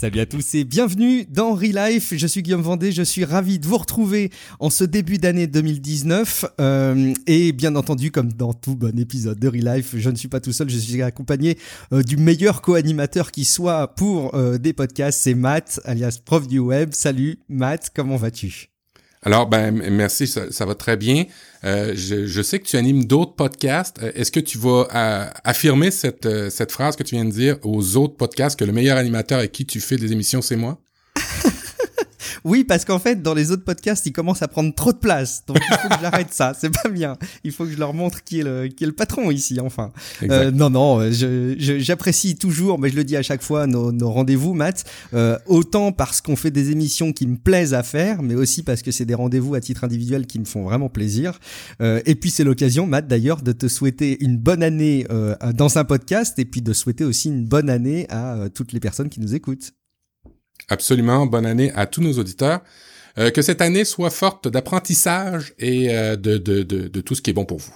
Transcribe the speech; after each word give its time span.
Salut 0.00 0.20
à 0.20 0.26
tous 0.26 0.54
et 0.54 0.62
bienvenue 0.62 1.24
dans 1.24 1.54
Relife. 1.54 2.14
Je 2.16 2.26
suis 2.28 2.40
Guillaume 2.42 2.62
Vendée, 2.62 2.92
je 2.92 3.02
suis 3.02 3.24
ravi 3.24 3.58
de 3.58 3.66
vous 3.66 3.78
retrouver 3.78 4.30
en 4.60 4.70
ce 4.70 4.84
début 4.84 5.18
d'année 5.18 5.48
2019. 5.48 6.44
Euh, 6.60 7.12
et 7.26 7.50
bien 7.50 7.74
entendu, 7.74 8.12
comme 8.12 8.32
dans 8.32 8.52
tout 8.52 8.76
bon 8.76 8.96
épisode 8.96 9.40
de 9.40 9.48
Relife, 9.48 9.96
je 9.96 10.08
ne 10.08 10.14
suis 10.14 10.28
pas 10.28 10.38
tout 10.38 10.52
seul, 10.52 10.70
je 10.70 10.78
suis 10.78 11.02
accompagné 11.02 11.58
euh, 11.92 12.04
du 12.04 12.16
meilleur 12.16 12.62
co-animateur 12.62 13.32
qui 13.32 13.44
soit 13.44 13.88
pour 13.96 14.36
euh, 14.36 14.56
des 14.56 14.72
podcasts, 14.72 15.18
c'est 15.20 15.34
Matt, 15.34 15.80
alias 15.84 16.20
prof 16.24 16.46
du 16.46 16.60
web. 16.60 16.90
Salut 16.92 17.40
Matt, 17.48 17.90
comment 17.92 18.16
vas-tu? 18.18 18.77
Alors, 19.22 19.46
ben, 19.48 19.72
merci, 19.90 20.26
ça, 20.26 20.64
va 20.64 20.74
très 20.74 20.96
bien. 20.96 21.24
Euh, 21.64 21.92
je, 21.94 22.42
sais 22.42 22.60
que 22.60 22.66
tu 22.66 22.76
animes 22.76 23.04
d'autres 23.04 23.34
podcasts. 23.34 23.98
Euh, 24.00 24.12
est-ce 24.14 24.30
que 24.30 24.40
tu 24.40 24.58
vas 24.58 24.86
euh, 24.94 25.26
affirmer 25.44 25.90
cette, 25.90 26.50
cette 26.50 26.70
phrase 26.70 26.94
que 26.94 27.02
tu 27.02 27.16
viens 27.16 27.24
de 27.24 27.32
dire 27.32 27.58
aux 27.64 27.96
autres 27.96 28.16
podcasts 28.16 28.58
que 28.58 28.64
le 28.64 28.72
meilleur 28.72 28.96
animateur 28.96 29.38
avec 29.38 29.52
qui 29.52 29.66
tu 29.66 29.80
fais 29.80 29.96
des 29.96 30.12
émissions, 30.12 30.40
c'est 30.40 30.56
moi? 30.56 30.78
Oui, 32.44 32.64
parce 32.64 32.84
qu'en 32.84 32.98
fait, 32.98 33.22
dans 33.22 33.34
les 33.34 33.50
autres 33.50 33.64
podcasts, 33.64 34.06
ils 34.06 34.12
commencent 34.12 34.42
à 34.42 34.48
prendre 34.48 34.74
trop 34.74 34.92
de 34.92 34.98
place. 34.98 35.42
Donc, 35.46 35.58
il 35.58 35.76
faut 35.76 35.88
que 35.88 36.00
j'arrête 36.00 36.32
ça. 36.32 36.52
C'est 36.58 36.70
pas 36.70 36.88
bien. 36.88 37.16
Il 37.44 37.52
faut 37.52 37.64
que 37.64 37.72
je 37.72 37.78
leur 37.78 37.94
montre 37.94 38.24
qui 38.24 38.40
est 38.40 38.44
le, 38.44 38.68
qui 38.68 38.84
est 38.84 38.86
le 38.86 38.92
patron 38.92 39.30
ici, 39.30 39.58
enfin. 39.60 39.92
Euh, 40.22 40.50
non, 40.50 40.70
non, 40.70 41.10
j'apprécie 41.10 42.36
toujours, 42.36 42.78
mais 42.78 42.90
je 42.90 42.96
le 42.96 43.04
dis 43.04 43.16
à 43.16 43.22
chaque 43.22 43.42
fois, 43.42 43.66
nos, 43.66 43.92
nos 43.92 44.10
rendez-vous, 44.10 44.54
Matt. 44.54 44.84
Euh, 45.14 45.38
autant 45.46 45.92
parce 45.92 46.20
qu'on 46.20 46.36
fait 46.36 46.50
des 46.50 46.70
émissions 46.70 47.12
qui 47.12 47.26
me 47.26 47.36
plaisent 47.36 47.74
à 47.74 47.82
faire, 47.82 48.22
mais 48.22 48.34
aussi 48.34 48.62
parce 48.62 48.82
que 48.82 48.90
c'est 48.90 49.04
des 49.04 49.14
rendez-vous 49.14 49.54
à 49.54 49.60
titre 49.60 49.84
individuel 49.84 50.26
qui 50.26 50.38
me 50.38 50.44
font 50.44 50.62
vraiment 50.62 50.88
plaisir. 50.88 51.38
Euh, 51.80 52.00
et 52.06 52.14
puis, 52.14 52.30
c'est 52.30 52.44
l'occasion, 52.44 52.86
Matt, 52.86 53.06
d'ailleurs, 53.06 53.42
de 53.42 53.52
te 53.52 53.68
souhaiter 53.68 54.22
une 54.24 54.36
bonne 54.36 54.62
année 54.62 55.06
euh, 55.10 55.34
dans 55.54 55.78
un 55.78 55.84
podcast 55.84 56.38
et 56.38 56.44
puis 56.44 56.62
de 56.62 56.72
souhaiter 56.72 57.04
aussi 57.04 57.28
une 57.28 57.44
bonne 57.44 57.70
année 57.70 58.06
à 58.08 58.34
euh, 58.34 58.48
toutes 58.48 58.72
les 58.72 58.80
personnes 58.80 59.08
qui 59.08 59.20
nous 59.20 59.34
écoutent. 59.34 59.72
Absolument. 60.68 61.26
Bonne 61.26 61.46
année 61.46 61.72
à 61.74 61.86
tous 61.86 62.00
nos 62.00 62.12
auditeurs. 62.18 62.60
Euh, 63.18 63.30
que 63.30 63.42
cette 63.42 63.60
année 63.60 63.84
soit 63.84 64.10
forte 64.10 64.46
d'apprentissage 64.48 65.52
et 65.58 65.88
euh, 65.90 66.14
de, 66.16 67.00
tout 67.00 67.14
ce 67.14 67.22
qui 67.22 67.30
est 67.30 67.34
bon 67.34 67.44
pour 67.44 67.58
vous. 67.58 67.72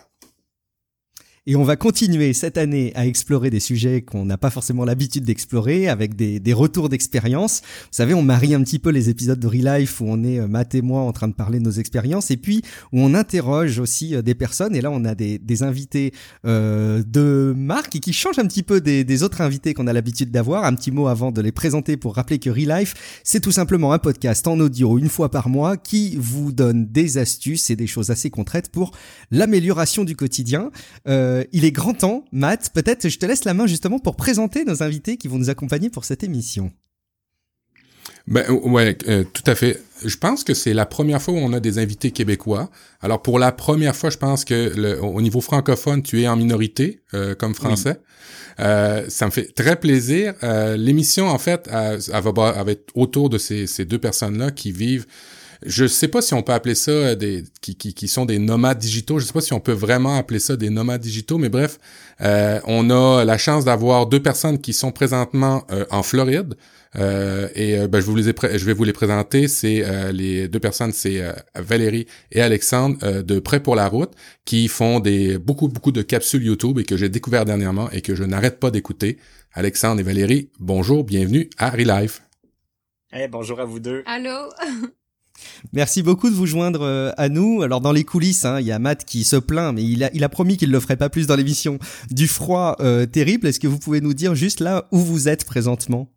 Et 1.48 1.56
on 1.56 1.64
va 1.64 1.74
continuer 1.74 2.34
cette 2.34 2.56
année 2.56 2.92
à 2.94 3.04
explorer 3.04 3.50
des 3.50 3.58
sujets 3.58 4.00
qu'on 4.00 4.24
n'a 4.24 4.38
pas 4.38 4.50
forcément 4.50 4.84
l'habitude 4.84 5.24
d'explorer, 5.24 5.88
avec 5.88 6.14
des, 6.14 6.38
des 6.38 6.52
retours 6.52 6.88
d'expérience. 6.88 7.62
Vous 7.64 7.88
savez, 7.96 8.14
on 8.14 8.22
marie 8.22 8.54
un 8.54 8.62
petit 8.62 8.78
peu 8.78 8.90
les 8.90 9.10
épisodes 9.10 9.40
de 9.40 9.48
Real 9.48 9.80
Life 9.80 10.00
où 10.00 10.04
on 10.06 10.22
est, 10.22 10.38
euh, 10.38 10.46
Matt 10.46 10.76
et 10.76 10.82
moi, 10.82 11.00
en 11.00 11.10
train 11.10 11.26
de 11.26 11.34
parler 11.34 11.58
de 11.58 11.64
nos 11.64 11.72
expériences, 11.72 12.30
et 12.30 12.36
puis 12.36 12.62
où 12.92 13.00
on 13.00 13.12
interroge 13.12 13.80
aussi 13.80 14.14
euh, 14.14 14.22
des 14.22 14.36
personnes. 14.36 14.76
Et 14.76 14.80
là, 14.80 14.92
on 14.92 15.04
a 15.04 15.16
des, 15.16 15.40
des 15.40 15.64
invités 15.64 16.12
euh, 16.46 17.02
de 17.04 17.52
marque 17.56 17.98
qui 17.98 18.12
changent 18.12 18.38
un 18.38 18.46
petit 18.46 18.62
peu 18.62 18.80
des, 18.80 19.02
des 19.02 19.24
autres 19.24 19.40
invités 19.40 19.74
qu'on 19.74 19.88
a 19.88 19.92
l'habitude 19.92 20.30
d'avoir. 20.30 20.64
Un 20.64 20.76
petit 20.76 20.92
mot 20.92 21.08
avant 21.08 21.32
de 21.32 21.40
les 21.40 21.50
présenter 21.50 21.96
pour 21.96 22.14
rappeler 22.14 22.38
que 22.38 22.50
Real 22.50 22.78
Life, 22.78 23.20
c'est 23.24 23.40
tout 23.40 23.50
simplement 23.50 23.92
un 23.92 23.98
podcast 23.98 24.46
en 24.46 24.60
audio 24.60 24.96
une 24.96 25.08
fois 25.08 25.28
par 25.28 25.48
mois 25.48 25.76
qui 25.76 26.14
vous 26.20 26.52
donne 26.52 26.86
des 26.86 27.18
astuces 27.18 27.68
et 27.68 27.74
des 27.74 27.88
choses 27.88 28.10
assez 28.10 28.30
concrètes 28.30 28.68
pour 28.70 28.92
l'amélioration 29.32 30.04
du 30.04 30.14
quotidien. 30.14 30.70
Euh, 31.08 31.31
euh, 31.32 31.44
il 31.52 31.64
est 31.64 31.72
grand 31.72 31.94
temps, 31.94 32.24
Matt, 32.32 32.70
peut-être 32.74 33.08
je 33.08 33.18
te 33.18 33.26
laisse 33.26 33.44
la 33.44 33.54
main 33.54 33.66
justement 33.66 33.98
pour 33.98 34.16
présenter 34.16 34.64
nos 34.64 34.82
invités 34.82 35.16
qui 35.16 35.28
vont 35.28 35.38
nous 35.38 35.50
accompagner 35.50 35.90
pour 35.90 36.04
cette 36.04 36.22
émission. 36.22 36.70
Ben 38.28 38.48
ouais, 38.50 38.96
euh, 39.08 39.24
tout 39.24 39.42
à 39.46 39.54
fait. 39.56 39.82
Je 40.04 40.16
pense 40.16 40.44
que 40.44 40.54
c'est 40.54 40.74
la 40.74 40.86
première 40.86 41.20
fois 41.20 41.34
où 41.34 41.38
on 41.38 41.52
a 41.52 41.58
des 41.58 41.78
invités 41.78 42.12
québécois. 42.12 42.70
Alors 43.00 43.20
pour 43.20 43.38
la 43.38 43.50
première 43.50 43.96
fois, 43.96 44.10
je 44.10 44.18
pense 44.18 44.44
que 44.44 44.72
le, 44.76 45.02
au 45.02 45.20
niveau 45.20 45.40
francophone, 45.40 46.02
tu 46.02 46.22
es 46.22 46.28
en 46.28 46.36
minorité 46.36 47.00
euh, 47.14 47.34
comme 47.34 47.54
français. 47.54 48.00
ça 48.58 49.26
me 49.26 49.30
fait 49.30 49.52
très 49.54 49.76
plaisir. 49.76 50.34
L'émission, 50.76 51.28
en 51.28 51.38
fait, 51.38 51.68
elle, 51.68 51.98
va, 52.22 52.64
être 52.68 52.92
autour 52.94 53.28
de 53.28 53.38
ces, 53.38 53.66
ces 53.66 53.84
deux 53.84 53.98
personnes-là 53.98 54.52
qui 54.52 54.70
vivent 54.70 55.06
je 55.66 55.86
sais 55.86 56.08
pas 56.08 56.22
si 56.22 56.34
on 56.34 56.42
peut 56.42 56.52
appeler 56.52 56.74
ça 56.74 56.90
euh, 56.90 57.14
des 57.14 57.44
qui, 57.60 57.76
qui, 57.76 57.94
qui, 57.94 58.08
sont 58.08 58.24
des 58.24 58.38
nomades 58.38 58.78
digitaux. 58.78 59.18
Je 59.18 59.26
sais 59.26 59.32
pas 59.32 59.40
si 59.40 59.52
on 59.52 59.60
peut 59.60 59.72
vraiment 59.72 60.16
appeler 60.16 60.38
ça 60.38 60.56
des 60.56 60.70
nomades 60.70 61.00
digitaux, 61.00 61.38
mais 61.38 61.48
bref, 61.48 61.78
euh, 62.20 62.60
on 62.66 62.90
a 62.90 63.24
la 63.24 63.38
chance 63.38 63.64
d'avoir 63.64 64.06
deux 64.06 64.20
personnes 64.20 64.60
qui 64.60 64.72
sont 64.72 64.92
présentement 64.92 65.64
euh, 65.70 65.84
en 65.90 66.02
Floride. 66.02 66.54
Euh, 66.96 67.48
et 67.54 67.88
ben, 67.88 68.00
je, 68.00 68.06
vous 68.06 68.16
les 68.16 68.24
je 68.24 68.64
vais 68.64 68.74
vous 68.74 68.84
les 68.84 68.92
présenter. 68.92 69.48
C'est 69.48 69.82
les 70.12 70.48
deux 70.48 70.60
personnes, 70.60 70.92
c'est 70.92 71.22
Valérie 71.54 72.06
et 72.30 72.42
Alexandre 72.42 73.22
de 73.22 73.38
Prêt 73.38 73.60
pour 73.60 73.76
la 73.76 73.88
route, 73.88 74.12
qui 74.44 74.68
font 74.68 75.00
des 75.00 75.38
beaucoup 75.38 75.68
beaucoup 75.68 75.92
de 75.92 76.02
capsules 76.02 76.44
YouTube 76.44 76.78
et 76.78 76.84
que 76.84 76.96
j'ai 76.98 77.08
découvert 77.08 77.46
dernièrement 77.46 77.90
et 77.90 78.02
que 78.02 78.14
je 78.14 78.24
n'arrête 78.24 78.60
pas 78.60 78.70
d'écouter. 78.70 79.18
Alexandre 79.54 80.00
et 80.00 80.04
Valérie, 80.04 80.50
bonjour, 80.60 81.04
bienvenue 81.04 81.48
à 81.56 81.70
Relife. 81.70 82.22
Hey, 83.10 83.28
bonjour 83.28 83.60
à 83.60 83.64
vous 83.64 83.80
deux. 83.80 84.02
Allô? 84.06 84.50
Merci 85.72 86.02
beaucoup 86.02 86.30
de 86.30 86.34
vous 86.34 86.46
joindre 86.46 86.82
euh, 86.82 87.12
à 87.16 87.28
nous. 87.28 87.62
Alors 87.62 87.80
dans 87.80 87.92
les 87.92 88.04
coulisses, 88.04 88.44
hein, 88.44 88.60
il 88.60 88.66
y 88.66 88.72
a 88.72 88.78
Matt 88.78 89.04
qui 89.04 89.24
se 89.24 89.36
plaint, 89.36 89.74
mais 89.74 89.84
il 89.84 90.04
a, 90.04 90.10
il 90.14 90.24
a 90.24 90.28
promis 90.28 90.56
qu'il 90.56 90.68
ne 90.68 90.74
le 90.74 90.80
ferait 90.80 90.96
pas 90.96 91.08
plus 91.08 91.26
dans 91.26 91.36
l'émission 91.36 91.78
du 92.10 92.28
froid 92.28 92.76
euh, 92.80 93.06
terrible. 93.06 93.46
Est-ce 93.46 93.60
que 93.60 93.68
vous 93.68 93.78
pouvez 93.78 94.00
nous 94.00 94.14
dire 94.14 94.34
juste 94.34 94.60
là 94.60 94.86
où 94.92 94.98
vous 94.98 95.28
êtes 95.28 95.44
présentement? 95.44 96.08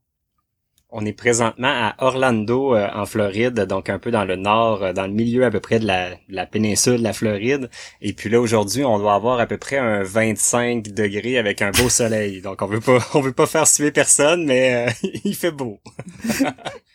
On 0.97 1.05
est 1.05 1.13
présentement 1.13 1.67
à 1.67 1.95
Orlando, 1.99 2.73
euh, 2.73 2.87
en 2.93 3.05
Floride, 3.05 3.59
donc 3.61 3.89
un 3.89 3.99
peu 3.99 4.11
dans 4.11 4.23
le 4.23 4.37
nord, 4.37 4.93
dans 4.93 5.07
le 5.07 5.13
milieu 5.13 5.43
à 5.43 5.51
peu 5.51 5.59
près 5.59 5.79
de 5.79 5.85
la, 5.85 6.11
la 6.29 6.45
péninsule 6.45 6.99
de 6.99 7.03
la 7.03 7.11
Floride. 7.11 7.69
Et 8.01 8.13
puis 8.13 8.29
là, 8.29 8.39
aujourd'hui, 8.39 8.85
on 8.85 8.97
doit 8.97 9.13
avoir 9.13 9.39
à 9.39 9.45
peu 9.45 9.57
près 9.57 9.77
un 9.77 10.03
25 10.03 10.93
degrés 10.93 11.37
avec 11.37 11.61
un 11.61 11.71
beau 11.71 11.89
soleil. 11.89 12.41
Donc 12.41 12.61
on 12.61 12.67
veut 12.67 12.79
pas, 12.79 12.99
on 13.13 13.19
veut 13.19 13.33
pas 13.33 13.45
faire 13.45 13.67
suer 13.67 13.91
personne, 13.91 14.45
mais 14.45 14.87
il 15.25 15.35
fait 15.35 15.51
beau. 15.51 15.79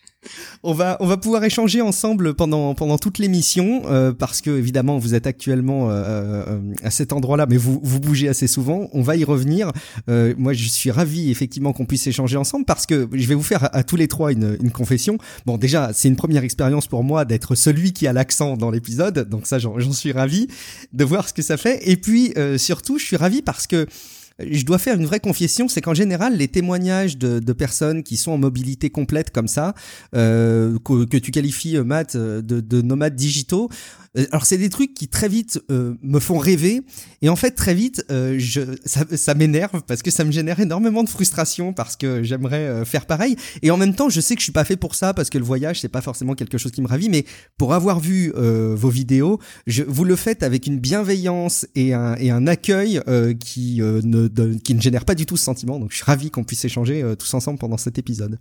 on 0.63 0.75
va 0.75 0.99
on 1.01 1.07
va 1.07 1.17
pouvoir 1.17 1.45
échanger 1.45 1.81
ensemble 1.81 2.35
pendant 2.35 2.75
pendant 2.75 2.99
toute 2.99 3.19
l'émission 3.19 3.83
euh, 3.87 4.13
parce 4.13 4.41
que 4.41 4.51
évidemment 4.51 4.99
vous 4.99 5.15
êtes 5.15 5.27
actuellement 5.27 5.91
euh, 5.91 5.95
euh, 5.95 6.61
à 6.83 6.91
cet 6.91 7.13
endroit-là, 7.13 7.47
mais 7.49 7.57
vous 7.57 7.81
vous 7.83 8.01
bougez 8.01 8.29
assez 8.29 8.47
souvent. 8.47 8.89
On 8.93 9.03
va 9.03 9.17
y 9.17 9.25
revenir. 9.25 9.73
moi, 10.09 10.53
je 10.53 10.69
suis 10.69 10.91
ravi 10.91 11.31
effectivement 11.31 11.73
qu'on 11.73 11.87
puisse 11.87 12.07
échanger 12.07 12.37
ensemble 12.37 12.65
parce 12.65 12.87
que 12.87 13.09
je 13.13 13.27
vais 13.27 13.35
vous 13.35 13.43
faire 13.43 13.69
à, 13.75 13.83
tous 13.83 13.97
les 13.97 14.09
trois 14.09 14.33
une, 14.33 14.57
une 14.61 14.71
confession. 14.71 15.19
Bon, 15.47 15.57
déjà, 15.57 15.93
c'est 15.93 16.09
une 16.09 16.17
première 16.17 16.45
expérience 16.45 16.87
pour 16.87 17.05
moi 17.05 17.25
d'être 17.25 17.55
celui 17.55 17.93
qui 17.93 18.07
a 18.07 18.13
l'accent 18.13 18.57
dans 18.57 18.71
l'épisode, 18.71 19.29
donc 19.29 19.47
ça, 19.47 19.59
j'en 19.59 19.93
suis 19.93 20.13
ravi 20.13 20.49
de 20.93 21.05
voir 21.05 21.29
ce 21.29 21.35
que 21.35 21.43
ça 21.43 21.57
fait. 21.57 21.89
Et 21.89 21.97
puis 21.97 22.35
surtout, 22.59 22.99
je 22.99 23.05
suis 23.05 23.17
ravi 23.17 23.43
parce 23.43 23.67
que 23.67 23.87
je 24.49 24.65
dois 24.65 24.79
faire 24.79 24.97
une 24.97 25.07
vraie 25.07 25.21
confession, 25.21 25.69
c'est 25.69 25.81
qu'en 25.81 25.95
général, 25.95 26.37
les 26.37 26.49
témoignages 26.49 27.17
de, 27.19 27.53
personnes 27.53 28.03
qui 28.03 28.17
sont 28.17 28.31
en 28.31 28.39
mobilité 28.39 28.91
complète 28.91 29.31
comme 29.31 29.49
ça, 29.49 29.75
euh, 30.15 30.79
que, 30.85 31.19
tu 31.19 31.31
qualifies, 31.31 31.77
euh, 31.77 31.85
Matt, 31.85 32.15
euh, 32.15 32.41
de, 32.43 32.61
de 32.61 32.81
nomades 32.81 33.17
digitaux, 33.17 33.69
alors 34.33 34.45
c'est 34.45 34.59
des 34.59 34.71
trucs 34.71 34.93
qui 34.93 35.07
très 35.07 35.29
vite 35.29 35.61
me 35.69 36.19
font 36.19 36.39
rêver. 36.39 36.83
Et 37.23 37.29
en 37.29 37.37
fait 37.37 37.53
très 37.53 37.75
vite 37.75 38.05
ça, 38.85 39.35
m'énerve 39.35 39.83
parce 39.87 40.03
que 40.03 40.11
ça 40.11 40.25
me 40.25 40.33
génère 40.33 40.59
énormément 40.59 41.05
de 41.05 41.09
frustration 41.09 41.73
parce 41.73 41.95
que 41.95 42.25
j'aimerais 42.25 42.85
faire 42.85 43.07
pareil. 43.07 43.37
Et 43.63 43.71
en 43.71 43.77
même 43.77 43.95
temps 43.95 44.09
je 44.09 44.21
sais 44.21 44.35
que 44.35 44.41
je 44.41 44.47
suis 44.47 44.53
pas 44.53 44.65
fait 44.65 44.77
pour 44.77 44.97
ça 44.97 45.15
parce 45.15 45.31
que 45.31 45.39
le 45.39 45.45
voyage 45.45 45.81
c'est 45.81 45.89
pas 45.89 46.01
forcément 46.01 46.35
quelque 46.35 46.59
chose 46.59 46.73
qui 46.73 46.83
me 46.83 46.89
ravit. 46.89 47.09
Mais 47.09 47.25
pour 47.57 47.73
avoir 47.73 48.01
vu 48.01 48.33
vos 48.35 48.91
vidéos 48.91 49.39
vous 49.87 50.05
le 50.05 50.17
faites 50.17 50.43
avec 50.43 50.67
une 50.67 50.81
bienveillance 50.81 51.65
et 51.77 51.95
un 51.95 52.47
accueil 52.49 53.01
qui 53.39 53.81
ne 53.81 54.27
qui 54.65 54.75
ne 54.75 54.81
génère 54.81 55.05
pas 55.05 55.15
du 55.15 55.27
tout 55.27 55.37
ce 55.37 55.45
sentiment 55.45 55.79
donc 55.79 55.91
je 55.91 55.97
suis 55.97 56.05
ravi 56.05 56.31
qu'on 56.31 56.45
puisse 56.45 56.65
échanger 56.65 57.05
tous 57.19 57.35
ensemble 57.35 57.59
pendant 57.59 57.77
cet 57.77 57.99
épisode 57.99 58.39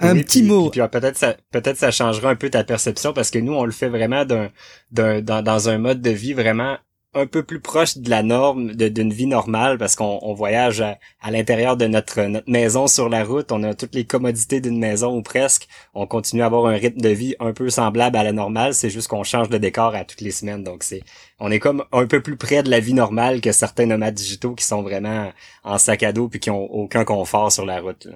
un 0.00 0.14
petit 0.16 0.42
mot. 0.42 0.70
Puis, 0.70 0.80
peut-être 0.92 1.16
ça, 1.16 1.36
peut-être 1.50 1.76
ça 1.76 1.90
changera 1.90 2.30
un 2.30 2.36
peu 2.36 2.50
ta 2.50 2.64
perception 2.64 3.12
parce 3.12 3.30
que 3.30 3.38
nous 3.38 3.52
on 3.52 3.64
le 3.64 3.72
fait 3.72 3.88
vraiment 3.88 4.24
d'un, 4.24 4.50
d'un, 4.92 5.20
dans, 5.20 5.42
dans 5.42 5.68
un 5.68 5.78
mode 5.78 6.00
de 6.00 6.10
vie 6.10 6.34
vraiment 6.34 6.78
un 7.14 7.26
peu 7.26 7.42
plus 7.42 7.60
proche 7.60 7.96
de 7.96 8.10
la 8.10 8.22
norme 8.22 8.74
d'une 8.74 9.12
vie 9.12 9.26
normale 9.26 9.78
parce 9.78 9.96
qu'on 9.96 10.18
on 10.22 10.34
voyage 10.34 10.80
à, 10.80 10.98
l'intérieur 11.30 11.76
de 11.76 11.86
notre, 11.86 12.20
maison 12.46 12.86
sur 12.86 13.08
la 13.08 13.24
route, 13.24 13.50
on 13.50 13.62
a 13.62 13.74
toutes 13.74 13.94
les 13.94 14.04
commodités 14.04 14.60
d'une 14.60 14.78
maison 14.78 15.16
ou 15.16 15.22
presque, 15.22 15.68
on 15.94 16.06
continue 16.06 16.42
à 16.42 16.46
avoir 16.46 16.66
un 16.66 16.76
rythme 16.76 17.00
de 17.00 17.08
vie 17.08 17.34
un 17.40 17.52
peu 17.52 17.70
semblable 17.70 18.16
à 18.16 18.24
la 18.24 18.32
normale, 18.32 18.74
c'est 18.74 18.90
juste 18.90 19.08
qu'on 19.08 19.24
change 19.24 19.48
de 19.48 19.58
décor 19.58 19.94
à 19.94 20.04
toutes 20.04 20.20
les 20.20 20.30
semaines. 20.30 20.62
Donc 20.62 20.82
c'est 20.82 21.02
on 21.40 21.50
est 21.50 21.58
comme 21.58 21.84
un 21.92 22.06
peu 22.06 22.20
plus 22.20 22.36
près 22.36 22.62
de 22.62 22.70
la 22.70 22.80
vie 22.80 22.94
normale 22.94 23.40
que 23.40 23.52
certains 23.52 23.86
nomades 23.86 24.14
digitaux 24.14 24.54
qui 24.54 24.64
sont 24.64 24.82
vraiment 24.82 25.32
en 25.64 25.78
sac 25.78 26.02
à 26.02 26.12
dos 26.12 26.28
puis 26.28 26.40
qui 26.40 26.50
ont 26.50 26.70
aucun 26.72 27.04
confort 27.04 27.50
sur 27.50 27.64
la 27.64 27.80
route. 27.80 28.08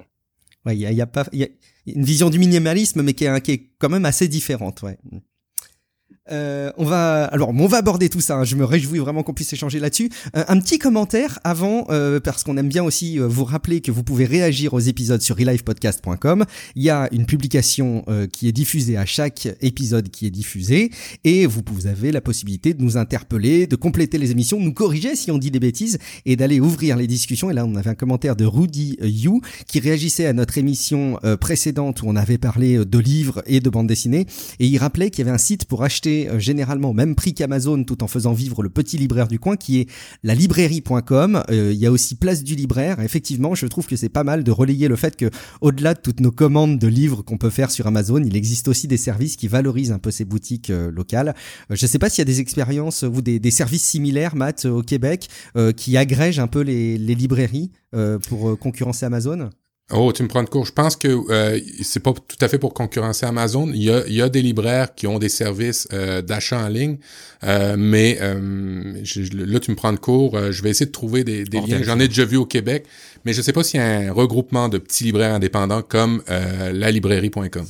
Il 0.67 0.73
y 0.73 0.85
a, 0.85 0.91
y 0.91 1.01
a 1.01 1.47
une 1.87 2.05
vision 2.05 2.29
du 2.29 2.39
minimalisme, 2.39 3.01
mais 3.01 3.13
qui 3.13 3.25
est, 3.25 3.41
qui 3.41 3.51
est 3.51 3.69
quand 3.79 3.89
même 3.89 4.05
assez 4.05 4.27
différente, 4.27 4.81
ouais. 4.83 4.97
Euh, 6.31 6.71
on 6.77 6.85
va 6.85 7.25
alors 7.25 7.49
on 7.49 7.67
va 7.67 7.77
aborder 7.77 8.07
tout 8.07 8.21
ça. 8.21 8.37
Hein. 8.37 8.43
Je 8.45 8.55
me 8.55 8.63
réjouis 8.63 8.99
vraiment 8.99 9.23
qu'on 9.23 9.33
puisse 9.33 9.51
échanger 9.51 9.79
là-dessus. 9.79 10.09
Euh, 10.37 10.45
un 10.47 10.59
petit 10.59 10.79
commentaire 10.79 11.39
avant 11.43 11.85
euh, 11.89 12.21
parce 12.21 12.43
qu'on 12.43 12.55
aime 12.55 12.69
bien 12.69 12.83
aussi 12.83 13.19
euh, 13.19 13.27
vous 13.27 13.43
rappeler 13.43 13.81
que 13.81 13.91
vous 13.91 14.03
pouvez 14.03 14.23
réagir 14.23 14.73
aux 14.73 14.79
épisodes 14.79 15.21
sur 15.21 15.35
relivepodcast.com. 15.35 16.45
Il 16.75 16.83
y 16.83 16.89
a 16.89 17.09
une 17.11 17.25
publication 17.25 18.05
qui 18.31 18.47
est 18.47 18.51
diffusée 18.51 18.97
à 18.97 19.05
chaque 19.05 19.47
épisode 19.61 20.09
qui 20.09 20.25
est 20.25 20.31
diffusé 20.31 20.91
et 21.23 21.45
vous, 21.45 21.61
vous 21.65 21.87
avez 21.87 22.11
la 22.11 22.21
possibilité 22.21 22.73
de 22.73 22.81
nous 22.81 22.97
interpeller, 22.97 23.67
de 23.67 23.75
compléter 23.75 24.17
les 24.17 24.31
émissions, 24.31 24.59
de 24.59 24.63
nous 24.63 24.73
corriger 24.73 25.15
si 25.15 25.31
on 25.31 25.37
dit 25.37 25.51
des 25.51 25.59
bêtises 25.59 25.97
et 26.25 26.35
d'aller 26.35 26.59
ouvrir 26.59 26.95
les 26.95 27.07
discussions. 27.07 27.49
Et 27.49 27.53
là 27.53 27.65
on 27.65 27.75
avait 27.75 27.89
un 27.89 27.95
commentaire 27.95 28.35
de 28.35 28.45
Rudy 28.45 28.97
You 29.01 29.41
qui 29.67 29.79
réagissait 29.79 30.25
à 30.25 30.33
notre 30.33 30.57
émission 30.57 31.19
précédente 31.39 32.01
où 32.01 32.05
on 32.07 32.15
avait 32.15 32.37
parlé 32.37 32.85
de 32.85 32.99
livres 32.99 33.43
et 33.45 33.59
de 33.59 33.69
bandes 33.69 33.87
dessinées 33.87 34.25
et 34.59 34.67
il 34.67 34.77
rappelait 34.77 35.09
qu'il 35.09 35.25
y 35.25 35.27
avait 35.27 35.35
un 35.35 35.39
site 35.39 35.65
pour 35.65 35.83
acheter 35.83 36.12
euh, 36.13 36.39
généralement 36.39 36.89
au 36.89 36.93
même 36.93 37.15
prix 37.15 37.33
qu'Amazon 37.33 37.83
tout 37.83 38.03
en 38.03 38.07
faisant 38.07 38.33
vivre 38.33 38.63
le 38.63 38.69
petit 38.69 38.97
libraire 38.97 39.27
du 39.27 39.39
coin 39.39 39.55
qui 39.55 39.79
est 39.79 39.89
la 40.23 40.35
librairie.com. 40.35 41.43
Euh, 41.49 41.71
il 41.73 41.79
y 41.79 41.85
a 41.85 41.91
aussi 41.91 42.15
Place 42.15 42.43
du 42.43 42.55
libraire. 42.55 42.99
Effectivement, 43.01 43.55
je 43.55 43.65
trouve 43.65 43.87
que 43.87 43.95
c'est 43.95 44.09
pas 44.09 44.23
mal 44.23 44.43
de 44.43 44.51
relayer 44.51 44.87
le 44.87 44.95
fait 44.95 45.15
que 45.15 45.29
au-delà 45.61 45.93
de 45.93 45.99
toutes 45.99 46.19
nos 46.19 46.31
commandes 46.31 46.79
de 46.79 46.87
livres 46.87 47.21
qu'on 47.21 47.37
peut 47.37 47.49
faire 47.49 47.71
sur 47.71 47.87
Amazon, 47.87 48.23
il 48.23 48.35
existe 48.35 48.67
aussi 48.67 48.87
des 48.87 48.97
services 48.97 49.35
qui 49.35 49.47
valorisent 49.47 49.91
un 49.91 49.99
peu 49.99 50.11
ces 50.11 50.25
boutiques 50.25 50.69
euh, 50.69 50.91
locales. 50.91 51.35
je 51.69 51.85
sais 51.85 51.99
pas 51.99 52.09
s'il 52.09 52.19
y 52.19 52.21
a 52.21 52.25
des 52.25 52.39
expériences 52.39 53.03
ou 53.03 53.21
des, 53.21 53.51
services 53.51 53.83
similaires, 53.83 54.35
Matt, 54.35 54.65
au 54.65 54.81
Québec, 54.81 55.27
qui 55.75 55.97
agrègent 55.97 56.39
un 56.39 56.47
peu 56.47 56.61
les 56.61 56.97
librairies 56.97 57.71
pour 58.27 58.57
concurrencer 58.57 59.05
Amazon. 59.05 59.49
Oh, 59.91 60.13
tu 60.13 60.23
me 60.23 60.27
prends 60.27 60.43
de 60.43 60.49
court. 60.49 60.65
Je 60.65 60.71
pense 60.71 60.95
que 60.95 61.07
euh, 61.29 61.59
c'est 61.81 61.99
pas 61.99 62.13
tout 62.13 62.37
à 62.39 62.47
fait 62.47 62.57
pour 62.57 62.73
concurrencer 62.73 63.25
Amazon. 63.25 63.69
Il 63.73 63.83
y 63.83 63.91
a, 63.91 64.03
il 64.07 64.13
y 64.13 64.21
a 64.21 64.29
des 64.29 64.41
libraires 64.41 64.95
qui 64.95 65.07
ont 65.07 65.19
des 65.19 65.29
services 65.29 65.87
euh, 65.91 66.21
d'achat 66.21 66.65
en 66.65 66.69
ligne, 66.69 66.97
euh, 67.43 67.75
mais 67.77 68.17
euh, 68.21 68.93
là 69.33 69.59
tu 69.59 69.71
me 69.71 69.75
prends 69.75 69.91
de 69.91 69.99
court. 69.99 70.39
je 70.51 70.63
vais 70.63 70.69
essayer 70.69 70.85
de 70.85 70.91
trouver 70.91 71.23
des, 71.23 71.43
des 71.43 71.59
liens. 71.59 71.83
J'en 71.83 71.99
ai 71.99 72.07
déjà 72.07 72.23
vu 72.23 72.37
au 72.37 72.45
Québec, 72.45 72.85
mais 73.25 73.33
je 73.33 73.41
sais 73.41 73.53
pas 73.53 73.63
s'il 73.63 73.81
y 73.81 73.83
a 73.83 73.85
un 73.85 74.13
regroupement 74.13 74.69
de 74.69 74.77
petits 74.77 75.03
libraires 75.03 75.33
indépendants 75.33 75.81
comme 75.81 76.23
la 76.27 76.89
librairie.com. 76.89 77.65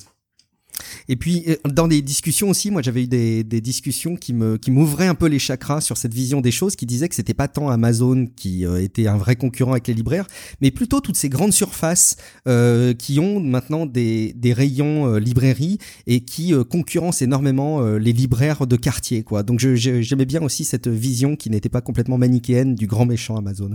Et 1.07 1.15
puis 1.15 1.43
euh, 1.47 1.55
dans 1.65 1.87
des 1.87 2.01
discussions 2.01 2.49
aussi, 2.49 2.71
moi 2.71 2.81
j'avais 2.81 3.03
eu 3.03 3.07
des, 3.07 3.43
des, 3.43 3.61
discussions 3.61 4.15
qui 4.15 4.33
me 4.33 4.57
qui 4.57 4.71
m'ouvraient 4.71 5.07
un 5.07 5.15
peu 5.15 5.27
les 5.27 5.39
chakras 5.39 5.81
sur 5.81 5.97
cette 5.97 6.13
vision 6.13 6.41
des 6.41 6.51
choses, 6.51 6.75
qui 6.75 6.85
disaient 6.85 7.09
que 7.09 7.15
c'était 7.15 7.33
pas 7.33 7.47
tant 7.47 7.69
Amazon 7.69 8.27
qui 8.35 8.65
euh, 8.65 8.81
était 8.81 9.07
un 9.07 9.17
vrai 9.17 9.35
concurrent 9.35 9.71
avec 9.71 9.87
les 9.87 9.93
libraires, 9.93 10.27
mais 10.61 10.71
plutôt 10.71 10.99
toutes 10.99 11.15
ces 11.15 11.29
grandes 11.29 11.53
surfaces 11.53 12.17
euh, 12.47 12.93
qui 12.93 13.19
ont 13.19 13.39
maintenant 13.39 13.85
des, 13.85 14.33
des 14.33 14.53
rayons 14.53 15.07
euh, 15.07 15.19
librairie 15.19 15.77
et 16.07 16.21
qui 16.21 16.53
concurrencent 16.69 17.21
énormément 17.21 17.81
les 17.81 18.13
libraires 18.13 18.67
de 18.67 18.75
quartier, 18.75 19.23
quoi. 19.23 19.43
Donc 19.43 19.59
j'aimais 19.59 20.25
bien 20.25 20.41
aussi 20.41 20.65
cette 20.65 20.87
vision 20.87 21.35
qui 21.35 21.49
n'était 21.49 21.69
pas 21.69 21.81
complètement 21.81 22.17
manichéenne 22.17 22.75
du 22.75 22.87
grand 22.87 23.05
méchant 23.05 23.37
Amazon. 23.37 23.71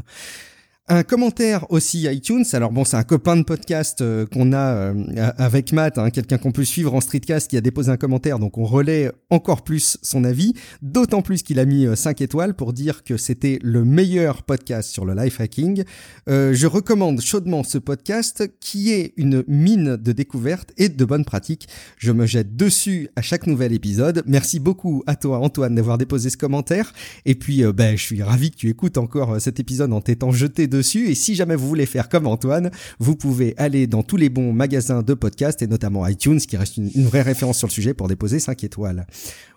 Un 0.90 1.02
commentaire 1.02 1.70
aussi 1.70 2.04
iTunes. 2.04 2.46
Alors 2.54 2.72
bon, 2.72 2.82
c'est 2.82 2.96
un 2.96 3.02
copain 3.02 3.36
de 3.36 3.42
podcast 3.42 4.00
euh, 4.00 4.24
qu'on 4.24 4.54
a 4.54 4.72
euh, 4.72 4.94
avec 5.36 5.74
Matt, 5.74 5.98
hein, 5.98 6.08
quelqu'un 6.08 6.38
qu'on 6.38 6.50
peut 6.50 6.64
suivre 6.64 6.94
en 6.94 7.02
streetcast 7.02 7.50
qui 7.50 7.58
a 7.58 7.60
déposé 7.60 7.90
un 7.90 7.98
commentaire, 7.98 8.38
donc 8.38 8.56
on 8.56 8.64
relaie 8.64 9.12
encore 9.28 9.64
plus 9.64 9.98
son 10.00 10.24
avis, 10.24 10.54
d'autant 10.80 11.20
plus 11.20 11.42
qu'il 11.42 11.58
a 11.58 11.66
mis 11.66 11.86
5 11.94 12.18
euh, 12.18 12.24
étoiles 12.24 12.54
pour 12.54 12.72
dire 12.72 13.04
que 13.04 13.18
c'était 13.18 13.58
le 13.62 13.84
meilleur 13.84 14.44
podcast 14.44 14.90
sur 14.90 15.04
le 15.04 15.12
life 15.12 15.42
hacking. 15.42 15.84
je 16.26 16.66
recommande 16.66 17.20
chaudement 17.20 17.64
ce 17.64 17.76
podcast 17.76 18.50
qui 18.58 18.90
est 18.90 19.12
une 19.18 19.44
mine 19.46 19.98
de 19.98 20.12
découvertes 20.12 20.72
et 20.78 20.88
de 20.88 21.04
bonnes 21.04 21.26
pratiques. 21.26 21.68
Je 21.98 22.12
me 22.12 22.24
jette 22.24 22.56
dessus 22.56 23.10
à 23.14 23.20
chaque 23.20 23.46
nouvel 23.46 23.74
épisode. 23.74 24.22
Merci 24.26 24.58
beaucoup 24.58 25.02
à 25.06 25.16
toi 25.16 25.40
Antoine 25.40 25.74
d'avoir 25.74 25.98
déposé 25.98 26.30
ce 26.30 26.38
commentaire. 26.38 26.94
Et 27.26 27.34
puis 27.34 27.62
ben, 27.74 27.94
je 27.94 28.02
suis 28.02 28.22
ravi 28.22 28.50
que 28.50 28.56
tu 28.56 28.70
écoutes 28.70 28.96
encore 28.96 29.38
cet 29.38 29.60
épisode 29.60 29.92
en 29.92 30.00
t'étant 30.00 30.30
jeté 30.30 30.66
de 30.66 30.77
Et 30.78 31.14
si 31.14 31.34
jamais 31.34 31.56
vous 31.56 31.68
voulez 31.68 31.86
faire 31.86 32.08
comme 32.08 32.26
Antoine, 32.26 32.70
vous 32.98 33.16
pouvez 33.16 33.54
aller 33.56 33.86
dans 33.86 34.02
tous 34.02 34.16
les 34.16 34.28
bons 34.28 34.52
magasins 34.52 35.02
de 35.02 35.14
podcast 35.14 35.62
et 35.62 35.66
notamment 35.66 36.06
iTunes, 36.06 36.38
qui 36.38 36.56
reste 36.56 36.76
une, 36.76 37.06
vraie 37.06 37.22
référence 37.22 37.58
sur 37.58 37.68
le 37.68 37.72
sujet 37.72 37.94
pour 37.94 38.08
déposer 38.08 38.38
5 38.38 38.62
étoiles. 38.64 39.06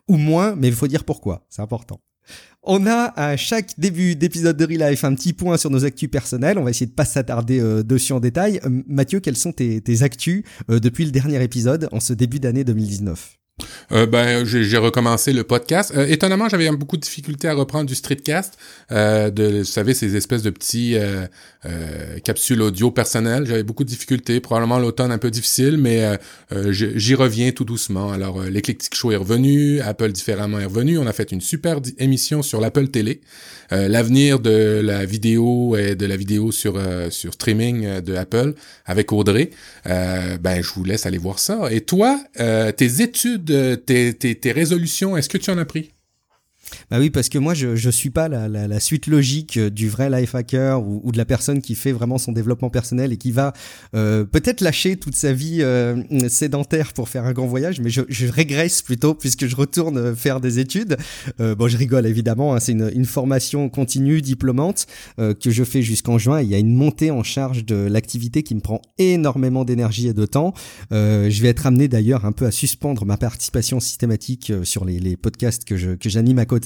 Ou 0.08 0.18
moins, 0.18 0.56
mais 0.56 0.68
il 0.68 0.74
faut 0.74 0.88
dire 0.88 1.04
pourquoi. 1.04 1.46
C'est 1.50 1.62
important. 1.62 2.00
On 2.64 2.86
a 2.86 3.12
à 3.16 3.38
chaque 3.38 3.80
début 3.80 4.16
d'épisode 4.16 4.56
de 4.56 4.66
Relife 4.66 5.04
un 5.04 5.16
petit 5.16 5.34
point 5.34 5.58
sur 5.58 5.72
nos 5.72 5.84
actus 5.84 6.10
personnels. 6.10 6.60
On 6.60 6.64
va 6.64 6.70
essayer 6.70 6.86
de 6.86 6.92
pas 6.92 7.06
s'attarder 7.06 7.60
euh, 7.60 7.84
dessus 7.84 8.14
en 8.14 8.20
détail. 8.20 8.60
Euh, 8.66 8.84
Mathieu, 8.88 9.20
quels 9.20 9.38
sont 9.38 9.52
tes, 9.52 9.82
actus 10.02 10.44
euh, 10.70 10.80
depuis 10.80 11.06
le 11.06 11.12
dernier 11.12 11.44
épisode 11.44 11.90
en 11.92 12.00
ce 12.00 12.14
début 12.14 12.40
d'année 12.40 12.64
2019 12.64 13.41
euh, 13.92 14.06
ben, 14.06 14.46
j'ai 14.46 14.78
recommencé 14.78 15.34
le 15.34 15.44
podcast. 15.44 15.94
Euh, 15.96 16.06
étonnamment, 16.08 16.50
j'avais 16.50 16.70
beaucoup 16.72 16.98
de 16.98 17.02
difficultés 17.02 17.48
à 17.48 17.54
reprendre 17.54 17.86
du 17.86 17.96
streetcast, 17.96 18.58
euh, 18.92 19.30
de, 19.30 19.60
vous 19.60 19.64
savez, 19.64 19.94
ces 19.94 20.16
espèces 20.16 20.44
de 20.44 20.50
petits 20.50 20.98
capsules 22.24 22.62
audio 22.62 22.92
personnelles. 22.92 23.46
J'avais 23.46 23.64
beaucoup 23.64 23.84
de 23.84 23.90
difficultés. 23.90 24.40
Probablement 24.40 24.80
l'automne 24.80 25.12
un 25.12 25.18
peu 25.18 25.30
difficile, 25.30 25.78
mais 25.78 26.18
j'y 26.70 27.16
reviens 27.16 27.52
tout 27.52 27.66
doucement. 27.66 28.12
Alors, 28.12 28.42
l'éclectique 28.44 28.96
show 28.96 29.12
est 29.12 29.18
revenu, 29.18 29.80
Apple 29.82 30.12
différemment 30.12 30.60
est 30.60 30.66
revenu. 30.66 30.98
On 30.98 31.08
a 31.08 31.14
fait 31.14 31.32
une 31.32 31.42
super 31.42 31.80
émission 31.98 32.42
sur 32.42 32.62
l'Apple 32.62 32.88
Télé. 32.88 33.22
Euh, 33.74 33.88
l'avenir 33.88 34.40
de 34.40 34.82
la 34.84 35.06
vidéo 35.06 35.78
et 35.78 35.96
de 35.96 36.06
la 36.06 36.18
vidéo 36.18 36.52
sur 36.52 36.76
euh, 36.76 37.10
streaming 37.10 37.86
euh, 37.86 38.02
de 38.02 38.16
Apple 38.16 38.54
avec 38.86 39.14
Audrey. 39.14 39.52
ben, 39.86 40.62
je 40.62 40.74
vous 40.74 40.84
laisse 40.84 41.06
aller 41.06 41.18
voir 41.18 41.40
ça. 41.40 41.72
Et 41.72 41.82
toi, 41.82 42.20
tes 42.36 43.02
études, 43.02 43.86
tes 43.86 44.52
résolutions, 44.52 45.16
est-ce 45.16 45.30
que 45.30 45.38
tu 45.38 45.52
en 45.52 45.58
as 45.58 45.66
pris? 45.66 45.92
Bah 46.90 47.00
oui, 47.00 47.10
parce 47.10 47.30
que 47.30 47.38
moi, 47.38 47.54
je 47.54 47.76
je 47.76 47.90
suis 47.90 48.10
pas 48.10 48.28
la, 48.28 48.48
la, 48.48 48.68
la 48.68 48.80
suite 48.80 49.08
logique 49.08 49.58
euh, 49.58 49.70
du 49.70 49.90
vrai 49.90 50.10
life 50.10 50.36
hacker 50.36 50.82
ou, 50.82 51.02
ou, 51.04 51.12
de 51.12 51.18
la 51.18 51.26
personne 51.26 51.62
qui 51.62 51.76
fait 51.76 51.92
vraiment 51.92 52.18
son 52.18 52.32
développement 52.32 52.70
personnel 52.70 53.12
et 53.12 53.18
qui 53.18 53.32
va 53.32 53.54
euh, 53.96 54.24
peut-être 54.24 54.62
lâcher 54.62 54.98
toute 54.98 55.16
sa 55.16 55.34
vie 55.34 55.62
euh, 55.62 56.02
sédentaire 56.30 56.94
pour 56.94 57.10
faire 57.10 57.26
un 57.26 57.34
grand 57.34 57.48
voyage, 57.48 57.80
mais 57.80 57.90
je, 57.90 58.02
je 58.10 58.28
régresse 58.28 58.82
plutôt 58.82 59.14
puisque 59.14 59.48
je 59.48 59.56
retourne 59.56 60.16
faire 60.16 60.40
des 60.40 60.60
études. 60.60 60.98
Euh, 61.40 61.56
bon, 61.56 61.68
je 61.68 61.78
rigole 61.78 62.06
évidemment, 62.06 62.54
hein, 62.54 62.60
c'est 62.60 62.72
une, 62.74 62.92
une, 62.94 63.06
formation 63.06 63.70
continue, 63.70 64.22
diplômante 64.22 64.86
euh, 65.20 65.34
que 65.34 65.50
je 65.50 65.64
fais 65.64 65.82
jusqu'en 65.82 66.18
juin. 66.18 66.42
Il 66.42 66.50
y 66.50 66.56
a 66.56 66.60
une 66.60 66.76
montée 66.76 67.12
en 67.12 67.24
charge 67.24 67.66
de 67.66 67.76
l'activité 67.76 68.44
qui 68.44 68.56
me 68.56 68.62
prend 68.62 68.82
énormément 68.98 69.66
d'énergie 69.66 70.08
et 70.08 70.14
de 70.14 70.26
temps. 70.26 70.54
je 70.92 71.42
vais 71.42 71.50
être 71.50 71.66
amené 71.66 71.88
d'ailleurs 71.88 72.26
un 72.26 72.32
peu 72.32 72.46
à 72.46 72.52
suspendre 72.52 73.06
ma 73.06 73.18
participation 73.18 73.80
systématique 73.80 74.54
sur 74.64 74.86
les, 74.86 75.00
les 75.00 75.18
podcasts 75.18 75.66
que 75.66 75.78
je 75.78 75.92
que 75.92 76.10
j'anime 76.10 76.40
à 76.40 76.46
côté 76.46 76.61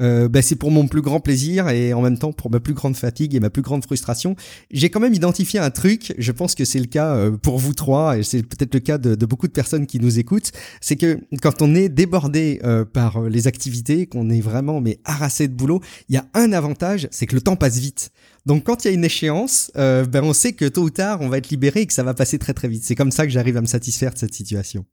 euh, 0.00 0.28
bah, 0.28 0.42
c'est 0.42 0.56
pour 0.56 0.70
mon 0.70 0.86
plus 0.86 1.02
grand 1.02 1.20
plaisir 1.20 1.68
et 1.68 1.92
en 1.92 2.02
même 2.02 2.18
temps 2.18 2.32
pour 2.32 2.50
ma 2.50 2.60
plus 2.60 2.74
grande 2.74 2.96
fatigue 2.96 3.34
et 3.34 3.40
ma 3.40 3.50
plus 3.50 3.62
grande 3.62 3.84
frustration. 3.84 4.36
J'ai 4.70 4.90
quand 4.90 5.00
même 5.00 5.14
identifié 5.14 5.60
un 5.60 5.70
truc, 5.70 6.14
je 6.18 6.32
pense 6.32 6.54
que 6.54 6.64
c'est 6.64 6.78
le 6.78 6.86
cas 6.86 7.14
euh, 7.14 7.30
pour 7.32 7.58
vous 7.58 7.72
trois 7.72 8.18
et 8.18 8.22
c'est 8.22 8.42
peut-être 8.42 8.74
le 8.74 8.80
cas 8.80 8.98
de, 8.98 9.14
beaucoup 9.26 9.46
de 9.46 9.52
personnes 9.52 9.86
qui 9.86 10.00
nous 10.00 10.18
écoutent, 10.18 10.52
c'est 10.80 10.96
que 10.96 11.18
quand 11.42 11.62
on 11.62 11.74
est 11.74 11.88
débordé 11.88 12.60
euh, 12.64 12.84
par 12.84 13.22
les 13.22 13.46
activités, 13.46 14.06
qu'on 14.06 14.30
est 14.30 14.40
vraiment 14.40 14.80
mais 14.80 14.98
harassé 15.04 15.48
de 15.48 15.54
boulot, 15.54 15.80
il 16.08 16.14
y 16.14 16.18
a 16.18 16.26
un 16.34 16.52
avantage, 16.52 17.08
c'est 17.10 17.26
que 17.26 17.34
le 17.34 17.40
temps 17.40 17.56
passe 17.56 17.78
vite. 17.78 18.10
Donc 18.46 18.64
quand 18.64 18.84
il 18.84 18.88
y 18.88 18.90
a 18.90 18.94
une 18.94 19.04
échéance, 19.04 19.72
ben 19.74 20.22
on 20.22 20.32
sait 20.32 20.52
que 20.52 20.66
tôt 20.66 20.82
ou 20.82 20.90
tard 20.90 21.18
on 21.20 21.28
va 21.28 21.38
être 21.38 21.50
libéré 21.50 21.80
et 21.80 21.86
que 21.86 21.92
ça 21.92 22.04
va 22.04 22.14
passer 22.14 22.38
très 22.38 22.54
très 22.54 22.68
vite. 22.68 22.84
C'est 22.84 22.94
comme 22.94 23.10
ça 23.10 23.26
que 23.26 23.32
j'arrive 23.32 23.56
à 23.56 23.60
me 23.60 23.66
satisfaire 23.66 24.12
de 24.12 24.18
cette 24.18 24.34
situation. 24.34 24.84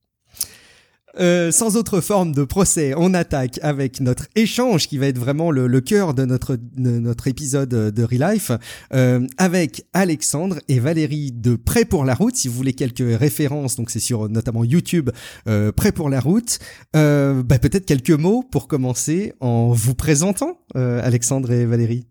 Euh, 1.20 1.52
sans 1.52 1.78
autre 1.78 2.02
forme 2.02 2.34
de 2.34 2.44
procès, 2.44 2.94
on 2.98 3.14
attaque 3.14 3.60
avec 3.62 4.02
notre 4.02 4.28
échange 4.36 4.88
qui 4.88 4.98
va 4.98 5.08
être 5.08 5.20
vraiment 5.20 5.52
le, 5.52 5.68
le 5.68 5.82
cœur 5.82 6.14
de 6.14 6.26
notre, 6.26 6.58
notre 6.76 7.28
épisode 7.28 7.70
de 7.70 8.04
Relife 8.04 8.52
euh, 8.94 9.28
avec 9.38 9.86
Alexandre 9.94 10.58
et 10.70 10.80
Valérie 10.80 11.32
de 11.32 11.56
Prêt 11.56 11.86
pour 11.86 12.04
la 12.04 12.16
route. 12.16 12.36
Si 12.36 12.48
vous 12.48 12.56
voulez 12.56 12.74
quelques 12.74 13.20
références, 13.20 13.76
donc 13.76 13.92
c'est 13.92 14.00
sur 14.00 14.28
notamment 14.28 14.64
YouTube 14.64 15.12
euh, 15.48 15.72
Prêt 15.72 15.92
pour 15.92 16.10
la 16.10 16.20
route. 16.20 16.58
Euh, 16.96 17.44
bah, 17.44 17.60
peut-être 17.60 17.86
quelques 17.86 18.10
mots 18.10 18.44
pour 18.52 18.68
commencer 18.68 19.34
en 19.40 19.72
vous 19.72 19.96
présentant, 19.96 20.58
euh, 20.76 21.00
Alexandre 21.04 21.52
et 21.52 21.66
Valérie. 21.66 22.08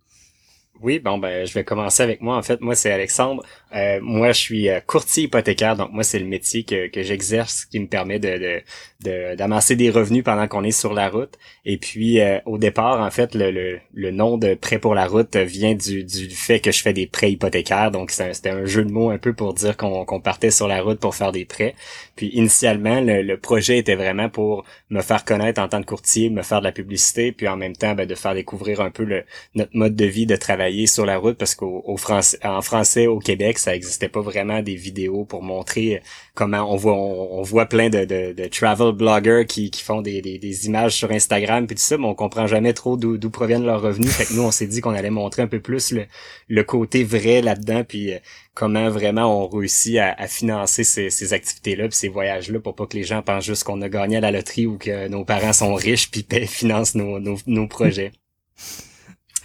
Oui, 0.82 0.98
bon 0.98 1.16
ben 1.18 1.46
je 1.46 1.54
vais 1.54 1.62
commencer 1.62 2.02
avec 2.02 2.20
moi. 2.22 2.36
En 2.36 2.42
fait, 2.42 2.60
moi 2.60 2.74
c'est 2.74 2.90
Alexandre. 2.90 3.44
Euh, 3.74 3.98
moi 4.00 4.32
je 4.32 4.38
suis 4.38 4.68
euh, 4.68 4.80
courtier 4.80 5.24
hypothécaire, 5.24 5.76
donc 5.76 5.90
moi 5.92 6.04
c'est 6.04 6.18
le 6.18 6.26
métier 6.26 6.62
que, 6.64 6.88
que 6.88 7.02
j'exerce 7.02 7.64
qui 7.64 7.80
me 7.80 7.86
permet 7.86 8.18
de, 8.18 8.62
de, 9.02 9.34
d'amasser 9.34 9.76
des 9.76 9.90
revenus 9.90 10.22
pendant 10.22 10.46
qu'on 10.46 10.62
est 10.62 10.70
sur 10.70 10.94
la 10.94 11.08
route. 11.08 11.34
Et 11.64 11.76
puis 11.78 12.20
euh, 12.20 12.38
au 12.46 12.58
départ, 12.58 13.00
en 13.00 13.10
fait, 13.10 13.34
le, 13.34 13.50
le, 13.50 13.80
le, 13.92 14.10
nom 14.10 14.38
de 14.38 14.54
prêt 14.54 14.78
pour 14.78 14.94
la 14.94 15.06
route 15.06 15.36
vient 15.36 15.74
du, 15.74 16.04
du 16.04 16.30
fait 16.30 16.60
que 16.60 16.70
je 16.70 16.82
fais 16.82 16.92
des 16.92 17.06
prêts 17.06 17.32
hypothécaires. 17.32 17.90
Donc 17.90 18.10
c'était 18.12 18.50
un, 18.50 18.64
jeu 18.64 18.84
de 18.84 18.92
mots 18.92 19.10
un 19.10 19.18
peu 19.18 19.32
pour 19.34 19.54
dire 19.54 19.76
qu'on, 19.76 20.04
partait 20.20 20.50
sur 20.52 20.68
la 20.68 20.80
route 20.82 21.00
pour 21.00 21.14
faire 21.16 21.32
des 21.32 21.44
prêts. 21.44 21.74
Puis 22.14 22.28
initialement, 22.28 23.00
le, 23.00 23.22
le, 23.22 23.36
projet 23.36 23.78
était 23.78 23.96
vraiment 23.96 24.28
pour 24.28 24.64
me 24.90 25.00
faire 25.00 25.24
connaître 25.24 25.60
en 25.60 25.68
tant 25.68 25.80
que 25.80 25.86
courtier, 25.86 26.30
me 26.30 26.42
faire 26.42 26.60
de 26.60 26.64
la 26.64 26.72
publicité, 26.72 27.32
puis 27.32 27.48
en 27.48 27.56
même 27.56 27.74
temps 27.74 27.94
ben, 27.94 28.06
de 28.06 28.14
faire 28.14 28.34
découvrir 28.34 28.80
un 28.80 28.90
peu 28.90 29.04
le, 29.04 29.24
notre 29.54 29.76
mode 29.76 29.96
de 29.96 30.04
vie 30.04 30.26
de 30.26 30.36
travail 30.36 30.52
travailler 30.52 30.86
sur 30.86 31.06
la 31.06 31.16
route 31.16 31.38
parce 31.38 31.54
qu'au 31.54 31.96
français, 31.96 32.38
en 32.44 32.60
français 32.60 33.06
au 33.06 33.18
Québec, 33.18 33.58
ça 33.62 33.74
existait 33.74 34.08
pas 34.08 34.20
vraiment 34.20 34.62
des 34.62 34.74
vidéos 34.74 35.24
pour 35.24 35.42
montrer 35.42 36.02
comment 36.34 36.72
on 36.72 36.76
voit 36.76 36.94
on, 36.94 37.42
voit 37.42 37.66
plein 37.66 37.88
de, 37.90 38.04
de, 38.04 38.32
de, 38.32 38.46
travel 38.46 38.92
bloggers 38.92 39.44
qui, 39.46 39.70
qui 39.70 39.82
font 39.82 40.02
des, 40.02 40.20
des, 40.22 40.38
des, 40.38 40.66
images 40.66 40.94
sur 40.94 41.10
Instagram 41.10 41.66
puis 41.66 41.76
tout 41.76 41.82
ça, 41.82 41.98
mais 41.98 42.06
on 42.06 42.14
comprend 42.14 42.46
jamais 42.46 42.72
trop 42.72 42.96
d'où 42.96 43.30
proviennent 43.30 43.64
leurs 43.64 43.82
revenus. 43.82 44.10
Fait 44.10 44.24
que 44.24 44.34
nous, 44.34 44.42
on 44.42 44.50
s'est 44.50 44.66
dit 44.66 44.80
qu'on 44.80 44.94
allait 44.94 45.10
montrer 45.10 45.42
un 45.42 45.46
peu 45.46 45.60
plus 45.60 45.92
le, 45.92 46.06
le 46.48 46.64
côté 46.64 47.04
vrai 47.04 47.42
là-dedans, 47.42 47.84
puis 47.84 48.12
euh, 48.12 48.18
comment 48.54 48.90
vraiment 48.90 49.44
on 49.44 49.48
réussit 49.48 49.98
à, 49.98 50.12
à 50.12 50.26
financer 50.26 50.84
ces, 50.84 51.10
ces 51.10 51.32
activités-là, 51.32 51.88
puis 51.88 51.96
ces 51.96 52.08
voyages-là, 52.08 52.60
pour 52.60 52.74
pas 52.74 52.86
que 52.86 52.96
les 52.96 53.04
gens 53.04 53.22
pensent 53.22 53.44
juste 53.44 53.64
qu'on 53.64 53.80
a 53.82 53.88
gagné 53.88 54.16
à 54.16 54.20
la 54.20 54.30
loterie 54.30 54.66
ou 54.66 54.78
que 54.78 55.08
nos 55.08 55.24
parents 55.24 55.52
sont 55.52 55.74
riches 55.74 56.10
puis 56.10 56.26
financent 56.46 56.94
nos, 56.94 57.18
nos, 57.18 57.38
nos 57.46 57.66
projets. 57.66 58.12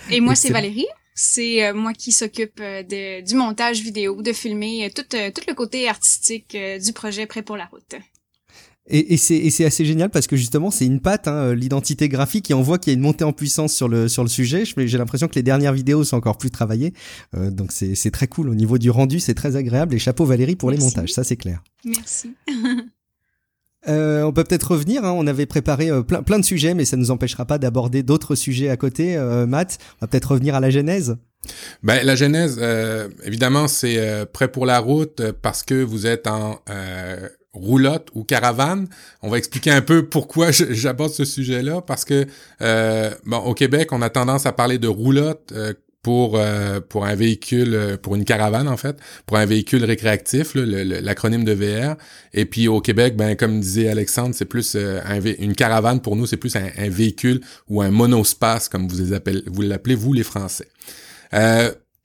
Et 0.09 0.21
moi, 0.21 0.36
c'est 0.36 0.51
Valérie? 0.51 0.88
C'est 1.19 1.65
euh, 1.65 1.74
moi 1.74 1.93
qui 1.93 2.12
s'occupe 2.12 2.59
euh, 2.62 2.83
de, 2.83 3.25
du 3.25 3.33
montage 3.33 3.81
vidéo, 3.81 4.21
de 4.21 4.31
filmer 4.33 4.86
euh, 4.86 4.89
tout, 4.95 5.01
tout 5.01 5.41
le 5.47 5.55
côté 5.55 5.89
artistique 5.89 6.55
du 6.55 6.93
projet 6.93 7.25
Prêt 7.25 7.41
pour 7.41 7.57
la 7.57 7.65
route. 7.65 7.95
Et, 8.86 9.15
et 9.15 9.17
c'est 9.17 9.65
assez 9.65 9.83
génial 9.83 10.12
parce 10.12 10.27
que 10.27 10.38
justement 10.38 10.69
c'est 10.69 10.86
une 10.86 11.01
patte, 11.01 11.27
hein, 11.27 11.55
l'identité 11.55 12.07
graphique, 12.07 12.51
et 12.51 12.53
on 12.53 12.62
voit 12.62 12.77
qu'il 12.77 12.93
y 12.93 12.95
a 12.95 12.97
une 12.97 13.03
montée 13.03 13.24
en 13.24 13.33
puissance 13.33 13.74
sur 13.74 13.89
le 13.89 14.07
sur 14.07 14.24
le 14.24 14.29
sujet. 14.29 14.63
J'ai 14.63 14.97
l'impression 14.97 15.27
que 15.27 15.36
les 15.36 15.43
dernières 15.43 15.74
vidéos 15.74 16.03
sont 16.05 16.15
encore 16.15 16.38
plus 16.38 16.51
travaillées, 16.51 16.93
donc 17.33 17.74
c'est 17.74 18.12
très 18.12 18.27
cool 18.27 18.47
au 18.47 18.55
niveau 18.55 18.77
du 18.77 18.89
rendu, 18.89 19.19
c'est 19.19 19.33
très 19.33 19.57
agréable. 19.57 19.93
Et 19.93 20.00
chapeau 20.00 20.24
Valérie 20.24 20.55
pour 20.55 20.71
les 20.71 20.77
montages, 20.77 21.12
ça 21.12 21.25
c'est 21.25 21.36
clair. 21.36 21.62
Merci. 21.83 22.33
Euh, 23.88 24.24
on 24.24 24.34
peut 24.34 24.44
peut-être 24.44 24.72
revenir. 24.72 25.03
Hein. 25.06 25.12
on 25.12 25.27
avait 25.27 25.46
préparé 25.46 25.89
euh, 25.89 26.01
plein, 26.01 26.39
de 26.39 26.46
sujets, 26.46 26.74
mais 26.74 26.86
ça 26.86 26.98
ne 26.98 27.01
nous 27.01 27.12
empêchera 27.12 27.46
pas 27.46 27.58
d'aborder 27.58 28.03
d'autres 28.03 28.36
sujets 28.36 28.70
à 28.70 28.77
côté. 28.77 29.17
Euh, 29.17 29.46
Matt, 29.46 29.77
on 29.96 30.06
va 30.06 30.08
peut-être 30.08 30.32
revenir 30.32 30.56
à 30.56 30.60
la 30.60 30.70
genèse. 30.70 31.15
Ben, 31.84 32.06
la 32.06 32.15
genèse, 32.15 32.58
euh, 32.62 33.08
évidemment, 33.24 33.67
c'est 33.67 34.25
prêt 34.34 34.50
pour 34.50 34.65
la 34.65 34.79
route 34.79 35.22
parce 35.41 35.63
que 35.63 35.82
vous 35.82 36.06
êtes 36.06 36.27
en 36.27 36.60
roulotte 37.53 38.10
ou 38.13 38.24
caravane. 38.24 38.88
On 39.22 39.29
va 39.29 39.38
expliquer 39.38 39.72
un 39.72 39.82
peu 39.82 40.06
pourquoi 40.06 40.51
j'aborde 40.51 41.12
ce 41.12 41.25
sujet-là 41.25 41.82
parce 41.82 42.03
que 42.03 42.25
bon, 43.25 43.38
au 43.38 43.53
Québec, 43.53 43.94
on 43.94 44.01
a 44.01 44.10
tendance 44.10 44.46
à 44.46 44.51
parler 44.51 44.77
de 44.77 44.88
roulotte 44.88 45.53
pour 46.01 46.37
euh, 46.37 46.79
pour 46.79 47.05
un 47.05 47.15
véhicule 47.15 47.73
euh, 47.73 47.97
pour 47.97 48.15
une 48.15 48.23
caravane 48.23 48.67
en 48.67 48.77
fait 48.77 48.97
pour 49.25 49.37
un 49.37 49.45
véhicule 49.45 49.83
récréatif 49.83 50.53
l'acronyme 50.55 51.43
de 51.43 51.53
VR 51.53 51.95
et 52.33 52.45
puis 52.45 52.67
au 52.67 52.81
Québec 52.81 53.15
ben 53.15 53.35
comme 53.35 53.59
disait 53.59 53.89
Alexandre 53.89 54.33
c'est 54.33 54.45
plus 54.45 54.75
euh, 54.75 55.01
un 55.05 55.19
une 55.21 55.55
caravane 55.55 56.01
pour 56.01 56.15
nous 56.15 56.25
c'est 56.25 56.37
plus 56.37 56.55
un, 56.55 56.69
véhicule 56.89 57.41
ou 57.67 57.81
un 57.81 57.91
monospace 57.91 58.69
comme 58.69 58.87
vous 58.87 58.97
les 58.97 59.13
appelez 59.13 59.43
vous 59.47 59.61
l'appelez 59.61 59.95
vous 59.95 60.13
les 60.13 60.23
Français 60.23 60.67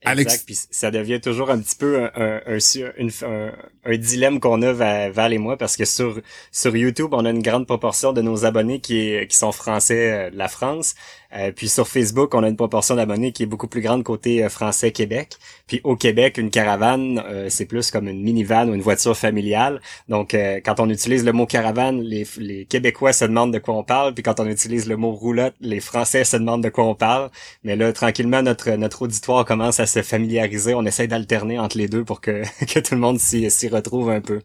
Exact. 0.05 0.43
Puis 0.45 0.57
ça 0.69 0.91
devient 0.91 1.21
toujours 1.21 1.49
un 1.49 1.59
petit 1.59 1.75
peu 1.75 2.03
un, 2.15 2.41
un, 2.47 3.51
un, 3.85 3.97
dilemme 3.97 4.39
qu'on 4.39 4.61
a 4.61 4.73
Val 5.09 5.33
et 5.33 5.37
moi 5.37 5.57
parce 5.57 5.77
que 5.77 5.85
sur 5.85 6.19
sur 6.51 6.75
YouTube 6.75 7.09
on 7.13 7.25
a 7.25 7.29
une 7.29 7.41
grande 7.41 7.67
proportion 7.67 8.13
de 8.13 8.21
nos 8.21 8.45
abonnés 8.45 8.79
qui 8.79 9.15
qui 9.27 9.37
sont 9.37 9.51
français 9.51 10.31
de 10.31 10.37
la 10.37 10.47
France 10.47 10.95
euh, 11.35 11.51
puis 11.51 11.67
sur 11.67 11.87
Facebook, 11.87 12.33
on 12.35 12.43
a 12.43 12.47
une 12.49 12.55
proportion 12.55 12.95
d'abonnés 12.95 13.31
qui 13.31 13.43
est 13.43 13.47
beaucoup 13.47 13.67
plus 13.67 13.81
grande 13.81 14.03
côté 14.03 14.43
euh, 14.43 14.49
français 14.49 14.91
Québec. 14.91 15.37
Puis 15.67 15.81
au 15.83 15.95
Québec, 15.95 16.37
une 16.37 16.51
caravane, 16.51 17.23
euh, 17.25 17.47
c'est 17.49 17.65
plus 17.65 17.89
comme 17.89 18.07
une 18.07 18.21
minivan 18.21 18.69
ou 18.69 18.73
une 18.73 18.81
voiture 18.81 19.17
familiale. 19.17 19.81
Donc 20.09 20.35
quand 20.65 20.79
on 20.79 20.89
utilise 20.89 21.25
le 21.25 21.31
mot 21.31 21.45
caravane, 21.45 22.01
les, 22.01 22.27
les, 22.37 22.65
Québécois 22.65 23.13
se 23.13 23.25
demandent 23.25 23.53
de 23.53 23.59
quoi 23.59 23.75
on 23.75 23.83
parle. 23.83 24.13
Puis 24.13 24.23
quand 24.23 24.39
on 24.39 24.47
utilise 24.47 24.87
le 24.87 24.97
mot 24.97 25.11
roulotte, 25.11 25.55
les 25.61 25.79
Français 25.79 26.23
se 26.23 26.37
demandent 26.37 26.63
de 26.63 26.69
quoi 26.69 26.85
on 26.85 26.95
parle. 26.95 27.29
Mais 27.63 27.75
là, 27.75 27.91
tranquillement, 27.93 28.41
notre 28.41 28.71
notre 28.71 29.03
auditoire 29.03 29.45
commence 29.45 29.79
à 29.79 29.85
se 29.93 30.01
familiariser. 30.01 30.73
On 30.73 30.85
essaie 30.85 31.07
d'alterner 31.07 31.59
entre 31.59 31.77
les 31.77 31.87
deux 31.87 32.03
pour 32.03 32.21
que, 32.21 32.43
que 32.73 32.79
tout 32.79 32.95
le 32.95 33.01
monde 33.01 33.19
s'y 33.19 33.67
retrouve 33.67 34.09
un 34.09 34.21
peu 34.21 34.41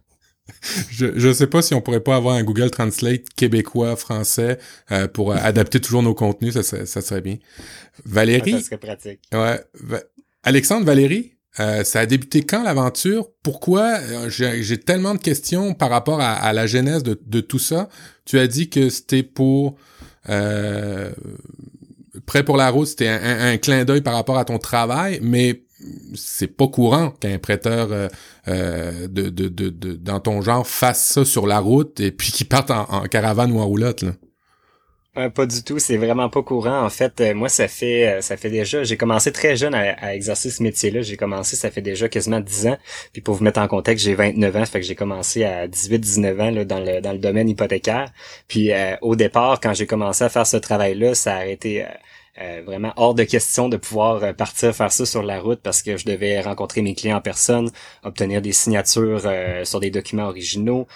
je 0.90 1.06
je 1.16 1.32
sais 1.32 1.46
pas 1.46 1.62
si 1.62 1.74
on 1.74 1.80
pourrait 1.80 2.00
pas 2.00 2.16
avoir 2.16 2.36
un 2.36 2.42
Google 2.42 2.70
Translate 2.70 3.28
québécois 3.36 3.96
français 3.96 4.58
euh, 4.90 5.06
pour 5.06 5.32
euh, 5.32 5.36
adapter 5.40 5.80
toujours 5.80 6.02
nos 6.02 6.14
contenus 6.14 6.54
ça 6.54 6.62
serait, 6.62 6.86
ça 6.86 7.00
serait 7.00 7.20
bien 7.20 7.36
Valérie? 8.04 8.52
Ça 8.52 8.60
serait 8.60 8.78
pratique 8.78 9.20
ouais 9.32 9.60
Alexandre 10.42 10.86
Valérie 10.86 11.34
euh, 11.60 11.82
ça 11.82 12.00
a 12.00 12.06
débuté 12.06 12.42
quand 12.42 12.62
l'aventure? 12.62 13.30
Pourquoi 13.42 13.98
J'ai 14.28 14.78
tellement 14.78 15.14
de 15.14 15.20
questions 15.20 15.74
par 15.74 15.90
rapport 15.90 16.20
à, 16.20 16.52
la 16.52 16.68
genèse 16.68 17.02
de, 17.02 17.20
de, 17.26 17.40
tout 17.40 17.58
ça. 17.58 17.88
Tu 18.24 18.38
as 18.38 18.46
dit 18.46 18.70
que 18.70 18.90
c'était 18.90 19.24
pour 19.24 19.76
prêt 22.28 22.44
pour 22.44 22.56
la 22.56 22.70
route, 22.70 22.87
c'était 22.87 23.08
un, 23.08 23.52
un, 23.52 23.56
clin 23.56 23.85
d'œil 23.85 24.02
par 24.02 24.14
rapport 24.14 24.38
à 24.38 24.44
ton 24.44 24.58
travail, 24.58 25.18
mais 25.23 25.62
c'est 26.14 26.49
pas 26.49 26.66
courant 26.68 27.11
qu'un 27.11 27.38
prêteur 27.38 27.88
euh, 27.92 28.08
euh, 28.49 29.06
de, 29.08 29.28
de, 29.28 29.49
de, 29.49 29.70
de, 29.70 29.92
dans 29.94 30.20
ton 30.20 30.42
genre 30.42 30.66
fasse 30.66 31.04
ça 31.04 31.25
sur 31.25 31.47
la 31.47 31.61
route 31.61 32.00
et 32.00 32.11
puis 32.11 32.32
qu'il 32.32 32.49
parte 32.49 32.70
en, 32.70 33.02
caravane 33.04 33.52
ou 33.52 33.61
en 33.61 33.66
roulotte. 33.66 34.02
Là. 34.02 34.12
Euh, 35.16 35.30
pas 35.30 35.47
du 35.47 35.64
tout, 35.64 35.78
c'est 35.78 35.97
vraiment 35.97 36.28
pas 36.28 36.42
courant. 36.42 36.85
En 36.85 36.90
fait, 36.90 37.20
moi, 37.35 37.49
ça 37.49 37.66
fait 37.66 38.18
ça 38.20 38.37
fait 38.37 38.50
déjà, 38.50 38.85
j'ai 38.85 38.97
commencé 38.97 39.32
très 39.32 39.56
jeune 39.56 39.75
à, 39.75 40.14
exercer 40.14 40.50
ce 40.50 40.62
métier-là. 40.62 41.02
J'ai 41.02 41.16
commencé, 41.16 41.56
ça 41.56 41.70
fait 41.70 41.80
déjà 41.80 42.08
quasiment 42.08 42.40
10 42.40 42.66
ans. 42.68 42.78
Puis 43.12 43.23
pour 43.23 43.35
vous 43.35 43.44
mettre 43.44 43.61
en 43.61 43.68
contexte, 43.68 44.04
j'ai 44.04 44.14
29 44.14 44.56
ans, 44.56 44.66
fait 44.66 44.80
que 44.80 44.87
j'ai 44.87 44.94
commencé 44.94 45.44
à 45.44 45.66
18-19 45.66 46.40
ans 46.40 46.50
là, 46.50 46.64
dans 46.64 46.80
le 46.80 47.00
dans 47.00 47.12
le 47.12 47.18
domaine 47.18 47.49
hypothécaire. 47.49 48.12
Puis 48.49 48.70
au 49.00 49.16
départ, 49.16 49.61
quand 49.61 49.75
j'ai 49.75 49.87
commencé 49.87 50.25
à 50.25 50.28
faire 50.28 50.47
ce 50.47 50.56
travail-là, 50.56 51.14
ça 51.14 51.37
a 51.37 51.47
été 51.47 51.85
euh, 52.40 52.62
vraiment 52.64 52.92
hors 52.97 53.14
de 53.14 53.25
question 53.25 53.68
de 53.68 53.76
pouvoir 53.76 54.23
euh, 54.23 54.33
partir 54.33 54.75
faire 54.75 54.92
ça 54.92 55.04
sur 55.04 55.25
la 55.25 55.40
route 55.40 55.59
parce 55.61 55.83
que 55.83 55.97
je 55.97 56.04
devais 56.04 56.40
rencontrer 56.40 56.83
mes 56.83 56.95
clients 56.95 57.16
en 57.16 57.21
personne, 57.21 57.68
obtenir 58.04 58.40
des 58.40 58.52
signatures 58.52 59.23
euh, 59.25 59.64
sur 59.64 59.80
des 59.80 59.90
documents 59.90 60.26
originaux, 60.28 60.87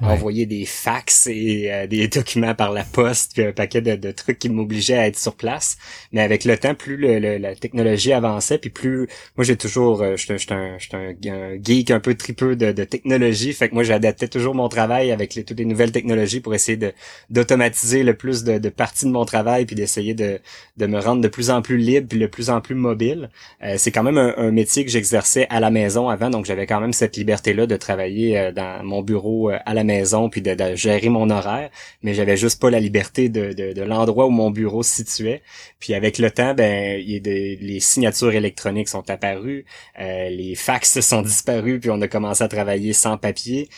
envoyer 0.00 0.44
des 0.44 0.64
fax 0.64 1.28
et 1.28 1.86
des 1.88 2.08
documents 2.08 2.56
par 2.56 2.72
la 2.72 2.82
poste, 2.82 3.34
puis 3.34 3.44
un 3.44 3.52
paquet 3.52 3.80
de, 3.80 4.10
trucs 4.10 4.40
qui 4.40 4.48
m'obligeaient 4.48 4.98
à 4.98 5.06
être 5.06 5.18
sur 5.18 5.36
place. 5.36 5.76
Mais 6.10 6.20
avec 6.20 6.44
le 6.44 6.58
temps, 6.58 6.74
plus 6.74 6.96
la 6.96 7.54
technologie 7.54 8.12
avançait, 8.12 8.58
puis 8.58 8.70
plus 8.70 9.06
moi 9.36 9.44
j'ai 9.44 9.56
toujours, 9.56 10.04
je 10.16 10.36
suis 10.36 10.52
un, 10.52 10.78
un, 10.94 11.62
geek 11.62 11.92
un 11.92 12.00
peu 12.00 12.16
tripeux 12.16 12.56
de, 12.56 12.72
de 12.72 12.82
technologie, 12.82 13.52
fait 13.52 13.68
que 13.68 13.74
moi 13.74 13.84
j'adaptais 13.84 14.26
toujours 14.26 14.56
mon 14.56 14.68
travail 14.68 15.12
avec 15.12 15.36
les, 15.36 15.44
toutes 15.44 15.58
les 15.58 15.64
nouvelles 15.64 15.92
technologies 15.92 16.40
pour 16.40 16.54
essayer 16.56 16.76
de 16.76 16.92
d'automatiser 17.30 18.02
le 18.02 18.14
plus 18.14 18.42
de, 18.42 18.58
de 18.58 18.68
parties 18.70 19.04
de 19.04 19.10
mon 19.10 19.24
travail 19.24 19.64
puis 19.64 19.76
d'essayer 19.76 20.14
de, 20.14 20.40
de 20.76 20.87
me 20.88 20.98
rendre 21.00 21.22
de 21.22 21.28
plus 21.28 21.50
en 21.50 21.62
plus 21.62 21.76
libre 21.76 22.08
puis 22.08 22.18
de 22.18 22.26
plus 22.26 22.50
en 22.50 22.60
plus 22.60 22.74
mobile. 22.74 23.30
Euh, 23.62 23.74
c'est 23.78 23.92
quand 23.92 24.02
même 24.02 24.18
un, 24.18 24.50
métier 24.50 24.84
que 24.84 24.90
j'exerçais 24.90 25.46
à 25.50 25.60
la 25.60 25.70
maison 25.70 26.08
avant, 26.08 26.30
donc 26.30 26.46
j'avais 26.46 26.66
quand 26.66 26.80
même 26.80 26.92
cette 26.92 27.16
liberté-là 27.16 27.66
de 27.66 27.76
travailler 27.76 28.38
euh, 28.38 28.52
dans 28.52 28.82
mon 28.84 29.02
bureau 29.02 29.50
euh, 29.50 29.58
à 29.66 29.74
la 29.74 29.84
maison 29.84 30.28
puis 30.28 30.42
de, 30.42 30.56
gérer 30.74 31.08
mon 31.08 31.30
horaire, 31.30 31.70
mais 32.02 32.14
j'avais 32.14 32.36
juste 32.36 32.60
pas 32.60 32.70
la 32.70 32.80
liberté 32.80 33.28
de, 33.28 33.52
de, 33.52 33.82
l'endroit 33.82 34.26
où 34.26 34.30
mon 34.30 34.50
bureau 34.50 34.82
se 34.82 34.94
situait. 34.94 35.42
Puis 35.78 35.94
avec 35.94 36.18
le 36.18 36.30
temps, 36.30 36.54
ben 36.54 37.00
y 37.00 37.16
a 37.16 37.20
les 37.20 37.80
signatures 37.80 38.32
électroniques 38.32 38.88
sont 38.88 39.08
apparues, 39.10 39.64
les 39.98 40.54
fax 40.56 41.00
sont 41.00 41.22
disparus, 41.22 41.80
puis 41.80 41.90
on 41.90 42.00
a 42.00 42.08
commencé 42.08 42.42
à 42.42 42.48
travailler 42.48 42.92
sans 42.92 43.16
papier. 43.16 43.68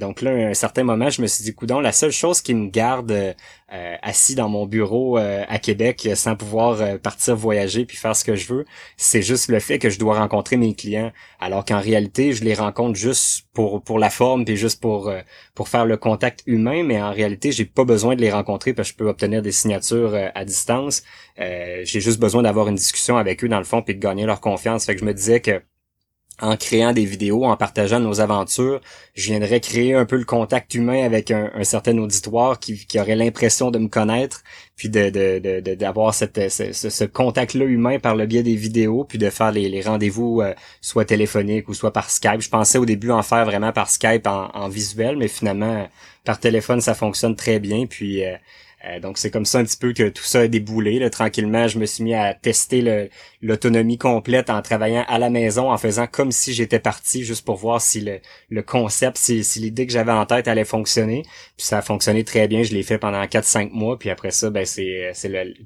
donc 0.00 0.22
là, 0.22 0.30
à 0.30 0.48
un 0.50 0.54
certain 0.54 0.84
moment, 0.84 1.10
je 1.10 1.22
me 1.22 1.26
suis 1.26 1.44
dit, 1.44 1.54
coudon, 1.54 1.80
la 1.80 1.92
seule 1.92 2.10
chose 2.10 2.40
qui 2.40 2.54
me 2.54 2.68
garde 2.70 3.34
euh, 3.74 3.96
assis 4.02 4.34
dans 4.34 4.50
mon 4.50 4.66
bureau 4.66 5.16
euh, 5.16 5.44
à 5.48 5.58
Québec 5.58 6.06
sans 6.14 6.36
pouvoir 6.36 6.51
euh, 6.60 6.98
partir 6.98 7.36
voyager 7.36 7.84
puis 7.84 7.96
faire 7.96 8.14
ce 8.14 8.24
que 8.24 8.36
je 8.36 8.52
veux. 8.52 8.64
C'est 8.96 9.22
juste 9.22 9.48
le 9.48 9.60
fait 9.60 9.78
que 9.78 9.90
je 9.90 9.98
dois 9.98 10.18
rencontrer 10.18 10.56
mes 10.56 10.74
clients, 10.74 11.12
alors 11.40 11.64
qu'en 11.64 11.80
réalité, 11.80 12.32
je 12.32 12.44
les 12.44 12.54
rencontre 12.54 12.98
juste 12.98 13.46
pour 13.52 13.82
pour 13.82 13.98
la 13.98 14.10
forme 14.10 14.44
puis 14.44 14.56
juste 14.56 14.80
pour 14.80 15.12
pour 15.54 15.68
faire 15.68 15.86
le 15.86 15.96
contact 15.96 16.42
humain, 16.46 16.82
mais 16.84 17.00
en 17.00 17.12
réalité, 17.12 17.52
j'ai 17.52 17.64
pas 17.64 17.84
besoin 17.84 18.16
de 18.16 18.20
les 18.20 18.30
rencontrer 18.30 18.74
parce 18.74 18.90
que 18.90 18.94
je 18.94 18.98
peux 18.98 19.08
obtenir 19.08 19.42
des 19.42 19.52
signatures 19.52 20.14
à 20.34 20.44
distance. 20.44 21.02
j'ai 21.38 22.00
juste 22.00 22.20
besoin 22.20 22.42
d'avoir 22.42 22.68
une 22.68 22.76
discussion 22.76 23.16
avec 23.16 23.44
eux 23.44 23.48
dans 23.48 23.58
le 23.58 23.64
fond 23.64 23.82
puis 23.82 23.94
de 23.94 24.00
gagner 24.00 24.26
leur 24.26 24.40
confiance. 24.40 24.84
Fait 24.86 24.94
que 24.94 25.00
je 25.00 25.04
me 25.06 25.14
disais 25.14 25.40
que 25.40 25.62
en 26.40 26.56
créant 26.56 26.92
des 26.92 27.04
vidéos, 27.04 27.44
en 27.44 27.56
partageant 27.56 28.00
nos 28.00 28.20
aventures, 28.20 28.80
je 29.14 29.30
viendrais 29.30 29.60
créer 29.60 29.94
un 29.94 30.04
peu 30.04 30.16
le 30.16 30.24
contact 30.24 30.74
humain 30.74 31.04
avec 31.04 31.30
un, 31.30 31.50
certain 31.62 31.96
auditoire 31.98 32.58
qui, 32.58 32.86
aurait 32.98 33.14
l'impression 33.14 33.70
de 33.70 33.78
me 33.78 33.88
connaître, 33.88 34.42
puis 34.74 34.88
de 34.88 35.10
d'avoir 35.74 36.14
cette, 36.14 36.48
ce, 36.48 37.04
contact-là 37.04 37.64
humain 37.64 37.98
par 37.98 38.16
le 38.16 38.26
biais 38.26 38.42
des 38.42 38.56
vidéos, 38.56 39.04
puis 39.04 39.18
de 39.18 39.30
faire 39.30 39.52
les, 39.52 39.82
rendez-vous 39.82 40.40
euh, 40.40 40.54
soit 40.80 41.04
téléphoniques 41.04 41.68
ou 41.68 41.74
soit 41.74 41.92
par 41.92 42.10
Skype. 42.10 42.40
Je 42.40 42.48
pensais 42.48 42.78
au 42.78 42.86
début 42.86 43.10
en 43.10 43.22
faire 43.22 43.44
vraiment 43.44 43.72
par 43.72 43.90
Skype 43.90 44.26
en, 44.26 44.68
visuel, 44.68 45.16
mais 45.16 45.28
finalement 45.28 45.88
par 46.24 46.40
téléphone 46.40 46.80
ça 46.80 46.94
fonctionne 46.94 47.36
très 47.36 47.60
bien. 47.60 47.86
Puis 47.86 48.24
euh, 48.24 48.36
Euh, 48.84 48.98
donc 48.98 49.18
c'est 49.18 49.30
comme 49.30 49.44
ça 49.44 49.58
un 49.58 49.64
petit 49.64 49.76
peu 49.76 49.92
que 49.92 50.08
tout 50.08 50.24
ça 50.24 50.40
a 50.40 50.48
déboulé. 50.48 50.98
Là. 50.98 51.08
Tranquillement, 51.08 51.68
je 51.68 51.78
me 51.78 51.86
suis 51.86 52.02
mis 52.02 52.14
à 52.14 52.34
tester 52.34 53.10
l'autonomie 53.40 53.98
complète 53.98 54.50
en 54.50 54.60
travaillant 54.60 55.04
à 55.08 55.18
la 55.18 55.30
maison, 55.30 55.70
en 55.70 55.78
faisant 55.78 56.06
comme 56.06 56.32
si 56.32 56.52
j'étais 56.52 56.80
parti, 56.80 57.24
juste 57.24 57.44
pour 57.44 57.56
voir 57.56 57.80
si 57.80 58.00
le, 58.00 58.20
le 58.50 58.62
concept, 58.62 59.18
si, 59.18 59.44
si 59.44 59.60
l'idée 59.60 59.86
que 59.86 59.92
j'avais 59.92 60.12
en 60.12 60.26
tête 60.26 60.48
allait 60.48 60.64
fonctionner. 60.64 61.22
Puis 61.56 61.66
ça 61.66 61.78
a 61.78 61.82
fonctionné 61.82 62.24
très 62.24 62.48
bien. 62.48 62.62
Je 62.64 62.72
l'ai 62.72 62.82
fait 62.82 62.98
pendant 62.98 63.22
4-5 63.22 63.70
mois. 63.70 63.98
Puis 63.98 64.10
après 64.10 64.32
ça, 64.32 64.50
ben 64.50 64.66
c'est, 64.66 65.12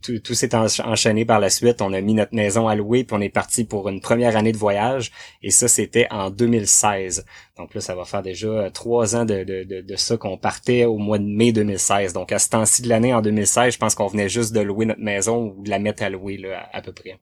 tout, 0.02 0.18
tout 0.18 0.34
s'est 0.34 0.54
enchaîné 0.54 1.24
par 1.24 1.40
la 1.40 1.48
suite. 1.48 1.80
On 1.80 1.92
a 1.92 2.00
mis 2.00 2.14
notre 2.14 2.34
maison 2.34 2.68
à 2.68 2.74
louer, 2.74 3.04
puis 3.04 3.16
on 3.16 3.20
est 3.20 3.30
parti 3.30 3.64
pour 3.64 3.88
une 3.88 4.00
première 4.00 4.36
année 4.36 4.52
de 4.52 4.58
voyage. 4.58 5.10
Et 5.42 5.50
ça, 5.50 5.68
c'était 5.68 6.06
en 6.10 6.30
2016. 6.30 7.24
Donc 7.56 7.74
là, 7.74 7.80
ça 7.80 7.94
va 7.94 8.04
faire 8.04 8.22
déjà 8.22 8.70
trois 8.70 9.16
ans 9.16 9.24
de, 9.24 9.42
de, 9.42 9.64
de, 9.64 9.80
de 9.80 9.96
ça 9.96 10.18
qu'on 10.18 10.36
partait 10.36 10.84
au 10.84 10.98
mois 10.98 11.18
de 11.18 11.24
mai 11.24 11.52
2016. 11.52 12.12
Donc 12.12 12.30
à 12.30 12.38
ce 12.38 12.50
temps-ci 12.50 12.82
de 12.82 12.88
l'année, 12.88 13.05
en 13.14 13.20
2016, 13.20 13.74
je 13.74 13.78
pense 13.78 13.94
qu'on 13.94 14.06
venait 14.06 14.28
juste 14.28 14.52
de 14.52 14.60
louer 14.60 14.86
notre 14.86 15.00
maison 15.00 15.54
ou 15.56 15.62
de 15.62 15.70
la 15.70 15.78
mettre 15.78 16.02
à 16.02 16.10
louer 16.10 16.36
là, 16.36 16.68
à, 16.72 16.82
peu 16.82 16.92
près. 16.92 17.18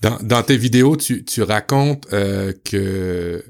Dans, 0.00 0.18
dans 0.22 0.42
tes 0.42 0.56
vidéos, 0.56 0.96
tu, 0.96 1.24
tu 1.24 1.42
racontes 1.42 2.06
euh, 2.12 2.52
que 2.64 3.44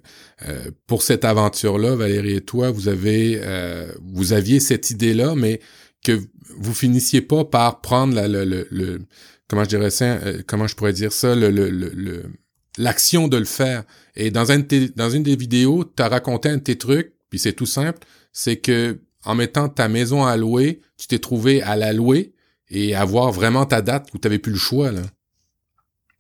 euh, 0.47 0.71
pour 0.87 1.03
cette 1.03 1.25
aventure-là, 1.25 1.97
Valérie 1.97 2.37
et 2.37 2.41
toi, 2.41 2.71
vous 2.71 2.89
avez 2.89 3.41
euh, 3.43 3.93
vous 4.03 4.33
aviez 4.33 4.61
cette 4.61 4.91
idée-là, 4.91 5.35
mais 5.35 5.61
que 6.05 6.21
vous 6.59 6.75
finissiez 6.75 7.21
pas 7.21 7.45
par 7.45 7.81
prendre 7.81 8.15
la, 8.15 8.29
le, 8.29 8.45
le, 8.45 9.01
comment 9.49 9.65
je 9.65 9.71
dirais 9.71 9.91
ça, 9.91 10.19
comment 10.47 10.67
je 10.67 10.75
pourrais 10.77 10.93
dire 10.93 11.13
ça, 11.13 11.35
le, 11.35 11.51
le, 11.51 12.25
l'action 12.77 13.29
de 13.29 13.37
le 13.37 13.45
faire. 13.45 13.85
Et 14.15 14.31
dans, 14.31 14.53
un 14.53 14.63
dans 14.97 15.11
une 15.11 15.23
des 15.23 15.37
vidéos, 15.37 15.85
tu 15.85 16.03
as 16.03 16.09
raconté 16.09 16.49
un 16.49 16.57
de 16.57 16.63
tes 16.63 16.77
trucs, 16.77 17.15
puis 17.31 17.39
c'est 17.39 17.53
tout 17.53 17.67
simple, 17.67 18.07
c'est 18.33 18.57
que 18.57 19.01
en 19.25 19.35
mettant 19.35 19.69
ta 19.69 19.89
maison 19.89 20.25
à 20.25 20.37
louer, 20.37 20.81
tu 20.97 21.07
t'es 21.07 21.19
trouvé 21.19 21.63
à 21.63 21.77
la 21.77 21.93
louer 21.93 22.33
et 22.71 22.95
avoir 22.95 23.33
vraiment 23.33 23.67
ta 23.67 23.83
date 23.83 24.09
où 24.15 24.19
tu 24.19 24.27
n'avais 24.27 24.39
plus 24.39 24.53
le 24.53 24.59
choix. 24.59 24.91
Là. 24.91 25.03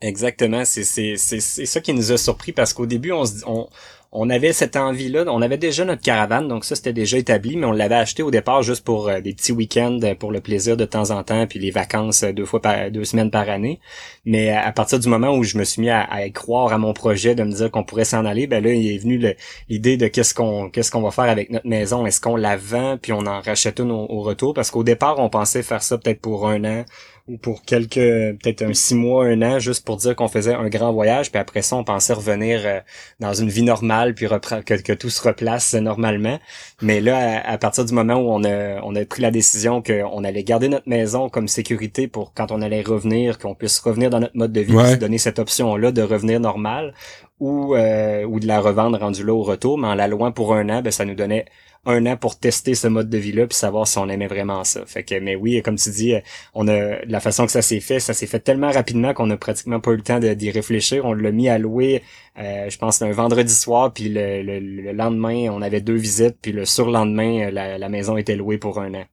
Exactement, 0.00 0.64
c'est 0.64 1.16
ça 1.16 1.80
qui 1.80 1.94
nous 1.94 2.12
a 2.12 2.18
surpris 2.18 2.52
parce 2.52 2.73
qu'au 2.73 2.87
début 2.87 3.12
on, 3.12 3.25
on 3.46 3.68
on 4.14 4.30
avait 4.30 4.52
cette 4.52 4.76
envie-là. 4.76 5.25
On 5.26 5.42
avait 5.42 5.59
déjà 5.59 5.85
notre 5.85 6.00
caravane, 6.00 6.47
donc 6.47 6.64
ça 6.64 6.76
c'était 6.76 6.92
déjà 6.92 7.18
établi, 7.18 7.56
mais 7.56 7.66
on 7.66 7.73
l'avait 7.73 7.97
acheté 7.97 8.23
au 8.23 8.30
départ 8.30 8.62
juste 8.62 8.85
pour 8.85 9.09
euh, 9.09 9.21
des 9.21 9.35
petits 9.35 9.50
week-ends, 9.50 9.99
euh, 10.04 10.14
pour 10.14 10.30
le 10.30 10.40
plaisir 10.40 10.76
de 10.76 10.85
temps 10.85 11.11
en 11.11 11.25
temps, 11.25 11.47
puis 11.49 11.59
les 11.59 11.73
vacances 11.73 12.23
euh, 12.23 12.33
deux 12.33 12.44
fois 12.44 12.62
par 12.62 12.90
deux 12.92 13.04
semaines 13.04 13.33
par 13.33 13.49
année. 13.49 13.80
Mais 14.25 14.50
à 14.50 14.71
partir 14.71 15.00
du 15.00 15.09
moment 15.09 15.37
où 15.37 15.42
je 15.42 15.59
me 15.59 15.64
suis 15.64 15.83
mis 15.83 15.90
à, 15.90 16.06
croire 16.30 16.73
à 16.73 16.78
mon 16.78 16.92
projet, 16.92 17.35
de 17.35 17.42
me 17.42 17.52
dire 17.52 17.71
qu'on 17.71 17.83
pourrait 17.83 18.04
s'en 18.04 18.25
aller, 18.25 18.47
ben 18.47 18.62
là 18.62 18.73
il 18.73 18.94
est 18.94 18.99
venu 18.99 19.21
l'idée 19.68 19.97
de 19.97 20.06
qu'est-ce 20.06 20.33
qu'on 20.33 20.71
qu'est-ce 20.71 20.92
qu'on 20.92 21.02
va 21.02 21.11
faire 21.11 21.25
avec 21.25 21.50
notre 21.50 21.66
maison? 21.66 22.06
Est-ce 22.06 22.21
qu'on 22.21 22.37
la 22.37 22.56
vend 22.56 22.97
puis 23.02 23.12
on 23.12 23.26
en 23.26 23.40
rachète 23.40 23.80
une 23.80 23.90
au 23.90 24.21
retour? 24.23 24.54
Parce 24.54 24.71
qu'au 24.71 24.85
départ 24.85 25.18
on 25.18 25.28
pensait 25.28 25.62
faire 25.64 25.83
ça 25.83 25.99
peut-être 25.99 26.21
pour 26.21 26.49
un 26.49 26.64
an 26.64 26.85
ou 27.26 27.38
pour 27.38 27.62
quelques 27.62 27.94
peut-être 27.94 28.62
un 28.62 28.74
six 28.74 28.94
mois, 28.94 29.24
un 29.24 29.40
an, 29.40 29.58
juste 29.58 29.86
pour 29.86 29.96
dire 29.96 30.14
qu'on 30.14 30.28
faisait 30.28 30.52
un 30.52 30.68
grand 30.68 30.92
voyage, 30.92 31.30
puis 31.30 31.40
après 31.40 31.62
ça, 31.62 31.76
on 31.76 31.84
pensait 31.84 32.12
revenir 32.12 32.60
euh, 32.64 32.80
dans 33.18 33.32
une 33.32 33.48
vie 33.48 33.62
normale, 33.62 34.14
puis 34.14 34.26
que, 34.26 34.74
que, 34.82 34.92
tout 34.92 35.08
se 35.08 35.26
replace 35.26 35.72
normalement. 35.72 36.38
Mais 36.82 37.00
là, 37.00 37.42
à, 37.46 37.56
partir 37.56 37.86
du 37.86 37.94
moment 37.94 38.16
où 38.16 38.28
on 38.28 38.44
a, 38.44 38.82
on 38.82 38.94
a 38.94 39.04
pris 39.06 39.22
la 39.22 39.30
décision 39.30 39.82
qu'on 39.82 40.22
allait 40.22 40.44
garder 40.44 40.68
notre 40.68 40.88
maison 40.88 41.30
comme 41.30 41.48
sécurité 41.48 42.08
pour 42.08 42.34
quand 42.34 42.52
on 42.52 42.60
allait 42.60 42.82
revenir, 42.82 43.38
qu'on 43.38 43.54
puisse 43.54 43.78
revenir 43.78 44.10
dans 44.10 44.20
notre 44.20 44.36
mode 44.36 44.52
de 44.52 44.60
vie, 44.60 44.74
se 44.74 44.96
donner 44.96 45.18
cette 45.18 45.38
option-là 45.38 45.92
de 45.92 46.02
revenir 46.02 46.40
normal, 46.40 46.92
ou, 47.40 47.74
euh, 47.74 48.24
ou 48.24 48.38
de 48.38 48.46
la 48.46 48.60
revendre 48.60 48.98
rendu 48.98 49.24
là 49.24 49.32
au 49.32 49.42
retour, 49.42 49.78
mais 49.78 49.88
en 49.88 49.94
la 49.94 50.08
louant 50.08 50.30
pour 50.30 50.54
un 50.54 50.68
an, 50.68 50.82
ben, 50.82 50.90
ça 50.90 51.06
nous 51.06 51.14
donnait 51.14 51.46
un 51.86 52.06
an 52.06 52.16
pour 52.16 52.38
tester 52.38 52.74
ce 52.74 52.88
mode 52.88 53.08
de 53.08 53.18
vie-là 53.18 53.46
puis 53.46 53.56
savoir 53.56 53.86
si 53.86 53.98
on 53.98 54.08
aimait 54.08 54.26
vraiment 54.26 54.64
ça. 54.64 54.84
Fait 54.86 55.02
que, 55.02 55.18
mais 55.18 55.36
oui, 55.36 55.60
comme 55.62 55.76
tu 55.76 55.90
dis, 55.90 56.14
on 56.54 56.68
a 56.68 57.04
la 57.04 57.20
façon 57.20 57.46
que 57.46 57.52
ça 57.52 57.62
s'est 57.62 57.80
fait, 57.80 58.00
ça 58.00 58.14
s'est 58.14 58.26
fait 58.26 58.40
tellement 58.40 58.70
rapidement 58.70 59.14
qu'on 59.14 59.30
a 59.30 59.36
pratiquement 59.36 59.80
pas 59.80 59.92
eu 59.92 59.96
le 59.96 60.02
temps 60.02 60.18
d'y 60.18 60.50
réfléchir. 60.50 61.04
On 61.04 61.12
l'a 61.12 61.32
mis 61.32 61.48
à 61.48 61.58
louer, 61.58 62.02
euh, 62.38 62.68
je 62.68 62.78
pense, 62.78 63.02
un 63.02 63.12
vendredi 63.12 63.54
soir, 63.54 63.92
puis 63.92 64.08
le, 64.08 64.92
lendemain, 64.92 65.48
on 65.50 65.62
avait 65.62 65.80
deux 65.80 65.94
visites, 65.94 66.36
puis 66.40 66.52
le 66.52 66.64
surlendemain, 66.64 67.50
la, 67.50 67.78
la 67.78 67.88
maison 67.88 68.16
était 68.16 68.36
louée 68.36 68.58
pour 68.58 68.80
un 68.80 68.94
an. 68.94 69.04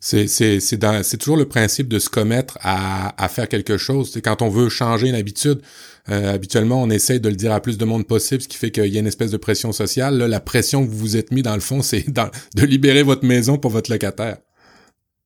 C'est 0.00 1.18
toujours 1.18 1.36
le 1.36 1.46
principe 1.46 1.88
de 1.88 1.98
se 1.98 2.08
commettre 2.08 2.58
à 2.62 3.14
à 3.22 3.28
faire 3.28 3.48
quelque 3.48 3.76
chose. 3.76 4.10
C'est 4.12 4.22
quand 4.22 4.42
on 4.42 4.48
veut 4.48 4.68
changer 4.68 5.08
une 5.08 5.14
habitude, 5.14 5.60
euh, 6.10 6.32
habituellement, 6.32 6.82
on 6.82 6.90
essaye 6.90 7.20
de 7.20 7.28
le 7.28 7.36
dire 7.36 7.52
à 7.52 7.60
plus 7.60 7.76
de 7.76 7.84
monde 7.84 8.06
possible, 8.06 8.42
ce 8.42 8.48
qui 8.48 8.56
fait 8.56 8.70
qu'il 8.70 8.86
y 8.86 8.96
a 8.96 9.00
une 9.00 9.06
espèce 9.06 9.30
de 9.30 9.36
pression 9.36 9.72
sociale. 9.72 10.16
La 10.16 10.40
pression 10.40 10.84
que 10.84 10.90
vous 10.90 10.98
vous 10.98 11.16
êtes 11.16 11.32
mis, 11.32 11.42
dans 11.42 11.54
le 11.54 11.60
fond, 11.60 11.82
c'est 11.88 12.06
de 12.08 12.64
libérer 12.64 13.02
votre 13.02 13.24
maison 13.24 13.58
pour 13.58 13.70
votre 13.70 13.90
locataire. 13.90 14.38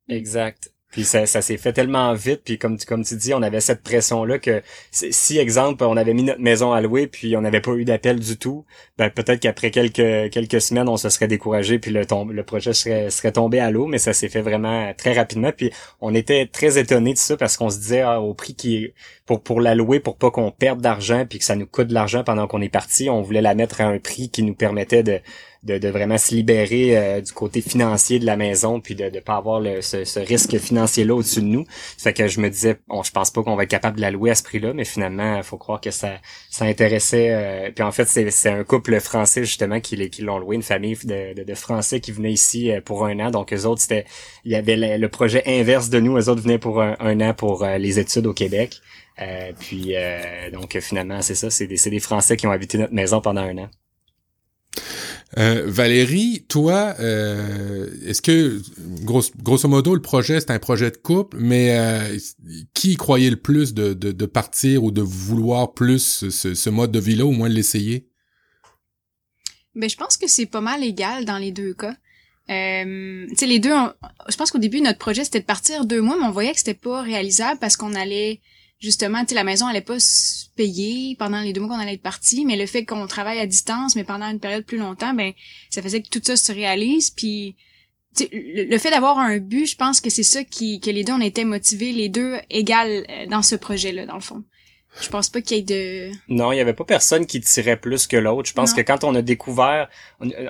Exact. 0.09 0.72
Puis 0.93 1.05
ça, 1.05 1.25
ça 1.25 1.41
s'est 1.41 1.57
fait 1.57 1.73
tellement 1.73 2.13
vite, 2.13 2.43
puis 2.45 2.59
comme 2.59 2.77
tu, 2.77 2.85
comme 2.85 3.03
tu 3.03 3.17
dis, 3.17 3.33
on 3.33 3.41
avait 3.41 3.63
cette 3.63 3.83
pression-là 3.83 4.39
que 4.39 4.63
si, 4.91 5.39
exemple, 5.39 5.83
on 5.85 5.97
avait 5.97 6.13
mis 6.13 6.23
notre 6.23 6.43
maison 6.43 6.73
à 6.75 6.83
louer, 6.83 7.07
puis 7.07 7.35
on 7.35 7.41
n'avait 7.41 7.63
pas 7.63 7.73
eu 7.73 7.87
d'appel 7.87 8.21
du 8.21 8.37
tout, 8.37 8.67
ben 8.99 9.09
peut-être 9.09 9.41
qu'après 9.41 9.71
quelques 9.71 10.31
quelques 10.31 10.61
semaines, 10.61 10.91
on 10.91 10.99
se 10.99 11.09
serait 11.09 11.29
découragé, 11.29 11.79
puis 11.79 11.91
le, 11.91 12.03
le 12.31 12.43
projet 12.45 12.75
serait, 12.75 13.09
serait 13.09 13.33
tombé 13.33 13.59
à 13.59 13.71
l'eau, 13.71 13.87
mais 13.87 13.97
ça 13.97 14.13
s'est 14.13 14.29
fait 14.29 14.43
vraiment 14.43 14.93
très 14.93 15.15
rapidement. 15.15 15.51
Puis 15.57 15.73
on 16.03 16.15
était 16.15 16.47
très 16.47 16.79
étonnés 16.79 17.15
de 17.15 17.19
ça 17.19 17.39
parce 17.39 17.57
qu'on 17.57 17.71
se 17.71 17.79
disait 17.79 18.03
ah, 18.03 18.21
au 18.21 18.35
prix 18.35 18.55
qui 18.55 18.93
pour 19.25 19.43
pour 19.43 19.63
la 19.63 19.75
louer, 19.75 19.99
pour 19.99 20.19
pas 20.19 20.31
qu'on 20.31 20.51
perde 20.51 20.83
d'argent, 20.83 21.25
puis 21.27 21.39
que 21.39 21.45
ça 21.47 21.57
nous 21.57 21.67
coûte 21.67 21.89
de 21.89 21.95
l'argent 21.95 22.23
pendant 22.23 22.47
qu'on 22.47 22.61
est 22.61 22.69
parti, 22.69 23.09
on 23.09 23.23
voulait 23.23 23.41
la 23.41 23.55
mettre 23.55 23.81
à 23.81 23.85
un 23.85 23.99
prix 23.99 24.29
qui 24.29 24.43
nous 24.43 24.55
permettait 24.55 25.03
de 25.03 25.21
de, 25.63 25.89
vraiment 25.89 26.19
se 26.19 26.35
libérer 26.35 26.97
euh, 26.97 27.21
du 27.21 27.33
côté 27.33 27.61
financier 27.61 28.19
de 28.19 28.27
la 28.27 28.37
maison 28.37 28.81
puis 28.81 28.95
de 28.95 29.05
ne 29.05 29.21
pas 29.21 29.37
avoir 29.37 29.63
ce, 29.83 30.19
risque 30.19 30.59
financier 30.59 31.05
là 31.05 31.15
au-dessus 31.15 31.41
de 31.41 31.47
nous. 31.47 31.65
Fait 31.69 32.13
que 32.13 32.27
je 32.27 32.41
me 32.41 32.51
disais 32.51 32.79
bon, 32.89 33.03
je 33.03 33.13
pense 33.13 33.31
pas 33.31 33.43
qu'on 33.43 33.55
va 33.55 33.63
être 33.63 33.71
capable 33.71 33.97
de 33.97 34.03
la 34.03 34.11
louer 34.11 34.31
à 34.31 34.35
ce 34.35 34.43
prix-là, 34.43 34.73
mais 34.73 34.85
finalement, 34.85 35.37
il 35.37 35.43
faut 35.43 35.59
croire 35.59 35.81
que 35.81 35.91
ça 35.91 36.19
ça 36.51 36.65
intéressait 36.65 37.31
euh, 37.33 37.71
puis 37.75 37.85
en 37.85 37.93
fait, 37.93 38.07
c'est 38.07 38.51
un 38.51 38.65
couple 38.65 38.99
français 39.01 39.45
justement 39.45 39.81
qui 39.81 39.97
l'ont 40.21 40.39
loué, 40.39 40.57
une 40.57 40.63
famille 40.63 40.97
de, 41.05 41.55
français 41.55 42.01
qui 42.01 42.13
venaient 42.13 42.33
ici 42.33 42.73
euh, 42.73 42.81
pour 42.81 43.07
un 43.07 43.21
an. 43.21 43.31
Donc 43.31 43.53
eux 43.53 43.65
autres, 43.65 43.83
c'était 43.83 44.05
il 44.45 44.53
y 44.53 44.57
avait 44.57 44.99
le, 44.99 45.09
projet 45.09 45.43
inverse 45.47 45.91
de 45.91 46.01
nous, 46.01 46.17
eux 46.17 46.29
autres 46.29 46.41
venaient 46.43 46.59
pour 46.59 46.81
un, 46.83 46.97
un 46.99 47.21
an 47.21 47.35
pour 47.35 47.65
les 47.65 47.99
études 47.99 48.27
au 48.27 48.33
Québec. 48.33 48.81
puis 49.61 49.95
donc 50.53 50.77
finalement, 50.81 51.23
c'est 51.23 51.35
ça, 51.35 51.51
c'est 51.51 51.67
des, 51.67 51.77
des 51.77 52.01
Français 52.01 52.37
qui 52.37 52.47
ont 52.47 52.51
habité 52.51 52.79
notre 52.79 52.95
maison 52.95 53.21
pendant 53.21 53.43
un 53.43 53.59
an. 53.59 53.69
Euh, 55.39 55.65
Valérie, 55.67 56.45
toi, 56.49 56.95
euh, 57.01 57.89
est-ce 58.07 58.21
que, 58.21 58.61
grosso 59.03 59.69
modo, 59.69 59.95
le 59.95 60.03
projet, 60.03 60.41
c'est 60.41 60.51
un 60.51 60.59
projet 60.59 60.91
de 60.91 60.97
couple, 60.97 61.39
mais 61.41 61.79
euh, 61.79 62.19
qui 62.75 62.97
croyait 62.97 63.31
le 63.31 63.37
plus 63.37 63.73
de, 63.73 64.27
partir 64.27 64.85
ou 64.85 64.91
de 64.91 65.01
vouloir 65.01 65.73
plus 65.73 66.29
ce, 66.29 66.71
mode 66.71 66.93
de 66.93 67.01
vie-là, 67.01 67.25
au 67.25 67.33
moins 67.33 67.49
l'essayer? 67.49 68.09
Ben, 69.75 69.89
je 69.89 69.97
pense 69.97 70.19
que 70.19 70.29
c'est 70.29 70.47
pas 70.47 70.61
mal 70.61 70.85
égal 70.85 71.25
dans 71.25 71.39
les 71.39 71.51
deux 71.51 71.73
cas. 71.73 71.97
Tu 72.49 73.35
sais, 73.37 73.47
les 73.47 73.59
deux, 73.59 73.73
je 74.29 74.37
pense 74.37 74.51
qu'au 74.51 74.59
début, 74.59 74.83
notre 74.83 74.99
projet, 74.99 75.25
c'était 75.25 75.41
de 75.41 75.47
partir 75.47 75.87
deux 75.87 76.03
mois, 76.03 76.17
mais 76.19 76.27
on 76.27 76.31
voyait 76.31 76.53
que 76.53 76.59
c'était 76.59 76.75
pas 76.75 77.01
réalisable 77.01 77.59
parce 77.59 77.79
qu'on 77.79 77.95
allait 77.95 78.41
justement, 78.83 79.25
tu 79.25 79.35
la 79.35 79.45
maison 79.45 79.67
allait 79.67 79.81
pas 79.81 80.01
se 80.01 80.47
payer 80.57 81.17
pendant 81.19 81.41
les 81.41 81.53
deux 81.53 81.61
mois 81.61 81.77
qu'on 81.77 81.83
allait 81.83 81.95
être 81.95 82.03
parti, 82.03 82.45
mais 82.45 82.57
le 82.57 82.67
fait 82.67 82.85
qu'on 82.85 83.07
travaille 83.07 83.39
à 83.39 83.47
distance, 83.47 83.97
mais 83.97 84.05
pendant 84.05 84.27
une 84.27 84.41
période 84.41 84.65
plus 84.65 84.79
longtemps, 84.79 85.15
ben 85.15 85.33
ça 85.71 85.81
faisait 85.81 86.03
que 86.03 86.09
tout 86.09 86.21
ça 86.23 86.37
se 86.37 86.53
réalise. 86.53 87.11
Puis 87.11 87.57
le, 88.21 88.65
le 88.65 88.79
fait 88.79 88.91
d'avoir 88.91 89.19
un 89.19 89.39
but, 89.39 89.67
je 89.67 89.77
pense 89.77 90.01
que 90.01 90.11
c'est 90.11 90.23
ça 90.25 90.45
qui 90.45 90.81
que 90.81 90.91
les 90.91 91.05
deux 91.05 91.13
on 91.13 91.21
était 91.21 91.45
motivés, 91.45 91.93
les 91.93 92.09
deux 92.09 92.35
égales 92.51 93.07
euh, 93.09 93.27
dans 93.27 93.43
ce 93.43 93.55
projet-là, 93.55 94.05
dans 94.05 94.17
le 94.17 94.21
fond. 94.21 94.43
Je 95.01 95.09
pense 95.09 95.31
pas 95.31 95.41
qu'il 95.41 95.57
y 95.57 95.61
ait 95.61 95.63
de... 95.63 96.15
Non, 96.29 96.53
il 96.53 96.59
y 96.59 96.61
avait 96.61 96.75
pas 96.75 96.85
personne 96.85 97.25
qui 97.25 97.41
tirait 97.41 97.79
plus 97.79 98.07
que 98.07 98.19
l'autre. 98.19 98.47
Je 98.47 98.53
pense 98.53 98.75
que 98.75 98.83
quand 98.83 99.05
on 99.05 99.15
a 99.15 99.23
découvert... 99.23 99.89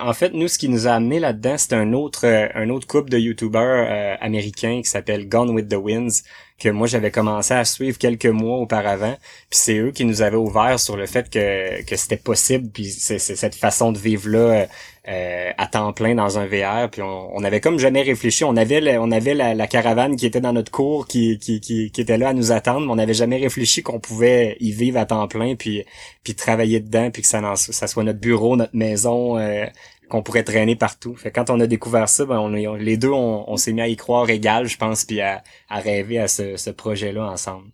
En 0.01 0.13
fait, 0.15 0.33
nous, 0.33 0.49
ce 0.49 0.59
qui 0.59 0.69
nous 0.69 0.89
a 0.89 0.91
amené 0.91 1.21
là-dedans, 1.21 1.55
c'est 1.57 1.75
un 1.75 1.93
autre 1.93 2.27
euh, 2.27 2.49
un 2.57 2.69
autre 2.69 2.89
couple 2.89 3.11
de 3.11 3.19
YouTubers 3.19 3.87
euh, 3.89 4.17
américains 4.21 4.83
qui 4.83 4.91
s'appelle 4.91 5.29
Gone 5.29 5.51
with 5.51 5.69
the 5.69 5.77
Winds, 5.77 6.25
que 6.63 6.69
moi, 6.69 6.87
j'avais 6.87 7.11
commencé 7.11 7.55
à 7.55 7.65
suivre 7.65 7.99
quelques 7.99 8.27
mois 8.27 8.59
auparavant. 8.59 9.17
Puis 9.51 9.59
c'est 9.59 9.79
eux 9.79 9.91
qui 9.91 10.05
nous 10.05 10.23
avaient 10.23 10.37
ouvert 10.37 10.79
sur 10.79 10.97
le 10.97 11.07
fait 11.07 11.29
que, 11.29 11.83
que 11.83 11.97
c'était 11.97 12.17
possible, 12.17 12.69
puis 12.73 12.87
c'est 12.87 13.19
cette 13.19 13.55
façon 13.55 13.91
de 13.91 13.99
vivre-là 13.99 14.67
euh, 15.09 15.51
à 15.59 15.67
temps 15.67 15.93
plein 15.93 16.15
dans 16.15 16.39
un 16.39 16.47
VR. 16.47 16.89
Puis 16.89 17.03
on, 17.03 17.37
on 17.37 17.43
avait 17.43 17.61
comme 17.61 17.79
jamais 17.79 18.03
réfléchi. 18.03 18.45
On 18.45 18.57
avait, 18.57 18.97
on 18.99 19.11
avait 19.11 19.35
la, 19.35 19.67
caravane 19.67 20.15
qui 20.15 20.27
était 20.27 20.41
dans 20.41 20.53
notre 20.53 20.71
cours, 20.71 21.09
qui, 21.09 21.39
qui, 21.39 21.61
qui, 21.61 21.91
qui 21.91 22.01
était 22.01 22.19
là 22.19 22.29
à 22.29 22.33
nous 22.33 22.53
attendre, 22.53 22.87
mais 22.87 22.93
on 22.93 22.97
n'avait 22.97 23.15
jamais 23.15 23.39
réfléchi 23.39 23.83
qu'on 23.83 23.99
pouvait 23.99 24.57
y 24.61 24.71
vivre 24.71 24.99
à 24.99 25.07
temps 25.07 25.27
plein, 25.27 25.57
puis, 25.57 25.85
puis 26.23 26.35
travailler 26.35 26.79
dedans, 26.79 27.11
puis 27.11 27.23
que 27.23 27.29
ça, 27.29 27.41
ça 27.57 27.87
soit 27.89 28.05
notre 28.05 28.21
bureau, 28.21 28.55
notre 28.57 28.77
maison, 28.77 29.39
euh, 29.39 29.67
qu'on 30.13 30.23
pourrait 30.23 30.45
traîner 30.45 30.77
partout. 30.77 31.17
Fait 31.17 31.31
quand 31.31 31.49
on 31.49 31.59
a 31.59 31.67
découvert 31.67 32.07
ça, 32.07 32.27
ben 32.27 32.39
on, 32.39 32.51
les 32.51 32.97
deux, 32.99 33.09
on, 33.09 33.57
s'est 33.57 33.73
mis 33.73 33.81
à 33.81 33.89
y 33.89 33.97
croire 33.97 34.29
égal, 34.29 34.67
je 34.67 34.77
pense, 34.77 35.07
puis 35.07 35.23
à, 35.23 35.43
rêver 35.71 36.19
à 36.19 36.29
ce, 36.29 36.71
projet-là 36.71 37.31
ensemble. 37.31 37.69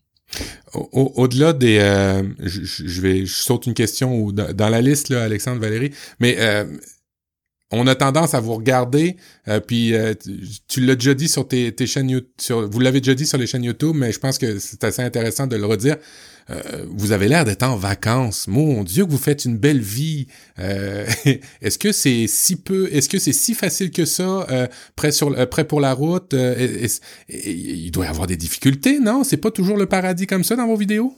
Au-delà 0.72 1.53
des, 1.53 1.79
euh, 1.81 2.22
je, 2.38 3.01
vais, 3.01 3.27
je 3.27 3.35
saute 3.35 3.66
une 3.66 3.74
question 3.74 4.31
dans 4.31 4.68
la 4.68 4.81
liste 4.81 5.09
là, 5.09 5.24
Alexandre 5.24 5.61
Valérie, 5.61 5.90
mais 6.20 6.37
euh, 6.38 6.64
on 7.72 7.88
a 7.88 7.96
tendance 7.96 8.35
à 8.35 8.40
vous 8.40 8.55
regarder, 8.55 9.16
euh, 9.48 9.59
puis 9.59 9.94
tu 10.68 10.81
l'as 10.81 10.94
déjà 10.94 11.14
dit 11.14 11.27
sur 11.27 11.48
tes, 11.48 11.74
chaînes 11.87 12.11
YouTube, 12.11 12.68
vous 12.70 12.79
l'avez 12.79 13.01
déjà 13.01 13.16
dit 13.16 13.27
sur 13.27 13.38
les 13.38 13.48
chaînes 13.48 13.64
YouTube, 13.64 13.96
mais 13.96 14.12
je 14.12 14.20
pense 14.20 14.38
que 14.38 14.61
c'est 14.61 14.85
assez 14.85 15.03
intéressant 15.03 15.48
de 15.48 15.57
le 15.57 15.66
redire. 15.66 15.96
Euh, 16.51 16.85
vous 16.89 17.13
avez 17.13 17.29
l'air 17.29 17.45
d'être 17.45 17.63
en 17.63 17.77
vacances. 17.77 18.49
Mon 18.49 18.85
Dieu, 18.85 19.05
que 19.05 19.11
vous 19.11 19.19
faites 19.19 19.45
une 19.45 19.59
belle 19.59 19.81
vie. 19.81 20.27
est-ce 20.59 21.79
que 21.79 21.93
c'est 21.93 22.27
si 22.27 22.57
peu, 22.57 22.89
est-ce 22.93 23.09
que 23.09 23.19
c'est 23.19 23.33
si 23.33 23.55
facile 23.55 23.91
que 23.91 24.05
ça, 24.05 24.47
prêt 24.97 25.13
sur, 25.13 25.49
prêt 25.49 25.65
pour 25.65 25.81
la 25.81 25.93
route? 25.93 26.35
Il 27.29 27.91
doit 27.91 28.07
y 28.07 28.09
avoir 28.09 28.27
des 28.27 28.37
difficultés, 28.37 28.99
non? 28.99 29.25
C'est 29.25 29.37
pas 29.37 29.51
toujours 29.51 29.77
le 29.77 29.87
paradis 29.87 30.27
comme 30.27 30.45
ça 30.45 30.57
dans 30.57 30.67
vos 30.67 30.77
vidéos? 30.77 31.17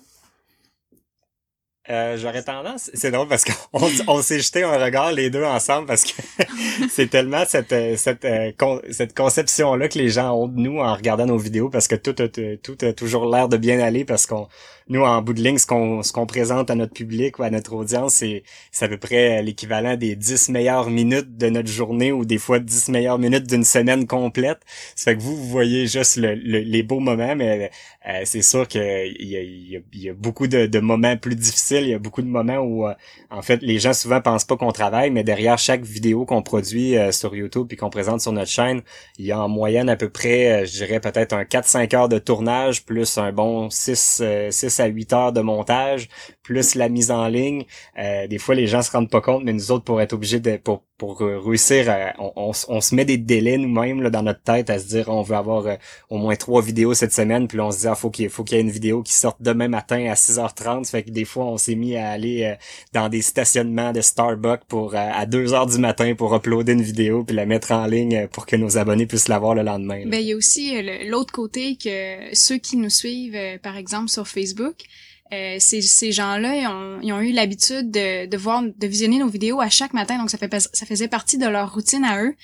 Euh, 1.91 2.17
J'aurais 2.17 2.43
tendance. 2.43 2.91
C'est 2.95 3.11
drôle 3.11 3.29
parce 3.29 3.45
qu'on 3.45 3.81
on, 4.09 4.23
s'est 4.23 4.41
jeté 4.41 4.63
un 4.63 4.83
regard 4.83 5.13
les 5.13 5.31
deux 5.31 5.45
ensemble 5.45 5.87
parce 5.87 6.05
que 6.05 6.23
c'est 6.91 7.09
tellement 7.09 7.45
cette 7.47 7.73
euh, 7.73 7.97
cette 7.97 8.25
euh, 8.25 8.53
cette 8.91 9.15
conception 9.17 9.75
là 9.75 9.89
que 9.89 9.99
les 9.99 10.09
gens 10.09 10.33
ont 10.33 10.49
de 10.49 10.59
nous 10.59 10.79
en 10.79 10.95
regardant 10.95 11.27
nos 11.27 11.39
vidéos 11.39 11.69
parce 11.69 11.89
que 11.89 11.97
tout 11.97 12.15
a, 12.23 12.29
tout 12.29 12.79
a 12.83 12.93
toujours 12.93 13.27
l'air 13.27 13.49
de 13.49 13.57
bien 13.57 13.81
aller 13.81 14.05
parce 14.05 14.27
qu'on 14.27 14.49
nous, 14.91 15.03
en 15.03 15.23
bout 15.23 15.35
de 15.35 15.41
ligne, 15.41 15.57
ce 15.57 15.67
qu'on 15.69 16.03
ce 16.03 16.13
qu'on 16.13 16.27
présente 16.27 16.69
à 16.69 16.75
notre 16.75 16.93
public 16.93 17.39
ou 17.39 17.45
à 17.45 17.51
notre 17.51 17.75
audience, 17.75 18.15
c'est 18.15 18.43
à 18.81 18.89
peu 18.89 18.97
près 18.97 19.41
l'équivalent 19.41 19.97
des 19.97 20.17
10 20.17 20.49
meilleures 20.49 20.91
minutes 20.91 21.37
de 21.39 21.49
notre 21.49 21.69
journée 21.69 22.11
ou 22.11 22.25
des 22.25 22.39
fois 22.39 22.59
10 22.59 22.89
meilleures 22.89 23.21
minutes 23.21 23.47
d'une 23.47 23.63
semaine 23.63 24.09
complète. 24.09 24.59
Ça 24.97 25.13
fait 25.13 25.17
que 25.17 25.23
vous, 25.23 25.37
vous 25.37 25.49
voyez 25.49 25.87
juste 25.87 26.17
le, 26.17 26.35
les 26.35 26.83
beaux 26.83 26.99
moments, 26.99 27.37
mais 27.37 27.71
euh, 28.09 28.23
c'est 28.25 28.43
sûr 28.43 28.67
qu'il 28.67 28.81
y 28.81 29.37
a, 29.37 29.43
y, 29.43 29.77
a, 29.77 29.81
y 29.93 30.09
a 30.09 30.15
beaucoup 30.15 30.47
de, 30.47 30.67
de, 30.67 30.81
moments 30.81 31.17
plus 31.17 31.37
difficiles. 31.37 31.83
Il 31.83 31.91
y 31.91 31.95
a 31.95 31.99
beaucoup 31.99 32.23
de 32.23 32.29
moments 32.29 32.59
où, 32.59 32.87
euh, 32.87 32.95
en 33.31 33.43
fait, 33.43 33.61
les 33.63 33.79
gens 33.79 33.93
souvent 33.93 34.21
pensent 34.21 34.45
pas 34.45 34.57
qu'on 34.57 34.73
travaille, 34.73 35.11
mais 35.11 35.23
derrière 35.23 35.59
chaque 35.59 35.83
vidéo 35.83 36.25
qu'on 36.25 36.43
produit 36.43 36.97
euh, 36.97 37.13
sur 37.13 37.35
YouTube 37.35 37.67
puis 37.69 37.77
qu'on 37.77 37.91
présente 37.91 38.21
sur 38.21 38.33
notre 38.33 38.51
chaîne, 38.51 38.83
il 39.19 39.27
y 39.27 39.33
a 39.33 39.41
en 39.41 39.49
moyenne 39.49 39.89
à 39.89 39.97
peu 39.97 40.09
près, 40.09 40.65
je 40.67 40.73
dirais 40.73 41.01
peut-être 41.01 41.35
un 41.35 41.45
4-5 41.45 41.95
heures 41.95 42.09
de 42.09 42.19
tournage 42.19 42.85
plus 42.85 43.19
un 43.19 43.33
bon 43.33 43.71
6, 43.71 44.23
6 44.51 44.81
à 44.81 44.87
8 44.87 45.13
heures 45.13 45.33
de 45.33 45.41
montage, 45.41 46.09
plus 46.43 46.75
la 46.75 46.89
mise 46.89 47.11
en 47.11 47.29
ligne. 47.29 47.65
Euh, 47.99 48.27
des 48.27 48.39
fois, 48.39 48.55
les 48.55 48.67
gens 48.67 48.83
se 48.83 48.91
rendent 48.91 49.11
pas 49.11 49.21
compte, 49.21 49.45
mais 49.45 49.53
nous 49.53 49.71
autres, 49.71 49.85
pour 49.85 50.01
être 50.01 50.13
obligés 50.13 50.41
de, 50.41 50.57
pour, 50.57 50.83
pour 51.01 51.19
réussir, 51.21 52.15
on, 52.19 52.53
on, 52.69 52.81
se 52.83 52.95
met 52.95 53.07
des 53.07 53.17
délais 53.17 53.57
nous-mêmes 53.57 54.07
dans 54.11 54.23
notre 54.23 54.43
tête 54.43 54.69
à 54.69 54.79
se 54.79 54.87
dire, 54.87 55.09
on 55.09 55.23
veut 55.23 55.35
avoir 55.35 55.67
euh, 55.67 55.77
au 56.11 56.19
moins 56.19 56.37
trois 56.37 56.61
vidéos 56.61 56.93
cette 56.93 57.15
semaine, 57.15 57.49
puis 57.49 57.57
là, 57.57 57.65
on 57.65 57.71
se 57.71 57.79
dit, 57.79 57.87
ah, 57.87 57.95
faut 57.95 58.11
qu'il 58.11 58.29
faut 58.29 58.45
qu'il 58.45 58.59
y 58.59 58.61
ait 58.61 58.63
une 58.63 58.71
vidéo 58.71 59.03
qui 59.03 59.15
sorte 59.15 59.39
demain 59.41 59.69
matin 59.69 60.11
à 60.11 60.13
6h30. 60.13 60.91
fait 60.91 61.05
que 61.05 61.11
des 61.11 61.25
fois, 61.25 61.47
on 61.47 61.57
s'est 61.57 61.75
mis 61.75 61.97
à 61.97 62.11
aller 62.11 62.45
euh, 62.45 62.55
dans 62.93 63.09
des 63.09 63.23
stationnements 63.23 63.93
de 63.93 64.03
Starbucks 64.03 64.65
pour 64.69 64.95
à 64.95 65.25
2h 65.25 65.73
du 65.73 65.79
matin 65.79 66.15
pour 66.15 66.35
uploader 66.35 66.73
une 66.73 66.83
vidéo 66.83 67.25
puis 67.25 67.35
la 67.35 67.47
mettre 67.47 67.73
en 67.73 67.87
ligne 67.87 68.29
pour 68.29 68.45
que 68.45 68.57
nos 68.57 68.77
abonnés 68.77 69.07
puissent 69.07 69.29
la 69.29 69.39
voir 69.39 69.55
le 69.55 69.63
lendemain. 69.63 70.03
Ben, 70.07 70.21
il 70.21 70.27
y 70.27 70.33
a 70.35 70.37
aussi 70.37 70.83
l'autre 71.09 71.33
côté 71.33 71.77
que 71.83 72.35
ceux 72.35 72.59
qui 72.59 72.77
nous 72.77 72.91
suivent, 72.91 73.39
par 73.63 73.79
exemple, 73.79 74.11
sur 74.11 74.29
Facebook, 74.29 74.77
euh, 75.33 75.57
ces, 75.59 75.81
ces 75.81 76.13
gens-là, 76.13 76.57
ils 76.57 76.67
ont, 76.67 77.01
ils 77.03 77.13
ont, 77.13 77.21
eu 77.21 77.33
l'habitude 77.33 77.91
de, 77.91 78.27
de 78.27 78.37
voir, 78.37 78.63
de 78.63 78.87
visionner 78.87 79.19
nos 79.19 79.29
vidéos 79.29 79.61
à 79.61 79.69
chaque 79.69 79.93
matin, 79.93 80.19
donc 80.19 80.31
ça, 80.31 80.39
fait, 80.39 80.53
ça 80.59 80.87
faisait 80.87 81.09
partie 81.09 81.39
de 81.39 81.47
leur 81.47 81.73
routine 81.73 82.05
à 82.05 82.23
eux. 82.23 82.35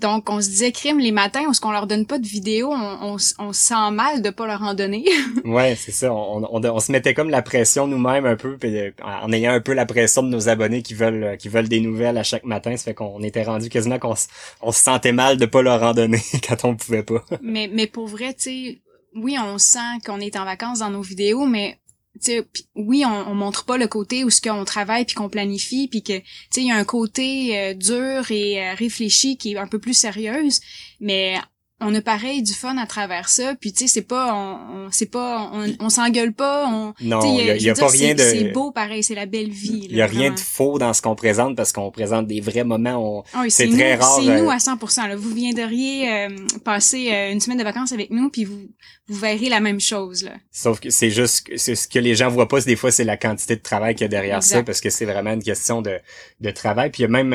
Donc, 0.00 0.30
on 0.30 0.40
se 0.40 0.48
disait, 0.48 0.72
crime, 0.72 0.98
les 0.98 1.12
matins 1.12 1.42
où 1.46 1.52
ce 1.52 1.60
qu'on 1.60 1.72
leur 1.72 1.86
donne 1.86 2.06
pas 2.06 2.18
de 2.18 2.26
vidéos, 2.26 2.72
on, 2.72 2.98
on, 3.02 3.16
on 3.38 3.52
sent 3.52 3.90
mal 3.92 4.22
de 4.22 4.30
pas 4.30 4.46
leur 4.46 4.62
en 4.62 4.72
donner. 4.72 5.04
ouais, 5.44 5.76
c'est 5.76 5.92
ça. 5.92 6.10
On, 6.10 6.42
on, 6.50 6.64
on, 6.64 6.80
se 6.80 6.90
mettait 6.90 7.12
comme 7.12 7.28
la 7.28 7.42
pression 7.42 7.86
nous-mêmes 7.86 8.24
un 8.24 8.36
peu, 8.36 8.56
euh, 8.64 8.90
en 9.02 9.30
ayant 9.30 9.52
un 9.52 9.60
peu 9.60 9.74
la 9.74 9.84
pression 9.84 10.22
de 10.22 10.28
nos 10.28 10.48
abonnés 10.48 10.80
qui 10.80 10.94
veulent 10.94 11.36
qui 11.36 11.50
veulent 11.50 11.68
des 11.68 11.80
nouvelles 11.80 12.16
à 12.16 12.22
chaque 12.22 12.44
matin. 12.44 12.74
Ça 12.78 12.84
fait 12.84 12.94
qu'on 12.94 13.22
était 13.22 13.42
rendu 13.42 13.68
quasiment 13.68 13.98
qu'on 13.98 14.14
on 14.62 14.72
se 14.72 14.80
sentait 14.80 15.12
mal 15.12 15.36
de 15.36 15.44
pas 15.44 15.60
leur 15.60 15.82
en 15.82 15.92
donner 15.92 16.22
quand 16.48 16.64
on 16.64 16.76
pouvait 16.76 17.02
pas. 17.02 17.22
mais, 17.42 17.68
mais 17.70 17.86
pour 17.86 18.06
vrai, 18.06 18.32
tu 18.32 18.42
sais, 18.42 18.80
oui, 19.14 19.36
on 19.38 19.58
sent 19.58 19.98
qu'on 20.06 20.20
est 20.20 20.36
en 20.36 20.46
vacances 20.46 20.78
dans 20.78 20.90
nos 20.90 21.02
vidéos, 21.02 21.44
mais 21.44 21.78
T'sais, 22.18 22.44
oui, 22.74 23.04
on, 23.06 23.30
on 23.30 23.34
montre 23.34 23.64
pas 23.64 23.76
le 23.78 23.86
côté 23.86 24.24
où 24.24 24.30
ce 24.30 24.40
qu'on 24.40 24.64
travaille 24.64 25.04
puis 25.04 25.14
qu'on 25.14 25.28
planifie 25.28 25.88
puis 25.88 26.02
que 26.02 26.18
tu 26.18 26.24
sais 26.50 26.60
il 26.62 26.66
y 26.66 26.72
a 26.72 26.76
un 26.76 26.84
côté 26.84 27.56
euh, 27.56 27.74
dur 27.74 28.30
et 28.30 28.60
euh, 28.62 28.74
réfléchi 28.74 29.36
qui 29.36 29.52
est 29.52 29.58
un 29.58 29.66
peu 29.68 29.78
plus 29.78 29.94
sérieuse, 29.94 30.60
mais 31.00 31.36
on 31.80 31.94
a 31.94 32.02
pareil 32.02 32.42
du 32.42 32.52
fun 32.52 32.76
à 32.76 32.86
travers 32.86 33.28
ça 33.28 33.54
puis 33.54 33.72
tu 33.72 33.80
sais 33.80 33.86
c'est 33.86 34.02
pas 34.02 34.34
on, 34.34 34.86
on 34.86 34.88
c'est 34.90 35.06
pas 35.06 35.50
on, 35.52 35.66
on 35.80 35.88
s'engueule 35.88 36.32
pas 36.32 36.66
on 36.68 36.92
non 37.00 37.20
il 37.22 37.46
y 37.46 37.50
a, 37.50 37.56
y 37.56 37.70
a 37.70 37.74
pas 37.74 37.88
rien 37.88 38.14
de 38.14 38.20
c'est 38.20 38.52
beau 38.52 38.70
pareil 38.70 39.02
c'est 39.02 39.14
la 39.14 39.26
belle 39.26 39.50
vie 39.50 39.86
il 39.88 39.96
y 39.96 40.02
a 40.02 40.06
rien 40.06 40.30
de 40.30 40.38
faux 40.38 40.78
dans 40.78 40.92
ce 40.92 41.00
qu'on 41.00 41.14
présente 41.14 41.56
parce 41.56 41.72
qu'on 41.72 41.90
présente 41.90 42.26
des 42.26 42.40
vrais 42.40 42.64
moments 42.64 43.24
on 43.34 43.48
c'est 43.48 43.68
très 43.68 43.94
rare 43.94 44.20
c'est 44.20 44.26
nous 44.26 44.48
euh, 44.48 44.50
à 44.50 44.58
100% 44.58 45.08
là. 45.08 45.16
Vous 45.16 45.34
viendriez 45.34 46.10
euh, 46.12 46.28
passer 46.64 47.12
euh, 47.12 47.32
une 47.32 47.40
semaine 47.40 47.58
de 47.58 47.64
vacances 47.64 47.92
avec 47.92 48.10
nous 48.10 48.28
puis 48.28 48.44
vous 48.44 48.68
vous 49.10 49.18
verrez 49.18 49.48
la 49.48 49.58
même 49.58 49.80
chose 49.80 50.22
là. 50.22 50.32
Sauf 50.52 50.78
que 50.78 50.88
c'est 50.88 51.10
juste 51.10 51.50
c'est 51.56 51.74
ce 51.74 51.88
que 51.88 51.98
les 51.98 52.14
gens 52.14 52.28
voient 52.28 52.46
pas 52.46 52.60
des 52.60 52.76
fois 52.76 52.92
c'est 52.92 53.04
la 53.04 53.16
quantité 53.16 53.56
de 53.56 53.60
travail 53.60 53.96
qu'il 53.96 54.04
y 54.04 54.04
a 54.04 54.08
derrière 54.08 54.40
ça 54.42 54.62
parce 54.62 54.80
que 54.80 54.88
c'est 54.88 55.04
vraiment 55.04 55.32
une 55.32 55.42
question 55.42 55.82
de 55.82 55.98
de 56.40 56.50
travail. 56.52 56.90
Puis 56.90 57.02
il 57.02 57.02
y 57.02 57.06
a 57.06 57.22
même 57.22 57.34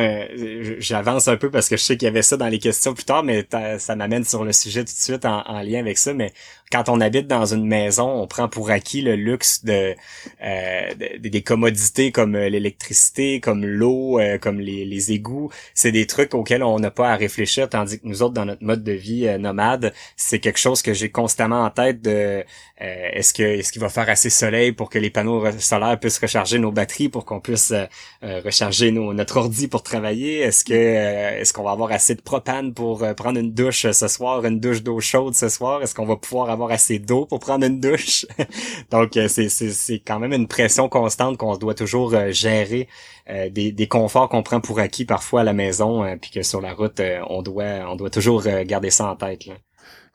j'avance 0.80 1.28
un 1.28 1.36
peu 1.36 1.52
parce 1.52 1.68
que 1.68 1.76
je 1.76 1.84
sais 1.84 1.98
qu'il 1.98 2.06
y 2.06 2.10
avait 2.10 2.22
ça 2.22 2.38
dans 2.38 2.48
les 2.48 2.60
questions 2.60 2.94
plus 2.94 3.04
tard 3.04 3.24
mais 3.24 3.46
ça 3.78 3.96
m'amène 3.98 4.24
sur 4.24 4.46
le 4.46 4.54
sujet 4.54 4.86
tout 4.86 4.94
de 4.94 5.00
suite 5.00 5.26
en, 5.26 5.62
lien 5.62 5.80
avec 5.80 5.98
ça, 5.98 6.14
mais 6.14 6.34
quand 6.72 6.90
on 6.90 7.00
habite 7.00 7.28
dans 7.28 7.46
une 7.46 7.66
maison, 7.66 8.10
on 8.10 8.28
prend 8.28 8.50
pour 8.50 8.72
acquis 8.72 9.02
le 9.02 9.16
luxe 9.16 9.64
de, 9.64 9.96
euh, 10.44 10.94
des 11.20 11.42
commodités 11.44 12.12
comme 12.12 12.36
euh, 12.36 12.50
l'électricité, 12.50 13.40
comme 13.40 13.64
l'eau, 13.64 14.20
euh, 14.20 14.40
comme 14.40 14.60
les, 14.60 14.84
les 14.84 15.12
égouts. 15.12 15.52
C'est 15.76 15.92
des 15.92 16.08
trucs 16.08 16.34
auxquels 16.34 16.64
on 16.64 16.80
n'a 16.80 16.90
pas 16.90 17.12
à 17.12 17.16
réfléchir, 17.16 17.70
tandis 17.70 18.00
que 18.00 18.08
nous 18.08 18.24
autres, 18.24 18.34
dans 18.34 18.46
notre 18.46 18.64
mode 18.64 18.84
de 18.84 18.94
vie 18.94 19.28
nomade, 19.40 19.94
c'est 20.18 20.40
quelque 20.40 20.60
chose 20.60 20.82
que 20.82 20.94
j'ai 20.94 21.10
constamment 21.10 21.64
en 21.64 21.70
tête 21.70 22.02
de 22.02 22.44
est-ce 22.78 23.34
que 23.34 23.44
est-ce 23.44 23.72
qu'il 23.72 23.82
va 23.82 23.90
faire 23.90 24.10
assez 24.10 24.30
soleil 24.30 24.72
pour 24.72 24.90
que 24.90 25.00
les 25.00 25.10
panneaux 25.10 25.44
solaires 25.60 26.00
puissent 26.00 26.20
recharger 26.20 26.60
nos 26.60 26.72
batteries 26.72 27.10
pour 27.10 27.26
qu'on 27.26 27.40
puisse 27.40 27.74
recharger 28.22 28.92
nos, 28.92 29.14
notre 29.14 29.38
ordi 29.38 29.68
pour 29.68 29.84
travailler? 29.84 30.40
Est-ce 30.40 30.66
que 30.66 30.74
est-ce 30.74 31.54
qu'on 31.54 31.64
va 31.64 31.72
avoir 31.72 31.92
assez 31.92 32.16
de 32.16 32.22
propane 32.22 32.74
pour 32.74 33.06
prendre 33.16 33.40
une 33.40 33.54
douche 33.54 33.90
ce 33.90 34.08
soir, 34.08 34.46
une 34.46 34.60
douche 34.60 34.84
d'eau 34.84 35.00
chaude 35.00 35.36
ce 35.36 35.50
soir? 35.50 35.82
Est-ce 35.84 35.96
qu'on 35.96 36.06
va 36.06 36.18
pouvoir 36.18 36.50
avoir 36.56 36.72
assez 36.72 37.00
d'eau 37.00 37.26
pour 37.26 37.40
prendre 37.40 37.66
une 37.66 37.80
douche. 37.80 38.26
Donc 38.92 39.16
euh, 39.18 39.28
c'est 39.28 39.50
c'est 39.50 40.00
quand 40.00 40.20
même 40.20 40.34
une 40.34 40.48
pression 40.48 40.90
constante 40.90 41.38
qu'on 41.38 41.58
doit 41.58 41.76
toujours 41.76 42.14
euh, 42.14 42.32
gérer 42.32 42.88
euh, 43.30 43.50
des, 43.50 43.72
des 43.72 43.88
conforts 43.88 44.30
qu'on 44.30 44.44
prend 44.44 44.62
pour 44.62 44.80
acquis 44.80 45.06
parfois 45.06 45.42
à 45.42 45.44
la 45.44 45.54
maison 45.54 46.18
puis 46.22 46.32
que 46.32 46.44
sur 46.44 46.62
la 46.62 46.74
route 46.74 47.02
on 47.30 47.42
doit 47.42 47.86
on 47.88 47.96
doit 47.96 48.10
toujours 48.10 48.44
garder 48.44 48.90
ça 48.90 49.08
en 49.12 49.16
tête. 49.16 49.46
Là. 49.46 49.56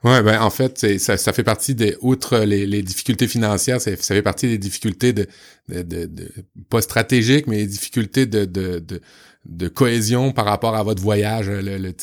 Ouais, 0.03 0.23
ben 0.23 0.41
en 0.41 0.49
fait, 0.49 0.97
ça, 0.97 1.15
ça 1.15 1.31
fait 1.31 1.43
partie 1.43 1.75
des 1.75 1.95
outre 2.01 2.39
les, 2.39 2.65
les 2.65 2.81
difficultés 2.81 3.27
financières, 3.27 3.79
ça, 3.79 3.91
ça 3.95 4.15
fait 4.15 4.23
partie 4.23 4.47
des 4.47 4.57
difficultés 4.57 5.13
de, 5.13 5.27
de, 5.69 5.83
de, 5.83 6.05
de 6.05 6.31
pas 6.69 6.81
stratégiques, 6.81 7.45
mais 7.45 7.57
les 7.57 7.67
difficultés 7.67 8.25
de, 8.25 8.45
de, 8.45 8.79
de 8.79 9.01
de 9.45 9.67
cohésion 9.67 10.31
par 10.31 10.45
rapport 10.45 10.75
à 10.75 10.83
votre 10.83 11.01
voyage, 11.01 11.49
le, 11.49 11.77
le, 11.77 11.93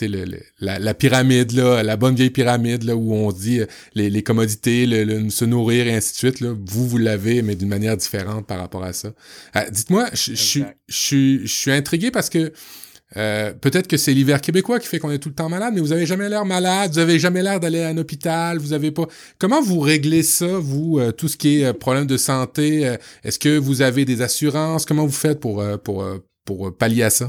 la, 0.61 0.79
la, 0.81 0.95
pyramide, 0.95 1.53
là, 1.53 1.85
la 1.85 1.97
bonne 1.97 2.17
vieille 2.17 2.31
pyramide 2.31 2.83
là, 2.83 2.97
où 2.97 3.15
on 3.15 3.31
dit 3.31 3.61
les, 3.95 4.11
les 4.11 4.23
commodités, 4.25 4.87
le, 4.87 5.31
se 5.31 5.45
nourrir 5.45 5.87
et 5.87 5.95
ainsi 5.95 6.13
de 6.15 6.17
suite. 6.19 6.41
Là, 6.41 6.53
vous, 6.67 6.89
vous 6.89 6.99
l'avez, 6.99 7.43
mais 7.43 7.55
d'une 7.55 7.69
manière 7.69 7.97
différente 7.97 8.47
par 8.47 8.59
rapport 8.59 8.83
à 8.83 8.93
ça. 8.93 9.13
Euh, 9.55 9.71
dites-moi, 9.71 10.09
je 10.15 10.35
suis 10.35 10.65
je 10.89 11.47
suis 11.47 11.71
intrigué 11.71 12.11
parce 12.11 12.29
que 12.29 12.53
euh, 13.17 13.53
peut-être 13.55 13.89
que 13.89 13.97
c'est 13.97 14.13
l'hiver 14.13 14.41
québécois 14.41 14.79
qui 14.79 14.87
fait 14.87 14.99
qu'on 14.99 15.11
est 15.11 15.19
tout 15.19 15.31
le 15.31 15.35
temps 15.35 15.49
malade, 15.49 15.73
mais 15.75 15.81
vous 15.81 15.93
avez 15.93 16.07
jamais 16.07 16.29
l'air 16.29 16.45
malade, 16.45 16.93
vous 16.93 16.99
avez 16.99 17.19
jamais 17.19 17.43
l'air 17.43 17.59
d'aller 17.59 17.83
à 17.83 17.89
un 17.89 17.97
hôpital, 17.97 18.59
vous 18.59 18.73
avez 18.73 18.91
pas. 18.91 19.07
Comment 19.39 19.63
vous 19.63 19.81
réglez 19.81 20.23
ça, 20.23 20.59
vous, 20.59 21.01
tout 21.17 21.29
ce 21.29 21.37
qui 21.37 21.63
est 21.63 21.73
problème 21.73 22.07
de 22.07 22.17
santé 22.17 22.97
Est-ce 23.25 23.39
que 23.39 23.57
vous 23.59 23.83
avez 23.83 24.05
des 24.05 24.21
assurances? 24.21 24.85
Comment 24.85 25.07
vous 25.07 25.13
faites 25.13 25.41
pour 25.41 25.65
pour 25.83 26.05
pour 26.45 26.77
pallier 26.77 27.05
à 27.05 27.11
ça? 27.11 27.29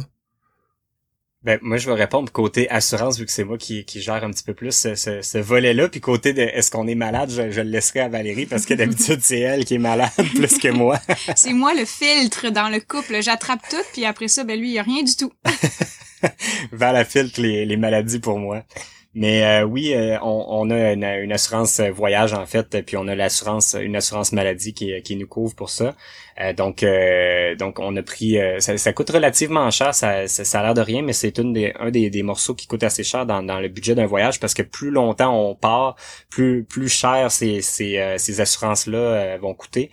Ben, 1.41 1.58
moi, 1.62 1.78
je 1.78 1.89
vais 1.89 1.95
répondre 1.95 2.30
côté 2.34 2.69
assurance, 2.69 3.17
vu 3.17 3.25
que 3.25 3.32
c'est 3.32 3.45
moi 3.45 3.58
qui, 3.58 3.86
qui 3.86 4.02
gère 4.02 4.25
un 4.25 4.32
petit 4.32 4.43
peu 4.43 4.54
plus 4.54 4.73
ce, 4.73 4.95
ce, 4.95 5.38
volet-là. 5.38 5.88
Puis 5.88 6.02
côté 6.02 6.34
de 6.34 6.41
est-ce 6.41 6.69
qu'on 6.69 6.86
est 6.86 6.95
malade, 6.95 7.32
je, 7.32 7.49
je, 7.49 7.62
le 7.62 7.69
laisserai 7.69 8.02
à 8.02 8.10
Valérie 8.10 8.45
parce 8.45 8.65
que 8.65 8.73
d'habitude, 8.73 9.21
c'est 9.23 9.39
elle 9.39 9.63
qui 9.63 9.75
est 9.75 9.80
malade 9.80 10.12
plus 10.36 10.58
que 10.58 10.67
moi. 10.67 10.99
c'est 11.38 11.54
moi 11.54 11.73
le 11.73 11.86
filtre 11.86 12.49
dans 12.49 12.67
le 12.67 12.82
couple. 12.82 13.21
J'attrape 13.21 13.62
tout, 13.69 13.78
puis 13.93 14.04
après 14.04 14.28
ça, 14.28 14.43
ben 14.43 14.60
lui, 14.60 14.69
il 14.69 14.73
y 14.73 14.80
a 14.80 14.84
rien 14.84 15.04
du 15.04 15.15
tout. 15.15 15.32
Val 16.73 16.95
la 16.95 17.06
filtre 17.06 17.39
les, 17.39 17.65
les 17.65 17.78
maladies 17.78 18.19
pour 18.19 18.38
moi. 18.38 18.65
Mais 19.15 19.43
euh, 19.43 19.65
oui, 19.65 19.93
euh, 19.95 20.19
on, 20.22 20.45
on, 20.50 20.69
a 20.69 20.91
une, 20.93 21.32
assurance 21.32 21.82
voyage 21.82 22.34
en 22.34 22.45
fait, 22.45 22.86
puis 22.86 22.95
on 22.95 23.08
a 23.08 23.15
l'assurance, 23.15 23.76
une 23.80 23.95
assurance 23.95 24.32
maladie 24.34 24.76
qui, 24.76 25.02
qui 25.02 25.15
nous 25.15 25.26
couvre 25.28 25.56
pour 25.56 25.72
ça. 25.72 25.95
Euh, 26.39 26.54
donc, 26.54 26.86
donc 27.58 27.80
on 27.80 27.95
a 27.98 28.04
pris, 28.04 28.38
ça, 28.60 28.78
ça, 28.78 28.93
coûte 28.93 29.10
relativement 29.10 29.72
cher, 29.72 29.95
ça, 29.95 30.28
ça, 30.28 30.60
a 30.60 30.63
l'air 30.63 30.74
de 30.76 30.82
rien, 30.82 31.02
mais 31.02 31.13
c'est 31.13 31.39
une 31.39 31.54
des, 31.54 31.74
un 31.80 31.89
des, 31.89 32.12
des, 32.12 32.22
morceaux 32.22 32.54
qui 32.54 32.67
coûte 32.67 32.84
assez 32.84 33.04
cher 33.04 33.26
dans, 33.26 33.41
dans 33.41 33.60
le 33.60 33.67
budget 33.67 33.95
d'un 33.95 34.06
voyage 34.06 34.39
parce 34.39 34.54
que 34.54 34.62
plus 34.62 34.91
longtemps 34.91 35.36
on 35.36 35.56
part, 35.56 35.95
plus 36.30 36.63
plus 36.63 36.88
cher 36.88 37.32
ces, 37.32 37.62
ces, 37.62 38.15
ces 38.17 38.41
assurances 38.41 38.86
là 38.86 39.38
vont 39.38 39.56
coûter. 39.56 39.89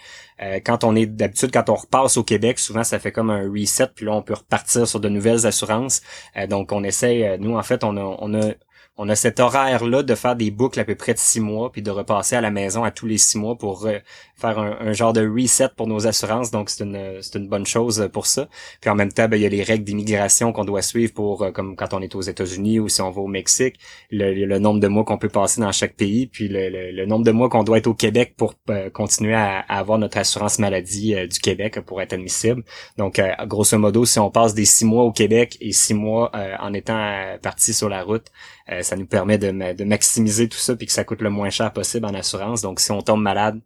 quand 0.64 0.84
on 0.84 0.94
est 0.94 1.06
d'habitude, 1.06 1.50
quand 1.52 1.70
on 1.70 1.74
repasse 1.74 2.18
au 2.18 2.22
Québec, 2.22 2.58
souvent 2.58 2.84
ça 2.84 2.98
fait 2.98 3.12
comme 3.12 3.30
un 3.30 3.50
reset, 3.50 3.88
puis 3.94 4.04
là 4.04 4.12
on 4.12 4.22
peut 4.22 4.34
repartir 4.34 4.86
sur 4.86 5.00
de 5.00 5.08
nouvelles 5.08 5.46
assurances. 5.46 6.02
donc 6.48 6.70
on 6.72 6.84
essaie, 6.84 7.38
nous 7.38 7.56
en 7.56 7.62
fait, 7.62 7.82
on 7.82 7.96
a, 7.96 8.16
on 8.20 8.34
a 8.34 8.52
on 8.98 9.08
a 9.08 9.14
cet 9.14 9.40
horaire-là 9.40 10.02
de 10.02 10.14
faire 10.14 10.36
des 10.36 10.50
boucles 10.50 10.80
à 10.80 10.84
peu 10.84 10.94
près 10.94 11.12
de 11.12 11.18
six 11.18 11.40
mois, 11.40 11.70
puis 11.70 11.82
de 11.82 11.90
repasser 11.90 12.34
à 12.34 12.40
la 12.40 12.50
maison 12.50 12.82
à 12.82 12.90
tous 12.90 13.06
les 13.06 13.18
six 13.18 13.36
mois 13.36 13.56
pour 13.56 13.86
euh, 13.86 13.98
faire 14.36 14.58
un, 14.58 14.92
genre 14.92 15.12
de 15.12 15.26
reset 15.26 15.68
pour 15.76 15.86
nos 15.86 16.06
assurances. 16.06 16.50
Donc 16.50 16.70
c'est 16.70 16.84
une 16.84 17.20
c'est 17.20 17.38
une 17.38 17.48
bonne 17.48 17.66
chose 17.66 18.08
pour 18.12 18.26
ça. 18.26 18.48
Puis 18.80 18.88
en 18.88 18.94
même 18.94 19.12
temps, 19.12 19.28
ben, 19.28 19.36
il 19.36 19.42
y 19.42 19.46
a 19.46 19.50
les 19.50 19.62
règles 19.62 19.84
d'immigration 19.84 20.52
qu'on 20.52 20.64
doit 20.64 20.80
suivre 20.80 21.12
pour 21.12 21.42
euh, 21.42 21.50
comme 21.50 21.76
quand 21.76 21.92
on 21.92 22.00
est 22.00 22.14
aux 22.14 22.22
États-Unis 22.22 22.80
ou 22.80 22.88
si 22.88 23.02
on 23.02 23.10
va 23.10 23.20
au 23.20 23.26
Mexique, 23.26 23.76
le, 24.10 24.58
nombre 24.58 24.80
de 24.80 24.88
mois 24.88 25.04
qu'on 25.04 25.18
peut 25.18 25.28
passer 25.28 25.60
dans 25.60 25.72
chaque 25.72 25.94
pays, 25.94 26.26
puis 26.26 26.48
le, 26.48 27.04
nombre 27.04 27.24
de 27.24 27.32
mois 27.32 27.50
qu'on 27.50 27.64
doit 27.64 27.78
être 27.78 27.86
au 27.86 27.94
Québec 27.94 28.34
pour 28.36 28.54
euh, 28.70 28.88
continuer 28.88 29.34
à, 29.34 29.60
avoir 29.68 29.98
notre 29.98 30.16
assurance 30.16 30.58
maladie 30.58 31.14
du 31.28 31.38
Québec 31.38 31.80
pour 31.80 32.00
être 32.00 32.14
admissible. 32.14 32.62
Donc 32.96 33.20
grosso 33.46 33.76
modo, 33.78 34.04
si 34.06 34.18
on 34.18 34.30
passe 34.30 34.54
des 34.54 34.64
six 34.64 34.84
mois 34.84 35.04
au 35.04 35.12
Québec 35.12 35.58
et 35.60 35.72
six 35.72 35.94
mois 35.94 36.32
en 36.60 36.72
étant 36.72 37.36
parti 37.42 37.74
sur 37.74 37.88
la 37.88 38.02
route, 38.02 38.30
euh, 38.70 38.82
ça 38.82 38.96
nous 38.96 39.06
permet 39.06 39.38
de, 39.38 39.74
de, 39.74 39.84
maximiser 39.84 40.48
tout 40.48 40.58
ça 40.58 40.74
puis 40.74 40.86
que 40.86 40.92
ça 40.92 41.04
coûte 41.04 41.20
le 41.20 41.30
moins 41.30 41.50
cher 41.50 41.72
possible 41.72 42.04
en 42.04 42.14
assurance. 42.14 42.62
Donc 42.62 42.80
si 42.80 42.90
on 42.90 43.00
tombe 43.00 43.22
malade, 43.22 43.60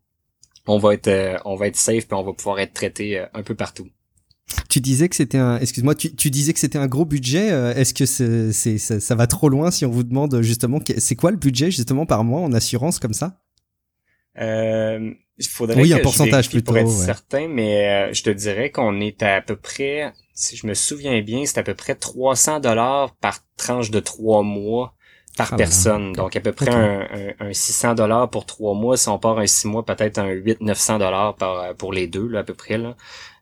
on 0.67 0.79
va 0.79 0.95
être 0.95 1.09
euh, 1.09 1.39
on 1.45 1.57
va 1.57 1.69
être 1.69 1.77
safe 1.77 2.07
puis 2.07 2.15
on 2.15 2.23
va 2.23 2.33
pouvoir 2.33 2.61
être 2.61 2.75
traité 2.75 3.19
euh, 3.19 3.27
un 3.33 3.43
peu 3.43 3.55
partout. 3.55 3.89
Tu 4.69 4.81
disais 4.81 5.09
que 5.09 5.17
c'était 5.17 5.39
un, 5.39 5.59
excuse-moi, 5.59 5.95
tu, 5.95 6.15
tu, 6.15 6.29
disais 6.29 6.53
que 6.53 6.59
c'était 6.59 6.79
un 6.79 6.89
gros 6.89 7.05
budget. 7.05 7.49
Est-ce 7.77 7.95
que 7.95 8.05
c'est, 8.05 8.79
ça, 8.79 9.15
va 9.15 9.29
trop 9.29 9.49
loin 9.49 9.71
si 9.71 9.87
on 9.87 9.91
vous 9.91 10.03
demande 10.03 10.43
justement, 10.43 10.81
c'est 10.99 11.15
quoi 11.15 11.31
le 11.31 11.37
budget 11.37 11.71
justement 11.71 12.05
par 12.05 12.25
mois 12.25 12.41
en 12.41 12.53
assurance 12.53 12.99
comme 12.99 13.13
ça? 13.13 13.41
Euh, 14.41 15.13
il 15.39 15.49
faudrait 15.49 15.81
oui, 15.81 15.93
un 15.93 16.01
pourcentage 16.01 16.51
plutôt, 16.51 16.73
pour 16.73 16.79
être 16.79 16.89
certain, 16.89 17.49
mais 17.49 18.13
je 18.13 18.23
te 18.23 18.31
dirais 18.31 18.71
qu'on 18.71 19.01
est 19.01 19.23
à, 19.23 19.37
à 19.37 19.41
peu 19.41 19.57
près 19.57 20.13
si 20.41 20.57
je 20.57 20.67
me 20.67 20.75
souviens 20.75 21.21
bien, 21.21 21.45
c'est 21.45 21.59
à 21.59 21.63
peu 21.63 21.75
près 21.75 21.95
300 21.95 22.61
dollars 22.61 23.15
par 23.17 23.41
tranche 23.57 23.91
de 23.91 24.01
trois 24.01 24.43
mois 24.43 24.95
par 25.41 25.55
ah, 25.55 25.57
personne. 25.57 26.13
Donc 26.13 26.37
à 26.37 26.41
peu 26.41 26.53
près 26.53 26.71
un, 26.71 27.07
un, 27.41 27.53
600 27.53 27.95
dollars 27.95 28.29
pour 28.29 28.47
trois 28.47 28.75
mois. 28.75 28.97
Si 28.97 29.09
on 29.09 29.19
part 29.19 29.39
un 29.39 29.47
six 29.47 29.67
mois, 29.67 29.85
peut-être 29.85 30.19
un 30.19 30.33
800-900 30.33 30.99
dollars 30.99 31.37
pour 31.79 31.93
les 31.93 32.07
deux 32.07 32.29
là, 32.29 32.41
à 32.41 32.43
peu 32.43 32.55
près 32.55 32.79
là. 32.79 32.95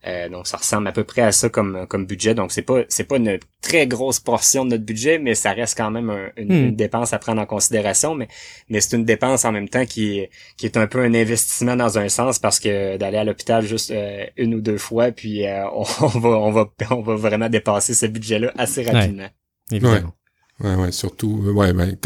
Euh, 0.07 0.29
donc 0.29 0.47
ça 0.47 0.57
ressemble 0.59 0.87
à 0.87 0.93
peu 0.93 1.03
près 1.03 1.23
à 1.23 1.33
ça 1.33 1.49
comme 1.49 1.87
comme 1.89 2.07
budget. 2.07 2.35
Donc 2.35 2.53
c'est 2.53 2.63
pas 2.63 2.83
c'est 2.89 3.05
pas 3.05 3.17
une 3.17 3.39
très 3.61 3.89
grosse 3.89 4.21
portion 4.21 4.65
de 4.65 4.71
notre 4.71 4.85
budget, 4.85 5.19
mais 5.19 5.35
ça 5.35 5.53
reste 5.53 5.77
quand 5.77 5.91
même 5.91 6.31
une, 6.37 6.69
hmm. 6.69 6.77
dépense 6.77 7.13
à 7.13 7.19
prendre 7.19 7.43
en 7.43 7.47
considération. 7.47 8.15
Mais 8.15 8.29
mais 8.69 8.81
c'est 8.81 8.97
une 8.97 9.05
dépense 9.05 9.45
en 9.45 9.51
même 9.51 9.69
temps 9.69 9.87
qui 9.87 10.21
est 10.21 10.31
qui 10.57 10.67
est 10.67 10.77
un 10.77 10.87
peu 10.87 11.03
un 11.03 11.15
investissement 11.15 11.75
dans 11.75 11.99
un 11.99 12.09
sens 12.09 12.39
parce 12.39 12.61
que 12.61 12.97
d'aller 12.97 13.19
à 13.19 13.25
l'hôpital 13.25 13.67
juste 13.67 13.91
euh, 13.91 14.25
une 14.37 14.55
ou 14.55 14.61
deux 14.61 14.79
fois, 14.79 15.11
puis 15.11 15.47
euh, 15.47 15.69
on, 15.73 15.83
va 16.07 16.29
on 16.29 16.53
va 16.53 16.71
on 16.91 17.03
va 17.03 17.17
vraiment 17.17 17.49
dépasser 17.49 17.95
ce 17.95 18.07
budget-là 18.07 18.53
assez 18.57 18.85
rapidement. 18.85 19.29
évidemment. 19.73 19.95
Ouais, 19.95 20.18
ouais, 20.61 20.93
surtout, 20.93 21.43
euh, 21.47 21.53
ouais, 21.53 21.73
ben, 21.73 21.97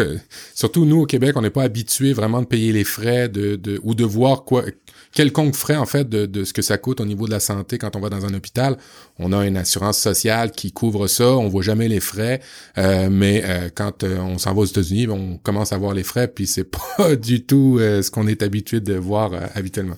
surtout 0.54 0.84
nous 0.84 1.00
au 1.00 1.06
Québec, 1.06 1.36
on 1.36 1.42
n'est 1.42 1.50
pas 1.50 1.62
habitué 1.62 2.12
vraiment 2.12 2.42
de 2.42 2.46
payer 2.46 2.72
les 2.72 2.84
frais 2.84 3.28
de, 3.28 3.56
de 3.56 3.80
ou 3.82 3.94
de 3.94 4.04
voir 4.04 4.44
quoi, 4.44 4.64
quelconque 5.12 5.54
frais 5.54 5.76
en 5.76 5.86
fait 5.86 6.08
de, 6.08 6.26
de 6.26 6.44
ce 6.44 6.52
que 6.52 6.60
ça 6.60 6.76
coûte 6.76 7.00
au 7.00 7.06
niveau 7.06 7.26
de 7.26 7.30
la 7.30 7.40
santé 7.40 7.78
quand 7.78 7.96
on 7.96 8.00
va 8.00 8.10
dans 8.10 8.26
un 8.26 8.34
hôpital. 8.34 8.76
On 9.18 9.32
a 9.32 9.46
une 9.46 9.56
assurance 9.56 9.98
sociale 9.98 10.50
qui 10.50 10.72
couvre 10.72 11.06
ça, 11.06 11.28
on 11.28 11.48
voit 11.48 11.62
jamais 11.62 11.88
les 11.88 12.00
frais, 12.00 12.40
euh, 12.76 13.08
mais 13.10 13.42
euh, 13.44 13.68
quand 13.74 14.04
on 14.04 14.36
s'en 14.36 14.52
va 14.54 14.60
aux 14.60 14.66
États-Unis, 14.66 15.08
on 15.08 15.38
commence 15.38 15.72
à 15.72 15.78
voir 15.78 15.94
les 15.94 16.02
frais, 16.02 16.28
puis 16.28 16.46
c'est 16.46 16.70
pas 16.98 17.16
du 17.16 17.44
tout 17.44 17.78
ce 17.78 18.10
qu'on 18.10 18.26
est 18.26 18.42
habitué 18.42 18.80
de 18.80 18.94
voir 18.94 19.32
habituellement. 19.54 19.96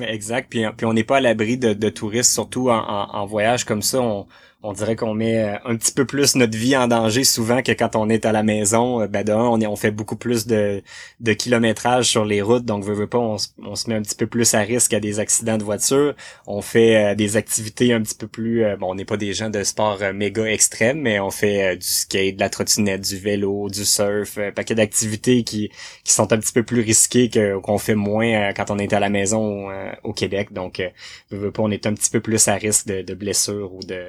exact, 0.00 0.48
puis, 0.50 0.64
puis 0.76 0.86
on 0.86 0.92
n'est 0.92 1.04
pas 1.04 1.18
à 1.18 1.20
l'abri 1.20 1.56
de, 1.56 1.72
de 1.72 1.88
touristes, 1.88 2.32
surtout 2.32 2.70
en, 2.70 2.78
en, 2.78 3.14
en 3.14 3.26
voyage 3.26 3.64
comme 3.64 3.82
ça. 3.82 4.00
On, 4.00 4.26
on 4.64 4.72
dirait 4.72 4.96
qu'on 4.96 5.12
met 5.12 5.44
euh, 5.44 5.58
un 5.66 5.76
petit 5.76 5.92
peu 5.92 6.06
plus 6.06 6.36
notre 6.36 6.56
vie 6.56 6.74
en 6.74 6.88
danger 6.88 7.22
souvent 7.22 7.62
que 7.62 7.72
quand 7.72 7.96
on 7.96 8.08
est 8.08 8.24
à 8.24 8.32
la 8.32 8.42
maison. 8.42 9.02
Euh, 9.02 9.06
ben 9.06 9.22
d'un, 9.22 9.38
on, 9.38 9.60
on 9.60 9.76
fait 9.76 9.90
beaucoup 9.90 10.16
plus 10.16 10.46
de, 10.46 10.82
de 11.20 11.32
kilométrage 11.34 12.06
sur 12.06 12.24
les 12.24 12.40
routes, 12.40 12.64
donc 12.64 12.82
veut, 12.82 12.94
veut 12.94 13.06
pas, 13.06 13.18
on, 13.18 13.36
on, 13.58 13.76
se 13.76 13.90
met 13.90 13.96
un 13.96 14.02
petit 14.02 14.16
peu 14.16 14.26
plus 14.26 14.54
à 14.54 14.60
risque 14.60 14.94
à 14.94 15.00
des 15.00 15.20
accidents 15.20 15.58
de 15.58 15.64
voiture. 15.64 16.14
On 16.46 16.62
fait 16.62 16.96
euh, 16.96 17.14
des 17.14 17.36
activités 17.36 17.92
un 17.92 18.00
petit 18.00 18.14
peu 18.14 18.26
plus, 18.26 18.64
bon, 18.78 18.92
on 18.92 18.94
n'est 18.94 19.04
pas 19.04 19.18
des 19.18 19.34
gens 19.34 19.50
de 19.50 19.62
sport 19.62 19.98
méga 20.14 20.44
extrêmes, 20.46 21.00
mais 21.02 21.20
on 21.20 21.30
fait 21.30 21.76
du 21.76 21.86
skate, 21.86 22.36
de 22.36 22.40
la 22.40 22.48
trottinette, 22.48 23.02
du 23.02 23.18
vélo, 23.18 23.68
du 23.68 23.84
surf, 23.84 24.38
un 24.38 24.50
paquet 24.50 24.74
d'activités 24.74 25.44
qui, 25.44 25.70
qui 26.04 26.12
sont 26.12 26.32
un 26.32 26.38
petit 26.38 26.52
peu 26.52 26.62
plus 26.62 26.80
risquées 26.80 27.28
que 27.28 27.58
qu'on 27.58 27.78
fait 27.78 27.94
moins 27.94 28.52
quand 28.54 28.70
on 28.70 28.78
est 28.78 28.92
à 28.94 29.00
la 29.00 29.10
maison 29.10 29.68
au 30.04 30.12
Québec. 30.14 30.52
Donc, 30.52 30.82
veut 31.30 31.52
pas, 31.52 31.62
on 31.62 31.70
est 31.70 31.86
un 31.86 31.92
petit 31.94 32.10
peu 32.10 32.20
plus 32.20 32.48
à 32.48 32.54
risque 32.54 32.86
de, 32.86 33.02
de 33.02 33.14
blessures 33.14 33.74
ou 33.74 33.80
de 33.80 34.06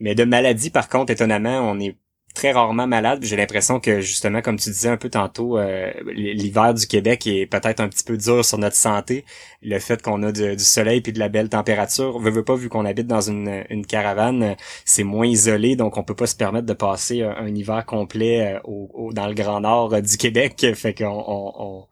mais 0.00 0.14
de 0.14 0.24
maladie, 0.24 0.70
par 0.70 0.88
contre, 0.88 1.12
étonnamment, 1.12 1.60
on 1.60 1.80
est 1.80 1.96
très 2.36 2.52
rarement 2.52 2.86
malade. 2.86 3.20
J'ai 3.22 3.34
l'impression 3.36 3.80
que 3.80 4.00
justement, 4.00 4.42
comme 4.42 4.58
tu 4.58 4.68
disais 4.68 4.90
un 4.90 4.98
peu 4.98 5.08
tantôt, 5.08 5.58
euh, 5.58 5.90
l'hiver 6.12 6.74
du 6.74 6.86
Québec 6.86 7.26
est 7.26 7.46
peut-être 7.46 7.80
un 7.80 7.88
petit 7.88 8.04
peu 8.04 8.16
dur 8.16 8.44
sur 8.44 8.58
notre 8.58 8.76
santé. 8.76 9.24
Le 9.62 9.78
fait 9.78 10.02
qu'on 10.02 10.22
a 10.22 10.32
du, 10.32 10.58
soleil 10.58 11.00
puis 11.00 11.12
de 11.12 11.18
la 11.18 11.28
belle 11.28 11.48
température, 11.48 12.18
veut, 12.18 12.30
veut 12.30 12.44
pas 12.44 12.54
vu 12.54 12.68
qu'on 12.68 12.84
habite 12.84 13.06
dans 13.06 13.22
une, 13.22 13.64
caravane, 13.88 14.56
c'est 14.84 15.04
moins 15.04 15.26
isolé, 15.26 15.76
donc 15.76 15.96
on 15.96 16.02
peut 16.04 16.14
pas 16.14 16.26
se 16.26 16.36
permettre 16.36 16.66
de 16.66 16.74
passer 16.74 17.22
un, 17.22 17.46
hiver 17.48 17.84
complet 17.86 18.56
euh, 18.56 18.60
au, 18.64 19.12
dans 19.14 19.26
le 19.26 19.34
Grand 19.34 19.60
Nord 19.60 19.94
euh, 19.94 20.00
du 20.02 20.16
Québec. 20.18 20.66
Fait 20.74 20.94
qu'on 20.94 21.06
on, 21.06 21.52
on 21.58 21.86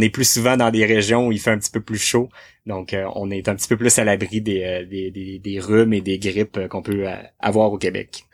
est 0.00 0.10
plus 0.10 0.30
souvent 0.30 0.56
dans 0.56 0.70
des 0.70 0.84
régions 0.84 1.26
où 1.26 1.32
il 1.32 1.40
fait 1.40 1.50
un 1.50 1.58
petit 1.58 1.70
peu 1.70 1.80
plus 1.80 1.98
chaud. 1.98 2.28
Donc, 2.66 2.92
euh, 2.92 3.06
on 3.14 3.30
est 3.30 3.48
un 3.48 3.54
petit 3.54 3.68
peu 3.68 3.76
plus 3.76 3.98
à 3.98 4.04
l'abri 4.04 4.40
des, 4.40 4.62
euh, 4.62 4.86
des, 4.86 5.10
des, 5.10 5.38
des, 5.38 5.60
rhumes 5.60 5.92
et 5.92 6.00
des 6.00 6.18
grippes 6.18 6.58
euh, 6.58 6.68
qu'on 6.68 6.82
peut 6.82 7.06
avoir 7.38 7.72
au 7.72 7.78
Québec. 7.78 8.26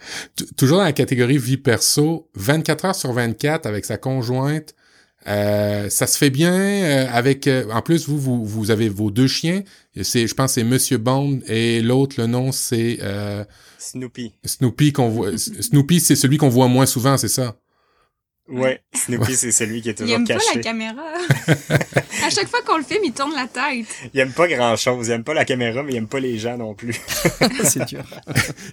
Toujours 0.56 0.78
dans 0.78 0.84
la 0.84 0.92
catégorie 0.92 1.38
vie 1.38 1.56
perso, 1.56 2.28
24 2.34 2.84
heures 2.86 2.94
sur 2.94 3.12
24 3.12 3.66
avec 3.66 3.84
sa 3.84 3.96
conjointe, 3.96 4.74
ça 5.24 6.06
se 6.06 6.18
fait 6.18 6.30
bien 6.30 7.08
avec. 7.12 7.48
en 7.48 7.82
plus, 7.82 8.08
vous, 8.08 8.18
vous, 8.18 8.44
vous 8.44 8.70
avez 8.70 8.88
vos 8.88 9.10
deux 9.10 9.26
chiens. 9.26 9.62
C'est, 10.00 10.28
je 10.28 10.34
pense, 10.34 10.52
c'est 10.52 10.62
Monsieur 10.62 10.98
Bond 10.98 11.40
et 11.48 11.80
l'autre, 11.82 12.16
le 12.18 12.28
nom, 12.28 12.52
c'est 12.52 12.98
Snoopy. 13.78 14.34
Snoopy 14.44 14.92
qu'on 14.92 15.08
voit. 15.08 15.36
Snoopy, 15.36 15.98
c'est 15.98 16.14
celui 16.14 16.36
qu'on 16.36 16.48
voit 16.48 16.68
moins 16.68 16.86
souvent, 16.86 17.16
c'est 17.16 17.28
ça? 17.28 17.56
Ouais, 18.48 18.80
Snoopy, 18.94 19.34
c'est 19.34 19.50
celui 19.50 19.82
qui 19.82 19.88
est 19.88 19.94
toujours 19.94 20.22
caché. 20.24 20.44
Il 20.54 20.58
aime 20.58 20.72
pas 20.72 20.88
la 20.88 20.94
caméra. 20.94 21.02
à 22.24 22.30
chaque 22.30 22.48
fois 22.48 22.62
qu'on 22.62 22.78
le 22.78 22.84
filme, 22.84 23.02
il 23.04 23.12
tourne 23.12 23.34
la 23.34 23.48
tête. 23.48 23.86
Il 24.14 24.20
aime 24.20 24.32
pas 24.32 24.46
grand 24.46 24.76
chose. 24.76 25.08
Il 25.08 25.12
aime 25.12 25.24
pas 25.24 25.34
la 25.34 25.44
caméra, 25.44 25.82
mais 25.82 25.92
il 25.92 25.96
aime 25.96 26.06
pas 26.06 26.20
les 26.20 26.38
gens 26.38 26.56
non 26.56 26.74
plus. 26.74 27.00
c'est 27.64 27.84
dur. 27.86 28.04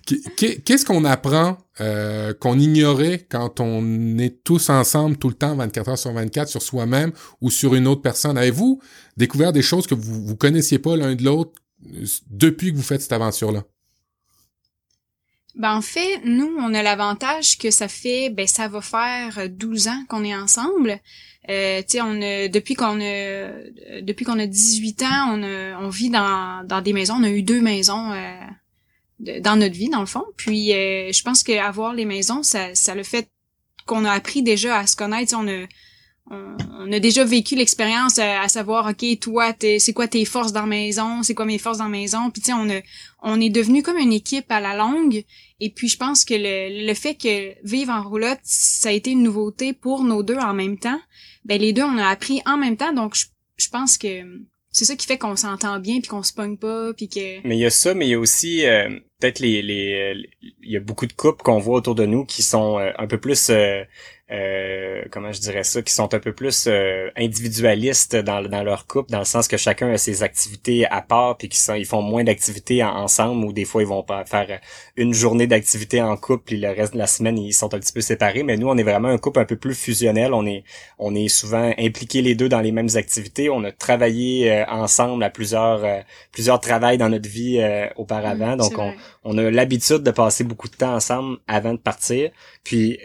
Qu'est-ce 0.38 0.86
qu'on 0.86 1.05
apprend 1.05 1.57
euh, 1.81 2.33
qu'on 2.36 2.59
ignorait 2.59 3.25
quand 3.27 3.59
on 3.59 4.17
est 4.19 4.43
tous 4.43 4.69
ensemble 4.69 5.17
tout 5.17 5.29
le 5.29 5.36
temps, 5.36 5.55
24 5.55 5.89
heures 5.89 5.97
sur 5.97 6.13
24, 6.13 6.49
sur 6.49 6.62
soi-même 6.62 7.12
ou 7.41 7.49
sur 7.49 7.73
une 7.73 7.88
autre 7.88 8.03
personne? 8.03 8.38
Avez-vous 8.38 8.79
découvert 9.17 9.53
des 9.53 9.63
choses 9.63 9.88
que 9.88 9.95
vous, 9.95 10.23
vous 10.23 10.36
connaissiez 10.36 10.77
pas 10.77 10.95
l'un 10.95 11.15
de 11.15 11.23
l'autre 11.23 11.53
euh, 11.88 12.05
depuis 12.29 12.71
que 12.71 12.77
vous 12.77 12.83
faites 12.83 13.01
cette 13.01 13.13
aventure-là? 13.13 13.63
Ben 15.56 15.76
en 15.76 15.82
fait, 15.82 16.22
nous, 16.26 16.56
on 16.60 16.74
a 16.74 16.82
l'avantage 16.82 17.58
que 17.58 17.70
ça 17.70 17.88
fait, 17.88 18.30
ben 18.30 18.48
ça 18.48 18.68
va 18.68 18.82
faire 18.82 19.50
12 19.50 19.88
ans 19.88 20.04
qu'on 20.10 20.24
est 20.24 20.36
ensemble. 20.36 21.00
Euh, 21.50 21.82
tu 21.82 21.98
sais, 21.98 22.02
on 22.02 22.22
a, 22.22 22.48
depuis 22.48 22.74
qu'on 22.74 23.00
a 23.02 23.52
depuis 24.02 24.26
qu'on 24.26 24.39
a 24.39 24.48
18 24.48 25.04
ans, 25.04 25.38
on 25.38 25.44
a, 25.44 25.80
on 25.80 25.89
vit 25.89 26.10
dans, 26.10 26.66
dans 26.66 26.82
des 26.82 26.94
maisons. 26.94 27.16
On 27.20 27.24
a 27.24 27.30
eu 27.30 27.44
deux 27.44 27.62
maisons 27.62 28.12
euh, 28.13 29.39
dans 29.42 29.56
notre 29.56 29.76
vie, 29.76 29.89
dans 29.89 30.00
le 30.00 30.06
fond. 30.06 30.26
Puis, 30.38 30.74
euh, 30.74 31.12
je 31.12 31.22
pense 31.22 31.44
qu'avoir 31.44 31.94
les 31.94 32.06
maisons, 32.06 32.44
ça, 32.44 32.74
ça 32.74 32.96
le 32.96 33.04
fait 33.04 33.30
qu'on 33.86 34.06
a 34.06 34.12
appris 34.12 34.42
déjà 34.42 34.78
à 34.80 34.88
se 34.88 34.96
connaître. 34.96 35.36
On 35.38 35.48
on, 36.31 36.91
a 36.91 36.99
déjà 36.99 37.23
vécu 37.23 37.55
l'expérience 37.55 38.17
à, 38.17 38.47
savoir 38.47 38.89
ok 38.89 39.19
toi 39.19 39.53
c'est 39.59 39.93
quoi 39.93 40.07
tes 40.07 40.25
forces 40.25 40.53
dans 40.53 40.62
la 40.62 40.67
maison? 40.67 41.23
C'est 41.23 41.33
quoi 41.33 41.45
mes 41.45 41.57
forces 41.57 41.79
dans 41.79 41.86
la 41.86 41.89
maison? 41.89 42.29
Puis 42.31 42.41
tu 42.41 42.47
sais 42.47 42.53
on 42.53 42.69
a 42.69 42.81
on 43.21 43.39
est 43.39 43.49
devenu 43.49 43.83
comme 43.83 43.97
une 43.97 44.13
équipe 44.13 44.49
à 44.49 44.59
la 44.59 44.75
longue. 44.75 45.23
Et 45.59 45.69
puis 45.69 45.88
je 45.88 45.97
pense 45.97 46.25
que 46.25 46.33
le, 46.33 46.88
le 46.88 46.93
fait 46.93 47.15
que 47.15 47.53
vivre 47.65 47.91
en 47.91 48.03
roulotte 48.03 48.39
ça 48.43 48.89
a 48.89 48.91
été 48.91 49.12
une 49.12 49.23
nouveauté 49.23 49.73
pour 49.73 50.03
nos 50.03 50.23
deux 50.23 50.38
en 50.38 50.53
même 50.53 50.77
temps. 50.77 50.99
Ben 51.45 51.59
les 51.59 51.73
deux 51.73 51.83
on 51.83 51.97
a 51.97 52.07
appris 52.07 52.41
en 52.45 52.57
même 52.57 52.77
temps. 52.77 52.93
Donc 52.93 53.15
je, 53.15 53.25
je 53.57 53.69
pense 53.69 53.97
que 53.97 54.23
c'est 54.71 54.86
ça 54.86 54.95
qui 54.95 55.05
fait 55.05 55.17
qu'on 55.17 55.36
s'entend 55.36 55.79
bien 55.79 55.99
puis 55.99 56.09
qu'on 56.09 56.23
se 56.23 56.33
pogne 56.33 56.57
pas 56.57 56.93
puis 56.93 57.07
que 57.07 57.47
mais 57.47 57.55
il 57.57 57.62
y 57.62 57.65
a 57.65 57.69
ça 57.69 57.93
mais 57.93 58.07
il 58.07 58.12
y 58.12 58.15
a 58.15 58.19
aussi 58.19 58.65
euh, 58.65 58.89
peut-être 59.23 59.39
les, 59.39 59.62
les, 59.62 60.29
il 60.41 60.71
y 60.71 60.75
a 60.75 60.81
beaucoup 60.81 61.05
de 61.05 61.13
couples 61.13 61.43
qu'on 61.43 61.59
voit 61.59 61.77
autour 61.77 61.95
de 61.95 62.05
nous 62.05 62.25
qui 62.25 62.41
sont 62.43 62.77
un 62.77 63.07
peu 63.07 63.17
plus 63.17 63.49
euh, 64.33 65.03
comment 65.12 65.31
je 65.31 65.39
dirais 65.41 65.63
ça, 65.63 65.81
qui 65.83 65.93
sont 65.93 66.12
un 66.13 66.19
peu 66.19 66.33
plus 66.33 66.65
euh, 66.67 67.09
individualistes 67.15 68.15
dans, 68.15 68.41
dans 68.41 68.63
leur 68.63 68.88
couple, 68.88 69.12
dans 69.12 69.19
le 69.19 69.25
sens 69.25 69.47
que 69.47 69.57
chacun 69.57 69.91
a 69.91 69.97
ses 69.97 70.23
activités 70.23 70.88
à 70.88 71.01
part, 71.01 71.38
puis 71.38 71.49
qu'ils 71.49 71.77
ils 71.77 71.86
font 71.86 72.01
moins 72.01 72.23
d'activités 72.23 72.83
ensemble, 72.83 73.45
ou 73.45 73.53
des 73.53 73.65
fois 73.65 73.83
ils 73.83 73.88
vont 73.88 74.01
pas 74.01 74.25
faire 74.25 74.59
une 74.95 75.13
journée 75.13 75.45
d'activité 75.45 76.01
en 76.01 76.17
couple, 76.17 76.45
puis 76.45 76.57
le 76.57 76.69
reste 76.69 76.93
de 76.93 76.97
la 76.97 77.05
semaine 77.05 77.38
ils 77.38 77.53
sont 77.53 77.73
un 77.75 77.79
petit 77.79 77.93
peu 77.93 78.01
séparés. 78.01 78.43
Mais 78.43 78.57
nous, 78.57 78.67
on 78.67 78.77
est 78.77 78.83
vraiment 78.83 79.09
un 79.09 79.19
couple 79.19 79.39
un 79.39 79.45
peu 79.45 79.57
plus 79.57 79.75
fusionnel. 79.75 80.33
On 80.33 80.47
est, 80.47 80.63
on 80.97 81.13
est 81.13 81.27
souvent 81.27 81.71
impliqués 81.77 82.21
les 82.21 82.33
deux 82.33 82.49
dans 82.49 82.62
les 82.62 82.71
mêmes 82.71 82.95
activités. 82.95 83.49
On 83.49 83.63
a 83.65 83.71
travaillé 83.71 84.51
euh, 84.51 84.65
ensemble 84.67 85.23
à 85.23 85.29
plusieurs, 85.29 86.03
plusieurs 86.31 86.59
travails 86.59 86.97
dans 86.97 87.09
notre 87.09 87.29
vie 87.29 87.62
auparavant, 87.97 88.55
mmh, 88.55 88.57
donc 88.57 88.77
on, 88.77 88.93
on 89.23 89.38
a 89.38 89.49
l'habitude 89.49 90.04
de 90.04 90.12
passer 90.12 90.43
beaucoup 90.43 90.67
de 90.67 90.76
temps 90.76 90.95
ensemble 90.95 91.38
avant 91.47 91.73
de 91.73 91.80
partir. 91.80 92.32
Puis 92.63 92.99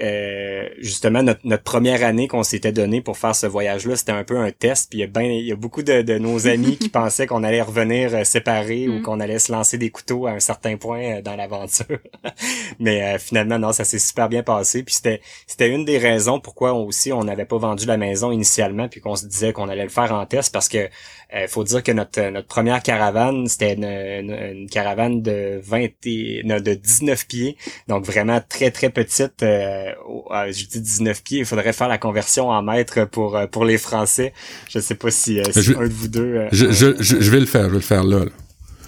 justement 0.79 1.23
notre, 1.23 1.41
notre 1.45 1.63
première 1.63 2.05
année 2.05 2.29
qu'on 2.29 2.43
s'était 2.43 2.73
donné 2.73 3.01
pour 3.01 3.19
faire 3.19 3.35
ce 3.35 3.47
voyage-là, 3.47 3.97
c'était 3.97 4.13
un 4.13 4.25
peu 4.25 4.39
un 4.39 4.51
test. 4.51 4.91
Puis 4.91 4.99
il 4.99 5.03
y 5.03 5.05
a, 5.05 5.07
ben, 5.07 5.23
il 5.23 5.47
y 5.47 5.53
a 5.53 5.57
beaucoup 5.57 5.83
de, 5.83 6.03
de 6.03 6.19
nos 6.19 6.47
amis 6.47 6.77
qui 6.77 6.89
pensaient 6.89 7.27
qu'on 7.27 7.45
allait 7.45 7.63
revenir 7.63 8.15
euh, 8.15 8.25
séparés 8.25 8.89
ou 8.89 8.99
mm. 8.99 9.03
qu'on 9.03 9.21
allait 9.21 9.39
se 9.39 9.53
lancer 9.53 9.79
des 9.79 9.91
couteaux 9.91 10.27
à 10.27 10.33
un 10.33 10.41
certain 10.41 10.77
point 10.77 11.19
euh, 11.19 11.23
dans 11.23 11.37
l'aventure. 11.37 11.99
Mais 12.79 13.03
euh, 13.03 13.19
finalement, 13.19 13.59
non, 13.59 13.73
ça 13.73 13.85
s'est 13.85 13.99
super 13.99 14.29
bien 14.29 14.43
passé. 14.43 14.83
Puis 14.83 14.97
c'était 14.97 15.21
c'était 15.47 15.69
une 15.69 15.85
des 15.85 15.99
raisons 15.99 16.41
pourquoi 16.41 16.73
aussi 16.73 17.13
on 17.13 17.25
n'avait 17.25 17.45
pas 17.45 17.59
vendu 17.59 17.87
la 17.87 17.97
maison 17.97 18.31
initialement, 18.33 18.89
puis 18.89 19.01
qu'on 19.01 19.17
se 19.17 19.27
disait 19.27 19.53
qu'on 19.53 19.69
allait 19.69 19.85
le 19.85 19.89
faire 19.89 20.13
en 20.13 20.25
test 20.27 20.53
parce 20.53 20.69
que 20.69 20.89
il 21.35 21.49
faut 21.49 21.65
dire 21.65 21.83
que 21.83 21.93
notre 21.93 22.31
notre 22.31 22.47
première 22.47 22.83
caravane, 22.83 23.47
c'était 23.49 23.75
une, 23.75 23.85
une, 23.85 24.69
caravane 24.69 25.21
de 25.23 25.61
20 25.63 25.89
et, 26.05 26.43
de 26.43 26.75
19 26.75 27.27
pieds, 27.27 27.57
donc 27.87 28.05
vraiment 28.07 28.41
très 28.47 28.71
très 28.71 28.91
petite. 28.91 29.35
je 29.41 30.67
dis 30.67 30.81
19 30.81 31.23
pieds. 31.23 31.39
Il 31.41 31.45
faudrait 31.45 31.73
faire 31.73 31.89
la 31.89 31.99
conversion 31.99 32.49
en 32.49 32.63
mètres 32.63 33.05
pour 33.05 33.37
euh, 33.37 33.47
pour 33.47 33.65
les 33.65 33.79
Français. 33.79 34.33
Je 34.69 34.79
sais 34.79 34.95
pas 34.95 35.11
si, 35.11 35.39
euh, 35.39 35.45
un 35.79 35.89
de 35.89 35.93
vous 35.93 36.09
deux. 36.09 36.35
Euh, 36.35 36.49
je, 36.53 36.71
je, 36.71 36.95
je, 36.99 37.31
vais 37.31 37.41
le 37.41 37.47
faire. 37.47 37.65
Je 37.65 37.71
vais 37.71 37.75
le 37.77 37.81
faire 37.81 38.05
là. 38.05 38.25
là. 38.25 38.31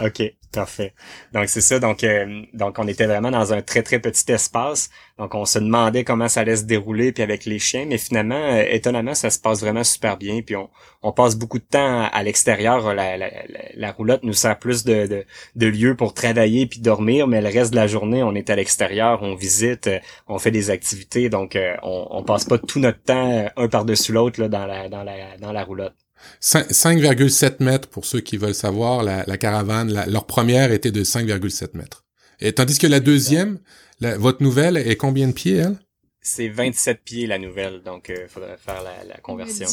OK. 0.01 0.23
Parfait. 0.53 0.95
Donc 1.33 1.49
c'est 1.49 1.61
ça. 1.61 1.79
Donc 1.79 2.03
euh, 2.03 2.43
donc 2.55 2.77
on 2.81 2.89
était 2.89 3.07
vraiment 3.07 3.31
dans 3.31 3.53
un 3.53 3.63
très 3.63 3.85
très 3.85 4.01
petit 4.01 4.33
espace. 4.33 4.91
Donc 5.17 5.37
on 5.37 5.45
se 5.45 5.61
demandait 5.61 6.03
comment 6.03 6.27
ça 6.27 6.41
allait 6.41 6.57
se 6.57 6.65
dérouler 6.65 7.13
puis 7.13 7.23
avec 7.23 7.45
les 7.45 7.61
chiens, 7.61 7.87
mais 7.87 7.99
finalement 7.99 8.35
euh, 8.35 8.65
étonnamment 8.69 9.15
ça 9.15 9.31
se 9.31 9.39
passe 9.39 9.61
vraiment 9.61 9.85
super 9.85 10.17
bien. 10.17 10.43
Puis 10.43 10.57
on, 10.57 10.69
on 11.03 11.13
passe 11.13 11.37
beaucoup 11.37 11.61
de 11.61 11.65
temps 11.65 12.09
à, 12.11 12.23
l'extérieur. 12.25 12.95
La, 12.95 13.17
la, 13.17 13.31
la, 13.77 13.93
roulotte 13.93 14.25
nous 14.25 14.33
sert 14.33 14.59
plus 14.59 14.83
de, 14.83 15.07
de, 15.07 15.25
de 15.55 15.67
lieu 15.69 15.95
pour 15.95 16.15
travailler 16.15 16.67
puis 16.67 16.81
dormir, 16.81 17.29
mais 17.29 17.41
le 17.41 17.49
reste 17.49 17.71
de 17.71 17.77
la 17.77 17.87
journée 17.87 18.25
on 18.25 18.35
est 18.35 18.51
à 18.51 18.57
l'extérieur, 18.57 19.23
on 19.23 19.37
visite, 19.37 19.87
euh, 19.87 20.01
on 20.27 20.41
fait 20.41 20.51
des 20.51 20.71
activités. 20.71 21.29
Donc 21.29 21.57
on, 21.85 22.09
on 22.11 22.25
passe 22.25 22.45
pas 22.45 22.59
tout 22.59 22.81
notre 22.81 23.03
temps 23.05 23.49
un 23.57 23.69
par 23.69 23.85
dessus 23.85 24.13
l'autre 24.13 24.45
dans 24.49 24.67
la 24.67 24.89
dans 24.89 25.05
la 25.05 25.37
dans 25.39 25.53
la 25.53 25.63
roulotte. 25.63 25.95
5,7 26.41 27.63
mètres 27.63 27.89
pour 27.89 28.05
ceux 28.05 28.21
qui 28.21 28.37
veulent 28.37 28.55
savoir. 28.55 29.03
La, 29.03 29.37
caravane, 29.37 30.05
leur 30.09 30.27
première 30.27 30.73
était 30.73 30.91
de 30.91 31.05
5,7 31.05 31.77
mètres. 31.77 32.05
Et 32.41 32.53
tandis 32.53 32.79
que 32.79 32.87
la 32.87 33.01
deuxième, 33.01 33.59
votre 34.01 34.43
nouvelle 34.43 34.77
est 34.77 34.97
combien 34.97 35.29
de 35.29 35.33
pieds, 35.33 35.57
elle? 35.57 35.79
C'est 36.23 36.49
27 36.49 37.01
pieds 37.03 37.27
la 37.27 37.39
nouvelle, 37.39 37.83
donc 37.83 38.11
il 38.11 38.15
euh, 38.15 38.29
faudrait 38.29 38.59
faire 38.59 38.83
la, 38.83 39.17
conversion. 39.23 39.67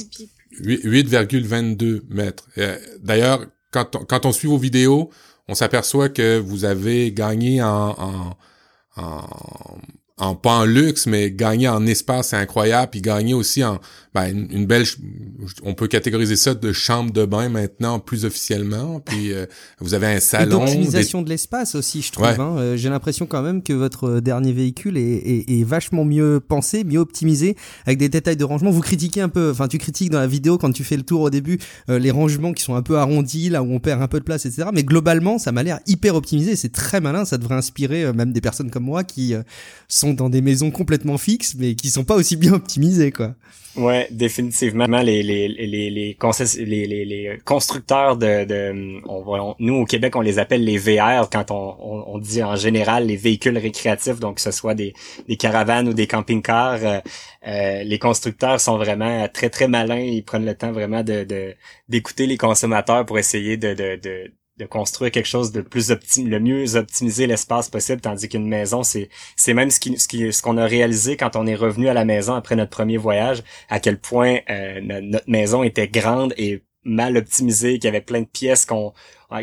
8,22 0.62 2.03
mètres. 2.10 2.47
Euh, 2.57 2.77
d'ailleurs, 3.01 3.45
quand 3.71 3.97
on, 3.97 4.05
quand 4.05 4.25
on 4.25 4.31
suit 4.31 4.47
vos 4.47 4.57
vidéos, 4.57 5.12
on 5.49 5.55
s'aperçoit 5.55 6.07
que 6.07 6.39
vous 6.39 6.63
avez 6.63 7.12
gagné 7.12 7.62
en, 7.62 7.89
en, 7.97 8.38
en 8.95 9.77
pas 10.17 10.51
en 10.51 10.65
luxe, 10.65 11.06
mais 11.06 11.32
gagner 11.32 11.67
en 11.67 11.86
espace, 11.86 12.30
c'est 12.30 12.38
incroyable. 12.38 12.89
Puis 12.91 13.01
gagner 13.01 13.34
aussi 13.34 13.63
en 13.63 13.80
ben, 14.15 14.47
une, 14.49 14.65
belle, 14.65 14.84
on 15.62 15.75
peut 15.75 15.88
catégoriser 15.88 16.36
ça 16.36 16.56
de 16.56 16.73
chambre 16.73 17.12
de 17.12 17.23
bain 17.25 17.49
maintenant 17.49 17.99
plus 17.99 18.25
officiellement. 18.25 18.99
Puis 18.99 19.32
euh, 19.32 19.45
vous 19.80 19.93
avez 19.93 20.08
un 20.08 20.19
salon. 20.19 20.62
L'optimisation 20.62 21.21
de 21.21 21.30
l'espace 21.30 21.75
aussi, 21.75 22.01
je 22.01 22.12
trouve. 22.12 22.25
Hein. 22.25 22.56
Euh, 22.58 22.77
j'ai 22.77 22.89
l'impression 22.89 23.27
quand 23.27 23.43
même 23.43 23.62
que 23.62 23.73
votre 23.73 24.19
dernier 24.19 24.53
véhicule 24.53 24.97
est, 24.97 25.01
est, 25.01 25.60
est, 25.60 25.63
vachement 25.63 26.03
mieux 26.03 26.39
pensé, 26.39 26.84
mieux 26.84 26.97
optimisé, 26.97 27.56
avec 27.86 27.99
des 27.99 28.10
détails 28.10 28.38
de 28.38 28.43
rangement. 28.43 28.71
Vous 28.71 28.82
critiquez 28.82 29.21
un 29.21 29.30
peu, 29.30 29.51
enfin 29.51 29.67
tu 29.67 29.77
critiques 29.77 30.10
dans 30.10 30.19
la 30.19 30.27
vidéo 30.27 30.58
quand 30.58 30.71
tu 30.71 30.84
fais 30.84 30.97
le 30.97 31.03
tour 31.03 31.21
au 31.21 31.30
début 31.30 31.60
euh, 31.89 31.99
les 31.99 32.10
rangements 32.10 32.53
qui 32.53 32.63
sont 32.63 32.73
un 32.73 32.82
peu 32.82 32.97
arrondis, 32.97 33.49
là 33.49 33.62
où 33.62 33.71
on 33.71 33.80
perd 33.80 34.01
un 34.01 34.08
peu 34.08 34.19
de 34.19 34.25
place, 34.25 34.47
etc. 34.47 34.69
Mais 34.73 34.84
globalement, 34.84 35.38
ça 35.38 35.51
m'a 35.51 35.62
l'air 35.62 35.80
hyper 35.86 36.15
optimisé. 36.15 36.56
C'est 36.56 36.71
très 36.71 37.01
malin. 37.01 37.23
Ça 37.23 37.38
devrait 37.38 37.56
inspirer 37.56 38.12
même 38.13 38.32
des 38.32 38.41
personnes 38.41 38.71
comme 38.71 38.86
moi 38.86 39.03
qui 39.03 39.36
sont 39.88 40.06
dans 40.13 40.29
des 40.29 40.41
maisons 40.41 40.71
complètement 40.71 41.17
fixes, 41.17 41.55
mais 41.57 41.75
qui 41.75 41.89
sont 41.89 42.03
pas 42.03 42.15
aussi 42.15 42.35
bien 42.35 42.53
optimisées, 42.53 43.11
quoi. 43.11 43.35
Ouais, 43.77 44.07
définitivement. 44.09 44.87
Les 44.87 45.21
les 45.21 45.47
les 45.47 45.67
les 45.67 46.07
les, 46.57 47.05
les, 47.05 47.37
constructeurs 47.45 48.17
de, 48.17 48.43
de 48.45 49.01
on, 49.07 49.55
nous 49.59 49.75
au 49.75 49.85
Québec 49.85 50.15
on 50.15 50.21
les 50.21 50.39
appelle 50.39 50.63
les 50.63 50.77
VR 50.79 51.29
quand 51.29 51.51
on, 51.51 51.75
on, 52.07 52.17
dit 52.17 52.43
en 52.43 52.55
général 52.55 53.05
les 53.05 53.15
véhicules 53.15 53.57
récréatifs, 53.57 54.19
donc 54.19 54.35
que 54.35 54.41
ce 54.41 54.49
soit 54.49 54.73
des, 54.73 54.93
des 55.27 55.37
caravanes 55.37 55.87
ou 55.89 55.93
des 55.93 56.07
camping-cars. 56.07 56.79
Euh, 56.83 56.99
euh, 57.47 57.83
les 57.83 57.99
constructeurs 57.99 58.59
sont 58.59 58.77
vraiment 58.77 59.27
très 59.31 59.49
très 59.51 59.67
malins. 59.67 59.99
Ils 59.99 60.23
prennent 60.23 60.45
le 60.45 60.55
temps 60.55 60.71
vraiment 60.71 61.03
de 61.03 61.55
d'écouter 61.87 62.25
les 62.25 62.37
consommateurs 62.37 63.05
pour 63.05 63.19
essayer 63.19 63.57
de, 63.57 63.75
de, 63.75 63.99
de 64.01 64.31
de 64.57 64.65
construire 64.65 65.11
quelque 65.11 65.27
chose 65.27 65.51
de 65.51 65.61
plus 65.61 65.91
optim 65.91 66.27
le 66.27 66.39
mieux 66.39 66.75
optimiser 66.75 67.27
l'espace 67.27 67.69
possible 67.69 68.01
tandis 68.01 68.27
qu'une 68.27 68.47
maison 68.47 68.83
c'est 68.83 69.09
c'est 69.35 69.53
même 69.53 69.69
ce 69.69 69.79
qui 69.79 69.97
ce 69.97 70.41
qu'on 70.41 70.57
a 70.57 70.65
réalisé 70.65 71.15
quand 71.15 71.35
on 71.35 71.45
est 71.45 71.55
revenu 71.55 71.87
à 71.89 71.93
la 71.93 72.05
maison 72.05 72.33
après 72.33 72.55
notre 72.55 72.71
premier 72.71 72.97
voyage 72.97 73.43
à 73.69 73.79
quel 73.79 73.99
point 73.99 74.39
euh, 74.49 74.81
notre 74.81 75.29
maison 75.29 75.63
était 75.63 75.87
grande 75.87 76.33
et 76.37 76.63
mal 76.83 77.17
optimisée 77.17 77.73
qu'il 77.73 77.85
y 77.85 77.87
avait 77.89 78.01
plein 78.01 78.21
de 78.21 78.27
pièces 78.27 78.65
qu'on 78.65 78.93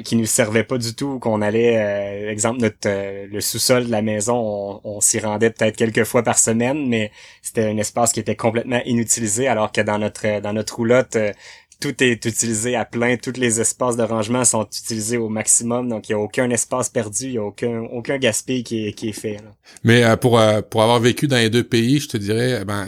qui 0.02 0.16
nous 0.16 0.24
servaient 0.24 0.64
pas 0.64 0.78
du 0.78 0.94
tout 0.94 1.18
qu'on 1.18 1.42
allait 1.42 1.76
euh, 1.76 2.30
exemple 2.30 2.60
notre 2.60 2.78
euh, 2.88 3.26
le 3.30 3.40
sous-sol 3.42 3.84
de 3.86 3.90
la 3.90 4.00
maison 4.00 4.34
on, 4.34 4.80
on 4.82 5.00
s'y 5.00 5.18
rendait 5.20 5.50
peut-être 5.50 5.76
quelques 5.76 6.04
fois 6.04 6.22
par 6.22 6.38
semaine 6.38 6.88
mais 6.88 7.12
c'était 7.42 7.66
un 7.66 7.76
espace 7.76 8.12
qui 8.12 8.18
était 8.20 8.34
complètement 8.34 8.80
inutilisé 8.86 9.46
alors 9.46 9.72
que 9.72 9.82
dans 9.82 9.98
notre 9.98 10.40
dans 10.40 10.54
notre 10.54 10.76
roulotte 10.76 11.18
tout 11.84 12.02
est 12.02 12.24
utilisé 12.24 12.76
à 12.76 12.86
plein, 12.86 13.18
tous 13.18 13.38
les 13.38 13.60
espaces 13.60 13.98
de 13.98 14.02
rangement 14.02 14.42
sont 14.46 14.64
utilisés 14.64 15.18
au 15.18 15.28
maximum, 15.28 15.90
donc 15.90 16.08
il 16.08 16.12
n'y 16.14 16.18
a 16.18 16.24
aucun 16.24 16.48
espace 16.48 16.88
perdu, 16.88 17.26
il 17.26 17.30
n'y 17.32 17.38
a 17.38 17.42
aucun, 17.42 17.80
aucun 17.92 18.18
qui 18.18 18.86
est, 18.86 19.12
fait. 19.12 19.36
Mais 19.82 20.02
euh, 20.02 20.16
pour, 20.16 20.38
euh, 20.38 20.62
pour 20.62 20.82
avoir 20.82 20.98
vécu 20.98 21.28
dans 21.28 21.36
les 21.36 21.50
deux 21.50 21.62
pays, 21.62 22.00
je 22.00 22.08
te 22.08 22.16
dirais, 22.16 22.64
ben, 22.64 22.86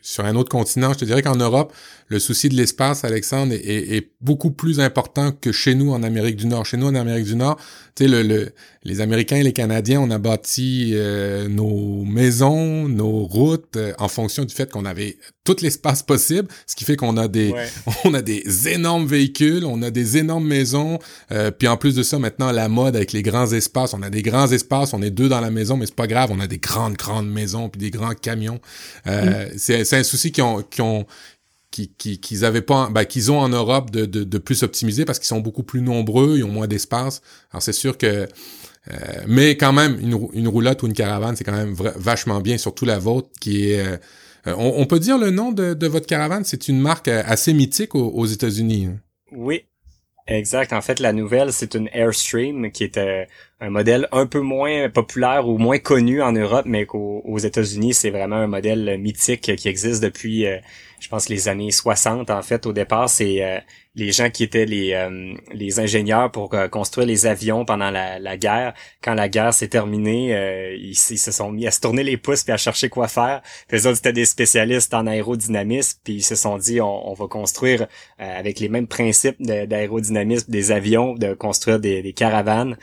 sur 0.00 0.24
un 0.24 0.36
autre 0.36 0.48
continent, 0.48 0.92
je 0.92 1.00
te 1.00 1.04
dirais 1.04 1.22
qu'en 1.22 1.34
Europe, 1.34 1.72
le 2.10 2.18
souci 2.18 2.48
de 2.48 2.56
l'espace, 2.56 3.04
Alexandre, 3.04 3.54
est, 3.54 3.96
est, 3.96 4.10
beaucoup 4.20 4.50
plus 4.50 4.80
important 4.80 5.30
que 5.32 5.52
chez 5.52 5.74
nous 5.74 5.92
en 5.92 6.02
Amérique 6.02 6.36
du 6.36 6.46
Nord. 6.46 6.66
Chez 6.66 6.76
nous 6.76 6.88
en 6.88 6.94
Amérique 6.94 7.24
du 7.24 7.36
Nord, 7.36 7.56
tu 7.94 8.04
sais, 8.04 8.10
le, 8.10 8.22
le, 8.22 8.52
les 8.82 9.00
Américains 9.00 9.36
et 9.36 9.42
les 9.44 9.52
Canadiens, 9.52 10.00
on 10.00 10.10
a 10.10 10.18
bâti 10.18 10.90
euh, 10.94 11.48
nos 11.48 12.04
maisons, 12.04 12.88
nos 12.88 13.24
routes 13.24 13.76
euh, 13.76 13.92
en 13.98 14.08
fonction 14.08 14.44
du 14.44 14.52
fait 14.52 14.70
qu'on 14.70 14.84
avait 14.84 15.16
tout 15.44 15.56
l'espace 15.62 16.02
possible, 16.02 16.48
ce 16.66 16.74
qui 16.74 16.84
fait 16.84 16.96
qu'on 16.96 17.16
a 17.16 17.28
des, 17.28 17.54
on 18.04 18.12
a 18.12 18.22
des 18.22 18.68
énormes 18.68 19.06
véhicules, 19.06 19.64
on 19.64 19.80
a 19.80 19.90
des 19.90 20.18
énormes 20.18 20.46
maisons, 20.46 20.98
euh, 21.30 21.52
puis 21.52 21.68
en 21.68 21.76
plus 21.76 21.94
de 21.94 22.02
ça, 22.02 22.18
maintenant 22.18 22.50
la 22.50 22.68
mode 22.68 22.96
avec 22.96 23.12
les 23.12 23.22
grands 23.22 23.52
espaces, 23.52 23.94
on 23.94 24.02
a 24.02 24.10
des 24.10 24.22
grands 24.22 24.50
espaces, 24.50 24.92
on 24.94 25.00
est 25.00 25.10
deux 25.10 25.28
dans 25.28 25.40
la 25.40 25.50
maison, 25.50 25.76
mais 25.76 25.86
c'est 25.86 25.94
pas 25.94 26.08
grave, 26.08 26.30
on 26.32 26.40
a 26.40 26.48
des 26.48 26.58
grandes 26.58 26.94
grandes 26.94 27.30
maisons 27.30 27.68
puis 27.68 27.78
des 27.78 27.90
grands 27.90 28.14
camions. 28.14 28.60
Euh, 29.06 29.46
mm. 29.46 29.58
C'est 29.58 29.96
un 29.96 30.02
souci 30.02 30.32
qui 30.32 30.42
ont, 30.42 30.62
qui 30.62 30.82
ont 30.82 31.06
qu'ils 31.70 32.20
qui, 32.20 32.44
avaient 32.44 32.62
pas, 32.62 32.88
ben, 32.90 33.04
qu'ils 33.04 33.30
ont 33.30 33.38
en 33.38 33.48
Europe 33.48 33.90
de, 33.90 34.04
de, 34.04 34.24
de 34.24 34.38
plus 34.38 34.62
optimiser 34.62 35.04
parce 35.04 35.18
qu'ils 35.18 35.28
sont 35.28 35.40
beaucoup 35.40 35.62
plus 35.62 35.80
nombreux, 35.80 36.38
ils 36.38 36.44
ont 36.44 36.48
moins 36.48 36.66
d'espace. 36.66 37.22
Alors 37.52 37.62
c'est 37.62 37.72
sûr 37.72 37.96
que, 37.96 38.06
euh, 38.06 38.96
mais 39.26 39.56
quand 39.56 39.72
même 39.72 39.98
une, 40.00 40.28
une 40.32 40.48
roulotte 40.48 40.82
ou 40.82 40.86
une 40.86 40.94
caravane 40.94 41.36
c'est 41.36 41.44
quand 41.44 41.52
même 41.52 41.74
vachement 41.74 42.40
bien, 42.40 42.58
surtout 42.58 42.84
la 42.84 42.98
vôtre 42.98 43.28
qui 43.40 43.70
est. 43.70 43.86
Euh, 43.86 43.96
on, 44.46 44.74
on, 44.78 44.86
peut 44.86 44.98
dire 44.98 45.18
le 45.18 45.30
nom 45.30 45.52
de, 45.52 45.74
de 45.74 45.86
votre 45.86 46.06
caravane, 46.06 46.44
c'est 46.44 46.68
une 46.68 46.80
marque 46.80 47.08
euh, 47.08 47.22
assez 47.26 47.52
mythique 47.52 47.94
aux, 47.94 48.26
États-Unis. 48.26 48.86
Hein? 48.86 48.96
Oui, 49.32 49.64
Exact. 50.26 50.72
En 50.72 50.80
fait, 50.80 51.00
la 51.00 51.12
nouvelle, 51.12 51.52
c'est 51.52 51.74
une 51.74 51.88
Airstream 51.92 52.70
qui 52.70 52.84
est 52.84 52.98
un 52.98 53.70
modèle 53.70 54.06
un 54.12 54.26
peu 54.26 54.38
moins 54.38 54.88
populaire 54.88 55.48
ou 55.48 55.58
moins 55.58 55.80
connu 55.80 56.22
en 56.22 56.30
Europe, 56.30 56.66
mais 56.66 56.86
qu'aux 56.86 57.38
États-Unis, 57.38 57.94
c'est 57.94 58.10
vraiment 58.10 58.36
un 58.36 58.46
modèle 58.46 58.96
mythique 59.00 59.56
qui 59.56 59.68
existe 59.68 60.00
depuis 60.00 60.46
je 61.00 61.08
pense 61.08 61.28
les 61.28 61.48
années 61.48 61.70
60 61.70 62.30
en 62.30 62.42
fait 62.42 62.66
au 62.66 62.72
départ 62.72 63.08
c'est 63.08 63.42
euh, 63.42 63.58
les 63.94 64.12
gens 64.12 64.30
qui 64.30 64.42
étaient 64.42 64.66
les 64.66 64.92
euh, 64.94 65.34
les 65.52 65.78
ingénieurs 65.78 66.30
pour 66.30 66.54
euh, 66.54 66.68
construire 66.68 67.06
les 67.06 67.26
avions 67.26 67.64
pendant 67.64 67.90
la, 67.90 68.18
la 68.18 68.36
guerre 68.36 68.74
quand 69.02 69.14
la 69.14 69.28
guerre 69.28 69.54
s'est 69.54 69.68
terminée 69.68 70.30
ils, 70.76 70.96
se 70.96 71.30
sont 71.30 71.52
mis 71.52 71.66
à 71.66 71.70
se 71.70 71.80
tourner 71.80 72.02
les 72.02 72.16
pouces 72.16 72.42
puis 72.42 72.52
à 72.52 72.56
chercher 72.56 72.88
quoi 72.88 73.08
faire 73.08 73.42
les 73.70 73.86
autres 73.86 73.96
c'était 73.96 74.12
des 74.12 74.24
spécialistes 74.24 74.94
en 74.94 75.06
aérodynamisme 75.06 75.98
puis 76.02 76.14
ils 76.14 76.22
se 76.22 76.34
sont 76.34 76.58
dit 76.58 76.80
on, 76.80 77.10
on 77.10 77.14
va 77.14 77.26
construire 77.26 77.86
avec 78.18 78.58
les 78.60 78.68
mêmes 78.68 78.86
principes 78.86 79.40
d'aérodynamisme 79.40 80.50
des 80.50 80.72
avions 80.72 81.14
de 81.14 81.34
construire 81.34 81.78
des, 81.80 82.02
des 82.02 82.12
caravanes 82.12 82.76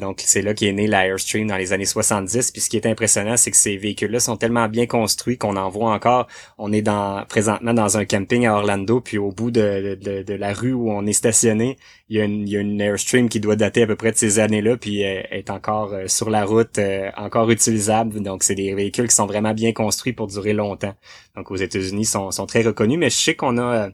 donc 0.00 0.14
donc 0.14 0.22
c'est 0.26 0.42
là 0.42 0.54
qu'est 0.54 0.72
né 0.72 0.86
l'Airstream 0.86 1.48
dans 1.48 1.56
les 1.56 1.72
années 1.72 1.84
70. 1.86 2.52
Puis 2.52 2.60
ce 2.60 2.68
qui 2.70 2.76
est 2.76 2.86
impressionnant, 2.86 3.36
c'est 3.36 3.50
que 3.50 3.56
ces 3.56 3.76
véhicules-là 3.76 4.20
sont 4.20 4.36
tellement 4.36 4.68
bien 4.68 4.86
construits 4.86 5.38
qu'on 5.38 5.56
en 5.56 5.68
voit 5.70 5.92
encore. 5.92 6.28
On 6.56 6.72
est 6.72 6.82
dans 6.82 7.24
présentement 7.26 7.74
dans 7.74 7.98
un 7.98 8.04
camping 8.04 8.46
à 8.46 8.54
Orlando, 8.54 9.00
puis 9.00 9.18
au 9.18 9.32
bout 9.32 9.50
de, 9.50 9.98
de, 10.00 10.22
de 10.22 10.33
la 10.36 10.52
rue 10.52 10.72
où 10.72 10.90
on 10.90 11.06
est 11.06 11.12
stationné, 11.12 11.76
il 12.08 12.16
y, 12.16 12.20
a 12.56 12.60
une, 12.60 12.80
Airstream 12.80 13.28
qui 13.28 13.40
doit 13.40 13.56
dater 13.56 13.82
à 13.82 13.86
peu 13.86 13.96
près 13.96 14.12
de 14.12 14.16
ces 14.16 14.38
années-là, 14.38 14.76
puis 14.76 15.00
est 15.00 15.50
encore 15.50 15.94
sur 16.06 16.30
la 16.30 16.44
route, 16.44 16.78
encore 17.16 17.50
utilisable. 17.50 18.22
Donc 18.22 18.42
c'est 18.42 18.54
des 18.54 18.74
véhicules 18.74 19.08
qui 19.08 19.14
sont 19.14 19.26
vraiment 19.26 19.54
bien 19.54 19.72
construits 19.72 20.12
pour 20.12 20.26
durer 20.26 20.52
longtemps. 20.52 20.94
Donc 21.36 21.50
aux 21.50 21.56
États-Unis 21.56 22.04
sont, 22.04 22.30
sont 22.30 22.46
très 22.46 22.62
reconnus, 22.62 22.98
mais 22.98 23.10
je 23.10 23.16
sais 23.16 23.34
qu'on 23.34 23.58
a 23.58 23.90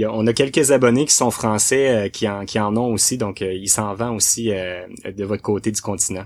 on 0.00 0.26
a 0.26 0.32
quelques 0.32 0.70
abonnés 0.70 1.04
qui 1.04 1.14
sont 1.14 1.30
français 1.30 1.88
euh, 1.88 2.08
qui, 2.08 2.28
en, 2.28 2.44
qui 2.44 2.58
en 2.58 2.76
ont 2.76 2.92
aussi, 2.92 3.18
donc 3.18 3.42
euh, 3.42 3.52
ils 3.52 3.68
s'en 3.68 3.94
vendent 3.94 4.16
aussi 4.16 4.50
euh, 4.50 4.86
de 5.04 5.24
votre 5.24 5.42
côté 5.42 5.70
du 5.70 5.80
continent. 5.80 6.24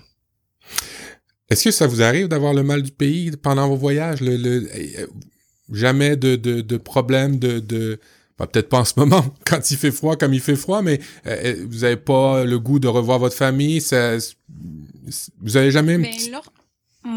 Est-ce 1.49 1.65
que 1.65 1.71
ça 1.71 1.87
vous 1.87 2.03
arrive 2.03 2.29
d'avoir 2.29 2.55
le 2.55 2.63
mal 2.63 2.83
du 2.83 2.91
pays 2.91 3.33
pendant 3.37 3.69
vos 3.69 3.77
voyages? 3.77 4.21
Jamais 5.73 6.17
de, 6.17 6.37
de, 6.37 6.61
de 6.61 6.77
problème 6.77 7.39
de... 7.39 7.59
de 7.61 8.01
bah, 8.39 8.47
peut-être 8.47 8.69
pas 8.69 8.81
en 8.81 8.85
ce 8.85 8.95
moment, 8.97 9.25
quand 9.47 9.71
il 9.71 9.77
fait 9.77 9.91
froid 9.91 10.17
comme 10.17 10.35
il 10.35 10.41
fait 10.41 10.57
froid, 10.57 10.83
mais 10.83 11.01
vous 11.67 11.85
avez 11.85 11.97
pas 11.97 12.45
le 12.45 12.59
goût 12.59 12.79
de 12.79 12.89
revoir 12.89 13.19
votre 13.19 13.37
famille, 13.37 13.81
ça, 13.81 14.17
vous 15.41 15.57
avez 15.57 15.71
jamais... 15.71 15.99
Ben, 15.99 16.13
lors, 16.31 16.53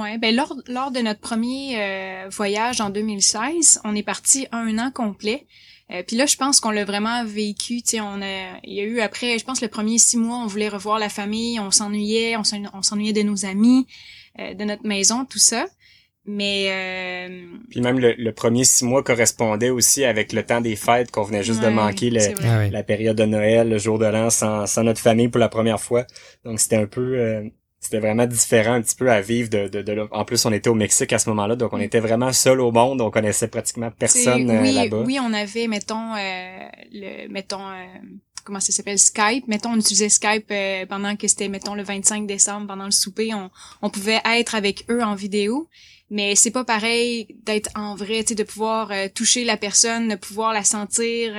ouais, 0.01 0.17
ben 0.17 0.35
lors, 0.35 0.55
lors 0.67 0.91
de 0.91 0.99
notre 0.99 1.19
premier 1.19 2.27
voyage 2.31 2.81
en 2.81 2.89
2016, 2.89 3.81
on 3.83 3.95
est 3.95 4.03
parti 4.03 4.47
un 4.51 4.77
an 4.77 4.91
complet. 4.91 5.45
Euh, 5.91 6.03
puis 6.05 6.15
là, 6.15 6.25
je 6.25 6.35
pense 6.35 6.59
qu'on 6.59 6.71
l'a 6.71 6.85
vraiment 6.85 7.23
vécu. 7.25 7.81
Tu 7.81 7.91
sais, 7.91 8.01
on 8.01 8.21
a, 8.21 8.59
il 8.63 8.73
y 8.73 8.79
a 8.79 8.83
eu 8.83 8.99
après, 8.99 9.39
je 9.39 9.45
pense 9.45 9.61
le 9.61 9.67
premier 9.67 9.97
six 9.97 10.17
mois, 10.17 10.37
on 10.37 10.47
voulait 10.47 10.69
revoir 10.69 10.99
la 10.99 11.09
famille, 11.09 11.59
on 11.59 11.71
s'ennuyait, 11.71 12.35
on 12.37 12.43
s'ennuyait 12.81 13.13
de 13.13 13.23
nos 13.23 13.45
amis, 13.45 13.87
euh, 14.39 14.53
de 14.53 14.63
notre 14.63 14.85
maison, 14.85 15.25
tout 15.25 15.39
ça. 15.39 15.65
Mais 16.31 16.67
euh... 16.69 17.45
puis 17.69 17.81
même 17.81 17.99
le, 17.99 18.31
premier 18.31 18.63
six 18.63 18.85
mois 18.85 19.03
correspondait 19.03 19.71
aussi 19.71 20.03
avec 20.05 20.31
le 20.31 20.43
temps 20.43 20.61
des 20.61 20.75
fêtes 20.75 21.09
qu'on 21.09 21.23
venait 21.23 21.43
juste 21.43 21.61
de 21.61 21.69
manquer 21.69 22.11
ah 22.43 22.67
la 22.69 22.83
période 22.83 23.17
de 23.17 23.25
Noël, 23.25 23.67
le 23.69 23.77
jour 23.79 23.97
de 23.97 24.05
l'an 24.05 24.29
sans, 24.29 24.67
sans 24.67 24.83
notre 24.83 25.01
famille 25.01 25.29
pour 25.29 25.39
la 25.39 25.49
première 25.49 25.79
fois. 25.79 26.05
Donc 26.45 26.59
c'était 26.59 26.75
un 26.75 26.85
peu 26.85 27.17
euh, 27.17 27.49
c'était 27.79 27.99
vraiment 27.99 28.25
différent 28.25 28.73
un 28.73 28.81
petit 28.81 28.95
peu 28.95 29.09
à 29.09 29.21
vivre 29.21 29.49
de, 29.49 29.67
de, 29.67 29.81
de, 29.81 30.07
en 30.11 30.25
plus 30.25 30.45
on 30.45 30.51
était 30.51 30.69
au 30.69 30.75
Mexique 30.75 31.13
à 31.13 31.19
ce 31.19 31.29
moment-là 31.29 31.55
donc 31.55 31.71
on 31.73 31.77
mm. 31.77 31.83
était 31.83 31.99
vraiment 31.99 32.33
seul 32.33 32.59
au 32.59 32.71
monde. 32.71 33.01
On 33.01 33.09
connaissait 33.09 33.47
pratiquement 33.47 33.89
personne 33.89 34.49
euh, 34.49 34.71
là-bas. 34.71 35.03
oui 35.05 35.17
on 35.21 35.33
avait 35.33 35.67
mettons 35.67 36.13
euh, 36.15 36.67
le 36.91 37.27
mettons 37.29 37.67
euh, 37.69 37.85
comment 38.43 38.59
ça 38.59 38.73
s'appelle 38.73 38.99
Skype. 38.99 39.47
Mettons 39.47 39.71
on 39.71 39.77
utilisait 39.77 40.09
Skype 40.09 40.51
pendant 40.89 41.15
que 41.15 41.27
c'était 41.27 41.47
mettons 41.47 41.73
le 41.73 41.83
25 41.83 42.27
décembre 42.27 42.67
pendant 42.67 42.85
le 42.85 42.91
souper. 42.91 43.33
On, 43.33 43.49
on 43.81 43.89
pouvait 43.89 44.21
être 44.25 44.55
avec 44.55 44.85
eux 44.89 45.01
en 45.01 45.15
vidéo 45.15 45.69
mais 46.09 46.35
c'est 46.35 46.51
pas 46.51 46.63
pareil 46.65 47.27
d'être 47.43 47.69
en 47.75 47.95
vrai 47.95 48.23
tu 48.23 48.29
sais 48.29 48.35
de 48.35 48.43
pouvoir 48.43 48.91
toucher 49.13 49.43
la 49.43 49.57
personne 49.57 50.09
de 50.09 50.15
pouvoir 50.15 50.53
la 50.53 50.63
sentir 50.63 51.35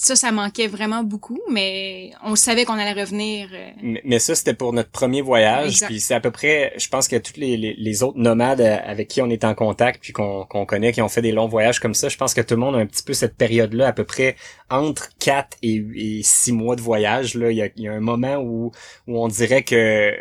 ça, 0.00 0.16
ça 0.16 0.32
manquait 0.32 0.66
vraiment 0.66 1.02
beaucoup, 1.02 1.40
mais 1.50 2.12
on 2.24 2.34
savait 2.34 2.64
qu'on 2.64 2.78
allait 2.78 2.98
revenir. 2.98 3.48
Euh. 3.52 3.96
Mais, 4.04 4.18
ça, 4.18 4.34
c'était 4.34 4.54
pour 4.54 4.72
notre 4.72 4.90
premier 4.90 5.20
voyage. 5.20 5.80
Puis 5.86 6.00
c'est 6.00 6.14
à 6.14 6.20
peu 6.20 6.30
près, 6.30 6.72
je 6.78 6.88
pense 6.88 7.06
que 7.06 7.16
tous 7.16 7.38
les, 7.38 7.56
les, 7.56 8.02
autres 8.02 8.18
nomades 8.18 8.62
euh, 8.62 8.78
avec 8.82 9.08
qui 9.08 9.20
on 9.20 9.28
est 9.28 9.44
en 9.44 9.54
contact, 9.54 10.00
puis 10.00 10.14
qu'on 10.14 10.44
connaît, 10.66 10.92
qui 10.92 11.02
ont 11.02 11.08
fait 11.08 11.20
des 11.20 11.32
longs 11.32 11.48
voyages 11.48 11.80
comme 11.80 11.94
ça, 11.94 12.08
je 12.08 12.16
pense 12.16 12.32
que 12.32 12.40
tout 12.40 12.54
le 12.54 12.60
monde 12.60 12.76
a 12.76 12.78
un 12.78 12.86
petit 12.86 13.02
peu 13.02 13.12
cette 13.12 13.36
période-là, 13.36 13.88
à 13.88 13.92
peu 13.92 14.04
près 14.04 14.36
entre 14.70 15.10
4 15.18 15.58
et, 15.62 16.22
six 16.22 16.50
6 16.50 16.52
mois 16.52 16.76
de 16.76 16.80
voyage. 16.80 17.34
Là, 17.34 17.50
il 17.50 17.58
y 17.58 17.62
a, 17.62 17.68
il 17.76 17.82
y 17.82 17.88
a 17.88 17.92
un 17.92 18.00
moment 18.00 18.36
où, 18.36 18.72
où 19.06 19.22
on 19.22 19.28
dirait 19.28 19.64
que 19.64 20.14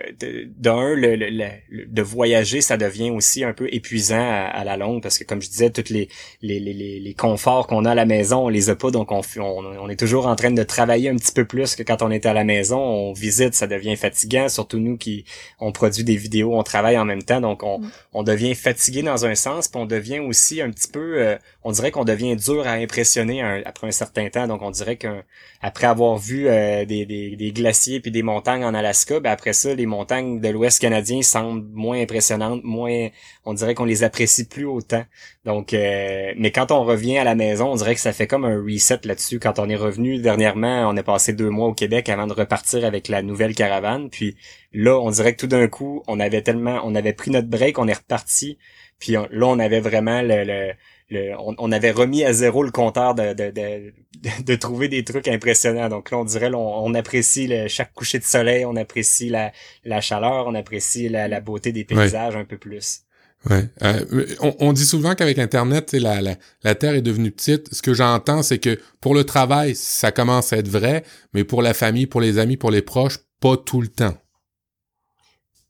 d'un, 0.58 0.94
le, 0.94 1.16
le, 1.16 1.86
de 1.88 2.02
voyager, 2.02 2.60
ça 2.60 2.76
devient 2.76 3.12
aussi 3.12 3.46
un 3.46 3.54
peu 3.54 3.70
épuisant 3.74 4.20
à, 4.20 4.64
la 4.66 4.76
longue, 4.76 5.02
parce 5.02 5.18
que 5.18 5.24
comme 5.24 5.42
je 5.42 5.50
disais, 5.50 5.70
tous 5.70 5.90
les, 5.90 6.10
les, 6.42 6.60
les, 6.60 7.00
les 7.00 7.14
conforts 7.14 7.68
qu'on 7.68 7.86
a 7.86 7.92
à 7.92 7.96
la 7.96 8.06
maison, 8.06 8.46
on 8.46 8.50
les 8.50 8.70
a 8.70 8.76
pas, 8.76 8.92
donc 8.92 9.12
on 9.14 9.22
on, 9.38 9.68
est 9.89 9.99
toujours 9.99 10.28
en 10.28 10.36
train 10.36 10.51
de 10.51 10.63
travailler 10.63 11.09
un 11.09 11.15
petit 11.15 11.32
peu 11.32 11.45
plus 11.45 11.76
que 11.76 11.84
quand 11.84 12.01
on 12.01 12.11
est 12.11 12.26
à 12.26 12.34
la 12.34 12.43
maison. 12.43 12.80
On 12.80 13.13
visite, 13.13 13.53
ça 13.53 13.67
devient 13.67 13.95
fatigant, 13.95 14.49
surtout 14.49 14.80
nous 14.80 14.97
qui 14.97 15.26
on 15.59 15.72
produit 15.72 16.03
des 16.03 16.15
vidéos, 16.15 16.57
on 16.57 16.63
travaille 16.63 16.97
en 16.97 17.05
même 17.05 17.24
temps, 17.24 17.41
donc 17.41 17.63
on, 17.63 17.80
mm. 17.80 17.91
on 18.13 18.24
devient 18.24 18.55
fatigué 18.55 19.01
dans 19.01 19.26
un 19.26 19.36
sens, 19.36 19.67
puis 19.67 19.82
on 19.82 19.86
devient 19.86 20.20
aussi 20.20 20.61
un 20.61 20.70
petit 20.70 20.89
peu, 20.89 21.22
euh, 21.22 21.38
on 21.63 21.72
dirait 21.72 21.91
qu'on 21.91 22.05
devient 22.05 22.36
dur 22.36 22.67
à 22.67 22.74
impressionner 22.74 23.41
après 23.65 23.88
un 23.88 23.91
certain 23.91 24.30
temps. 24.30 24.47
Donc 24.47 24.61
on 24.61 24.72
dirait 24.72 24.97
qu'après 24.97 25.88
avoir 25.88 26.17
vu 26.17 26.47
euh, 26.47 26.86
des, 26.86 27.05
des, 27.05 27.51
glaciers 27.51 27.99
puis 27.99 28.11
des 28.11 28.24
montagnes 28.24 28.63
en 28.63 28.74
Alaska, 28.74 29.20
ben 29.20 29.32
après 29.32 29.53
ça, 29.53 29.74
les 29.74 29.86
montagnes 29.86 30.39
de 30.39 30.49
l'Ouest 30.49 30.80
canadien 30.80 31.22
semblent 31.22 31.67
moins 31.74 31.99
impressionnantes, 31.99 32.63
moins, 32.63 33.09
on 33.45 33.53
dirait 33.53 33.76
qu'on 33.76 33.86
les 33.86 34.03
apprécie 34.03 34.47
plus 34.47 34.65
autant. 34.65 35.03
Donc, 35.50 35.74
euh, 35.74 36.32
mais 36.38 36.52
quand 36.52 36.70
on 36.70 36.84
revient 36.84 37.18
à 37.18 37.24
la 37.24 37.34
maison, 37.34 37.72
on 37.72 37.76
dirait 37.76 37.95
que 37.95 38.02
ça 38.02 38.14
fait 38.14 38.28
comme 38.28 38.45
un 38.45 38.62
reset 38.62 39.00
là-dessus. 39.04 39.39
Quand 39.39 39.58
on 39.58 39.68
est 39.68 39.76
revenu 39.76 40.20
dernièrement, 40.20 40.88
on 40.88 40.95
est 40.95 41.02
passé 41.02 41.34
deux 41.34 41.50
mois 41.50 41.70
au 41.70 41.74
Québec 41.74 42.08
avant 42.08 42.28
de 42.28 42.34
repartir 42.34 42.86
avec 42.86 43.08
la 43.08 43.24
nouvelle 43.24 43.56
caravane. 43.56 44.12
Puis 44.12 44.38
là, 44.74 45.00
on 45.00 45.10
dirait 45.10 45.34
que 45.34 45.39
tout 45.39 45.47
d'un 45.47 45.68
coup, 45.68 46.04
on 46.06 46.20
avait 46.20 46.43
tellement, 46.43 46.82
on 46.84 46.93
avait 46.93 47.14
pris 47.14 47.32
notre 47.32 47.47
break, 47.47 47.80
on 47.80 47.88
est 47.88 47.93
reparti. 47.93 48.60
Puis 49.00 49.14
là, 49.14 49.28
on 49.32 49.58
avait 49.58 49.80
vraiment 49.80 50.22
le, 50.22 50.74
le, 51.10 51.34
on, 51.39 51.72
avait 51.72 51.89
remis 51.89 52.24
à 52.24 52.32
zéro 52.32 52.62
le 52.62 52.70
compteur 52.70 53.16
de, 53.16 53.34
de, 53.34 53.50
de, 53.50 53.91
de, 54.43 54.56
trouver 54.56 54.88
des 54.88 55.04
trucs 55.04 55.28
impressionnants. 55.28 55.89
Donc 55.89 56.12
là, 56.12 56.20
on 56.20 56.26
dirait, 56.26 56.52
on, 56.54 56.93
apprécie 56.93 57.52
chaque 57.70 57.95
coucher 57.95 58.20
de 58.20 58.24
soleil, 58.24 58.66
on 58.66 58.76
apprécie 58.76 59.30
la, 59.30 59.52
la 59.84 60.00
chaleur, 60.00 60.45
on 60.45 60.54
apprécie 60.54 61.10
la, 61.10 61.28
la 61.28 61.41
beauté 61.41 61.72
des 61.72 61.86
paysages 61.86 62.36
un 62.36 62.45
peu 62.45 62.60
plus. 62.60 63.04
Ouais. 63.50 63.70
Euh, 63.84 64.26
on, 64.60 64.74
dit 64.74 64.86
souvent 64.86 65.16
qu'avec 65.16 65.40
Internet, 65.40 65.94
la, 65.94 66.22
la, 66.22 66.36
la 66.64 66.76
Terre 66.76 66.96
est 66.96 67.02
devenue 67.02 67.32
petite. 67.32 67.74
Ce 67.74 67.82
que 67.82 67.94
j'entends, 67.94 68.44
c'est 68.44 68.60
que 68.60 68.78
pour 69.00 69.16
le 69.16 69.24
travail, 69.24 69.76
ça 69.76 70.12
commence 70.12 70.52
à 70.52 70.58
être 70.58 70.68
vrai, 70.68 71.04
mais 71.34 71.46
pour 71.46 71.62
la 71.62 71.74
famille, 71.74 72.06
pour 72.06 72.20
les 72.20 72.38
amis, 72.38 72.58
pour 72.58 72.72
les 72.72 72.82
proches, 72.82 73.20
pas 73.40 73.56
tout 73.56 73.82
le 73.82 73.88
temps. 73.88 74.18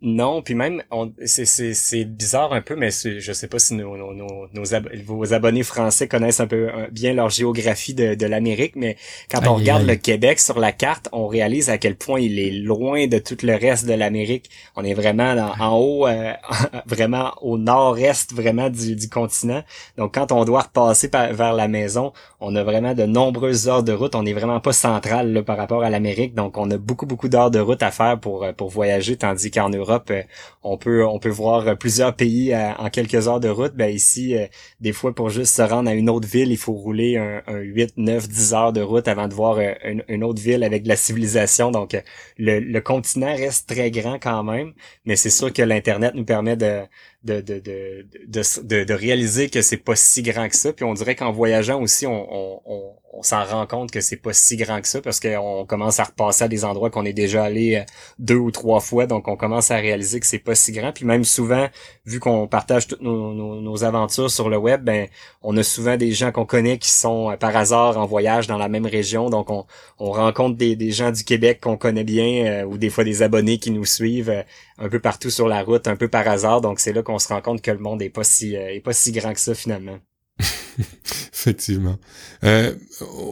Non, 0.02 0.42
puis 0.42 0.56
même, 0.56 0.82
c'est 1.26 2.06
bizarre 2.06 2.54
un 2.54 2.62
peu, 2.62 2.78
mais 2.78 2.90
je 2.90 3.34
sais 3.34 3.48
pas 3.48 3.60
si 3.60 3.74
nos, 3.74 3.98
nos, 3.98 4.14
nos, 4.14 4.64
vos 5.06 5.34
abonnés 5.34 5.64
français 5.64 6.08
connaissent 6.08 6.40
un 6.40 6.48
peu 6.48 6.70
bien 6.90 7.14
leur 7.14 7.30
géographie 7.30 7.94
de, 7.94 8.16
de 8.16 8.26
l'Amérique, 8.26 8.78
mais 8.78 8.96
quand 9.30 9.46
on 9.46 9.56
regarde 9.56 9.86
le 9.86 9.96
Québec 9.96 10.40
sur 10.40 10.58
la 10.58 10.72
carte, 10.72 11.10
on 11.12 11.28
réalise 11.28 11.70
à 11.70 11.78
quel 11.78 11.98
point 11.98 12.22
il 12.22 12.40
est 12.40 12.52
loin 12.52 13.08
de 13.08 13.18
tout 13.18 13.36
le 13.44 13.56
reste 13.56 13.88
de 13.88 13.94
l'Amérique. 13.94 14.50
On 14.78 14.86
est 14.86 14.94
vraiment 14.94 15.36
en 15.60 15.76
haut, 15.76 16.08
euh, 16.08 16.32
vraiment 16.86 17.34
au 17.42 17.58
nord-est 17.58 18.32
vraiment 18.34 18.70
du, 18.70 18.96
du 18.96 19.10
continent. 19.10 19.64
Donc 19.98 20.14
quand 20.14 20.32
on 20.32 20.46
doit 20.46 20.62
repasser 20.62 21.10
vers 21.12 21.52
la 21.52 21.68
maison, 21.68 22.14
on 22.40 22.56
a 22.56 22.64
vraiment 22.64 22.94
de 22.94 23.04
nombreuses 23.04 23.68
heures 23.68 23.84
de 23.84 23.92
route. 23.92 24.16
On 24.16 24.24
n'est 24.24 24.32
vraiment 24.32 24.62
pas 24.62 24.72
central 24.72 25.34
là, 25.34 25.44
par 25.44 25.58
rapport 25.58 25.84
à 25.84 25.90
l'Amérique, 25.90 26.36
donc 26.36 26.58
on 26.58 26.72
a 26.72 26.78
beaucoup 26.78 27.06
beaucoup 27.06 27.28
d'heures 27.28 27.52
de 27.52 27.60
route 27.60 27.84
à 27.84 27.92
faire 27.92 28.18
pour 28.18 28.48
pour 28.56 28.70
voyager, 28.70 29.18
tandis 29.18 29.52
qu'en 29.52 29.68
Europe 29.68 29.89
euh, 29.90 30.24
on 30.64 30.78
peut 30.78 31.06
on 31.06 31.20
peut 31.20 31.30
voir 31.30 31.78
plusieurs 31.78 32.16
pays 32.16 32.54
euh, 32.54 32.74
en 32.78 32.90
quelques 32.90 33.28
heures 33.28 33.40
de 33.40 33.50
route. 33.50 33.74
Ben 33.76 33.94
ici, 33.94 34.36
euh, 34.36 34.48
des 34.80 34.94
fois 34.94 35.14
pour 35.14 35.30
juste 35.30 35.56
se 35.56 35.62
rendre 35.62 35.90
à 35.90 35.94
une 35.94 36.10
autre 36.10 36.28
ville, 36.28 36.52
il 36.52 36.58
faut 36.58 36.74
rouler 36.74 37.18
un, 37.18 37.42
8, 37.48 37.94
9, 37.98 38.28
10 38.28 38.54
heures 38.54 38.74
de 38.74 38.82
route 38.82 39.08
avant 39.08 39.28
de 39.28 39.34
voir 39.34 39.60
une, 40.08 40.24
autre 40.24 40.42
ville 40.42 40.64
avec 40.64 40.84
de 40.84 40.90
la 40.90 40.96
civilisation. 40.96 41.72
Donc 41.72 41.98
le, 42.38 42.60
le 42.60 42.82
continent 42.82 43.36
reste 43.36 43.70
très 43.70 43.92
grand 43.92 44.20
quand 44.20 44.44
même, 44.44 44.74
mais 45.06 45.16
c'est 45.16 45.30
sûr 45.30 45.52
que 45.54 45.62
l'internet 45.62 46.14
nous 46.16 46.26
permet 46.26 46.56
de 46.58 46.82
de, 47.24 47.42
de, 47.42 47.60
de, 47.60 48.84
de, 48.84 48.94
réaliser 48.94 49.50
que 49.50 49.62
c'est 49.62 49.78
pas 49.78 49.96
si 49.96 50.22
grand 50.22 50.48
que 50.48 50.56
ça. 50.56 50.72
Puis 50.72 50.86
on 50.86 50.94
dirait 50.94 51.16
qu'en 51.16 51.32
voyageant 51.32 51.82
aussi, 51.82 52.08
on, 52.08 52.28
on, 52.32 52.96
on 53.14 53.24
s'en 53.24 53.44
rend 53.44 53.68
compte 53.68 53.92
que 53.92 54.02
c'est 54.02 54.18
pas 54.18 54.34
si 54.34 54.56
grand 54.56 54.82
que 54.82 54.88
ça 54.88 55.02
parce 55.02 55.20
qu'on 55.20 55.66
commence 55.66 56.00
à 56.00 56.06
repasser 56.06 56.46
à 56.46 56.48
des 56.48 56.64
endroits 56.64 56.90
qu'on 56.90 57.06
est 57.06 57.14
déjà 57.14 57.44
allé 57.44 57.84
deux 58.20 58.36
ou 58.36 58.52
trois 58.52 58.80
fois, 58.80 59.06
donc 59.08 59.28
on 59.28 59.36
commence 59.36 59.72
à 59.72 59.78
réaliser 59.78 60.20
que 60.20 60.26
c'est 60.26 60.40
pas 60.40 60.56
si 60.56 60.72
grand. 60.72 60.94
Puis 60.94 61.06
même 61.06 61.24
souvent, 61.26 61.68
vu 62.10 62.20
qu'on 62.20 62.48
partage 62.48 62.88
toutes 62.88 63.02
nos, 63.02 63.34
nos, 63.34 63.84
aventures 63.84 64.32
sur 64.32 64.50
le 64.50 64.58
web, 64.58 64.84
ben 64.84 65.08
on 65.42 65.56
a 65.58 65.64
souvent 65.64 65.96
des 65.96 66.12
gens 66.12 66.32
qu'on 66.32 66.46
connaît 66.46 66.78
qui 66.78 66.90
sont 66.90 67.32
euh, 67.32 67.38
par 67.38 67.56
hasard 67.56 67.98
en 67.98 68.06
voyage 68.06 68.48
dans 68.48 68.58
la 68.58 68.68
même 68.68 68.86
région, 68.86 69.30
donc 69.30 69.50
on, 69.50 69.66
on 70.00 70.12
rencontre 70.12 70.58
des, 70.58 70.76
des 70.76 70.92
gens 70.92 71.12
du 71.12 71.24
Québec 71.24 71.60
qu'on 71.62 71.78
connaît 71.78 72.04
bien 72.04 72.46
euh, 72.46 72.64
ou 72.64 72.78
des 72.78 72.90
fois 72.90 73.04
des 73.04 73.22
abonnés 73.22 73.60
qui 73.60 73.72
nous 73.72 73.86
suivent 73.86 74.44
un 74.78 74.90
peu 74.90 75.00
partout 75.00 75.30
sur 75.30 75.48
la 75.48 75.64
route, 75.64 75.88
un 75.88 75.96
peu 75.96 76.08
par 76.08 76.28
hasard. 76.28 76.62
Donc 76.62 76.80
c'est 76.80 76.94
là 76.94 77.04
qu'on 77.04 77.20
se 77.20 77.28
rend 77.28 77.42
compte 77.42 77.62
que 77.62 77.72
le 77.72 77.80
monde 77.80 78.02
est 78.02 78.10
pas 78.10 78.24
si 78.24 78.56
est 78.56 78.84
pas 78.84 78.94
si 78.94 79.12
grand 79.12 79.34
que 79.34 79.40
ça 79.40 79.54
finalement. 79.54 80.00
Effectivement. 81.34 81.98
Euh, 82.44 82.74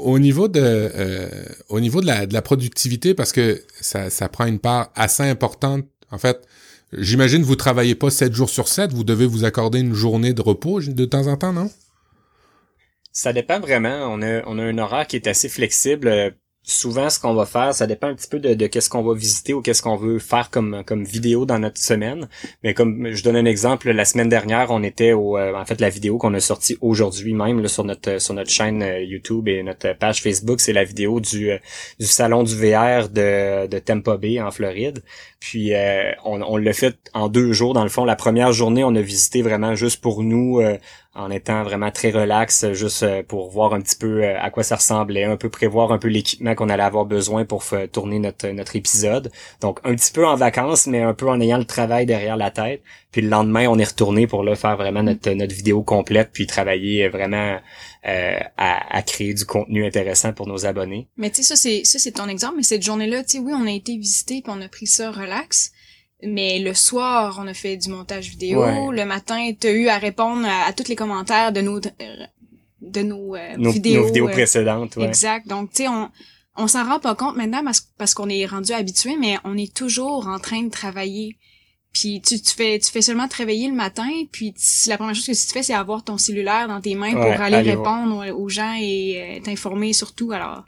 au 0.03 0.19
niveau 0.19 0.47
de 0.47 0.61
euh, 0.63 1.29
au 1.69 1.79
niveau 1.79 2.01
de 2.01 2.07
la, 2.07 2.25
de 2.25 2.33
la 2.33 2.41
productivité, 2.41 3.13
parce 3.13 3.31
que 3.31 3.61
ça, 3.81 4.09
ça 4.09 4.29
prend 4.29 4.45
une 4.45 4.59
part 4.59 4.91
assez 4.95 5.23
importante. 5.23 5.85
En 6.11 6.17
fait, 6.17 6.47
j'imagine 6.93 7.43
vous 7.43 7.55
travaillez 7.55 7.95
pas 7.95 8.09
sept 8.09 8.33
jours 8.33 8.49
sur 8.49 8.67
7, 8.67 8.93
vous 8.93 9.03
devez 9.03 9.25
vous 9.25 9.45
accorder 9.45 9.79
une 9.79 9.93
journée 9.93 10.33
de 10.33 10.41
repos 10.41 10.81
de 10.81 11.05
temps 11.05 11.27
en 11.27 11.37
temps, 11.37 11.53
non? 11.53 11.69
Ça 13.11 13.33
dépend 13.33 13.59
vraiment. 13.59 14.07
On 14.13 14.21
a, 14.21 14.43
on 14.45 14.59
a 14.59 14.63
un 14.63 14.77
horaire 14.77 15.07
qui 15.07 15.15
est 15.15 15.27
assez 15.27 15.49
flexible 15.49 16.35
souvent 16.67 17.09
ce 17.09 17.17
qu'on 17.17 17.33
va 17.33 17.45
faire, 17.45 17.73
ça 17.73 17.87
dépend 17.87 18.07
un 18.07 18.13
petit 18.13 18.27
peu 18.27 18.39
de, 18.39 18.67
qu'est-ce 18.67 18.89
qu'on 18.89 19.01
va 19.01 19.15
visiter 19.15 19.53
ou 19.53 19.61
qu'est-ce 19.61 19.81
qu'on 19.81 19.95
veut 19.95 20.19
faire 20.19 20.49
comme 20.49 20.83
comme 20.85 21.05
vidéo 21.05 21.45
dans 21.45 21.59
notre 21.59 21.79
semaine. 21.79 22.27
Mais 22.61 22.73
comme 22.73 23.13
je 23.13 23.23
donne 23.23 23.37
un 23.37 23.45
exemple, 23.45 23.89
la 23.89 24.03
semaine 24.03 24.27
dernière, 24.27 24.69
on 24.69 24.83
était 24.83 25.13
au 25.13 25.37
en 25.39 25.65
fait 25.65 25.79
la 25.79 25.89
vidéo 25.89 26.17
qu'on 26.17 26.33
a 26.33 26.41
sortie 26.41 26.77
aujourd'hui 26.81 27.33
même 27.33 27.67
sur 27.69 27.85
notre 27.85 28.19
sur 28.19 28.33
notre 28.33 28.51
chaîne 28.51 28.85
YouTube 28.99 29.47
et 29.47 29.63
notre 29.63 29.93
page 29.97 30.21
Facebook, 30.21 30.59
c'est 30.59 30.73
la 30.73 30.83
vidéo 30.83 31.21
du 31.21 31.51
du 31.99 32.05
salon 32.05 32.43
du 32.43 32.53
VR 32.53 33.07
de 33.07 33.67
de 33.67 33.79
Tampa 33.79 34.17
Bay 34.17 34.41
en 34.41 34.51
Floride. 34.51 35.03
Puis 35.39 35.71
on, 36.25 36.41
on 36.41 36.57
l'a 36.57 36.73
fait 36.73 36.97
en 37.13 37.29
deux 37.29 37.53
jours 37.53 37.73
dans 37.73 37.83
le 37.83 37.89
fond. 37.89 38.03
La 38.03 38.17
première 38.17 38.51
journée, 38.51 38.83
on 38.83 38.93
a 38.95 39.01
visité 39.01 39.41
vraiment 39.41 39.73
juste 39.75 40.01
pour 40.01 40.21
nous 40.21 40.59
en 41.17 41.31
étant 41.31 41.63
vraiment 41.63 41.91
très 41.91 42.11
relax, 42.11 42.71
juste 42.73 43.03
euh, 43.03 43.23
pour 43.23 43.49
voir 43.49 43.73
un 43.73 43.81
petit 43.81 43.95
peu 43.95 44.23
euh, 44.23 44.39
à 44.39 44.49
quoi 44.49 44.63
ça 44.63 44.75
ressemblait, 44.75 45.23
un 45.23 45.35
peu 45.35 45.49
prévoir 45.49 45.91
un 45.91 45.97
peu 45.97 46.07
l'équipement 46.07 46.55
qu'on 46.55 46.69
allait 46.69 46.83
avoir 46.83 47.05
besoin 47.05 47.43
pour 47.43 47.63
tourner 47.91 48.19
notre, 48.19 48.47
notre 48.49 48.75
épisode. 48.75 49.31
Donc 49.61 49.79
un 49.83 49.95
petit 49.95 50.11
peu 50.11 50.25
en 50.25 50.35
vacances, 50.35 50.87
mais 50.87 51.01
un 51.01 51.13
peu 51.13 51.27
en 51.27 51.41
ayant 51.41 51.57
le 51.57 51.65
travail 51.65 52.05
derrière 52.05 52.37
la 52.37 52.51
tête. 52.51 52.81
Puis 53.11 53.21
le 53.21 53.29
lendemain, 53.29 53.67
on 53.67 53.79
est 53.79 53.83
retourné 53.83 54.27
pour 54.27 54.43
là 54.43 54.55
faire 54.55 54.77
vraiment 54.77 55.03
notre, 55.03 55.29
notre 55.31 55.53
vidéo 55.53 55.81
complète, 55.81 56.29
puis 56.31 56.45
travailler 56.45 57.07
vraiment 57.07 57.57
euh, 58.07 58.39
à, 58.57 58.97
à, 58.97 59.01
créer 59.01 59.33
du 59.33 59.43
contenu 59.43 59.85
intéressant 59.85 60.33
pour 60.33 60.47
nos 60.47 60.65
abonnés. 60.65 61.07
Mais 61.17 61.29
tu 61.29 61.37
sais, 61.37 61.43
ça 61.43 61.55
c'est 61.55 61.83
ça 61.83 61.99
c'est 61.99 62.11
ton 62.11 62.27
exemple, 62.27 62.55
mais 62.57 62.63
cette 62.63 62.83
journée-là, 62.83 63.23
tu 63.23 63.37
sais, 63.37 63.39
oui, 63.39 63.53
on 63.55 63.65
a 63.65 63.71
été 63.71 63.97
visiter 63.97 64.41
puis 64.41 64.53
on 64.55 64.61
a 64.61 64.69
pris 64.69 64.87
ça 64.87 65.11
relax. 65.11 65.71
Mais 66.23 66.59
le 66.59 66.73
soir, 66.73 67.37
on 67.39 67.47
a 67.47 67.53
fait 67.53 67.77
du 67.77 67.89
montage 67.89 68.29
vidéo. 68.29 68.91
Le 68.91 69.05
matin, 69.05 69.51
tu 69.59 69.67
as 69.67 69.71
eu 69.71 69.87
à 69.87 69.97
répondre 69.97 70.47
à, 70.47 70.73
tous 70.73 70.87
les 70.87 70.95
commentaires 70.95 71.51
de 71.51 71.61
nos 71.61 71.79
de 72.81 73.01
nos, 73.01 73.35
euh, 73.35 73.55
vidéos. 73.57 74.01
Nos 74.01 74.05
vidéos 74.07 74.27
euh, 74.27 74.31
précédentes, 74.31 74.95
ouais. 74.95 75.05
Exact. 75.05 75.47
Donc, 75.47 75.71
tu 75.71 75.83
sais, 75.83 75.87
on, 75.87 76.09
on 76.55 76.67
s'en 76.67 76.87
rend 76.87 76.99
pas 76.99 77.15
compte 77.15 77.35
maintenant 77.35 77.63
parce, 77.63 77.81
parce 77.97 78.13
qu'on 78.13 78.29
est 78.29 78.45
rendu 78.45 78.71
habitué, 78.71 79.17
mais 79.17 79.37
on 79.43 79.57
est 79.57 79.73
toujours 79.73 80.27
en 80.27 80.39
train 80.39 80.63
de 80.63 80.69
travailler. 80.69 81.37
Puis 81.93 82.21
tu, 82.21 82.39
tu 82.41 82.53
fais 82.53 82.77
tu 82.79 82.91
fais 82.91 83.01
seulement 83.01 83.27
te 83.27 83.35
réveiller 83.37 83.67
le 83.67 83.73
matin, 83.73 84.09
puis 84.31 84.53
la 84.87 84.97
première 84.97 85.15
chose 85.15 85.25
que 85.25 85.31
tu 85.31 85.53
fais, 85.53 85.63
c'est 85.63 85.73
avoir 85.73 86.03
ton 86.03 86.17
cellulaire 86.17 86.67
dans 86.67 86.81
tes 86.81 86.95
mains 86.95 87.13
pour 87.13 87.23
aller 87.23 87.61
répondre 87.61 88.25
aux 88.37 88.49
gens 88.49 88.75
et 88.79 89.37
euh, 89.37 89.43
t'informer 89.43 89.93
surtout. 89.93 90.31
Alors, 90.31 90.63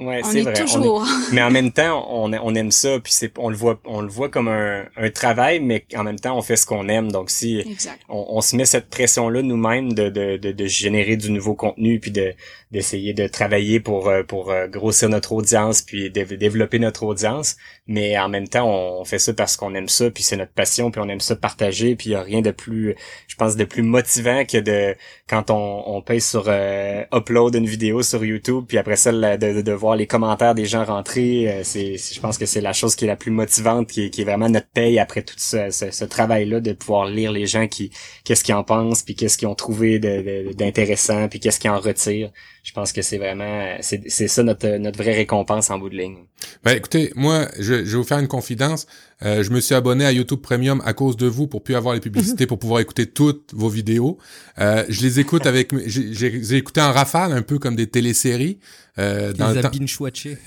Ouais, 0.00 0.22
c'est 0.24 0.40
vrai. 0.40 0.54
Toujours. 0.54 1.06
mais 1.32 1.42
en 1.42 1.50
même 1.50 1.72
temps, 1.72 2.06
on, 2.10 2.32
on 2.32 2.54
aime 2.54 2.70
ça, 2.70 2.98
puis 3.00 3.12
c'est, 3.12 3.36
on 3.36 3.50
le 3.50 3.56
voit, 3.56 3.78
on 3.84 4.00
le 4.00 4.08
voit 4.08 4.30
comme 4.30 4.48
un, 4.48 4.86
un 4.96 5.10
travail, 5.10 5.60
mais 5.60 5.84
en 5.94 6.04
même 6.04 6.18
temps, 6.18 6.38
on 6.38 6.42
fait 6.42 6.56
ce 6.56 6.64
qu'on 6.64 6.88
aime. 6.88 7.12
Donc 7.12 7.28
si 7.28 7.62
on, 8.08 8.26
on, 8.30 8.40
se 8.40 8.56
met 8.56 8.64
cette 8.64 8.88
pression-là 8.88 9.42
nous-mêmes 9.42 9.92
de, 9.92 10.08
de, 10.08 10.38
de, 10.38 10.52
de, 10.52 10.66
générer 10.66 11.16
du 11.16 11.30
nouveau 11.30 11.54
contenu, 11.54 12.00
puis 12.00 12.10
de 12.10 12.32
d'essayer 12.70 13.12
de 13.12 13.26
travailler 13.26 13.78
pour 13.78 14.08
euh, 14.08 14.22
pour 14.22 14.50
euh, 14.50 14.68
grossir 14.68 15.10
notre 15.10 15.32
audience, 15.32 15.82
puis 15.82 16.10
de, 16.10 16.22
développer 16.24 16.78
notre 16.78 17.02
audience, 17.02 17.56
mais 17.90 18.16
en 18.16 18.28
même 18.28 18.46
temps, 18.46 18.68
on, 18.68 19.04
fait 19.04 19.18
ça 19.18 19.34
parce 19.34 19.56
qu'on 19.56 19.74
aime 19.74 19.88
ça, 19.88 20.12
puis 20.12 20.22
c'est 20.22 20.36
notre 20.36 20.52
passion, 20.52 20.92
puis 20.92 21.00
on 21.04 21.08
aime 21.08 21.18
ça 21.18 21.34
partager, 21.34 21.96
puis 21.96 22.10
il 22.10 22.12
y 22.12 22.14
a 22.14 22.22
rien 22.22 22.40
de 22.40 22.52
plus, 22.52 22.94
je 23.26 23.34
pense, 23.34 23.56
de 23.56 23.64
plus 23.64 23.82
motivant 23.82 24.44
que 24.44 24.58
de 24.58 24.94
quand 25.28 25.50
on, 25.50 25.82
on 25.96 26.00
paye 26.00 26.20
sur 26.20 26.44
euh, 26.46 27.02
upload 27.12 27.56
une 27.56 27.66
vidéo 27.66 28.04
sur 28.04 28.24
YouTube, 28.24 28.66
puis 28.68 28.78
après 28.78 28.94
ça 28.94 29.10
de, 29.10 29.60
de 29.60 29.72
voir 29.72 29.96
les 29.96 30.06
commentaires 30.06 30.54
des 30.54 30.66
gens 30.66 30.84
rentrés, 30.84 31.50
euh, 31.50 31.60
c'est, 31.64 31.96
je 31.96 32.20
pense 32.20 32.38
que 32.38 32.46
c'est 32.46 32.60
la 32.60 32.72
chose 32.72 32.94
qui 32.94 33.06
est 33.06 33.08
la 33.08 33.16
plus 33.16 33.32
motivante, 33.32 33.88
qui 33.88 34.04
est, 34.04 34.10
qui 34.10 34.20
est 34.20 34.24
vraiment 34.24 34.48
notre 34.48 34.68
paye 34.68 35.00
après 35.00 35.22
tout 35.22 35.34
ce, 35.36 35.70
ce, 35.70 36.04
travail-là, 36.04 36.60
de 36.60 36.72
pouvoir 36.72 37.06
lire 37.06 37.32
les 37.32 37.46
gens 37.46 37.66
qui, 37.66 37.90
qu'est-ce 38.22 38.44
qu'ils 38.44 38.54
en 38.54 38.62
pensent, 38.62 39.02
puis 39.02 39.16
qu'est-ce 39.16 39.36
qu'ils 39.36 39.48
ont 39.48 39.56
trouvé 39.56 39.98
d'intéressant, 39.98 41.28
puis 41.28 41.40
qu'est-ce 41.40 41.58
qu'ils 41.58 41.70
en 41.70 41.80
retirent. 41.80 42.30
Je 42.62 42.72
pense 42.72 42.92
que 42.92 43.02
c'est 43.02 43.18
vraiment, 43.18 43.76
c'est, 43.80 44.02
c'est 44.08 44.28
ça 44.28 44.42
notre, 44.42 44.76
notre 44.76 44.98
vraie 44.98 45.14
récompense 45.14 45.70
en 45.70 45.78
bout 45.78 45.88
de 45.88 45.96
ligne. 45.96 46.18
Ben 46.62 46.76
écoutez, 46.76 47.12
moi, 47.16 47.48
je, 47.58 47.84
je 47.84 47.90
vais 47.90 47.96
vous 47.96 48.04
faire 48.04 48.18
une 48.18 48.28
confidence. 48.28 48.86
Euh, 49.22 49.42
je 49.42 49.50
me 49.50 49.60
suis 49.60 49.74
abonné 49.74 50.04
à 50.04 50.12
YouTube 50.12 50.40
Premium 50.40 50.82
à 50.84 50.92
cause 50.92 51.16
de 51.16 51.26
vous 51.26 51.46
pour 51.46 51.62
plus 51.62 51.74
avoir 51.74 51.94
les 51.94 52.00
publicités, 52.00 52.46
pour 52.48 52.58
pouvoir 52.58 52.80
écouter 52.80 53.06
toutes 53.06 53.52
vos 53.54 53.68
vidéos. 53.68 54.18
Euh, 54.58 54.84
je 54.88 55.02
les 55.02 55.20
écoute 55.20 55.46
avec, 55.46 55.72
j'ai 55.86 56.56
écouté 56.56 56.80
en 56.80 56.92
rafale, 56.92 57.32
un 57.32 57.42
peu 57.42 57.58
comme 57.58 57.76
des 57.76 57.86
téléséries. 57.86 58.58
Euh, 58.98 59.32
dans 59.32 59.52
les 59.52 59.62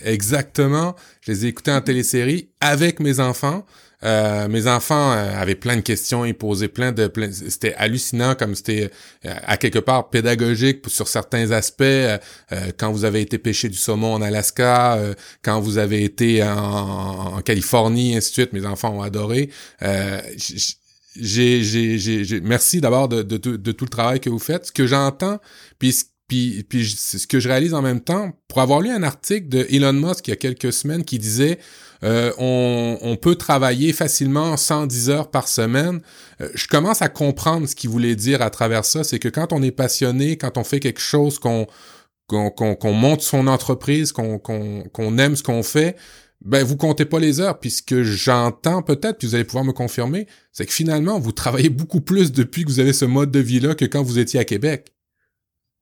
Exactement. 0.03 0.95
Je 1.21 1.31
les 1.31 1.45
ai 1.45 1.49
écoutés 1.49 1.71
en 1.71 1.81
télésérie 1.81 2.49
avec 2.59 2.99
mes 2.99 3.19
enfants. 3.19 3.65
Euh, 4.03 4.47
mes 4.47 4.67
enfants 4.67 5.13
euh, 5.13 5.39
avaient 5.39 5.55
plein 5.55 5.77
de 5.77 5.81
questions, 5.81 6.25
ils 6.25 6.33
posaient 6.33 6.67
plein 6.67 6.91
de, 6.91 7.07
plein, 7.07 7.31
c'était 7.31 7.73
hallucinant 7.75 8.35
comme 8.35 8.53
c'était 8.55 8.91
euh, 9.25 9.33
à 9.43 9.57
quelque 9.57 9.79
part 9.79 10.09
pédagogique 10.09 10.81
sur 10.87 11.07
certains 11.07 11.51
aspects. 11.51 11.83
quand 12.77 12.91
vous 12.91 13.05
avez 13.05 13.21
été 13.21 13.37
pêcher 13.37 13.69
du 13.69 13.77
saumon 13.77 14.13
en 14.13 14.21
Alaska, 14.21 14.99
quand 15.41 15.59
vous 15.59 15.77
avez 15.77 16.03
été 16.03 16.43
en, 16.43 17.37
en, 17.37 17.41
Californie, 17.41 18.15
ainsi 18.15 18.29
de 18.29 18.33
suite, 18.33 18.53
mes 18.53 18.65
enfants 18.65 18.97
ont 18.97 19.01
adoré. 19.01 19.49
j'ai, 21.15 21.63
j'ai, 21.63 21.97
j'ai, 21.97 22.41
merci 22.41 22.81
d'abord 22.81 23.07
de, 23.07 23.21
de, 23.21 23.37
de, 23.37 23.71
tout 23.71 23.85
le 23.85 23.89
travail 23.89 24.19
que 24.19 24.29
vous 24.29 24.39
faites. 24.39 24.67
Ce 24.67 24.71
que 24.71 24.87
j'entends, 24.87 25.39
puis 25.79 25.93
puis, 26.27 26.63
puis 26.67 26.89
ce 26.89 27.27
que 27.27 27.39
je 27.39 27.49
réalise 27.49 27.73
en 27.73 27.81
même 27.81 27.99
temps, 27.99 28.31
pour 28.47 28.61
avoir 28.61 28.81
lu 28.81 28.89
un 28.89 29.03
article 29.03 29.49
de 29.49 29.67
Elon 29.69 29.93
Musk 29.93 30.27
il 30.27 30.31
y 30.31 30.33
a 30.33 30.37
quelques 30.37 30.71
semaines 30.71 31.03
qui 31.03 31.19
disait 31.19 31.59
euh, 32.03 32.31
on, 32.37 33.15
peut 33.15 33.35
travailler 33.35 33.93
facilement 33.93 34.57
110 34.57 35.09
heures 35.09 35.31
par 35.31 35.47
semaine. 35.47 36.01
Euh, 36.41 36.49
je 36.53 36.67
commence 36.67 37.01
à 37.01 37.07
comprendre 37.07 37.67
ce 37.67 37.75
qu'il 37.75 37.89
voulait 37.89 38.15
dire 38.15 38.41
à 38.41 38.49
travers 38.49 38.83
ça. 38.83 39.03
C'est 39.03 39.19
que 39.19 39.29
quand 39.29 39.53
on 39.53 39.61
est 39.63 39.71
passionné, 39.71 40.37
quand 40.37 40.57
on 40.57 40.63
fait 40.63 40.79
quelque 40.79 40.99
chose, 40.99 41.39
qu'on 41.39 41.67
monte 42.29 43.21
son 43.21 43.47
entreprise, 43.47 44.11
qu'on 44.11 45.17
aime 45.17 45.35
ce 45.35 45.43
qu'on 45.43 45.63
fait, 45.63 45.95
ben 46.43 46.63
vous 46.63 46.75
comptez 46.75 47.05
pas 47.05 47.19
les 47.19 47.39
heures. 47.39 47.59
Puis 47.59 47.71
ce 47.71 47.81
que 47.81 48.03
j'entends 48.03 48.81
peut-être, 48.81 49.17
puis 49.17 49.27
vous 49.27 49.35
allez 49.35 49.45
pouvoir 49.45 49.63
me 49.63 49.71
confirmer, 49.71 50.27
c'est 50.51 50.65
que 50.65 50.73
finalement 50.73 51.19
vous 51.19 51.31
travaillez 51.31 51.69
beaucoup 51.69 52.01
plus 52.01 52.31
depuis 52.31 52.63
que 52.63 52.69
vous 52.69 52.79
avez 52.79 52.93
ce 52.93 53.05
mode 53.05 53.31
de 53.31 53.39
vie 53.39 53.59
là 53.61 53.75
que 53.75 53.85
quand 53.85 54.03
vous 54.03 54.19
étiez 54.19 54.39
à 54.39 54.45
Québec. 54.45 54.93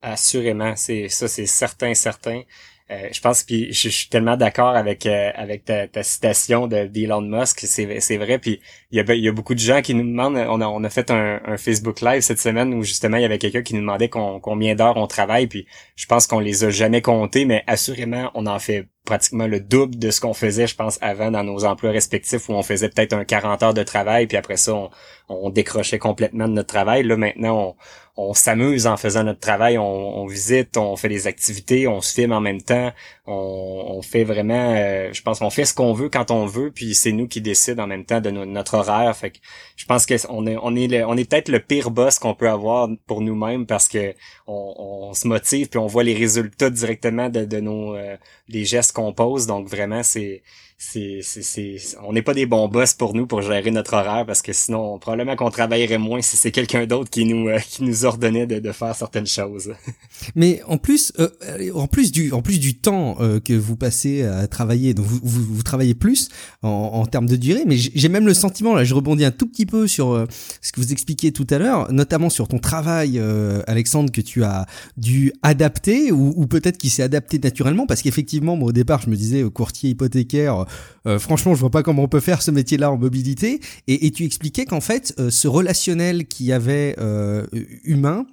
Assurément, 0.02 0.74
ça, 0.76 1.28
c'est 1.28 1.46
certain, 1.46 1.94
certain. 1.94 2.42
Euh, 2.90 3.08
je 3.12 3.20
pense 3.20 3.44
puis 3.44 3.72
je, 3.72 3.88
suis 3.88 4.08
tellement 4.08 4.36
d'accord 4.36 4.76
avec 4.76 5.06
euh, 5.06 5.30
avec 5.34 5.64
ta, 5.64 5.86
ta 5.86 6.02
citation 6.02 6.66
de 6.66 6.84
d'Elon 6.86 7.20
Musk, 7.20 7.60
c'est 7.60 8.00
c'est 8.00 8.16
vrai 8.16 8.38
puis 8.38 8.60
il 8.90 8.98
y 8.98 9.00
a 9.00 9.14
il 9.14 9.22
y 9.22 9.28
a 9.28 9.32
beaucoup 9.32 9.54
de 9.54 9.60
gens 9.60 9.82
qui 9.82 9.94
nous 9.94 10.02
demandent 10.02 10.36
on 10.36 10.60
a 10.60 10.66
on 10.66 10.82
a 10.82 10.90
fait 10.90 11.10
un, 11.10 11.40
un 11.46 11.56
Facebook 11.56 12.00
live 12.00 12.22
cette 12.22 12.40
semaine 12.40 12.74
où 12.74 12.82
justement 12.82 13.18
il 13.18 13.22
y 13.22 13.24
avait 13.24 13.38
quelqu'un 13.38 13.62
qui 13.62 13.74
nous 13.74 13.80
demandait 13.80 14.08
combien 14.08 14.74
d'heures 14.74 14.96
on 14.96 15.06
travaille 15.06 15.46
puis 15.46 15.66
je 15.94 16.06
pense 16.06 16.26
qu'on 16.26 16.40
les 16.40 16.64
a 16.64 16.70
jamais 16.70 17.02
comptés 17.02 17.44
mais 17.44 17.62
assurément 17.68 18.30
on 18.34 18.46
en 18.46 18.58
fait 18.58 18.88
pratiquement 19.04 19.46
le 19.46 19.60
double 19.60 19.96
de 19.98 20.10
ce 20.10 20.20
qu'on 20.20 20.34
faisait 20.34 20.66
je 20.66 20.74
pense 20.74 20.98
avant 21.02 21.30
dans 21.30 21.44
nos 21.44 21.64
emplois 21.64 21.92
respectifs 21.92 22.48
où 22.48 22.52
on 22.52 22.62
faisait 22.62 22.88
peut-être 22.88 23.12
un 23.12 23.24
40 23.24 23.62
heures 23.62 23.74
de 23.74 23.82
travail 23.84 24.26
puis 24.26 24.36
après 24.36 24.56
ça 24.56 24.74
on, 24.74 24.90
on 25.28 25.50
décrochait 25.50 25.98
complètement 25.98 26.48
de 26.48 26.54
notre 26.54 26.68
travail. 26.68 27.02
Là 27.02 27.16
maintenant 27.16 27.76
on 27.76 27.76
on 28.14 28.34
s'amuse 28.34 28.86
en 28.86 28.98
faisant 28.98 29.24
notre 29.24 29.40
travail, 29.40 29.78
on, 29.78 30.26
visite, 30.26 30.76
on 30.76 30.96
fait 30.96 31.08
des 31.08 31.26
activités, 31.26 31.88
on 31.88 32.02
se 32.02 32.12
filme 32.12 32.32
en 32.32 32.40
même 32.40 32.60
temps, 32.60 32.92
on, 33.26 34.02
fait 34.02 34.24
vraiment, 34.24 34.74
euh, 34.74 35.10
je 35.12 35.22
pense 35.22 35.38
qu'on 35.38 35.48
fait 35.48 35.64
ce 35.64 35.72
qu'on 35.72 35.94
veut 35.94 36.10
quand 36.10 36.30
on 36.30 36.44
veut, 36.44 36.70
puis 36.70 36.94
c'est 36.94 37.12
nous 37.12 37.26
qui 37.26 37.40
décidons 37.40 37.84
en 37.84 37.86
même 37.86 38.04
temps 38.04 38.20
de 38.20 38.30
notre 38.30 38.74
horaire. 38.74 39.16
Fait 39.16 39.30
que 39.30 39.38
je 39.76 39.86
pense 39.86 40.04
que 40.04 40.14
on 40.28 40.46
est 40.46 40.56
on 40.62 40.76
est 40.76 41.04
on 41.04 41.16
est 41.16 41.28
peut-être 41.28 41.48
le 41.48 41.60
pire 41.60 41.90
boss 41.90 42.18
qu'on 42.18 42.34
peut 42.34 42.50
avoir 42.50 42.88
pour 43.06 43.22
nous-mêmes 43.22 43.66
parce 43.66 43.88
que 43.88 44.14
on, 44.46 45.12
se 45.14 45.26
motive 45.26 45.68
puis 45.68 45.78
on 45.78 45.86
voit 45.86 46.04
les 46.04 46.14
résultats 46.14 46.70
directement 46.70 47.28
de, 47.28 47.44
de 47.44 47.60
nos 47.60 47.94
euh, 47.96 48.16
des 48.48 48.64
gestes 48.64 48.92
qu'on 48.92 49.12
pose. 49.14 49.46
Donc 49.46 49.68
vraiment 49.68 50.02
c'est 50.02 50.42
c'est, 50.84 51.20
c'est, 51.22 51.76
on 52.02 52.12
n'est 52.12 52.22
pas 52.22 52.34
des 52.34 52.44
bons 52.44 52.68
boss 52.68 52.92
pour 52.94 53.14
nous 53.14 53.26
pour 53.26 53.40
gérer 53.40 53.70
notre 53.70 53.94
horaire 53.94 54.26
parce 54.26 54.42
que 54.42 54.52
sinon 54.52 54.98
probablement 54.98 55.36
qu'on 55.36 55.50
travaillerait 55.50 55.96
moins 55.96 56.20
si 56.22 56.36
c'est 56.36 56.50
quelqu'un 56.50 56.86
d'autre 56.86 57.08
qui 57.08 57.24
nous 57.24 57.48
euh, 57.48 57.58
qui 57.60 57.84
nous 57.84 58.04
ordonnait 58.04 58.46
de, 58.46 58.58
de, 58.58 58.72
faire 58.72 58.94
certaines 58.94 59.26
choses. 59.26 59.72
Mais 60.34 60.60
en 60.66 60.78
plus 60.78 61.12
euh, 61.20 61.30
en 61.74 61.86
plus 61.86 62.10
du 62.10 62.32
en 62.32 62.42
plus 62.42 62.58
du 62.58 62.74
temps 62.74 63.16
euh, 63.20 63.38
que 63.38 63.52
vous 63.52 63.76
passez 63.76 64.22
à 64.22 64.48
travailler 64.48 64.92
donc 64.92 65.06
vous, 65.06 65.20
vous, 65.22 65.62
travaillez 65.62 65.94
plus 65.94 66.28
en, 66.62 66.68
en, 66.68 67.06
termes 67.06 67.26
de 67.26 67.36
durée 67.36 67.62
mais 67.64 67.76
j'ai 67.76 68.08
même 68.08 68.26
le 68.26 68.34
sentiment 68.34 68.74
là 68.74 68.82
je 68.84 68.94
rebondis 68.94 69.24
un 69.24 69.30
tout 69.30 69.46
petit 69.46 69.66
peu 69.66 69.86
sur 69.86 70.26
ce 70.60 70.72
que 70.72 70.80
vous 70.80 70.92
expliquiez 70.92 71.32
tout 71.32 71.46
à 71.50 71.58
l'heure 71.58 71.92
notamment 71.92 72.28
sur 72.28 72.48
ton 72.48 72.58
travail 72.58 73.22
Alexandre 73.66 74.10
que 74.10 74.20
tu 74.20 74.42
as 74.42 74.66
dû 74.96 75.32
adapter 75.42 76.10
ou, 76.12 76.32
ou 76.36 76.46
peut-être 76.46 76.76
qui 76.76 76.90
s'est 76.90 77.02
adapté 77.02 77.38
naturellement 77.38 77.86
parce 77.86 78.02
qu'effectivement 78.02 78.56
moi 78.56 78.68
au 78.68 78.72
départ 78.72 79.00
je 79.02 79.10
me 79.10 79.16
disais 79.16 79.42
courtier 79.50 79.90
hypothécaire 79.90 80.66
euh, 81.06 81.18
franchement, 81.18 81.54
je 81.54 81.60
vois 81.60 81.70
pas 81.70 81.82
comment 81.82 82.04
on 82.04 82.08
peut 82.08 82.20
faire 82.20 82.42
ce 82.42 82.50
métier-là 82.50 82.90
en 82.90 82.96
mobilité. 82.96 83.60
Et, 83.88 84.10
tu 84.10 84.24
expliquais 84.24 84.64
qu'en 84.64 84.80
fait, 84.80 85.14
euh, 85.18 85.30
ce 85.30 85.48
relationnel 85.48 86.26
qu'il 86.26 86.46
y 86.46 86.52
avait 86.52 86.96
euh, 86.98 87.46
humain 87.84 88.26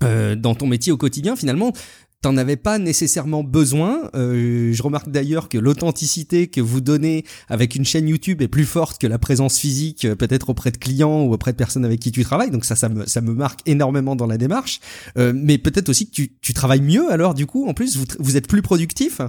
dans 0.00 0.54
ton 0.56 0.66
métier 0.66 0.92
au 0.92 0.96
quotidien, 0.96 1.34
finalement, 1.36 1.72
t'en 2.20 2.36
avais 2.36 2.56
pas 2.56 2.78
nécessairement 2.78 3.44
besoin. 3.44 4.10
je 4.12 4.82
remarque 4.82 5.08
d'ailleurs 5.08 5.48
que 5.48 5.56
l'authenticité 5.56 6.48
que 6.48 6.60
vous 6.60 6.80
donnez 6.80 7.24
avec 7.48 7.76
une 7.76 7.84
chaîne 7.84 8.08
YouTube 8.08 8.42
est 8.42 8.48
plus 8.48 8.64
forte 8.64 9.00
que 9.00 9.06
la 9.06 9.18
présence 9.18 9.56
physique, 9.56 10.06
peut-être 10.18 10.50
auprès 10.50 10.72
de 10.72 10.78
clients 10.78 11.22
ou 11.22 11.32
auprès 11.32 11.52
de 11.52 11.56
personnes 11.56 11.84
avec 11.84 12.00
qui 12.00 12.10
tu 12.10 12.24
travailles. 12.24 12.50
Donc 12.50 12.64
ça, 12.64 12.74
ça 12.74 12.88
me, 12.88 13.32
marque 13.32 13.60
énormément 13.66 14.16
dans 14.16 14.26
la 14.26 14.36
démarche. 14.36 14.80
mais 15.16 15.58
peut-être 15.58 15.88
aussi 15.88 16.06
que 16.06 16.12
tu, 16.12 16.32
tu 16.42 16.52
travailles 16.52 16.82
mieux 16.82 17.10
alors 17.10 17.34
du 17.34 17.46
coup. 17.46 17.66
En 17.68 17.72
plus, 17.72 17.96
vous, 17.96 18.04
vous 18.18 18.36
êtes 18.36 18.48
plus 18.48 18.62
productif. 18.62 19.20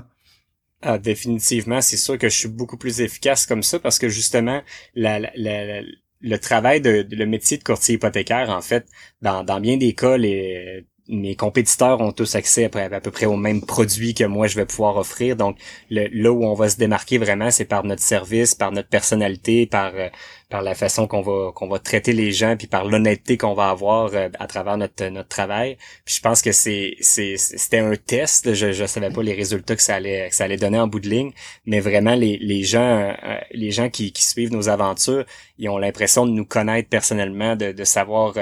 Ah, 0.88 1.00
définitivement, 1.00 1.82
c'est 1.82 1.98
sûr 1.98 2.16
que 2.20 2.30
je 2.30 2.36
suis 2.38 2.48
beaucoup 2.48 2.78
plus 2.78 3.02
efficace 3.02 3.48
comme 3.48 3.64
ça 3.64 3.80
parce 3.80 3.98
que 3.98 4.08
justement, 4.08 4.62
la, 4.94 5.20
la, 5.20 5.82
le 6.22 6.38
travail 6.38 6.80
de, 6.80 7.08
le 7.10 7.26
métier 7.26 7.58
de 7.58 7.64
courtier 7.64 7.96
hypothécaire, 7.96 8.52
en 8.52 8.62
fait, 8.62 8.86
dans, 9.24 9.44
dans 9.44 9.60
bien 9.60 9.78
des 9.78 9.94
cas, 9.94 10.16
les 10.16 10.86
mes 11.08 11.36
compétiteurs 11.36 12.02
ont 12.02 12.12
tous 12.12 12.36
accès 12.36 12.66
à, 12.66 13.00
peu 13.00 13.12
près 13.12 13.26
aux 13.26 13.38
mêmes 13.38 13.62
produits 13.62 14.14
que 14.14 14.24
moi 14.24 14.48
je 14.48 14.56
vais 14.56 14.66
pouvoir 14.66 14.98
offrir. 14.98 15.36
Donc 15.36 15.58
là 15.90 16.32
où 16.32 16.44
on 16.44 16.54
va 16.54 16.70
se 16.70 16.78
démarquer 16.78 17.18
vraiment, 17.18 17.52
c'est 17.52 17.66
par 17.66 17.84
notre 17.84 18.02
service, 18.02 18.56
par 18.56 18.72
notre 18.72 18.90
personnalité, 18.90 19.68
par 19.68 19.94
euh, 19.96 20.10
par 20.50 20.62
la 20.62 20.76
façon 20.76 21.08
qu'on 21.08 21.22
va 21.22 21.52
qu'on 21.54 21.68
va 21.68 21.80
traiter 21.80 22.14
les 22.14 22.32
gens, 22.32 22.56
puis 22.56 22.68
par 22.68 22.86
l'honnêteté 22.86 23.38
qu'on 23.38 23.54
va 23.54 23.70
avoir 23.70 24.12
euh, 24.14 24.30
à 24.40 24.48
travers 24.48 24.78
notre 24.78 25.06
notre 25.08 25.30
travail. 25.30 25.78
Puis 26.06 26.16
je 26.16 26.22
pense 26.22 26.42
que 26.42 26.52
c'est 26.52 26.96
c'est 27.02 27.36
c'était 27.38 27.80
un 27.80 27.96
test. 27.96 28.54
Je 28.54 28.72
je 28.72 28.86
savais 28.86 29.10
pas 29.10 29.24
les 29.24 29.34
résultats 29.34 29.76
que 29.76 29.82
ça 29.82 29.96
allait 29.96 30.30
que 30.30 30.36
ça 30.36 30.44
allait 30.44 30.58
donner 30.58 30.80
en 30.80 30.88
bout 30.88 31.00
de 31.00 31.10
ligne, 31.10 31.32
mais 31.66 31.80
vraiment 31.80 32.16
les 32.16 32.38
les 32.38 32.64
gens 32.64 33.14
euh, 33.24 33.38
les 33.52 33.72
gens 33.72 33.90
qui 33.90 34.12
qui 34.12 34.24
suivent 34.24 34.52
nos 34.52 34.70
aventures, 34.70 35.26
ils 35.58 35.70
ont 35.70 35.78
l'impression 35.78 36.26
de 36.26 36.32
nous 36.32 36.46
connaître 36.46 36.90
personnellement, 36.90 37.56
de 37.56 37.72
de 37.72 37.84
savoir. 37.84 38.36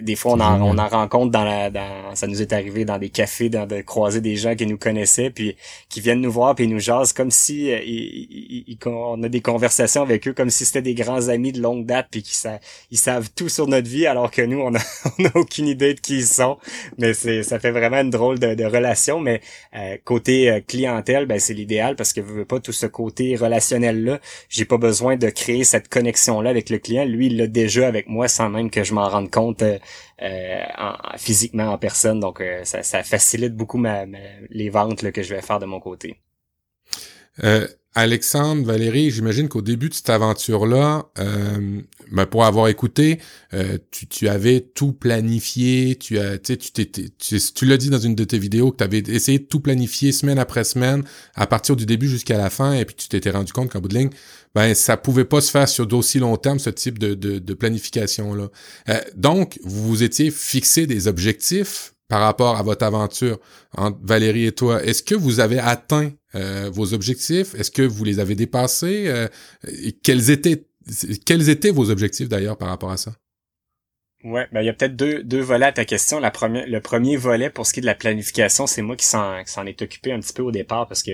des 0.00 0.16
fois 0.16 0.32
on 0.34 0.40
en 0.40 0.62
on 0.62 0.78
en 0.78 0.88
rencontre 0.88 1.32
dans 1.32 1.44
la 1.44 1.70
dans 1.70 2.14
ça 2.14 2.26
nous 2.26 2.40
est 2.40 2.52
arrivé 2.52 2.84
dans 2.84 2.98
des 2.98 3.10
cafés, 3.10 3.48
dans 3.48 3.66
de 3.66 3.80
croiser 3.80 4.20
des 4.20 4.36
gens 4.36 4.54
qui 4.54 4.66
nous 4.66 4.78
connaissaient, 4.78 5.30
puis 5.30 5.56
qui 5.88 6.00
viennent 6.00 6.20
nous 6.20 6.32
voir, 6.32 6.54
puis 6.54 6.64
ils 6.64 6.70
nous 6.70 6.80
jasent 6.80 7.12
comme 7.12 7.30
si 7.30 7.72
euh, 7.72 8.86
on 8.86 9.22
a 9.22 9.28
des 9.28 9.40
conversations 9.40 10.02
avec 10.02 10.28
eux, 10.28 10.32
comme 10.32 10.50
si 10.50 10.64
c'était 10.64 10.82
des 10.82 10.94
grands 10.94 11.28
amis 11.28 11.47
de 11.52 11.60
longue 11.60 11.86
date, 11.86 12.08
puis 12.10 12.22
qu'ils 12.22 12.50
ils 12.90 12.98
savent 12.98 13.30
tout 13.34 13.48
sur 13.48 13.66
notre 13.66 13.88
vie, 13.88 14.06
alors 14.06 14.30
que 14.30 14.42
nous, 14.42 14.60
on 14.60 14.74
a, 14.74 14.78
on 15.18 15.24
a 15.24 15.30
aucune 15.34 15.68
idée 15.68 15.94
de 15.94 16.00
qui 16.00 16.18
ils 16.18 16.26
sont. 16.26 16.58
Mais 16.98 17.14
c'est, 17.14 17.42
ça 17.42 17.58
fait 17.58 17.70
vraiment 17.70 18.00
une 18.00 18.10
drôle 18.10 18.38
de, 18.38 18.54
de 18.54 18.64
relation. 18.64 19.20
Mais 19.20 19.40
euh, 19.74 19.96
côté 20.04 20.50
euh, 20.50 20.60
clientèle, 20.60 21.26
ben 21.26 21.38
c'est 21.38 21.54
l'idéal 21.54 21.96
parce 21.96 22.12
que 22.12 22.20
je 22.20 22.26
veux 22.26 22.44
pas 22.44 22.60
tout 22.60 22.72
ce 22.72 22.86
côté 22.86 23.36
relationnel 23.36 24.04
là. 24.04 24.20
J'ai 24.48 24.64
pas 24.64 24.78
besoin 24.78 25.16
de 25.16 25.28
créer 25.30 25.64
cette 25.64 25.88
connexion 25.88 26.40
là 26.40 26.50
avec 26.50 26.70
le 26.70 26.78
client. 26.78 27.04
Lui, 27.04 27.26
il 27.26 27.36
l'a 27.36 27.46
déjà 27.46 27.86
avec 27.86 28.08
moi 28.08 28.28
sans 28.28 28.48
même 28.48 28.70
que 28.70 28.84
je 28.84 28.94
m'en 28.94 29.08
rende 29.08 29.30
compte 29.30 29.62
euh, 30.20 30.64
physiquement 31.16 31.68
en 31.68 31.78
personne. 31.78 32.20
Donc, 32.20 32.40
euh, 32.40 32.64
ça, 32.64 32.82
ça, 32.82 33.02
facilite 33.02 33.54
beaucoup 33.54 33.78
ma, 33.78 34.04
les 34.50 34.68
ventes 34.68 35.02
là, 35.02 35.12
que 35.12 35.22
je 35.22 35.34
vais 35.34 35.42
faire 35.42 35.60
de 35.60 35.66
mon 35.66 35.78
côté. 35.80 36.20
Alexandre, 37.98 38.64
Valérie, 38.64 39.10
j'imagine 39.10 39.48
qu'au 39.48 39.60
début 39.60 39.88
de 39.88 39.94
cette 39.94 40.08
aventure-là, 40.08 41.10
euh, 41.18 41.80
ben 42.12 42.26
pour 42.26 42.44
avoir 42.44 42.68
écouté, 42.68 43.18
euh, 43.54 43.76
tu, 43.90 44.28
avais 44.28 44.60
tout 44.60 44.92
planifié, 44.92 45.96
tu 45.96 46.16
as, 46.20 46.38
tu 46.38 46.56
tu, 46.58 47.10
tu 47.18 47.66
l'as 47.66 47.76
dit 47.76 47.90
dans 47.90 47.98
une 47.98 48.14
de 48.14 48.22
tes 48.22 48.38
vidéos 48.38 48.70
que 48.70 48.76
tu 48.76 48.84
avais 48.84 49.00
essayé 49.00 49.40
de 49.40 49.46
tout 49.46 49.58
planifier 49.58 50.12
semaine 50.12 50.38
après 50.38 50.62
semaine, 50.62 51.02
à 51.34 51.48
partir 51.48 51.74
du 51.74 51.86
début 51.86 52.08
jusqu'à 52.08 52.38
la 52.38 52.50
fin, 52.50 52.72
et 52.72 52.84
puis 52.84 52.94
tu 52.94 53.08
t'étais 53.08 53.30
rendu 53.30 53.52
compte 53.52 53.72
qu'en 53.72 53.80
bout 53.80 53.88
de 53.88 53.98
ligne, 53.98 54.10
ben 54.54 54.74
ça 54.74 54.96
pouvait 54.96 55.24
pas 55.24 55.40
se 55.40 55.50
faire 55.50 55.68
sur 55.68 55.84
d'aussi 55.84 56.20
long 56.20 56.36
terme 56.36 56.60
ce 56.60 56.70
type 56.70 57.00
de, 57.00 57.14
de, 57.14 57.40
de 57.40 57.54
planification 57.54 58.32
là. 58.32 58.46
Euh, 58.90 59.00
donc 59.16 59.58
vous 59.64 59.88
vous 59.88 60.02
étiez 60.04 60.30
fixé 60.30 60.86
des 60.86 61.08
objectifs 61.08 61.94
par 62.06 62.20
rapport 62.20 62.58
à 62.58 62.62
votre 62.62 62.84
aventure 62.86 63.38
entre 63.76 63.98
Valérie 64.04 64.46
et 64.46 64.52
toi. 64.52 64.84
Est-ce 64.84 65.02
que 65.02 65.16
vous 65.16 65.40
avez 65.40 65.58
atteint 65.58 66.12
euh, 66.34 66.70
vos 66.72 66.92
objectifs? 66.94 67.54
Est-ce 67.54 67.70
que 67.70 67.82
vous 67.82 68.04
les 68.04 68.20
avez 68.20 68.34
dépassés? 68.34 69.04
Euh, 69.08 69.28
quels 70.02 70.30
étaient 70.30 70.64
quels 71.26 71.50
étaient 71.50 71.70
vos 71.70 71.90
objectifs 71.90 72.28
d'ailleurs 72.28 72.56
par 72.56 72.68
rapport 72.68 72.90
à 72.90 72.96
ça? 72.96 73.12
Ouais, 74.24 74.48
ben 74.50 74.62
il 74.62 74.66
y 74.66 74.68
a 74.68 74.72
peut-être 74.72 74.96
deux, 74.96 75.22
deux 75.22 75.40
volets 75.40 75.66
à 75.66 75.72
ta 75.72 75.84
question. 75.84 76.18
La 76.18 76.32
première, 76.32 76.66
le 76.66 76.80
premier 76.80 77.16
volet 77.16 77.50
pour 77.50 77.66
ce 77.66 77.72
qui 77.72 77.78
est 77.78 77.82
de 77.82 77.86
la 77.86 77.94
planification, 77.94 78.66
c'est 78.66 78.82
moi 78.82 78.96
qui 78.96 79.06
s'en, 79.06 79.44
qui 79.44 79.52
s'en 79.52 79.64
est 79.64 79.80
occupé 79.80 80.10
un 80.10 80.18
petit 80.18 80.32
peu 80.32 80.42
au 80.42 80.50
départ 80.50 80.88
parce 80.88 81.04
que 81.04 81.12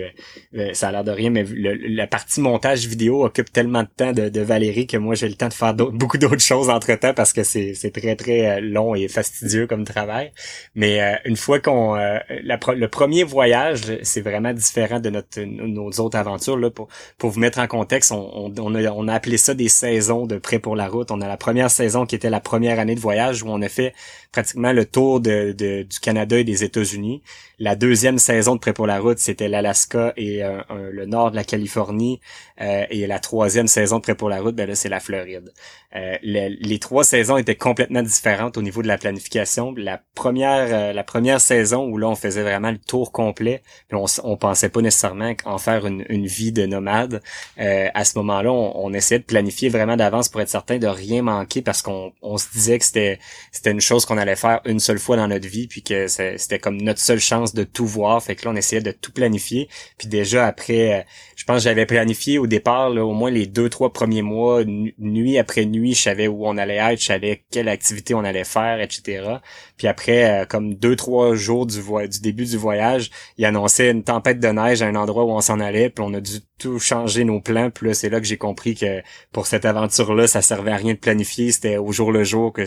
euh, 0.56 0.72
ça 0.72 0.88
a 0.88 0.92
l'air 0.92 1.04
de 1.04 1.10
rien, 1.10 1.28
mais 1.28 1.44
la 1.54 2.06
partie 2.06 2.40
montage 2.40 2.86
vidéo 2.86 3.22
occupe 3.22 3.52
tellement 3.52 3.82
de 3.82 3.88
temps 3.94 4.12
de, 4.14 4.30
de 4.30 4.40
Valérie 4.40 4.86
que 4.86 4.96
moi 4.96 5.14
j'ai 5.16 5.28
le 5.28 5.34
temps 5.34 5.48
de 5.48 5.52
faire 5.52 5.74
beaucoup 5.74 6.16
d'autres 6.16 6.40
choses 6.40 6.70
entre 6.70 6.94
temps 6.94 7.12
parce 7.12 7.34
que 7.34 7.42
c'est, 7.42 7.74
c'est 7.74 7.90
très 7.90 8.16
très 8.16 8.56
euh, 8.56 8.60
long 8.62 8.94
et 8.94 9.06
fastidieux 9.08 9.66
comme 9.66 9.84
travail. 9.84 10.32
Mais 10.74 11.02
euh, 11.02 11.14
une 11.26 11.36
fois 11.36 11.60
qu'on, 11.60 11.96
le 11.96 12.86
premier 12.86 13.22
voyage, 13.22 13.82
c'est 14.02 14.22
vraiment 14.22 14.54
différent 14.54 14.98
de 14.98 15.10
notre 15.10 15.42
nos 15.42 15.90
autres 15.90 16.16
aventures 16.16 16.56
là. 16.56 16.70
Pour 16.70 16.88
pour 17.18 17.28
vous 17.28 17.38
mettre 17.40 17.58
en 17.58 17.66
contexte, 17.66 18.12
on, 18.12 18.50
on, 18.56 18.74
a, 18.74 18.90
on 18.92 19.08
a 19.08 19.12
appelé 19.12 19.36
ça 19.36 19.52
des 19.52 19.68
saisons 19.68 20.24
de 20.26 20.38
prêt 20.38 20.58
pour 20.58 20.74
la 20.74 20.88
route. 20.88 21.10
On 21.10 21.20
a 21.20 21.28
la 21.28 21.36
première 21.36 21.70
saison 21.70 22.06
qui 22.06 22.14
était 22.14 22.30
la 22.30 22.40
première 22.40 22.78
année 22.78 22.93
de 22.94 23.00
voyage 23.00 23.42
où 23.42 23.48
on 23.48 23.60
a 23.62 23.68
fait 23.68 23.94
pratiquement 24.34 24.72
le 24.72 24.84
tour 24.84 25.20
du 25.20 25.86
Canada 26.02 26.38
et 26.38 26.44
des 26.44 26.64
États-Unis. 26.64 27.22
La 27.60 27.76
deuxième 27.76 28.18
saison 28.18 28.56
de 28.56 28.60
Prêt 28.60 28.72
pour 28.72 28.88
la 28.88 28.98
route, 28.98 29.18
c'était 29.20 29.46
l'Alaska 29.46 30.12
et 30.16 30.42
euh, 30.42 30.60
le 30.90 31.06
nord 31.06 31.30
de 31.30 31.36
la 31.36 31.44
Californie. 31.44 32.20
Euh, 32.60 32.84
et 32.90 33.06
la 33.06 33.20
troisième 33.20 33.68
saison 33.68 33.98
de 33.98 34.02
Prêt 34.02 34.16
pour 34.16 34.28
la 34.28 34.40
route, 34.40 34.56
ben 34.56 34.68
là, 34.68 34.74
c'est 34.74 34.88
la 34.88 34.98
Floride. 34.98 35.52
Euh, 35.94 36.16
les, 36.22 36.78
trois 36.80 37.04
saisons 37.04 37.36
étaient 37.36 37.54
complètement 37.54 38.02
différentes 38.02 38.58
au 38.58 38.62
niveau 38.62 38.82
de 38.82 38.88
la 38.88 38.98
planification. 38.98 39.72
La 39.76 40.02
première, 40.16 40.92
la 40.92 41.04
première 41.04 41.40
saison 41.40 41.84
où 41.84 41.96
là, 41.96 42.08
on 42.08 42.16
faisait 42.16 42.42
vraiment 42.42 42.72
le 42.72 42.78
tour 42.78 43.12
complet, 43.12 43.62
puis 43.88 43.96
on, 43.96 44.06
on 44.24 44.36
pensait 44.36 44.68
pas 44.68 44.80
nécessairement 44.80 45.32
en 45.44 45.58
faire 45.58 45.86
une, 45.86 46.26
vie 46.26 46.50
de 46.50 46.66
nomade. 46.66 47.22
à 47.56 48.04
ce 48.04 48.18
moment-là, 48.18 48.50
on, 48.50 48.92
essayait 48.92 49.20
de 49.20 49.24
planifier 49.24 49.68
vraiment 49.68 49.96
d'avance 49.96 50.28
pour 50.28 50.40
être 50.40 50.48
certain 50.48 50.78
de 50.78 50.86
rien 50.86 51.22
manquer 51.22 51.62
parce 51.62 51.82
qu'on 51.82 52.12
on 52.22 52.36
se 52.36 52.50
disait 52.52 52.78
que 52.78 52.83
c'était 52.84 53.18
c'était 53.52 53.70
une 53.70 53.80
chose 53.80 54.04
qu'on 54.04 54.18
allait 54.18 54.36
faire 54.36 54.60
une 54.64 54.80
seule 54.80 54.98
fois 54.98 55.16
dans 55.16 55.28
notre 55.28 55.48
vie, 55.48 55.66
puis 55.66 55.82
que 55.82 56.06
c'était 56.08 56.58
comme 56.58 56.80
notre 56.80 57.00
seule 57.00 57.20
chance 57.20 57.54
de 57.54 57.64
tout 57.64 57.86
voir. 57.86 58.22
Fait 58.22 58.36
que 58.36 58.44
là, 58.44 58.52
on 58.52 58.56
essayait 58.56 58.82
de 58.82 58.92
tout 58.92 59.12
planifier. 59.12 59.68
Puis 59.98 60.08
déjà 60.08 60.46
après, 60.46 61.00
euh, 61.00 61.02
je 61.44 61.46
pense 61.46 61.58
que 61.58 61.64
j'avais 61.64 61.84
planifié 61.84 62.38
au 62.38 62.46
départ 62.46 62.88
là, 62.88 63.04
au 63.04 63.12
moins 63.12 63.30
les 63.30 63.46
deux, 63.46 63.68
trois 63.68 63.92
premiers 63.92 64.22
mois, 64.22 64.64
nuit 64.64 65.36
après 65.36 65.66
nuit, 65.66 65.92
je 65.92 66.00
savais 66.00 66.26
où 66.26 66.46
on 66.46 66.56
allait 66.56 66.76
être, 66.76 66.98
je 66.98 67.04
savais 67.04 67.44
quelle 67.50 67.68
activité 67.68 68.14
on 68.14 68.24
allait 68.24 68.44
faire, 68.44 68.80
etc. 68.80 69.28
Puis 69.76 69.86
après, 69.86 70.40
euh, 70.40 70.46
comme 70.46 70.74
deux, 70.74 70.96
trois 70.96 71.34
jours 71.34 71.66
du, 71.66 71.82
du 72.08 72.20
début 72.22 72.46
du 72.46 72.56
voyage, 72.56 73.10
il 73.36 73.44
annonçait 73.44 73.90
une 73.90 74.02
tempête 74.02 74.40
de 74.40 74.48
neige 74.48 74.80
à 74.80 74.86
un 74.86 74.94
endroit 74.94 75.24
où 75.24 75.32
on 75.32 75.42
s'en 75.42 75.60
allait, 75.60 75.90
puis 75.90 76.02
on 76.02 76.14
a 76.14 76.20
dû 76.22 76.38
tout 76.58 76.78
changer 76.78 77.24
nos 77.24 77.42
plans. 77.42 77.68
Puis 77.68 77.88
là, 77.88 77.94
c'est 77.94 78.08
là 78.08 78.20
que 78.20 78.26
j'ai 78.26 78.38
compris 78.38 78.74
que 78.74 79.02
pour 79.30 79.46
cette 79.46 79.66
aventure-là, 79.66 80.26
ça 80.26 80.40
servait 80.40 80.72
à 80.72 80.76
rien 80.76 80.94
de 80.94 80.98
planifier, 80.98 81.52
c'était 81.52 81.76
au 81.76 81.92
jour 81.92 82.10
le 82.10 82.24
jour 82.24 82.54
que 82.54 82.62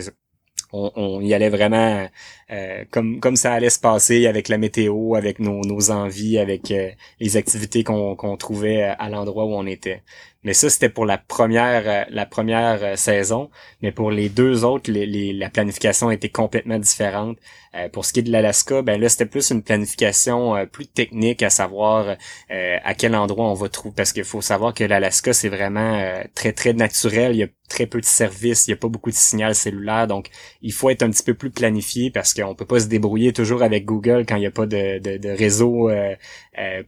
on, 0.72 1.20
y 1.20 1.34
allait 1.34 1.48
vraiment 1.48 2.08
euh, 2.50 2.84
comme 2.90 3.20
comme 3.20 3.36
ça 3.36 3.52
allait 3.52 3.70
se 3.70 3.78
passer 3.78 4.26
avec 4.26 4.48
la 4.48 4.58
météo, 4.58 5.14
avec 5.14 5.38
nos, 5.38 5.60
nos 5.62 5.90
envies, 5.90 6.38
avec 6.38 6.70
euh, 6.70 6.90
les 7.20 7.36
activités 7.36 7.84
qu'on 7.84 8.16
qu'on 8.16 8.36
trouvait 8.36 8.82
à 8.82 9.08
l'endroit 9.10 9.44
où 9.44 9.54
on 9.54 9.66
était. 9.66 10.02
Mais 10.44 10.54
ça, 10.54 10.70
c'était 10.70 10.88
pour 10.88 11.04
la 11.04 11.18
première 11.18 11.82
euh, 11.86 12.04
la 12.10 12.24
première 12.24 12.82
euh, 12.82 12.96
saison. 12.96 13.50
Mais 13.82 13.90
pour 13.92 14.10
les 14.10 14.28
deux 14.28 14.64
autres, 14.64 14.90
les, 14.90 15.32
la 15.32 15.50
planification 15.50 16.10
était 16.10 16.28
complètement 16.28 16.78
différente. 16.78 17.38
Euh, 17.74 17.88
pour 17.88 18.04
ce 18.04 18.12
qui 18.12 18.20
est 18.20 18.22
de 18.22 18.30
l'Alaska, 18.30 18.82
ben 18.82 19.00
là, 19.00 19.08
c'était 19.08 19.26
plus 19.26 19.50
une 19.50 19.62
planification 19.62 20.66
plus 20.72 20.86
technique, 20.86 21.42
à 21.42 21.50
savoir 21.50 22.16
à 22.48 22.94
quel 22.94 23.14
endroit 23.14 23.50
on 23.50 23.54
va 23.54 23.68
trouver. 23.68 23.94
Parce 23.94 24.12
qu'il 24.12 24.24
faut 24.24 24.40
savoir 24.40 24.72
que 24.74 24.84
l'Alaska, 24.84 25.32
c'est 25.32 25.48
vraiment 25.48 26.00
très, 26.34 26.52
très 26.52 26.72
naturel. 26.72 27.34
Il 27.34 27.38
y 27.38 27.42
a 27.42 27.48
très 27.68 27.86
peu 27.86 28.00
de 28.00 28.06
services, 28.06 28.66
il 28.66 28.70
y 28.70 28.74
a 28.74 28.76
pas 28.76 28.88
beaucoup 28.88 29.10
de 29.10 29.14
signal 29.14 29.54
cellulaire. 29.54 30.06
Donc, 30.06 30.30
il 30.62 30.72
faut 30.72 30.90
être 30.90 31.02
un 31.02 31.10
petit 31.10 31.22
peu 31.22 31.34
plus 31.34 31.50
planifié 31.50 32.10
parce 32.10 32.32
qu'on 32.40 32.54
peut 32.54 32.66
pas 32.66 32.80
se 32.80 32.86
débrouiller 32.86 33.32
toujours 33.32 33.62
avec 33.62 33.84
Google 33.84 34.24
quand 34.26 34.36
il 34.36 34.40
n'y 34.40 34.46
a 34.46 34.50
pas 34.50 34.66
de, 34.66 34.98
de, 34.98 35.16
de 35.16 35.28
réseau 35.28 35.90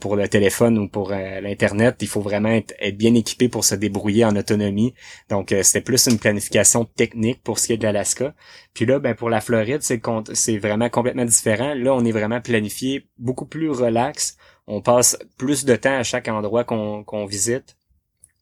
pour 0.00 0.16
le 0.16 0.28
téléphone 0.28 0.78
ou 0.78 0.88
pour 0.88 1.10
l'Internet. 1.12 1.96
Il 2.00 2.08
faut 2.08 2.20
vraiment 2.20 2.50
être, 2.50 2.74
bien 2.96 3.14
équipé 3.14 3.48
pour 3.48 3.64
se 3.64 3.74
débrouiller 3.74 4.24
en 4.24 4.36
autonomie. 4.36 4.94
Donc, 5.28 5.52
euh, 5.52 5.62
c'était 5.62 5.80
plus 5.80 6.06
une 6.06 6.18
planification 6.18 6.84
technique 6.84 7.42
pour 7.42 7.58
ce 7.58 7.68
qui 7.68 7.72
est 7.74 7.76
de 7.76 7.84
l'Alaska. 7.84 8.34
Puis 8.74 8.86
là, 8.86 8.98
ben, 8.98 9.14
pour 9.14 9.30
la 9.30 9.40
Floride, 9.40 9.82
c'est, 9.82 10.58
vraiment 10.58 10.88
complètement 10.88 11.24
différent. 11.24 11.74
Là, 11.74 11.94
on 11.94 12.04
est 12.04 12.12
vraiment 12.12 12.40
planifié 12.40 13.08
beaucoup 13.18 13.46
plus 13.46 13.70
relax. 13.70 14.36
On 14.66 14.80
passe 14.80 15.18
plus 15.36 15.64
de 15.64 15.76
temps 15.76 15.96
à 15.96 16.02
chaque 16.02 16.28
endroit 16.28 16.64
qu'on 16.64 17.26
visite. 17.26 17.76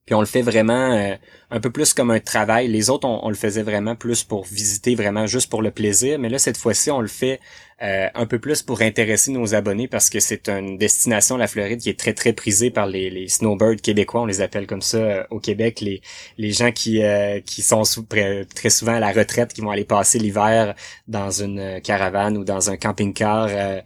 Puis 0.08 0.14
on 0.14 0.20
le 0.20 0.26
fait 0.26 0.40
vraiment 0.40 0.92
euh, 0.92 1.16
un 1.50 1.60
peu 1.60 1.68
plus 1.68 1.92
comme 1.92 2.10
un 2.10 2.18
travail. 2.18 2.66
Les 2.68 2.88
autres, 2.88 3.06
on, 3.06 3.28
le 3.28 3.34
faisait 3.34 3.62
vraiment 3.62 3.94
plus 3.94 4.24
pour 4.24 4.46
visiter, 4.46 4.94
vraiment 4.94 5.26
juste 5.26 5.50
pour 5.50 5.60
le 5.60 5.70
plaisir. 5.70 6.18
Mais 6.18 6.30
là, 6.30 6.38
cette 6.38 6.56
fois-ci, 6.56 6.90
on 6.90 7.02
le 7.02 7.08
fait 7.08 7.40
euh, 7.82 8.08
un 8.14 8.24
peu 8.24 8.38
plus 8.38 8.62
pour 8.62 8.80
intéresser 8.80 9.32
nos 9.32 9.54
abonnés 9.54 9.86
parce 9.86 10.08
que 10.08 10.18
c'est 10.18 10.48
une 10.48 10.78
destination, 10.78 11.36
la 11.36 11.46
Floride, 11.46 11.80
qui 11.80 11.90
est 11.90 11.98
très, 11.98 12.14
très 12.14 12.32
prisée 12.32 12.70
par 12.70 12.86
les, 12.86 13.10
les 13.10 13.28
snowbirds 13.28 13.82
québécois. 13.82 14.22
On 14.22 14.24
les 14.24 14.40
appelle 14.40 14.66
comme 14.66 14.80
ça 14.80 14.96
euh, 14.96 15.24
au 15.28 15.40
Québec. 15.40 15.82
Les, 15.82 16.00
les 16.38 16.52
gens 16.52 16.72
qui, 16.72 17.02
qui 17.44 17.60
sont 17.60 17.82
très 18.08 18.70
souvent 18.70 18.94
à 18.94 19.00
la 19.00 19.12
retraite, 19.12 19.52
qui 19.52 19.60
vont 19.60 19.70
aller 19.70 19.84
passer 19.84 20.18
l'hiver 20.18 20.74
dans 21.06 21.30
une 21.30 21.82
caravane 21.82 22.38
ou 22.38 22.44
dans 22.44 22.70
un 22.70 22.78
camping-car 22.78 23.82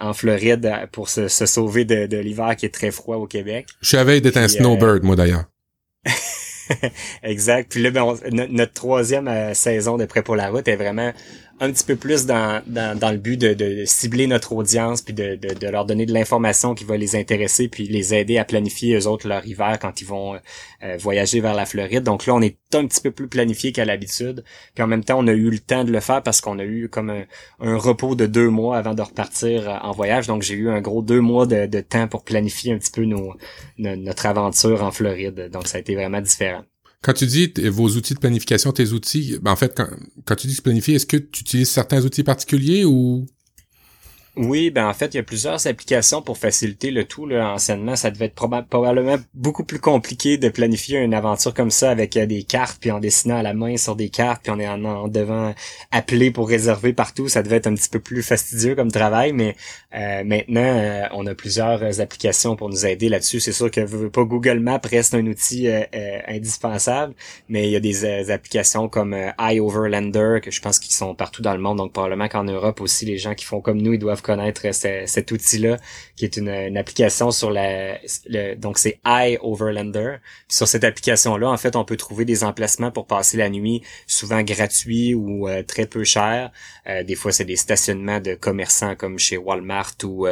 en 0.00 0.12
Floride 0.12 0.88
pour 0.92 1.08
se, 1.08 1.26
sauver 1.26 1.84
de, 1.84 2.06
de 2.06 2.18
l'hiver 2.18 2.54
qui 2.54 2.66
est 2.66 2.74
très 2.74 2.92
froid 2.92 3.16
au 3.16 3.26
Québec. 3.26 3.66
Je 3.80 3.90
savais 3.90 4.20
d'être 4.20 4.36
un 4.36 4.46
snowbird, 4.46 5.02
moi 5.02 5.16
d'ailleurs. 5.16 5.46
exact. 7.22 7.70
Puis 7.70 7.82
là, 7.82 7.90
ben, 7.90 8.14
notre 8.30 8.72
troisième 8.72 9.28
euh, 9.28 9.54
saison 9.54 9.96
de 9.96 10.04
Prêt 10.04 10.22
pour 10.22 10.36
la 10.36 10.50
route 10.50 10.66
est 10.68 10.76
vraiment 10.76 11.12
un 11.58 11.72
petit 11.72 11.84
peu 11.84 11.96
plus 11.96 12.26
dans, 12.26 12.62
dans, 12.66 12.98
dans 12.98 13.10
le 13.10 13.16
but 13.16 13.40
de, 13.40 13.84
cibler 13.86 14.26
notre 14.26 14.52
audience 14.52 15.00
puis 15.00 15.14
de, 15.14 15.36
de, 15.36 15.68
leur 15.68 15.86
donner 15.86 16.04
de 16.04 16.12
l'information 16.12 16.74
qui 16.74 16.84
va 16.84 16.96
les 16.96 17.16
intéresser 17.16 17.68
puis 17.68 17.88
les 17.88 18.14
aider 18.14 18.36
à 18.36 18.44
planifier 18.44 18.94
eux 18.96 19.06
autres 19.06 19.26
leur 19.26 19.46
hiver 19.46 19.78
quand 19.80 20.00
ils 20.00 20.06
vont 20.06 20.38
euh, 20.82 20.96
voyager 20.98 21.40
vers 21.40 21.54
la 21.54 21.64
Floride. 21.64 22.02
Donc 22.02 22.26
là, 22.26 22.34
on 22.34 22.42
est 22.42 22.56
un 22.74 22.86
petit 22.86 23.00
peu 23.00 23.10
plus 23.10 23.28
planifié 23.28 23.72
qu'à 23.72 23.84
l'habitude. 23.84 24.44
Puis 24.74 24.84
en 24.84 24.86
même 24.86 25.04
temps, 25.04 25.18
on 25.18 25.26
a 25.26 25.32
eu 25.32 25.50
le 25.50 25.58
temps 25.58 25.84
de 25.84 25.92
le 25.92 26.00
faire 26.00 26.22
parce 26.22 26.40
qu'on 26.40 26.58
a 26.58 26.64
eu 26.64 26.88
comme 26.88 27.10
un, 27.10 27.76
repos 27.76 28.14
de 28.14 28.26
deux 28.26 28.50
mois 28.50 28.76
avant 28.76 28.94
de 28.94 29.02
repartir 29.02 29.80
en 29.82 29.92
voyage. 29.92 30.26
Donc 30.26 30.42
j'ai 30.42 30.54
eu 30.54 30.68
un 30.68 30.80
gros 30.80 31.02
deux 31.02 31.20
mois 31.20 31.46
de, 31.46 31.66
de 31.66 31.80
temps 31.80 32.06
pour 32.08 32.24
planifier 32.24 32.72
un 32.72 32.78
petit 32.78 32.92
peu 32.92 33.06
notre 33.78 34.26
aventure 34.26 34.82
en 34.82 34.90
Floride. 34.90 35.48
Donc 35.50 35.68
ça 35.68 35.78
a 35.78 35.80
été 35.80 35.94
vraiment 35.94 36.20
différent. 36.20 36.64
Quand 37.02 37.12
tu 37.12 37.26
dis 37.26 37.52
vos 37.68 37.88
outils 37.90 38.14
de 38.14 38.18
planification, 38.18 38.72
tes 38.72 38.92
outils, 38.92 39.38
ben 39.40 39.52
en 39.52 39.56
fait, 39.56 39.80
quand, 40.24 40.36
tu 40.36 40.46
dis 40.48 40.60
planifier, 40.60 40.96
est-ce 40.96 41.06
que 41.06 41.16
tu 41.16 41.42
utilises 41.42 41.70
certains 41.70 42.04
outils 42.04 42.24
particuliers 42.24 42.84
ou? 42.84 43.26
Oui, 44.36 44.70
ben 44.70 44.86
en 44.86 44.92
fait, 44.92 45.14
il 45.14 45.16
y 45.16 45.20
a 45.20 45.22
plusieurs 45.22 45.66
applications 45.66 46.20
pour 46.20 46.36
faciliter 46.36 46.90
le 46.90 47.04
tout. 47.04 47.26
Là, 47.26 47.54
anciennement, 47.54 47.96
ça 47.96 48.10
devait 48.10 48.26
être 48.26 48.34
probablement 48.34 49.16
beaucoup 49.32 49.64
plus 49.64 49.78
compliqué 49.78 50.36
de 50.36 50.50
planifier 50.50 50.98
une 50.98 51.14
aventure 51.14 51.54
comme 51.54 51.70
ça 51.70 51.90
avec 51.90 52.18
euh, 52.18 52.26
des 52.26 52.42
cartes, 52.42 52.76
puis 52.78 52.90
en 52.90 53.00
dessinant 53.00 53.38
à 53.38 53.42
la 53.42 53.54
main 53.54 53.78
sur 53.78 53.96
des 53.96 54.10
cartes, 54.10 54.42
puis 54.42 54.52
on 54.52 54.60
est 54.60 54.68
en, 54.68 55.08
devant 55.08 55.54
appeler 55.90 56.30
pour 56.30 56.48
réserver 56.48 56.92
partout. 56.92 57.30
Ça 57.30 57.42
devait 57.42 57.56
être 57.56 57.66
un 57.66 57.74
petit 57.74 57.88
peu 57.88 57.98
plus 57.98 58.22
fastidieux 58.22 58.74
comme 58.74 58.92
travail, 58.92 59.32
mais 59.32 59.56
euh, 59.96 60.24
maintenant, 60.24 60.60
euh, 60.60 61.02
on 61.12 61.26
a 61.26 61.34
plusieurs 61.34 62.00
applications 62.00 62.56
pour 62.56 62.68
nous 62.68 62.86
aider 62.86 63.08
là-dessus. 63.08 63.40
C'est 63.40 63.52
sûr 63.52 63.70
que 63.70 64.08
pas 64.08 64.24
Google 64.24 64.60
Maps 64.60 64.80
reste 64.84 65.14
un 65.14 65.26
outil 65.26 65.68
indispensable, 66.28 67.14
mais 67.48 67.68
il 67.68 67.70
y 67.70 67.76
a 67.76 67.80
des 67.80 68.30
applications 68.30 68.88
comme 68.88 69.16
iOverlander 69.38 70.40
que 70.42 70.50
je 70.50 70.60
pense 70.60 70.78
qu'ils 70.78 70.94
sont 70.94 71.14
partout 71.14 71.42
dans 71.42 71.54
le 71.54 71.60
monde, 71.60 71.78
donc 71.78 71.92
probablement 71.92 72.28
qu'en 72.28 72.44
Europe 72.44 72.80
aussi, 72.80 73.06
les 73.06 73.18
gens 73.18 73.34
qui 73.34 73.44
font 73.44 73.60
comme 73.60 73.80
nous, 73.80 73.94
ils 73.94 73.98
doivent 73.98 74.22
connaître 74.22 74.62
cet 74.72 75.30
outil-là, 75.30 75.78
qui 76.16 76.24
est 76.24 76.36
une, 76.36 76.76
application 76.76 77.30
sur 77.30 77.50
la, 77.50 77.98
donc 78.56 78.78
c'est 78.78 78.98
iOverlander. 79.06 80.16
sur 80.48 80.68
cette 80.68 80.84
application-là, 80.84 81.48
en 81.48 81.56
fait, 81.56 81.76
on 81.76 81.84
peut 81.84 81.96
trouver 81.96 82.24
des 82.24 82.44
emplacements 82.44 82.90
pour 82.90 83.06
passer 83.06 83.36
la 83.36 83.48
nuit, 83.48 83.82
souvent 84.06 84.42
gratuits 84.42 85.14
ou 85.14 85.48
euh, 85.48 85.62
très 85.62 85.86
peu 85.86 86.04
chers. 86.04 86.50
Euh, 86.88 87.02
des 87.02 87.14
fois, 87.14 87.32
c'est 87.32 87.44
des 87.44 87.56
stationnements 87.56 88.20
de 88.20 88.34
commerçants 88.34 88.94
comme 88.94 89.18
chez 89.18 89.36
Walmart 89.36 89.85
ou 89.94 90.26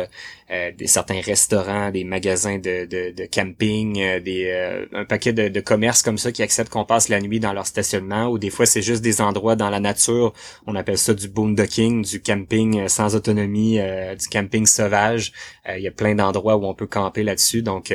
euh, 0.50 0.72
des 0.76 0.86
certains 0.86 1.22
restaurants, 1.22 1.90
des 1.90 2.04
magasins 2.04 2.58
de, 2.58 2.84
de, 2.84 3.26
camping, 3.32 3.98
euh, 4.00 4.20
des 4.20 4.44
euh, 4.46 4.84
un 4.92 5.06
paquet 5.06 5.32
de, 5.32 5.48
de 5.48 5.60
commerces 5.60 6.02
comme 6.02 6.18
ça 6.18 6.32
qui 6.32 6.42
acceptent 6.42 6.70
qu'on 6.70 6.84
passe 6.84 7.08
la 7.08 7.20
nuit 7.20 7.40
dans 7.40 7.54
leur 7.54 7.66
stationnement 7.66 8.26
ou 8.26 8.36
des 8.36 8.50
fois 8.50 8.66
c'est 8.66 8.82
juste 8.82 9.00
des 9.00 9.22
endroits 9.22 9.56
dans 9.56 9.70
la 9.70 9.80
nature, 9.80 10.34
on 10.66 10.74
appelle 10.74 10.98
ça 10.98 11.14
du 11.14 11.28
boondocking, 11.28 12.04
du 12.04 12.20
camping 12.20 12.88
sans 12.88 13.16
autonomie, 13.16 13.78
du 14.18 14.28
camping 14.28 14.66
sauvage. 14.66 15.32
Il 15.66 15.82
y 15.82 15.88
a 15.88 15.90
plein 15.90 16.14
d'endroits 16.14 16.56
où 16.56 16.66
on 16.66 16.74
peut 16.74 16.86
camper 16.86 17.22
là-dessus 17.22 17.62
donc 17.62 17.94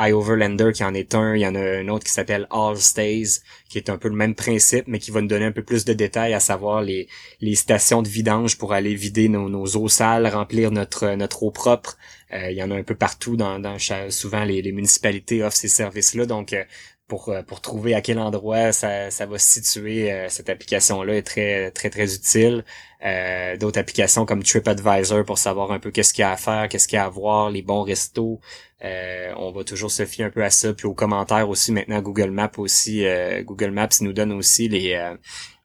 iOverlander 0.00 0.72
qui 0.72 0.84
en 0.84 0.94
est 0.94 1.14
un, 1.14 1.34
il 1.34 1.40
y 1.40 1.46
en 1.46 1.54
a 1.54 1.60
un 1.60 1.88
autre 1.88 2.04
qui 2.04 2.12
s'appelle 2.12 2.46
All 2.50 2.76
Stays, 2.76 3.40
qui 3.68 3.78
est 3.78 3.90
un 3.90 3.98
peu 3.98 4.08
le 4.08 4.14
même 4.14 4.34
principe, 4.34 4.84
mais 4.86 4.98
qui 4.98 5.10
va 5.10 5.20
nous 5.20 5.28
donner 5.28 5.44
un 5.44 5.52
peu 5.52 5.62
plus 5.62 5.84
de 5.84 5.92
détails, 5.92 6.34
à 6.34 6.40
savoir 6.40 6.82
les, 6.82 7.08
les 7.40 7.54
stations 7.54 8.02
de 8.02 8.08
vidange 8.08 8.56
pour 8.56 8.72
aller 8.72 8.94
vider 8.94 9.28
nos, 9.28 9.48
nos 9.48 9.66
eaux 9.76 9.88
sales, 9.88 10.26
remplir 10.26 10.70
notre, 10.70 11.14
notre 11.14 11.42
eau 11.42 11.50
propre. 11.50 11.89
Euh, 12.32 12.50
il 12.50 12.56
y 12.56 12.62
en 12.62 12.70
a 12.70 12.74
un 12.76 12.82
peu 12.82 12.94
partout 12.94 13.36
dans, 13.36 13.58
dans 13.58 13.76
souvent 14.10 14.44
les, 14.44 14.62
les 14.62 14.72
municipalités 14.72 15.42
offrent 15.42 15.56
ces 15.56 15.68
services-là, 15.68 16.26
donc 16.26 16.52
euh, 16.52 16.64
pour, 17.08 17.28
euh, 17.30 17.42
pour 17.42 17.60
trouver 17.60 17.94
à 17.94 18.00
quel 18.02 18.18
endroit 18.18 18.72
ça, 18.72 19.10
ça 19.10 19.26
va 19.26 19.38
se 19.38 19.60
situer, 19.60 20.26
cette 20.28 20.48
application-là 20.48 21.16
est 21.16 21.22
très 21.22 21.70
très 21.72 21.90
très 21.90 22.14
utile. 22.14 22.64
Euh, 23.02 23.56
d'autres 23.56 23.78
applications 23.78 24.26
comme 24.26 24.42
TripAdvisor 24.42 25.24
pour 25.24 25.38
savoir 25.38 25.72
un 25.72 25.78
peu 25.78 25.90
qu'est-ce 25.90 26.12
qu'il 26.12 26.20
y 26.20 26.24
a 26.24 26.32
à 26.32 26.36
faire, 26.36 26.68
qu'est-ce 26.68 26.86
qu'il 26.86 26.96
y 26.96 27.00
a 27.00 27.06
à 27.06 27.08
voir, 27.08 27.50
les 27.50 27.62
bons 27.62 27.82
restos. 27.82 28.40
Euh, 28.84 29.32
on 29.36 29.52
va 29.52 29.64
toujours 29.64 29.90
se 29.90 30.04
fier 30.04 30.24
un 30.24 30.30
peu 30.30 30.44
à 30.44 30.50
ça. 30.50 30.74
Puis 30.74 30.86
aux 30.86 30.94
commentaires 30.94 31.48
aussi, 31.48 31.72
maintenant 31.72 32.00
Google 32.02 32.30
Maps 32.30 32.50
aussi. 32.58 33.06
Euh, 33.06 33.42
Google 33.42 33.70
Maps 33.70 33.88
nous 34.02 34.12
donne 34.12 34.32
aussi 34.32 34.68
les 34.68 34.98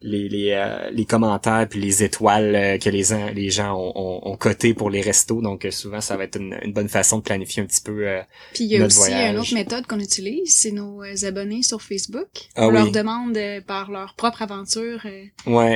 les, 0.02 0.30
les, 0.30 0.90
les, 0.92 1.06
commentaires 1.06 1.66
puis 1.68 1.80
les 1.80 2.04
étoiles 2.04 2.78
que 2.80 2.90
les, 2.90 3.34
les 3.34 3.50
gens 3.50 3.76
ont, 3.76 3.92
ont, 3.96 4.32
ont 4.32 4.38
cotées 4.38 4.76
pour 4.76 4.90
les 4.90 5.02
restos. 5.02 5.42
Donc 5.42 5.66
souvent, 5.72 6.00
ça 6.00 6.16
va 6.16 6.26
être 6.26 6.40
une, 6.40 6.56
une, 6.62 6.74
bonne 6.74 6.90
façon 6.90 7.18
de 7.18 7.24
planifier 7.24 7.64
un 7.64 7.66
petit 7.66 7.82
peu 7.82 8.06
Puis 8.54 8.66
il 8.66 8.72
y 8.72 8.78
a 8.78 8.86
aussi 8.86 9.12
une 9.12 9.38
autre 9.38 9.54
méthode 9.54 9.88
qu'on 9.88 10.00
utilise, 10.00 10.56
c'est 10.56 10.72
nos 10.72 11.02
abonnés 11.26 11.64
sur 11.64 11.82
Facebook. 11.82 12.28
Ah 12.56 12.68
on 12.68 12.70
leur 12.70 12.92
demande 12.92 13.40
par 13.66 13.90
leur 13.90 14.14
propre 14.14 14.42
aventure 14.42 15.06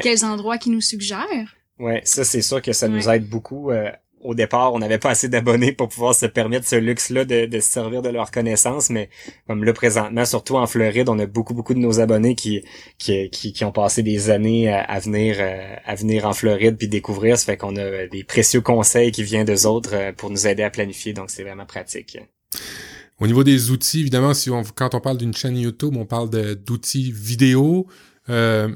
quels 0.03 0.26
endroits 0.26 0.57
qu'ils 0.57 0.74
nous 0.74 0.82
suggèrent. 0.82 1.49
Ouais, 1.80 2.01
ça 2.03 2.23
c'est 2.23 2.41
sûr 2.41 2.61
que 2.61 2.73
ça 2.73 2.88
nous 2.88 3.09
aide 3.09 3.27
beaucoup. 3.27 3.71
Euh, 3.71 3.89
au 4.21 4.36
départ, 4.36 4.73
on 4.73 4.80
n'avait 4.80 4.97
pas 4.97 5.11
assez 5.11 5.30
d'abonnés 5.30 5.71
pour 5.71 5.88
pouvoir 5.88 6.13
se 6.13 6.25
permettre 6.25 6.67
ce 6.67 6.75
luxe-là 6.75 7.23
de, 7.23 7.45
de, 7.45 7.59
se 7.61 7.69
servir 7.69 8.01
de 8.01 8.09
leur 8.09 8.32
connaissance, 8.32 8.89
mais 8.89 9.09
comme 9.47 9.63
là 9.63 9.71
présentement, 9.71 10.25
surtout 10.25 10.57
en 10.57 10.67
Floride, 10.67 11.07
on 11.07 11.17
a 11.19 11.25
beaucoup 11.25 11.53
beaucoup 11.53 11.73
de 11.73 11.80
nos 11.80 12.01
abonnés 12.01 12.36
qui 12.36 12.63
qui, 12.97 13.30
qui, 13.30 13.63
ont 13.63 13.71
passé 13.71 14.03
des 14.03 14.30
années 14.30 14.69
à, 14.69 14.99
venir 14.99 15.38
euh, 15.39 15.75
à 15.86 15.95
venir 15.95 16.25
en 16.25 16.34
Floride 16.34 16.77
puis 16.77 16.89
découvrir. 16.89 17.38
Ça 17.38 17.45
fait 17.45 17.57
qu'on 17.57 17.77
a 17.77 18.07
des 18.07 18.23
précieux 18.23 18.61
conseils 18.61 19.11
qui 19.11 19.23
viennent 19.23 19.47
d'eux 19.47 19.65
autres 19.65 19.91
euh, 19.93 20.11
pour 20.11 20.30
nous 20.30 20.47
aider 20.47 20.63
à 20.63 20.69
planifier, 20.69 21.13
donc 21.13 21.30
c'est 21.30 21.43
vraiment 21.43 21.65
pratique. 21.65 22.17
Au 23.19 23.27
niveau 23.27 23.43
des 23.43 23.71
outils, 23.71 23.99
évidemment, 23.99 24.34
si 24.34 24.49
on, 24.49 24.63
quand 24.63 24.95
on 24.95 25.01
parle 25.01 25.17
d'une 25.17 25.34
chaîne 25.34 25.57
YouTube, 25.57 25.95
on 25.97 26.05
parle 26.05 26.30
d'outils 26.30 27.11
vidéo. 27.11 27.88
Euh, 28.30 28.69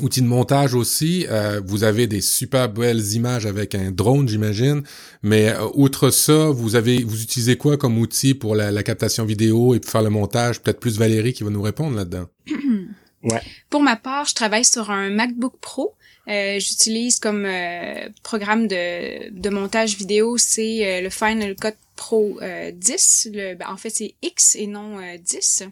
Outils 0.00 0.22
de 0.22 0.26
montage 0.26 0.74
aussi, 0.74 1.24
euh, 1.30 1.60
vous 1.64 1.84
avez 1.84 2.08
des 2.08 2.20
super 2.20 2.68
belles 2.68 3.12
images 3.12 3.46
avec 3.46 3.76
un 3.76 3.92
drone, 3.92 4.28
j'imagine. 4.28 4.82
Mais 5.22 5.50
euh, 5.50 5.68
outre 5.74 6.10
ça, 6.10 6.50
vous 6.50 6.74
avez, 6.74 7.04
vous 7.04 7.22
utilisez 7.22 7.56
quoi 7.56 7.76
comme 7.76 7.96
outil 7.98 8.34
pour 8.34 8.56
la, 8.56 8.82
captation 8.82 9.24
vidéo 9.24 9.72
et 9.72 9.78
pour 9.78 9.92
faire 9.92 10.02
le 10.02 10.10
montage 10.10 10.60
Peut-être 10.60 10.80
plus 10.80 10.98
Valérie 10.98 11.32
qui 11.32 11.44
va 11.44 11.50
nous 11.50 11.62
répondre 11.62 11.96
là-dedans? 11.96 12.26
ouais. 13.22 13.40
Pour 13.70 13.82
ma 13.82 13.94
part, 13.94 14.24
je 14.24 14.34
travaille 14.34 14.64
sur 14.64 14.90
un 14.90 15.10
MacBook 15.10 15.54
Pro. 15.60 15.94
Euh, 16.26 16.58
j'utilise 16.58 17.20
comme 17.20 17.46
programme 18.24 18.66
de, 18.66 19.30
de 19.30 19.48
montage 19.48 19.96
vidéo, 19.96 20.38
c'est 20.38 21.02
le 21.02 21.10
Final 21.10 21.54
Cut 21.54 21.76
Pro 21.94 22.40
10. 22.72 23.28
Le, 23.32 23.54
ben, 23.54 23.66
en 23.68 23.76
fait, 23.76 23.90
c'est 23.90 24.14
X 24.22 24.56
et 24.56 24.66
non 24.66 24.98
10. 25.24 25.68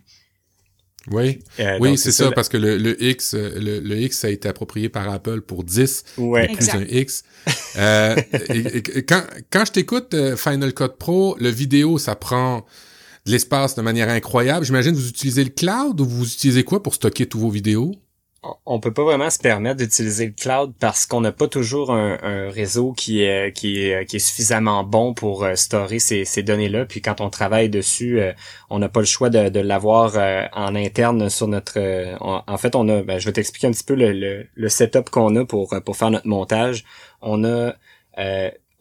Oui, 1.10 1.40
euh, 1.58 1.78
oui, 1.80 1.98
c'est 1.98 2.12
ça, 2.12 2.30
parce 2.30 2.48
que 2.48 2.56
le, 2.56 2.76
le 2.76 3.02
X, 3.02 3.34
euh, 3.34 3.58
le, 3.58 3.80
le, 3.80 4.00
X 4.02 4.24
a 4.24 4.30
été 4.30 4.48
approprié 4.48 4.88
par 4.88 5.10
Apple 5.10 5.40
pour 5.40 5.64
10 5.64 6.04
ouais. 6.18 6.52
plus 6.52 6.68
un 6.70 6.84
X. 6.88 7.24
euh, 7.76 8.14
quand, 9.08 9.22
quand 9.50 9.64
je 9.64 9.72
t'écoute 9.72 10.14
Final 10.36 10.72
Cut 10.72 10.96
Pro, 10.98 11.36
le 11.40 11.48
vidéo, 11.48 11.98
ça 11.98 12.14
prend 12.14 12.64
de 13.26 13.32
l'espace 13.32 13.74
de 13.74 13.82
manière 13.82 14.08
incroyable. 14.08 14.64
J'imagine 14.64 14.94
vous 14.94 15.08
utilisez 15.08 15.44
le 15.44 15.50
cloud 15.50 16.00
ou 16.00 16.04
vous 16.04 16.26
utilisez 16.26 16.62
quoi 16.62 16.82
pour 16.82 16.94
stocker 16.94 17.26
tous 17.26 17.40
vos 17.40 17.50
vidéos? 17.50 17.94
On 18.66 18.80
peut 18.80 18.92
pas 18.92 19.04
vraiment 19.04 19.30
se 19.30 19.38
permettre 19.38 19.76
d'utiliser 19.76 20.26
le 20.26 20.32
cloud 20.32 20.72
parce 20.80 21.06
qu'on 21.06 21.20
n'a 21.20 21.30
pas 21.30 21.46
toujours 21.46 21.92
un, 21.92 22.50
réseau 22.50 22.92
qui 22.92 23.22
est, 23.22 24.18
suffisamment 24.18 24.82
bon 24.82 25.14
pour 25.14 25.44
euh, 25.44 25.54
storer 25.54 26.00
ces, 26.00 26.42
données-là. 26.42 26.84
Puis 26.86 27.00
quand 27.00 27.20
on 27.20 27.30
travaille 27.30 27.68
dessus, 27.70 28.20
euh, 28.20 28.32
on 28.68 28.80
n'a 28.80 28.88
pas 28.88 29.00
le 29.00 29.06
choix 29.06 29.30
de, 29.30 29.60
l'avoir 29.60 30.14
euh, 30.16 30.46
en 30.54 30.74
interne 30.74 31.30
sur 31.30 31.46
notre. 31.46 31.78
en 32.20 32.58
fait, 32.58 32.74
on 32.74 32.88
a. 32.88 33.02
Ben, 33.02 33.18
je 33.18 33.26
vais 33.26 33.32
t'expliquer 33.32 33.68
un 33.68 33.70
petit 33.70 33.84
peu 33.84 33.94
le, 33.94 34.68
setup 34.68 35.10
qu'on 35.10 35.36
a 35.36 35.44
pour 35.44 35.70
faire 35.96 36.10
notre 36.10 36.26
montage. 36.26 36.84
On 37.20 37.44
a 37.44 37.74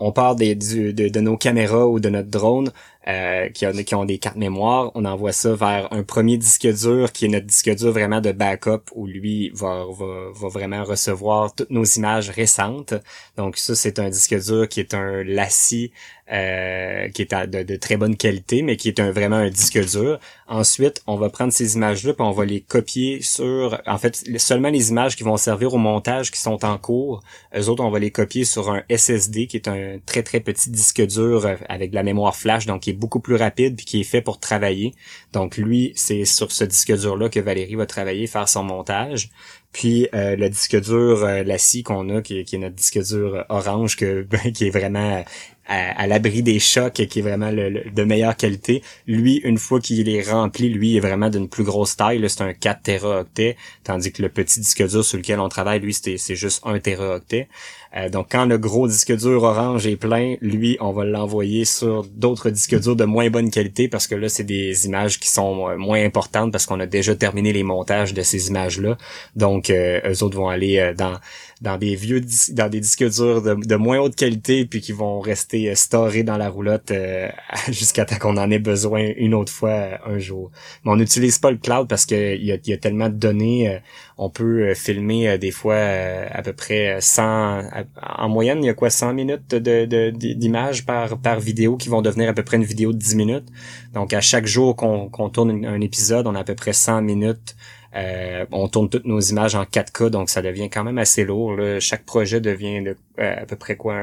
on 0.01 0.11
part 0.11 0.35
des, 0.35 0.55
de, 0.55 0.91
de, 0.91 1.19
nos 1.19 1.37
caméras 1.37 1.85
ou 1.85 1.99
de 1.99 2.09
notre 2.09 2.29
drone 2.29 2.71
euh, 3.07 3.49
qui, 3.49 3.65
ont 3.95 4.05
des 4.05 4.19
cartes 4.19 4.35
mémoire, 4.35 4.91
on 4.93 5.05
envoie 5.05 5.31
ça 5.31 5.55
vers 5.55 5.91
un 5.91 6.03
premier 6.03 6.37
disque 6.37 6.67
dur 6.67 7.11
qui 7.11 7.25
est 7.25 7.29
notre 7.29 7.47
disque 7.47 7.73
dur 7.75 7.91
vraiment 7.91 8.21
de 8.21 8.31
backup 8.31 8.91
où 8.93 9.07
lui 9.07 9.49
va, 9.55 9.85
va, 9.89 10.29
va 10.33 10.47
vraiment 10.49 10.83
recevoir 10.83 11.55
toutes 11.55 11.71
nos 11.71 11.83
images 11.83 12.29
récentes. 12.29 12.93
Donc 13.37 13.57
ça, 13.57 13.73
c'est 13.73 13.97
un 13.97 14.09
disque 14.09 14.37
dur 14.45 14.69
qui 14.69 14.81
est 14.81 14.93
un 14.93 15.23
lacis 15.23 15.91
euh, 16.31 17.09
qui 17.09 17.23
est 17.23 17.33
de, 17.33 17.63
de, 17.63 17.75
très 17.75 17.97
bonne 17.97 18.15
qualité, 18.15 18.61
mais 18.61 18.77
qui 18.77 18.87
est 18.87 19.01
un, 19.01 19.11
vraiment 19.11 19.35
un 19.35 19.49
disque 19.49 19.83
dur. 19.91 20.17
Ensuite, 20.51 21.01
on 21.07 21.15
va 21.15 21.29
prendre 21.29 21.53
ces 21.53 21.75
images-là, 21.75 22.13
puis 22.13 22.25
on 22.25 22.31
va 22.31 22.43
les 22.43 22.59
copier 22.59 23.21
sur... 23.21 23.81
En 23.87 23.97
fait, 23.97 24.21
seulement 24.37 24.67
les 24.67 24.89
images 24.89 25.15
qui 25.15 25.23
vont 25.23 25.37
servir 25.37 25.73
au 25.73 25.77
montage 25.77 26.29
qui 26.29 26.41
sont 26.41 26.65
en 26.65 26.77
cours, 26.77 27.23
eux 27.57 27.69
autres, 27.69 27.81
on 27.81 27.89
va 27.89 27.99
les 27.99 28.11
copier 28.11 28.43
sur 28.43 28.69
un 28.69 28.83
SSD, 28.93 29.47
qui 29.47 29.55
est 29.55 29.69
un 29.69 29.99
très 30.05 30.23
très 30.23 30.41
petit 30.41 30.69
disque 30.69 31.07
dur 31.07 31.47
avec 31.69 31.91
de 31.91 31.95
la 31.95 32.03
mémoire 32.03 32.35
flash, 32.35 32.65
donc 32.65 32.81
qui 32.81 32.89
est 32.89 32.93
beaucoup 32.93 33.21
plus 33.21 33.37
rapide, 33.37 33.77
puis 33.77 33.85
qui 33.85 34.01
est 34.01 34.03
fait 34.03 34.21
pour 34.21 34.41
travailler. 34.41 34.93
Donc 35.31 35.55
lui, 35.55 35.93
c'est 35.95 36.25
sur 36.25 36.51
ce 36.51 36.65
disque 36.65 36.97
dur-là 36.99 37.29
que 37.29 37.39
Valérie 37.39 37.75
va 37.75 37.85
travailler, 37.85 38.27
faire 38.27 38.49
son 38.49 38.63
montage. 38.63 39.29
Puis 39.71 40.09
euh, 40.13 40.35
le 40.35 40.49
disque 40.49 40.77
dur, 40.81 41.23
euh, 41.23 41.43
la 41.43 41.57
scie 41.57 41.83
qu'on 41.83 42.09
a, 42.09 42.21
qui 42.21 42.39
est, 42.39 42.43
qui 42.43 42.57
est, 42.57 42.59
notre 42.59 42.75
disque 42.75 43.01
dur 43.01 43.45
orange, 43.47 43.95
que, 43.95 44.27
qui 44.53 44.67
est 44.67 44.69
vraiment 44.69 45.23
à, 45.71 46.05
l'abri 46.05 46.43
des 46.43 46.59
chocs, 46.59 46.93
qui 46.93 47.19
est 47.19 47.21
vraiment 47.21 47.51
de 47.51 48.03
meilleure 48.03 48.35
qualité. 48.35 48.83
Lui, 49.07 49.37
une 49.37 49.57
fois 49.57 49.79
qu'il 49.79 50.09
est 50.09 50.29
rempli, 50.29 50.69
lui 50.69 50.97
est 50.97 50.99
vraiment 50.99 51.29
d'une 51.29 51.47
plus 51.47 51.63
grosse 51.63 51.95
taille. 51.95 52.21
C'est 52.27 52.41
un 52.41 52.53
4 52.53 52.81
téraoctets, 52.81 53.55
tandis 53.83 54.11
que 54.11 54.21
le 54.21 54.29
petit 54.29 54.59
disque 54.59 54.85
dur 54.87 55.03
sur 55.03 55.17
lequel 55.17 55.39
on 55.39 55.49
travaille, 55.49 55.79
lui, 55.79 55.93
c'est 55.93 56.35
juste 56.35 56.61
un 56.65 56.79
téraoctet. 56.79 57.47
Euh, 57.95 58.09
donc 58.09 58.27
quand 58.31 58.45
le 58.45 58.57
gros 58.57 58.87
disque 58.87 59.15
dur 59.15 59.43
orange 59.43 59.85
est 59.85 59.97
plein, 59.97 60.35
lui, 60.39 60.77
on 60.79 60.93
va 60.93 61.03
l'envoyer 61.03 61.65
sur 61.65 62.03
d'autres 62.05 62.49
disques 62.49 62.79
durs 62.79 62.95
de 62.95 63.03
moins 63.03 63.29
bonne 63.29 63.49
qualité 63.49 63.87
parce 63.87 64.07
que 64.07 64.15
là, 64.15 64.29
c'est 64.29 64.43
des 64.43 64.85
images 64.85 65.19
qui 65.19 65.29
sont 65.29 65.69
euh, 65.69 65.77
moins 65.77 66.03
importantes 66.03 66.51
parce 66.51 66.65
qu'on 66.65 66.79
a 66.79 66.85
déjà 66.85 67.15
terminé 67.15 67.53
les 67.53 67.63
montages 67.63 68.13
de 68.13 68.21
ces 68.21 68.47
images-là. 68.47 68.97
Donc, 69.35 69.69
euh, 69.69 69.99
eux 70.05 70.23
autres 70.23 70.37
vont 70.37 70.49
aller 70.49 70.79
euh, 70.79 70.93
dans 70.93 71.19
dans 71.61 71.77
des 71.77 71.95
vieux 71.95 72.21
dans 72.53 72.69
des 72.69 72.79
disques 72.79 73.07
durs 73.07 73.41
de, 73.41 73.75
moins 73.75 73.99
haute 73.99 74.15
qualité 74.15 74.65
puis 74.65 74.81
qui 74.81 74.91
vont 74.91 75.19
rester 75.19 75.69
euh, 75.69 75.75
storés 75.75 76.23
dans 76.23 76.37
la 76.37 76.49
roulotte 76.49 76.89
euh, 76.89 77.29
jusqu'à 77.67 78.03
temps 78.05 78.17
qu'on 78.17 78.37
en 78.37 78.49
ait 78.49 78.59
besoin 78.59 79.11
une 79.15 79.35
autre 79.35 79.53
fois 79.53 79.69
euh, 79.69 79.97
un 80.05 80.17
jour. 80.17 80.51
Mais 80.83 80.91
on 80.91 80.95
n'utilise 80.95 81.37
pas 81.37 81.51
le 81.51 81.57
cloud 81.57 81.87
parce 81.87 82.07
que 82.07 82.35
il 82.35 82.45
y 82.45 82.73
a, 82.73 82.77
tellement 82.77 83.09
de 83.09 83.15
données. 83.15 83.79
on 84.17 84.29
peut 84.29 84.73
filmer 84.73 85.37
des 85.37 85.51
fois 85.51 85.75
à 85.75 86.41
peu 86.41 86.53
près 86.53 86.99
100 86.99 87.61
en 88.01 88.29
moyenne 88.29 88.63
il 88.63 88.67
y 88.67 88.69
a 88.69 88.73
quoi 88.73 88.89
100 88.89 89.13
minutes 89.13 89.53
de 89.53 90.09
d'images 90.09 90.85
par 90.85 91.19
par 91.19 91.39
vidéo 91.39 91.77
qui 91.77 91.89
vont 91.89 92.01
devenir 92.01 92.29
à 92.29 92.33
peu 92.33 92.43
près 92.43 92.57
une 92.57 92.63
vidéo 92.63 92.91
de 92.93 92.97
10 92.97 93.15
minutes. 93.15 93.47
Donc 93.93 94.13
à 94.13 94.21
chaque 94.21 94.47
jour 94.47 94.75
qu'on 94.75 95.09
qu'on 95.09 95.29
tourne 95.29 95.65
un 95.65 95.81
épisode, 95.81 96.25
on 96.27 96.33
a 96.33 96.39
à 96.39 96.43
peu 96.43 96.55
près 96.55 96.73
100 96.73 97.03
minutes 97.03 97.55
euh, 97.95 98.45
on 98.51 98.67
tourne 98.67 98.89
toutes 98.89 99.05
nos 99.05 99.19
images 99.19 99.55
en 99.55 99.63
4K, 99.63 100.09
donc 100.09 100.29
ça 100.29 100.41
devient 100.41 100.69
quand 100.69 100.83
même 100.83 100.97
assez 100.97 101.25
lourd. 101.25 101.57
Chaque 101.79 102.05
projet 102.05 102.39
devient 102.39 102.81
de, 102.81 102.97
euh, 103.19 103.41
à 103.41 103.45
peu 103.45 103.55
près 103.55 103.75
quoi 103.75 103.95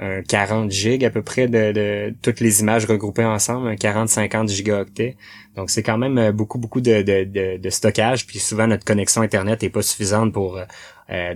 un, 0.00 0.22
40 0.28 0.70
gigs 0.70 1.04
à 1.04 1.10
peu 1.10 1.22
près 1.22 1.48
de, 1.48 2.14
toutes 2.22 2.38
les 2.38 2.60
images 2.60 2.84
regroupées 2.86 3.24
ensemble, 3.24 3.66
un 3.66 3.74
40-50 3.74 4.48
gigaoctets. 4.48 5.16
Donc 5.56 5.70
c'est 5.70 5.82
quand 5.82 5.98
même 5.98 6.18
euh, 6.18 6.30
beaucoup 6.30 6.58
beaucoup 6.58 6.80
de, 6.80 7.70
stockage. 7.70 8.26
Puis 8.26 8.38
souvent 8.38 8.68
notre 8.68 8.84
connexion 8.84 9.22
internet 9.22 9.64
est 9.64 9.70
pas 9.70 9.82
suffisante 9.82 10.32
pour 10.32 10.60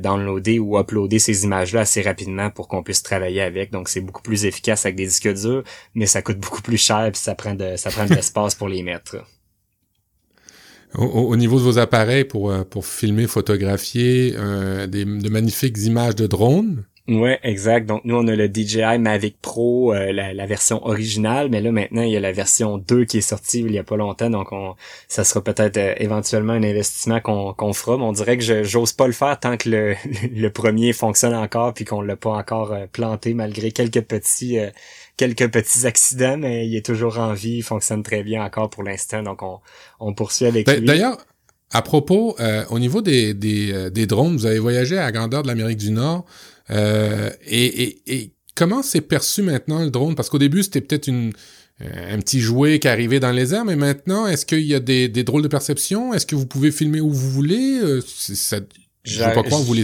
downloader 0.01 0.59
ou 0.59 0.79
uploader 0.79 1.19
ces 1.19 1.45
images-là 1.45 1.81
assez 1.81 2.03
rapidement 2.03 2.51
pour 2.51 2.69
qu'on 2.69 2.83
puisse 2.83 3.03
travailler 3.03 3.41
avec. 3.43 3.73
Donc 3.73 3.89
c'est 3.89 4.03
beaucoup 4.03 4.23
plus 4.23 4.45
efficace 4.45 4.87
avec 4.87 4.97
des 4.97 5.07
disques 5.07 5.33
durs, 5.33 5.65
mais 5.95 6.07
ça 6.07 6.23
coûte 6.23 6.39
beaucoup 6.39 6.63
plus 6.63 6.77
cher 6.77 7.11
puis 7.11 7.21
ça 7.21 7.35
prend 7.35 7.55
de 7.55 7.75
ça 7.77 7.91
prend 7.91 8.05
de 8.05 8.15
l'espace 8.15 8.55
pour 8.55 8.69
les 8.69 8.85
mettre. 8.85 9.17
Au, 10.95 11.37
niveau 11.37 11.59
de 11.59 11.63
vos 11.63 11.79
appareils 11.79 12.25
pour, 12.25 12.51
euh, 12.51 12.65
pour 12.65 12.87
filmer, 12.87 13.27
photographier 13.27 14.35
euh, 14.37 14.87
des, 14.87 15.05
de 15.05 15.29
magnifiques 15.31 15.79
images 15.79 16.17
de 16.17 16.27
drones? 16.27 16.85
Ouais, 17.09 17.41
exact. 17.43 17.87
Donc 17.87 18.03
nous 18.05 18.15
on 18.15 18.29
a 18.29 18.37
le 18.37 18.47
DJI 18.47 18.99
Mavic 18.99 19.37
Pro, 19.41 19.93
euh, 19.93 20.13
la, 20.13 20.47
version 20.47 20.87
originale, 20.87 21.49
mais 21.51 21.61
là 21.61 21.73
maintenant 21.73 22.03
il 22.03 22.11
y 22.11 22.17
a 22.17 22.21
la 22.21 22.31
version 22.31 22.79
2 22.79 23.07
qui 23.07 23.19
est 23.19 23.23
sortie 23.23 23.61
il 23.61 23.73
y 23.73 23.79
a 23.79 23.83
pas 23.83 23.97
longtemps, 23.97 24.31
donc 24.31 24.53
on, 24.53 24.77
ça 25.09 25.25
sera 25.25 25.43
peut-être 25.43 25.79
éventuellement 26.01 26.53
un 26.53 26.63
investissement 26.63 27.21
qu'on 27.21 27.55
qu'on 27.55 27.73
fera. 27.73 27.97
Mais 27.97 28.05
on 28.05 28.13
dirait 28.13 28.37
que 28.37 28.45
je 28.45 28.63
j'ose 28.63 28.93
pas 28.93 29.09
le 29.09 29.13
faire 29.13 29.41
tant 29.41 29.57
que 29.57 29.69
le, 29.69 29.95
le 30.33 30.49
premier 30.51 30.93
fonctionne 30.93 31.35
encore 31.35 31.75
puis 31.75 31.85
qu'on 31.85 32.03
l'a 32.03 32.17
pas 32.17 32.31
encore 32.31 32.77
planté 32.93 33.35
malgré 33.35 33.73
quelques 33.73 34.03
petits 34.03 34.59
quelques 35.17 35.51
petits 35.51 35.87
accidents, 35.87 36.37
mais 36.39 36.67
il 36.67 36.77
est 36.77 36.85
toujours 36.85 37.19
en 37.19 37.35
vie, 37.35 37.59
il 37.59 37.63
fonctionne 37.63 38.03
très 38.03 38.23
bien 38.23 38.45
encore 38.45 38.71
pour 38.71 38.83
l'instant, 38.83 39.23
donc 39.23 39.43
on, 39.43 39.61
on 40.01 40.15
poursuit 40.15 40.47
avec 40.47 40.69
lui. 40.69 40.85
D'ailleurs, 40.85 41.19
à 41.71 41.83
propos, 41.83 42.37
euh, 42.41 42.65
au 42.71 42.79
niveau 42.79 43.03
des, 43.03 43.35
des, 43.35 43.73
euh, 43.73 43.91
des, 43.91 44.07
drones, 44.07 44.37
vous 44.37 44.47
avez 44.47 44.59
voyagé 44.59 44.99
à 44.99 45.05
la 45.05 45.13
grandeur 45.13 45.43
de 45.43 45.49
l'Amérique 45.49 45.79
du 45.79 45.91
Nord, 45.91 46.25
euh, 46.71 47.31
et, 47.47 47.83
et, 47.83 48.03
et, 48.07 48.33
comment 48.55 48.83
c'est 48.83 49.01
perçu 49.01 49.43
maintenant 49.43 49.83
le 49.83 49.91
drone? 49.91 50.15
Parce 50.15 50.29
qu'au 50.29 50.39
début, 50.39 50.63
c'était 50.63 50.81
peut-être 50.81 51.09
une 51.09 51.33
un 51.81 52.19
petit 52.19 52.39
jouet 52.39 52.79
qui 52.79 52.87
arrivait 52.87 53.19
dans 53.19 53.33
les 53.33 53.55
airs, 53.55 53.65
mais 53.65 53.75
maintenant, 53.75 54.29
est-ce 54.29 54.47
qu'il 54.47 54.63
y 54.63 54.75
a 54.75 54.79
des, 54.79 55.09
des 55.09 55.25
drôles 55.25 55.43
de 55.43 55.49
perception? 55.49 56.15
Est-ce 56.15 56.27
que 56.27 56.37
vous 56.37 56.47
pouvez 56.47 56.71
filmer 56.71 57.01
où 57.01 57.11
vous 57.11 57.31
voulez? 57.31 57.81
Ça, 58.07 58.59
je 59.03 59.19
sais 59.19 59.35
pas 59.35 59.43
quoi, 59.43 59.59
vous 59.59 59.65
voulez 59.65 59.83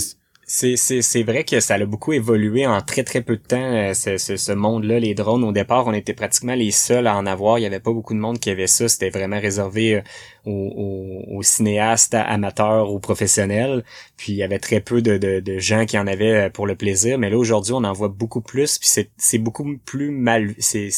c'est, 0.51 1.23
vrai 1.25 1.45
que 1.45 1.61
ça 1.61 1.75
a 1.75 1.85
beaucoup 1.85 2.15
évolué 2.15 2.67
en 2.67 2.81
très 2.81 3.05
très 3.05 3.21
peu 3.21 3.37
de 3.37 3.43
temps, 3.43 3.57
euh, 3.59 3.93
ce, 3.93 4.17
ce, 4.17 4.53
monde-là, 4.53 4.99
les 4.99 5.15
drones. 5.15 5.45
Au 5.45 5.53
départ, 5.53 5.87
on 5.87 5.93
était 5.93 6.15
pratiquement 6.15 6.55
les 6.55 6.71
seuls 6.71 7.07
à 7.07 7.17
en 7.17 7.27
avoir. 7.27 7.59
Il 7.59 7.63
y 7.63 7.67
avait 7.67 7.81
pas 7.81 7.93
beaucoup 7.93 8.15
de 8.15 8.19
monde 8.19 8.39
qui 8.39 8.49
avait 8.49 8.67
ça. 8.67 8.89
C'était 8.89 9.11
vraiment 9.11 9.39
réservé 9.39 10.03
euh, 10.49 10.71
aux, 10.77 11.37
aux, 11.37 11.43
cinéastes 11.43 12.15
amateurs 12.15 12.93
ou 12.93 12.99
professionnels. 12.99 13.85
Puis 14.17 14.33
il 14.33 14.37
y 14.37 14.43
avait 14.43 14.59
très 14.59 14.81
peu 14.81 15.03
de, 15.03 15.19
de, 15.19 15.41
de, 15.41 15.59
gens 15.59 15.87
qui 15.87 15.99
en 15.99 16.07
avaient 16.07 16.47
euh, 16.47 16.51
pour 16.51 16.67
le 16.67 16.75
plaisir. 16.75 17.19
Mais 17.19 17.31
là, 17.31 17.39
aujourd'hui, 17.39 17.73
on 17.73 17.85
en 17.85 17.93
voit 17.93 18.09
beaucoup 18.09 18.41
plus. 18.41 18.79
Puis 18.79 18.89
c'est, 19.17 19.39
beaucoup 19.39 19.77
plus 19.85 20.11
mal... 20.11 20.55
C'est 20.59 20.91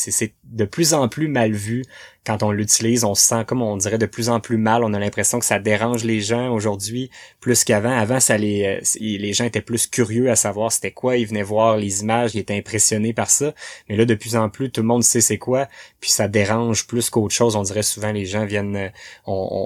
de 0.44 0.64
plus 0.64 0.94
en 0.94 1.08
plus 1.08 1.28
mal 1.28 1.52
vu 1.52 1.84
quand 2.26 2.42
on 2.42 2.50
l'utilise, 2.50 3.04
on 3.04 3.14
se 3.14 3.22
sent 3.22 3.44
comme 3.46 3.62
on 3.62 3.76
dirait 3.76 3.96
de 3.96 4.06
plus 4.06 4.28
en 4.28 4.40
plus 4.40 4.58
mal. 4.58 4.84
On 4.84 4.92
a 4.92 4.98
l'impression 4.98 5.38
que 5.38 5.44
ça 5.44 5.58
dérange 5.58 6.04
les 6.04 6.20
gens 6.20 6.52
aujourd'hui 6.52 7.10
plus 7.40 7.64
qu'avant. 7.64 7.96
Avant, 7.96 8.20
ça 8.20 8.36
les, 8.36 8.80
euh, 8.82 8.98
les 9.00 9.32
gens 9.32 9.44
étaient 9.44 9.62
plus 9.62 9.86
curieux 9.86 10.30
à 10.30 10.36
savoir 10.36 10.70
c'était 10.70 10.90
quoi. 10.90 11.16
Ils 11.16 11.26
venaient 11.26 11.42
voir 11.42 11.78
les 11.78 12.02
images, 12.02 12.34
ils 12.34 12.40
étaient 12.40 12.56
impressionnés 12.56 13.14
par 13.14 13.30
ça. 13.30 13.54
Mais 13.88 13.96
là, 13.96 14.04
de 14.04 14.14
plus 14.14 14.36
en 14.36 14.50
plus, 14.50 14.70
tout 14.70 14.82
le 14.82 14.86
monde 14.86 15.02
sait 15.02 15.22
c'est 15.22 15.38
quoi. 15.38 15.66
Puis 16.00 16.10
ça 16.10 16.28
dérange 16.28 16.86
plus 16.86 17.08
qu'autre 17.08 17.34
chose. 17.34 17.56
On 17.56 17.62
dirait 17.62 17.82
souvent 17.82 18.12
les 18.12 18.26
gens 18.26 18.44
viennent, 18.44 18.76
euh, 18.76 18.88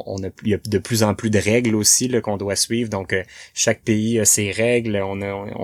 on, 0.06 0.22
a, 0.24 0.28
il 0.42 0.50
y 0.50 0.54
a 0.54 0.58
de 0.64 0.78
plus 0.78 1.02
en 1.02 1.14
plus 1.14 1.30
de 1.30 1.38
règles 1.38 1.74
aussi 1.74 2.08
qu'on 2.22 2.36
doit 2.36 2.56
suivre. 2.56 2.90
Donc 2.90 3.12
euh, 3.12 3.22
chaque 3.54 3.82
pays 3.82 4.18
a 4.20 4.24
ses 4.24 4.50
règles. 4.50 5.00
On 5.04 5.20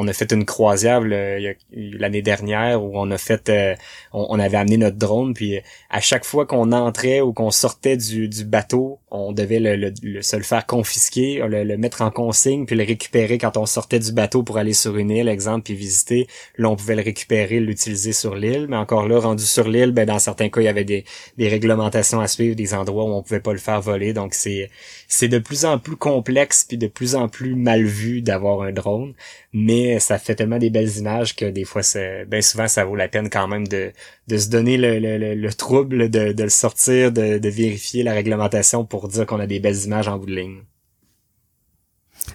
a, 0.08 0.12
fait 0.12 0.32
une 0.32 0.44
croisière 0.44 1.00
l'année 1.00 2.22
dernière 2.22 2.82
où 2.82 3.06
fait, 3.16 3.50
on, 4.12 4.38
avait 4.38 4.56
amené 4.56 4.76
notre 4.76 4.96
drone. 4.96 5.34
Puis 5.34 5.60
à 5.90 6.00
chaque 6.00 6.24
fois 6.24 6.46
qu'on 6.46 6.72
entrait 6.72 7.20
ou 7.20 7.32
qu'on 7.32 7.50
sortait 7.50 7.96
du, 7.96 8.28
bateau, 8.44 8.98
on 9.10 9.32
devait 9.32 9.60
le, 9.60 9.92
le, 10.02 10.22
se 10.22 10.36
le 10.36 10.42
faire 10.42 10.66
confisquer, 10.66 11.42
le, 11.46 11.64
le, 11.64 11.76
mettre 11.76 12.02
en 12.02 12.10
consigne, 12.10 12.66
puis 12.66 12.76
le 12.76 12.84
récupérer 12.84 13.38
quand 13.38 13.56
on 13.56 13.66
sortait 13.66 13.98
du 13.98 14.12
bateau 14.12 14.42
pour 14.42 14.58
aller 14.58 14.72
sur 14.72 14.96
une 14.96 15.10
île, 15.10 15.28
exemple, 15.28 15.64
puis 15.64 15.74
visiter. 15.74 16.26
Là, 16.56 16.70
on 16.70 16.76
pouvait 16.76 16.96
le 16.96 17.02
récupérer, 17.02 17.60
l'utiliser 17.60 18.12
sur 18.12 18.34
l'île, 18.34 18.66
mais 18.68 18.76
encore 18.76 19.08
là, 19.08 19.18
rendu 19.18 19.44
sur 19.44 19.68
l'île, 19.68 19.92
ben 19.92 20.06
dans 20.06 20.18
certains 20.18 20.48
cas, 20.48 20.60
il 20.60 20.64
y 20.64 20.68
avait 20.68 20.84
des, 20.84 21.04
des 21.36 21.48
réglementations 21.48 22.20
à 22.20 22.28
suivre, 22.28 22.56
des 22.56 22.74
endroits 22.74 23.04
où 23.04 23.12
on 23.12 23.22
pouvait 23.22 23.40
pas 23.40 23.52
le 23.52 23.58
faire 23.58 23.80
voler. 23.80 23.99
Donc 24.12 24.34
c'est 24.34 24.70
c'est 25.08 25.28
de 25.28 25.38
plus 25.38 25.64
en 25.64 25.78
plus 25.78 25.96
complexe 25.96 26.64
puis 26.64 26.78
de 26.78 26.86
plus 26.86 27.14
en 27.14 27.28
plus 27.28 27.54
mal 27.54 27.84
vu 27.84 28.22
d'avoir 28.22 28.62
un 28.62 28.72
drone, 28.72 29.14
mais 29.52 29.98
ça 30.00 30.18
fait 30.18 30.34
tellement 30.34 30.58
des 30.58 30.70
belles 30.70 30.96
images 30.98 31.36
que 31.36 31.44
des 31.44 31.64
fois, 31.64 31.82
ben 32.28 32.42
souvent, 32.42 32.68
ça 32.68 32.84
vaut 32.84 32.96
la 32.96 33.08
peine 33.08 33.30
quand 33.30 33.48
même 33.48 33.66
de, 33.68 33.92
de 34.28 34.38
se 34.38 34.48
donner 34.48 34.76
le, 34.76 34.98
le, 34.98 35.34
le, 35.34 35.52
trouble 35.54 36.10
de, 36.10 36.32
de 36.32 36.42
le 36.42 36.48
sortir, 36.50 37.12
de, 37.12 37.38
de 37.38 37.48
vérifier 37.48 38.02
la 38.02 38.12
réglementation 38.12 38.84
pour 38.84 39.08
dire 39.08 39.26
qu'on 39.26 39.40
a 39.40 39.46
des 39.46 39.60
belles 39.60 39.84
images 39.84 40.08
en 40.08 40.18
bout 40.18 40.26
de 40.26 40.34
ligne. 40.36 40.62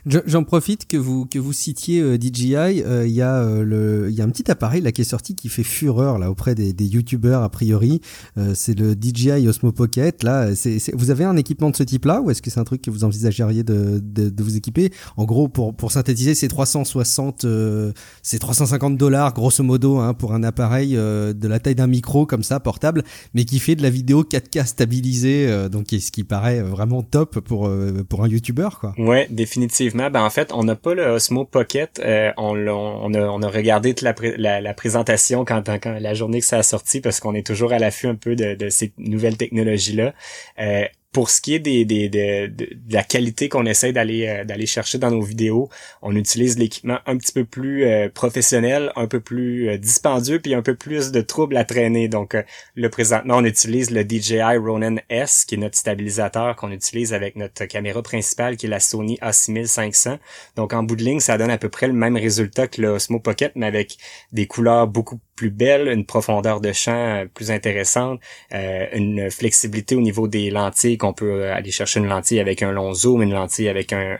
J'en 0.06 0.44
profite 0.44 0.88
que 0.88 0.98
vous 0.98 1.26
que 1.26 1.40
vous 1.40 1.54
citiez 1.54 2.02
euh, 2.02 2.18
DJI. 2.20 2.56
Euh, 2.56 3.08
il 3.08 3.14
y 3.14 3.22
a 3.22 3.36
euh, 3.36 3.64
le 3.64 4.10
il 4.10 4.16
y 4.16 4.22
a 4.22 4.24
un 4.24 4.30
petit 4.30 4.50
appareil 4.52 4.82
là 4.82 4.92
qui 4.92 5.02
est 5.02 5.06
sorti 5.06 5.36
qui 5.36 5.50
fait 5.50 5.64
fureur 5.64 6.20
là 6.20 6.30
auprès 6.30 6.56
des, 6.56 6.74
des 6.74 6.86
youtubeurs 6.86 7.44
a 7.44 7.50
priori. 7.50 8.02
c'est 8.54 8.78
le 8.78 8.94
DJI 8.94 9.48
Osmo 9.48 9.72
Pocket. 9.72 10.24
Là, 10.24 10.50
vous 10.94 11.12
avez 11.12 11.24
un 11.24 11.36
équipement 11.38 11.70
de 11.70 11.76
ce 11.76 11.84
type-là 11.84 12.22
ou 12.22 12.30
est-ce 12.30 12.42
que 12.42 12.50
c'est 12.50 12.60
un 12.60 12.64
truc 12.64 12.82
que 12.82 12.92
vous 12.92 13.04
envisageriez 13.04 13.64
de, 13.64 14.00
de, 14.04 14.30
de, 14.30 14.44
vous 14.44 14.58
équiper? 14.58 14.92
En 15.18 15.26
gros, 15.26 15.48
pour 15.48 15.76
pour 15.76 15.92
synthétiser, 15.92 16.36
c'est 16.36 16.48
360 16.48 17.46
c'est 18.22 18.40
350 18.40 18.98
dollars 18.98 19.34
grosso 19.34 19.64
modo 19.64 19.98
hein, 19.98 20.14
pour 20.14 20.34
un 20.34 20.44
appareil 20.44 20.94
de 20.94 21.48
la 21.48 21.60
taille 21.60 21.76
d'un 21.76 21.88
micro 21.88 22.26
comme 22.26 22.44
ça 22.44 22.60
portable, 22.60 23.04
mais 23.34 23.46
qui 23.46 23.60
fait 23.60 23.76
de 23.76 23.82
la 23.82 23.90
vidéo 23.90 24.24
4K 24.24 24.66
stabilisée. 24.66 25.70
donc 25.70 25.88
ce 25.90 26.12
qui 26.12 26.24
paraît 26.24 26.62
vraiment 26.62 27.04
top 27.04 27.40
pour 27.40 27.70
pour 28.10 28.24
un 28.24 28.28
youtubeur 28.28 28.80
quoi. 28.80 28.94
Ouais, 28.98 29.28
définitivement 29.30 29.85
Ben, 29.94 30.24
en 30.24 30.30
fait, 30.30 30.52
on 30.54 30.64
n'a 30.64 30.76
pas 30.76 30.94
le 30.94 31.04
Osmo 31.06 31.46
Pocket. 31.46 32.00
Euh, 32.04 32.32
on, 32.38 32.56
on, 32.68 33.14
a, 33.14 33.20
on 33.20 33.42
a 33.42 33.48
regardé 33.48 33.94
toute 33.94 34.08
la, 34.38 34.62
la, 34.62 34.74
présentation 34.74 35.46
quand, 35.46 35.64
quand, 35.82 36.00
la 36.00 36.14
journée 36.14 36.40
que 36.40 36.46
ça 36.46 36.58
a 36.58 36.64
sorti 36.64 37.02
parce 37.02 37.20
qu'on 37.20 37.34
est 37.36 37.46
toujours 37.46 37.74
à 37.74 37.80
l'affût 37.80 38.08
un 38.08 38.16
peu 38.16 38.36
de, 38.36 38.56
de 38.56 38.70
ces 38.70 38.94
nouvelles 38.98 39.38
technologies-là. 39.38 40.14
Euh, 40.60 40.86
pour 41.16 41.30
ce 41.30 41.40
qui 41.40 41.56
est 41.56 41.60
des, 41.60 41.86
des, 41.86 42.10
de, 42.10 42.48
de, 42.48 42.70
la 42.90 43.02
qualité 43.02 43.48
qu'on 43.48 43.66
essaie 43.66 43.94
d'aller 43.94 44.28
euh, 44.28 44.44
d'aller 44.44 44.66
chercher 44.66 44.98
dans 44.98 45.12
nos 45.12 45.22
vidéos, 45.22 45.70
on 46.02 46.14
utilise 46.14 46.60
l'équipement 46.60 47.00
un 47.06 47.16
petit 47.16 47.32
peu 47.32 47.46
plus 47.46 47.86
euh, 47.86 48.10
professionnel, 48.10 48.92
un 48.98 49.08
peu 49.08 49.22
plus 49.22 49.70
euh, 49.70 49.78
dispendieux, 49.78 50.42
puis 50.42 50.54
un 50.54 50.62
peu 50.62 50.76
plus 50.76 51.14
de 51.14 51.22
troubles 51.22 51.56
à 51.56 51.64
traîner. 51.64 52.10
Donc 52.10 52.36
le 52.76 52.90
présentement, 52.90 53.36
on 53.38 53.46
utilise 53.46 53.92
le 53.92 54.02
DJI 54.02 54.58
Ronin 54.58 54.98
S, 55.08 55.46
qui 55.46 55.56
est 55.56 55.58
notre 55.58 55.78
stabilisateur 55.78 56.58
qu'on 56.58 56.72
utilise 56.74 57.14
avec 57.14 57.38
notre 57.38 57.64
caméra 57.64 58.04
principale, 58.04 58.58
qui 58.58 58.66
est 58.66 58.70
la 58.70 58.82
Sony 58.82 59.18
A6500. 59.22 60.18
Donc 60.58 60.74
en 60.74 60.84
bout 60.84 60.98
de 60.98 61.04
ligne, 61.04 61.22
ça 61.22 61.38
donne 61.38 61.50
à 61.50 61.58
peu 61.58 61.70
près 61.70 61.88
le 61.88 61.94
même 61.94 62.18
résultat 62.18 62.68
que 62.68 62.82
le 62.82 62.90
Osmo 62.90 63.20
Pocket, 63.22 63.54
mais 63.56 63.68
avec 63.68 63.96
des 64.34 64.48
couleurs 64.48 64.86
beaucoup 64.88 65.22
plus 65.36 65.50
belle, 65.50 65.88
une 65.90 66.06
profondeur 66.06 66.62
de 66.62 66.72
champ 66.72 66.94
euh, 66.94 67.26
plus 67.26 67.52
intéressante, 67.52 68.20
euh, 68.54 68.88
une 68.94 69.30
flexibilité 69.30 69.96
au 69.96 70.02
niveau 70.02 70.28
des 70.28 70.50
lentilles 70.50 70.98
qu'on 70.98 71.14
peut 71.14 71.44
euh, 71.44 71.54
aller 71.54 71.72
chercher 71.72 72.00
une 72.00 72.08
lentille 72.08 72.40
avec 72.40 72.64
un 72.64 72.72
long 72.72 72.94
zoom, 72.94 73.22
une 73.22 73.34
lentille 73.34 73.70
avec 73.70 73.94
un, 73.94 74.18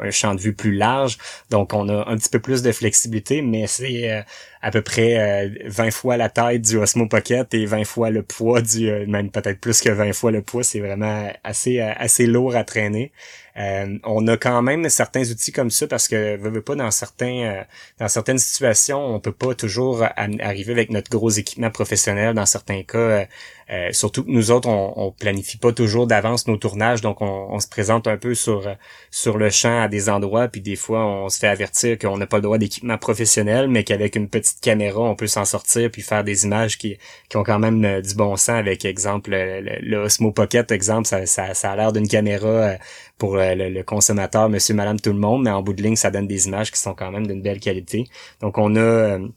un, 0.00 0.10
champ 0.10 0.34
de 0.34 0.40
vue 0.40 0.54
plus 0.54 0.74
large. 0.74 1.18
Donc 1.50 1.72
on 1.72 1.88
a 1.88 2.08
un 2.08 2.16
petit 2.16 2.28
peu 2.28 2.40
plus 2.40 2.62
de 2.62 2.72
flexibilité, 2.72 3.42
mais 3.42 3.66
c'est 3.68 4.24
à 4.64 4.70
peu 4.70 4.80
près 4.80 5.50
20 5.66 5.90
fois 5.90 6.16
la 6.16 6.30
taille 6.30 6.58
du 6.58 6.78
Osmo 6.78 7.06
Pocket 7.06 7.52
et 7.52 7.66
20 7.66 7.84
fois 7.84 8.08
le 8.08 8.22
poids 8.22 8.62
du 8.62 8.90
même 9.06 9.30
peut-être 9.30 9.60
plus 9.60 9.82
que 9.82 9.90
20 9.90 10.14
fois 10.14 10.30
le 10.30 10.40
poids, 10.40 10.64
c'est 10.64 10.80
vraiment 10.80 11.30
assez 11.44 11.80
assez 11.80 12.26
lourd 12.26 12.56
à 12.56 12.64
traîner. 12.64 13.12
Euh, 13.56 13.98
on 14.02 14.26
a 14.26 14.36
quand 14.36 14.62
même 14.62 14.88
certains 14.88 15.30
outils 15.30 15.52
comme 15.52 15.70
ça 15.70 15.86
parce 15.86 16.08
que 16.08 16.36
veut, 16.36 16.60
pas 16.60 16.74
dans 16.74 16.90
certains 16.90 17.44
euh, 17.44 17.62
dans 18.00 18.08
certaines 18.08 18.38
situations, 18.38 18.98
on 18.98 19.20
peut 19.20 19.32
pas 19.32 19.54
toujours 19.54 20.02
arriver 20.16 20.72
avec 20.72 20.90
notre 20.90 21.10
gros 21.10 21.30
équipement 21.30 21.70
professionnel. 21.70 22.34
Dans 22.34 22.46
certains 22.46 22.82
cas, 22.82 22.98
euh, 22.98 23.24
euh, 23.70 23.92
surtout 23.92 24.24
que 24.24 24.30
nous 24.30 24.50
autres, 24.50 24.68
on, 24.68 24.92
on 24.96 25.12
planifie 25.12 25.56
pas 25.56 25.72
toujours 25.72 26.08
d'avance 26.08 26.48
nos 26.48 26.56
tournages, 26.56 27.00
donc 27.00 27.20
on, 27.20 27.60
se 27.60 27.68
présente 27.68 28.08
un 28.08 28.16
peu 28.16 28.34
sur 28.34 28.68
sur 29.10 29.38
le 29.38 29.50
champ 29.50 29.82
à 29.82 29.88
des 29.88 30.08
endroits, 30.08 30.48
puis 30.48 30.60
des 30.60 30.76
fois 30.76 31.06
on 31.06 31.28
se 31.28 31.38
fait 31.38 31.46
avertir 31.46 31.98
qu'on 31.98 32.18
n'a 32.18 32.26
pas 32.26 32.38
le 32.38 32.42
droit 32.42 32.58
d'équipement 32.58 32.98
professionnel, 32.98 33.68
mais 33.68 33.84
qu'avec 33.84 34.16
une 34.16 34.28
petite 34.28 34.53
caméra, 34.60 35.00
on 35.00 35.16
peut 35.16 35.26
s'en 35.26 35.44
sortir 35.44 35.90
puis 35.90 36.02
faire 36.02 36.24
des 36.24 36.44
images 36.44 36.78
qui, 36.78 36.96
qui 37.28 37.36
ont 37.36 37.44
quand 37.44 37.58
même 37.58 38.00
du 38.00 38.14
bon 38.14 38.36
sens. 38.36 38.50
Avec 38.50 38.84
exemple 38.84 39.30
le, 39.32 39.96
Osmo 39.96 40.32
Pocket, 40.32 40.70
exemple, 40.72 41.06
ça, 41.06 41.26
ça, 41.26 41.70
a 41.70 41.76
l'air 41.76 41.92
d'une 41.92 42.08
caméra 42.08 42.74
pour 43.18 43.36
le, 43.36 43.82
consommateur, 43.82 44.48
monsieur, 44.48 44.74
madame, 44.74 45.00
tout 45.00 45.12
le 45.12 45.18
monde, 45.18 45.42
mais 45.44 45.50
en 45.50 45.62
bout 45.62 45.72
de 45.72 45.82
ligne, 45.82 45.96
ça 45.96 46.10
donne 46.10 46.26
des 46.26 46.46
images 46.46 46.70
qui 46.70 46.80
sont 46.80 46.94
quand 46.94 47.10
même 47.10 47.26
d'une 47.26 47.42
belle 47.42 47.60
qualité. 47.60 48.04
Donc 48.40 48.58
on 48.58 48.76
a 48.76 48.80
euh, 48.80 49.28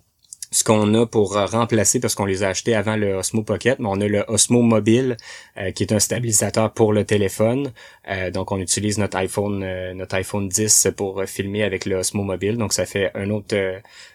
ce 0.52 0.64
qu'on 0.64 0.94
a 0.94 1.06
pour 1.06 1.36
remplacer 1.36 2.00
parce 2.00 2.16
qu'on 2.16 2.26
les 2.26 2.44
a 2.44 2.50
achetés 2.50 2.76
avant 2.76 2.96
le 2.96 3.16
Osmo 3.16 3.44
Pocket, 3.44 3.80
mais 3.80 3.88
on 3.90 4.00
a 4.00 4.08
le 4.08 4.24
Osmo 4.28 4.62
Mobile 4.62 5.18
euh, 5.58 5.72
qui 5.72 5.84
est 5.84 5.92
un 5.92 6.00
stabilisateur 6.00 6.74
pour 6.74 6.94
le 6.94 7.04
téléphone. 7.04 7.72
Euh, 8.10 8.32
donc 8.32 8.52
on 8.52 8.60
utilise 8.60 8.98
notre 8.98 9.18
iPhone 9.18 9.66
notre 9.94 10.16
iPhone 10.16 10.48
10 10.48 10.90
pour 10.96 11.24
filmer 11.26 11.64
avec 11.64 11.86
le 11.86 11.98
Osmo 11.98 12.24
Mobile. 12.24 12.58
Donc 12.58 12.74
ça 12.74 12.86
fait 12.86 13.12
un 13.16 13.30
autre 13.30 13.56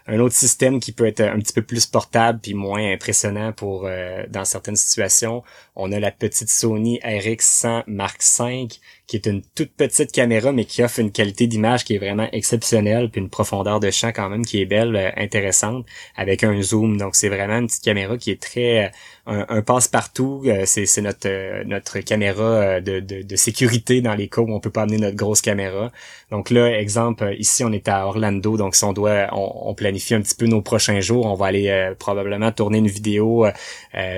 un 0.07 0.19
autre 0.19 0.35
système 0.35 0.81
qui 0.81 0.93
peut 0.93 1.07
être 1.07 1.21
un 1.21 1.39
petit 1.39 1.53
peu 1.53 1.63
plus 1.63 1.87
portable 1.87 2.41
puis 2.43 2.55
moins 2.55 2.93
impressionnant 2.93 3.53
pour 3.53 3.89
dans 4.29 4.45
certaines 4.45 4.77
situations. 4.77 5.43
On 5.77 5.93
a 5.93 6.01
la 6.01 6.11
petite 6.11 6.51
Sony 6.51 6.99
RX100 7.05 7.85
Mark 7.87 8.21
V 8.39 8.69
qui 9.13 9.17
est 9.17 9.27
une 9.27 9.43
toute 9.55 9.73
petite 9.73 10.11
caméra, 10.11 10.53
mais 10.53 10.65
qui 10.65 10.83
offre 10.83 10.99
une 10.99 11.13
qualité 11.13 11.47
d'image 11.47 11.85
qui 11.85 11.97
est 11.97 11.99
vraiment 11.99 12.31
exceptionnelle, 12.33 13.11
puis 13.11 13.21
une 13.21 13.29
profondeur 13.29 13.79
de 13.79 13.91
champ 13.91 14.11
quand 14.11 14.31
même 14.31 14.43
qui 14.43 14.63
est 14.63 14.65
belle, 14.65 14.97
euh, 14.97 15.11
intéressante, 15.19 15.85
avec 16.17 16.43
un 16.45 16.63
zoom. 16.63 16.97
Donc 16.97 17.15
c'est 17.15 17.29
vraiment 17.29 17.59
une 17.59 17.67
petite 17.67 17.85
caméra 17.85 18.17
qui 18.17 18.31
est 18.31 18.41
très 18.41 18.91
euh, 19.29 19.45
un, 19.49 19.63
passe-partout. 19.63 20.43
Euh, 20.47 20.65
c'est 20.67 21.01
notre 21.01 21.65
notre 21.65 22.01
caméra 22.01 22.81
de, 22.81 23.01
de, 23.01 23.37
sécurité 23.37 24.01
dans 24.01 24.15
les 24.15 24.29
cas 24.29 24.41
où 24.43 24.53
on 24.53 24.61
peut 24.61 24.71
pas 24.71 24.83
amener 24.83 24.99
notre 24.99 25.17
grosse 25.17 25.41
caméra. 25.41 25.93
Donc 26.31 26.51
là, 26.51 26.79
exemple, 26.79 27.35
ici 27.39 27.65
on 27.65 27.73
est 27.73 27.89
à 27.89 28.07
Orlando, 28.07 28.57
donc 28.57 28.75
si 28.75 28.85
on 28.85 28.93
doit, 28.93 29.29
on, 29.33 29.75
planifie 29.75 30.15
un 30.15 30.23
petit 30.23 30.35
peu 30.35 30.47
nos 30.47 30.63
prochains 30.63 31.01
jours, 31.01 31.27
on 31.27 31.35
va 31.35 31.47
aller 31.47 31.93
probablement 31.99 32.53
tourner 32.53 32.79
une 32.79 32.89
vidéo 32.89 33.47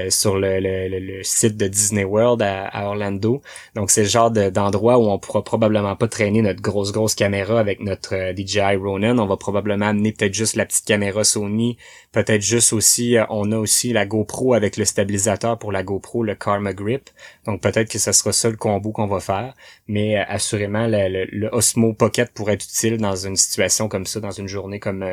sur 0.09 0.39
le, 0.39 1.23
site 1.23 1.57
de 1.57 1.69
Disney 1.69 2.05
World 2.05 2.43
à, 2.43 2.87
Orlando. 2.87 3.43
Donc 3.75 3.91
c'est 3.91 4.03
le 4.03 4.09
genre 4.09 4.31
d'endroit 4.31 4.99
où 4.99 5.11
on 5.11 5.19
pourra 5.19 5.43
probablement 5.43 5.97
pas 5.97 6.09
traîner 6.09 6.43
notre 6.43 6.61
grosse 6.61 6.93
grosse 6.93 7.15
caméra 7.15 7.61
avec 7.61 7.81
notre 7.81 8.15
euh, 8.15 8.33
DJI 8.35 8.77
Ronin. 8.77 9.19
On 9.19 9.27
va 9.27 9.37
probablement 9.37 9.87
amener 9.87 10.13
peut-être 10.13 10.35
juste 10.35 10.57
la 10.57 10.67
petite 10.67 10.85
caméra 10.85 11.25
Sony, 11.25 11.77
peut-être 12.13 12.43
juste 12.43 12.73
aussi, 12.73 13.17
euh, 13.17 13.25
on 13.31 13.53
a 13.53 13.59
aussi 13.59 13.93
la 13.93 14.07
GoPro 14.07 14.55
avec 14.55 14.77
le 14.77 14.85
stabilisateur 14.95 15.59
pour 15.59 15.73
la 15.73 15.83
GoPro, 15.83 16.23
le 16.23 16.35
Karma 16.35 16.73
Grip. 16.73 17.11
Donc 17.47 17.61
peut-être 17.61 17.91
que 17.91 17.99
ce 17.99 18.13
sera 18.13 18.33
ça 18.33 18.49
le 18.49 18.57
combo 18.57 18.93
qu'on 18.93 19.07
va 19.07 19.21
faire. 19.21 19.55
Mais 19.89 20.19
euh, 20.19 20.23
assurément, 20.29 20.87
le, 20.89 21.49
Osmo 21.53 21.93
Pocket 21.93 22.33
pourrait 22.33 22.55
être 22.55 22.65
utile 22.65 22.99
dans 22.99 23.17
une 23.17 23.37
situation 23.37 23.89
comme 23.89 24.07
ça, 24.07 24.21
dans 24.21 24.31
une 24.31 24.49
journée 24.49 24.81
comme 24.81 25.05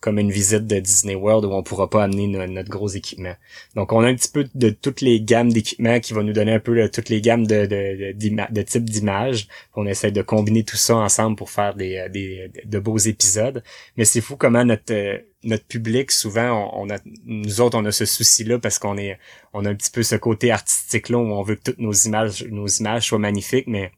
comme 0.00 0.18
une 0.18 0.30
visite 0.30 0.66
de 0.66 0.78
Disney 0.78 1.14
World 1.14 1.44
où 1.44 1.52
on 1.52 1.62
pourra 1.62 1.90
pas 1.90 2.04
amener 2.04 2.26
notre 2.26 2.70
gros 2.70 2.88
équipement. 2.88 3.34
Donc 3.74 3.92
on 3.92 4.00
a 4.00 4.08
un 4.08 4.14
petit 4.14 4.30
peu 4.30 4.46
de 4.54 4.70
toutes 4.70 5.00
les 5.00 5.20
gammes 5.20 5.52
d'équipements 5.52 6.00
qui 6.00 6.12
vont 6.12 6.22
nous 6.22 6.32
donner 6.32 6.52
un 6.52 6.60
peu 6.60 6.88
toutes 6.88 7.08
les 7.08 7.20
gammes 7.20 7.46
de, 7.46 7.66
de, 7.66 8.12
de, 8.12 8.52
de 8.52 8.62
type 8.62 8.84
d'images 8.84 9.48
on 9.76 9.86
essaie 9.86 10.10
de 10.12 10.22
combiner 10.22 10.64
tout 10.64 10.76
ça 10.76 10.96
ensemble 10.96 11.36
pour 11.36 11.50
faire 11.50 11.74
des, 11.74 11.96
euh, 11.98 12.08
des 12.08 12.50
de 12.64 12.78
beaux 12.78 12.98
épisodes. 12.98 13.62
Mais 13.96 14.04
c'est 14.04 14.20
fou 14.20 14.36
comment 14.36 14.64
notre 14.64 14.92
euh, 14.92 15.18
notre 15.44 15.66
public 15.66 16.10
souvent 16.10 16.70
on, 16.74 16.90
a 16.90 16.98
nous 17.24 17.60
autres 17.60 17.78
on 17.78 17.84
a 17.84 17.92
ce 17.92 18.04
souci 18.04 18.44
là 18.44 18.58
parce 18.58 18.78
qu'on 18.78 18.96
est 18.96 19.18
on 19.52 19.64
a 19.64 19.70
un 19.70 19.74
petit 19.74 19.90
peu 19.90 20.02
ce 20.02 20.16
côté 20.16 20.50
artistique 20.50 21.08
là 21.08 21.18
où 21.18 21.32
on 21.32 21.42
veut 21.42 21.56
que 21.56 21.62
toutes 21.70 21.78
nos 21.78 21.92
images 21.92 22.44
nos 22.44 22.66
images 22.66 23.06
soient 23.06 23.18
magnifiques 23.18 23.66
mais 23.66 23.92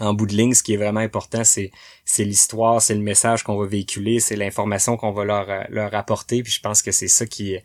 en 0.00 0.12
bout 0.12 0.26
de 0.26 0.34
ligne, 0.34 0.54
ce 0.54 0.62
qui 0.62 0.74
est 0.74 0.76
vraiment 0.76 1.00
important, 1.00 1.44
c'est 1.44 1.70
c'est 2.04 2.24
l'histoire, 2.24 2.82
c'est 2.82 2.94
le 2.94 3.00
message 3.00 3.44
qu'on 3.44 3.56
va 3.56 3.66
véhiculer, 3.66 4.18
c'est 4.18 4.36
l'information 4.36 4.96
qu'on 4.96 5.12
va 5.12 5.24
leur 5.24 5.48
euh, 5.50 5.62
leur 5.68 5.94
apporter. 5.94 6.42
Puis 6.42 6.52
je 6.52 6.60
pense 6.60 6.82
que 6.82 6.90
c'est 6.90 7.08
ça 7.08 7.26
qui 7.26 7.56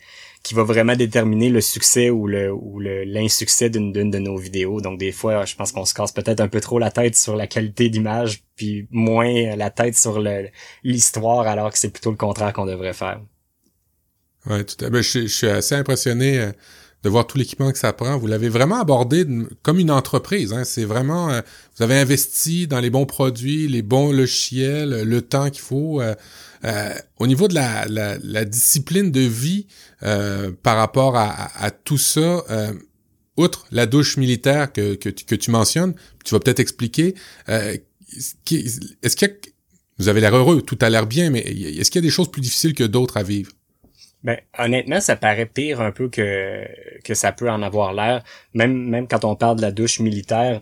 qui 0.44 0.54
va 0.54 0.64
vraiment 0.64 0.96
déterminer 0.96 1.50
le 1.50 1.62
succès 1.62 2.10
ou 2.10 2.28
le 2.28 2.52
ou 2.52 2.80
l'insuccès 2.80 3.70
d'une 3.70 3.92
d'une 3.92 4.10
de 4.10 4.20
nos 4.20 4.38
vidéos. 4.38 4.82
Donc 4.82 4.98
des 4.98 5.12
fois, 5.12 5.46
je 5.46 5.56
pense 5.56 5.72
qu'on 5.72 5.86
se 5.86 5.94
casse 5.94 6.12
peut-être 6.12 6.40
un 6.40 6.48
peu 6.48 6.62
trop 6.62 6.80
la 6.80 6.92
tête 6.92 7.16
sur 7.16 7.36
la 7.36 7.48
qualité 7.48 7.90
d'image, 7.90 8.44
puis 8.56 8.88
moins 8.92 9.56
la 9.56 9.70
tête 9.70 9.96
sur 9.98 10.24
l'histoire, 10.84 11.48
alors 11.48 11.72
que 11.72 11.78
c'est 11.78 11.92
plutôt 11.92 12.12
le 12.12 12.18
contraire 12.18 12.54
qu'on 12.54 12.66
devrait 12.66 12.94
faire. 12.94 13.22
Ouais, 14.46 14.64
tout 14.64 14.76
à 14.80 14.86
fait. 14.86 14.92
Ben, 14.92 15.02
je, 15.02 15.28
suis 15.28 15.48
assez 15.48 15.76
impressionné 15.76 16.40
euh, 16.40 16.52
de 17.04 17.10
voir 17.10 17.26
tout 17.28 17.38
l'équipement 17.38 17.72
que 17.72 17.78
ça 17.78 17.93
prend. 17.93 18.18
Vous 18.18 18.28
l'avez 18.28 18.50
vraiment 18.50 18.80
abordé 18.80 19.26
comme 19.64 19.80
une 19.80 19.91
entreprise. 19.91 20.52
Hein. 20.54 20.64
C'est 20.66 20.84
vraiment, 20.84 21.30
euh, 21.30 21.41
vous 21.78 21.84
avez 21.84 21.97
investi 21.97 22.68
dans 22.68 22.80
les 22.80 22.89
bons 22.89 23.06
produits, 23.06 23.68
les 23.68 23.82
bons 23.82 24.12
logiciels, 24.12 25.04
le 25.04 25.22
temps 25.22 25.50
qu'il 25.50 25.62
faut. 25.62 26.02
Euh, 26.02 26.16
euh, 26.66 26.93
au 27.20 27.28
niveau 27.28 27.47
de 27.47 27.56
la, 27.56 28.45
discipline 28.45 29.12
de 29.12 29.22
vie 29.22 29.68
par 30.02 30.78
rapport 30.78 31.16
à, 31.16 31.72
tout 31.72 31.97
ça, 31.97 32.43
outre 33.38 33.66
la 33.72 33.86
douche 33.86 34.18
militaire 34.18 34.74
que, 34.74 34.95
que, 34.95 35.08
tu, 35.08 35.24
que 35.24 35.36
tu 35.36 35.52
mentionnes, 35.52 35.93
tu 36.26 36.34
vas 36.34 36.39
peut-être 36.41 36.60
expliquer, 36.60 37.16
est-ce 37.47 38.36
qu'il 39.16 39.28
y 39.28 39.32
a, 39.32 39.34
vous 40.00 40.08
avez 40.10 40.20
l'air 40.20 40.36
heureux, 40.36 40.62
tout 40.62 40.78
a 40.82 40.89
l'air 40.89 41.06
bien, 41.06 41.30
mais 41.30 41.39
est-ce 41.39 41.91
qu'il 41.91 42.02
y 42.02 42.06
a 42.06 42.08
des 42.08 42.14
choses 42.14 42.32
plus 42.32 42.41
difficiles 42.41 42.74
que 42.74 42.84
d'autres 42.84 43.18
à 43.18 43.24
vivre? 43.24 43.52
Ben, 44.24 44.38
honnêtement, 44.57 44.99
ça 44.99 45.15
paraît 45.15 45.45
pire 45.45 45.80
un 45.80 45.91
peu 45.91 46.09
que, 46.09 46.67
que 47.03 47.13
ça 47.13 47.32
peut 47.32 47.49
en 47.49 47.61
avoir 47.61 47.93
l'air. 47.93 48.24
Même, 48.53 48.74
même 48.89 49.07
quand 49.07 49.24
on 49.24 49.36
parle 49.36 49.57
de 49.57 49.61
la 49.61 49.72
douche 49.72 49.99
militaire, 49.99 50.59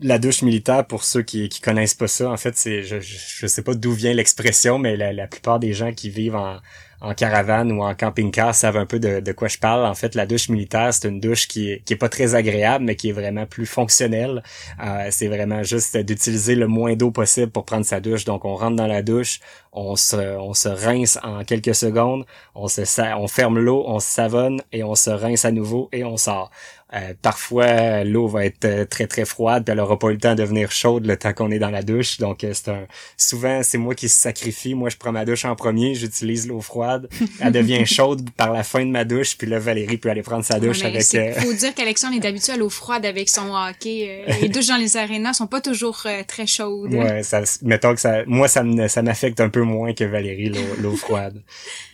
la 0.00 0.18
douche 0.18 0.42
militaire, 0.42 0.86
pour 0.86 1.04
ceux 1.04 1.22
qui, 1.22 1.48
qui 1.48 1.60
connaissent 1.60 1.94
pas 1.94 2.08
ça, 2.08 2.30
en 2.30 2.36
fait, 2.36 2.56
c'est, 2.56 2.82
je, 2.82 3.00
je 3.00 3.46
sais 3.46 3.62
pas 3.62 3.74
d'où 3.74 3.92
vient 3.92 4.12
l'expression, 4.12 4.78
mais 4.78 4.96
la, 4.96 5.12
la 5.12 5.26
plupart 5.26 5.58
des 5.58 5.72
gens 5.72 5.92
qui 5.92 6.10
vivent 6.10 6.36
en, 6.36 6.58
en 7.02 7.14
caravane 7.14 7.72
ou 7.72 7.82
en 7.82 7.94
camping-car 7.94 8.54
savent 8.54 8.76
un 8.76 8.86
peu 8.86 9.00
de, 9.00 9.18
de, 9.18 9.32
quoi 9.32 9.48
je 9.48 9.58
parle. 9.58 9.84
En 9.84 9.94
fait, 9.94 10.14
la 10.14 10.24
douche 10.24 10.48
militaire, 10.48 10.94
c'est 10.94 11.08
une 11.08 11.20
douche 11.20 11.48
qui 11.48 11.70
est, 11.70 11.84
qui 11.84 11.94
est 11.94 11.96
pas 11.96 12.08
très 12.08 12.36
agréable, 12.36 12.84
mais 12.84 12.94
qui 12.94 13.08
est 13.08 13.12
vraiment 13.12 13.44
plus 13.44 13.66
fonctionnelle. 13.66 14.42
Euh, 14.82 15.08
c'est 15.10 15.26
vraiment 15.26 15.64
juste 15.64 15.96
d'utiliser 15.96 16.54
le 16.54 16.68
moins 16.68 16.94
d'eau 16.94 17.10
possible 17.10 17.50
pour 17.50 17.64
prendre 17.64 17.84
sa 17.84 18.00
douche. 18.00 18.24
Donc, 18.24 18.44
on 18.44 18.54
rentre 18.54 18.76
dans 18.76 18.86
la 18.86 19.02
douche, 19.02 19.40
on 19.72 19.96
se, 19.96 20.16
on 20.16 20.54
se 20.54 20.68
rince 20.68 21.18
en 21.24 21.42
quelques 21.44 21.74
secondes, 21.74 22.24
on 22.54 22.68
se, 22.68 22.82
on 23.16 23.26
ferme 23.26 23.58
l'eau, 23.58 23.82
on 23.86 23.98
se 23.98 24.08
savonne 24.08 24.62
et 24.70 24.84
on 24.84 24.94
se 24.94 25.10
rince 25.10 25.44
à 25.44 25.50
nouveau 25.50 25.88
et 25.92 26.04
on 26.04 26.16
sort. 26.16 26.50
Euh, 26.94 27.14
parfois, 27.22 28.04
l'eau 28.04 28.28
va 28.28 28.44
être 28.44 28.66
euh, 28.66 28.84
très 28.84 29.06
très 29.06 29.24
froide, 29.24 29.64
puis 29.64 29.72
elle 29.72 29.80
aura 29.80 29.98
pas 29.98 30.08
eu 30.08 30.12
le 30.12 30.18
temps 30.18 30.34
de 30.34 30.42
devenir 30.42 30.70
chaude 30.72 31.06
le 31.06 31.16
temps 31.16 31.32
qu'on 31.32 31.50
est 31.50 31.58
dans 31.58 31.70
la 31.70 31.82
douche. 31.82 32.18
Donc 32.18 32.44
euh, 32.44 32.52
c'est 32.52 32.68
un 32.68 32.86
souvent 33.16 33.62
c'est 33.62 33.78
moi 33.78 33.94
qui 33.94 34.10
se 34.10 34.20
sacrifie. 34.20 34.74
Moi 34.74 34.90
je 34.90 34.98
prends 34.98 35.12
ma 35.12 35.24
douche 35.24 35.46
en 35.46 35.56
premier, 35.56 35.94
j'utilise 35.94 36.46
l'eau 36.46 36.60
froide. 36.60 37.08
Elle 37.40 37.52
devient 37.52 37.86
chaude 37.86 38.28
par 38.36 38.52
la 38.52 38.62
fin 38.62 38.84
de 38.84 38.90
ma 38.90 39.04
douche, 39.04 39.38
puis 39.38 39.46
là 39.46 39.58
Valérie 39.58 39.96
peut 39.96 40.10
aller 40.10 40.22
prendre 40.22 40.44
sa 40.44 40.60
douche 40.60 40.84
avec. 40.84 41.10
Il 41.14 41.32
faut 41.32 41.54
dire 41.54 41.74
qu'Alexandre 41.74 42.14
est 42.22 42.26
habitué 42.26 42.52
à 42.52 42.56
l'eau 42.58 42.68
froide 42.68 43.06
avec 43.06 43.30
son 43.30 43.54
hockey. 43.54 44.24
les 44.42 44.48
douches 44.50 44.68
dans 44.68 44.76
les 44.76 44.98
arénas 44.98 45.34
sont 45.34 45.46
pas 45.46 45.62
toujours 45.62 46.06
très 46.28 46.46
chaudes. 46.46 46.92
Ouais, 46.92 47.22
ça 47.22 47.40
mettons 47.62 47.94
que 47.94 48.00
ça 48.00 48.24
moi 48.26 48.48
ça 48.48 48.62
ça 48.88 49.00
m'affecte 49.02 49.40
un 49.40 49.48
peu 49.48 49.62
moins 49.62 49.94
que 49.94 50.04
Valérie 50.04 50.52
l'eau 50.78 50.96
froide. 50.96 51.42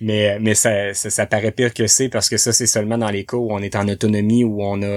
mais 0.01 0.41
mais 0.41 0.55
ça, 0.55 0.93
ça, 0.93 1.09
ça 1.09 1.27
paraît 1.27 1.53
pire 1.53 1.73
que 1.73 1.87
c'est 1.87 2.09
parce 2.09 2.29
que 2.29 2.37
ça 2.37 2.53
c'est 2.53 2.67
seulement 2.67 2.99
dans 2.99 3.11
les 3.11 3.25
cas 3.25 3.37
où 3.37 3.53
on 3.53 3.61
est 3.61 3.77
en 3.77 3.87
autonomie 3.87 4.43
où 4.43 4.61
on 4.61 4.83
a 4.83 4.88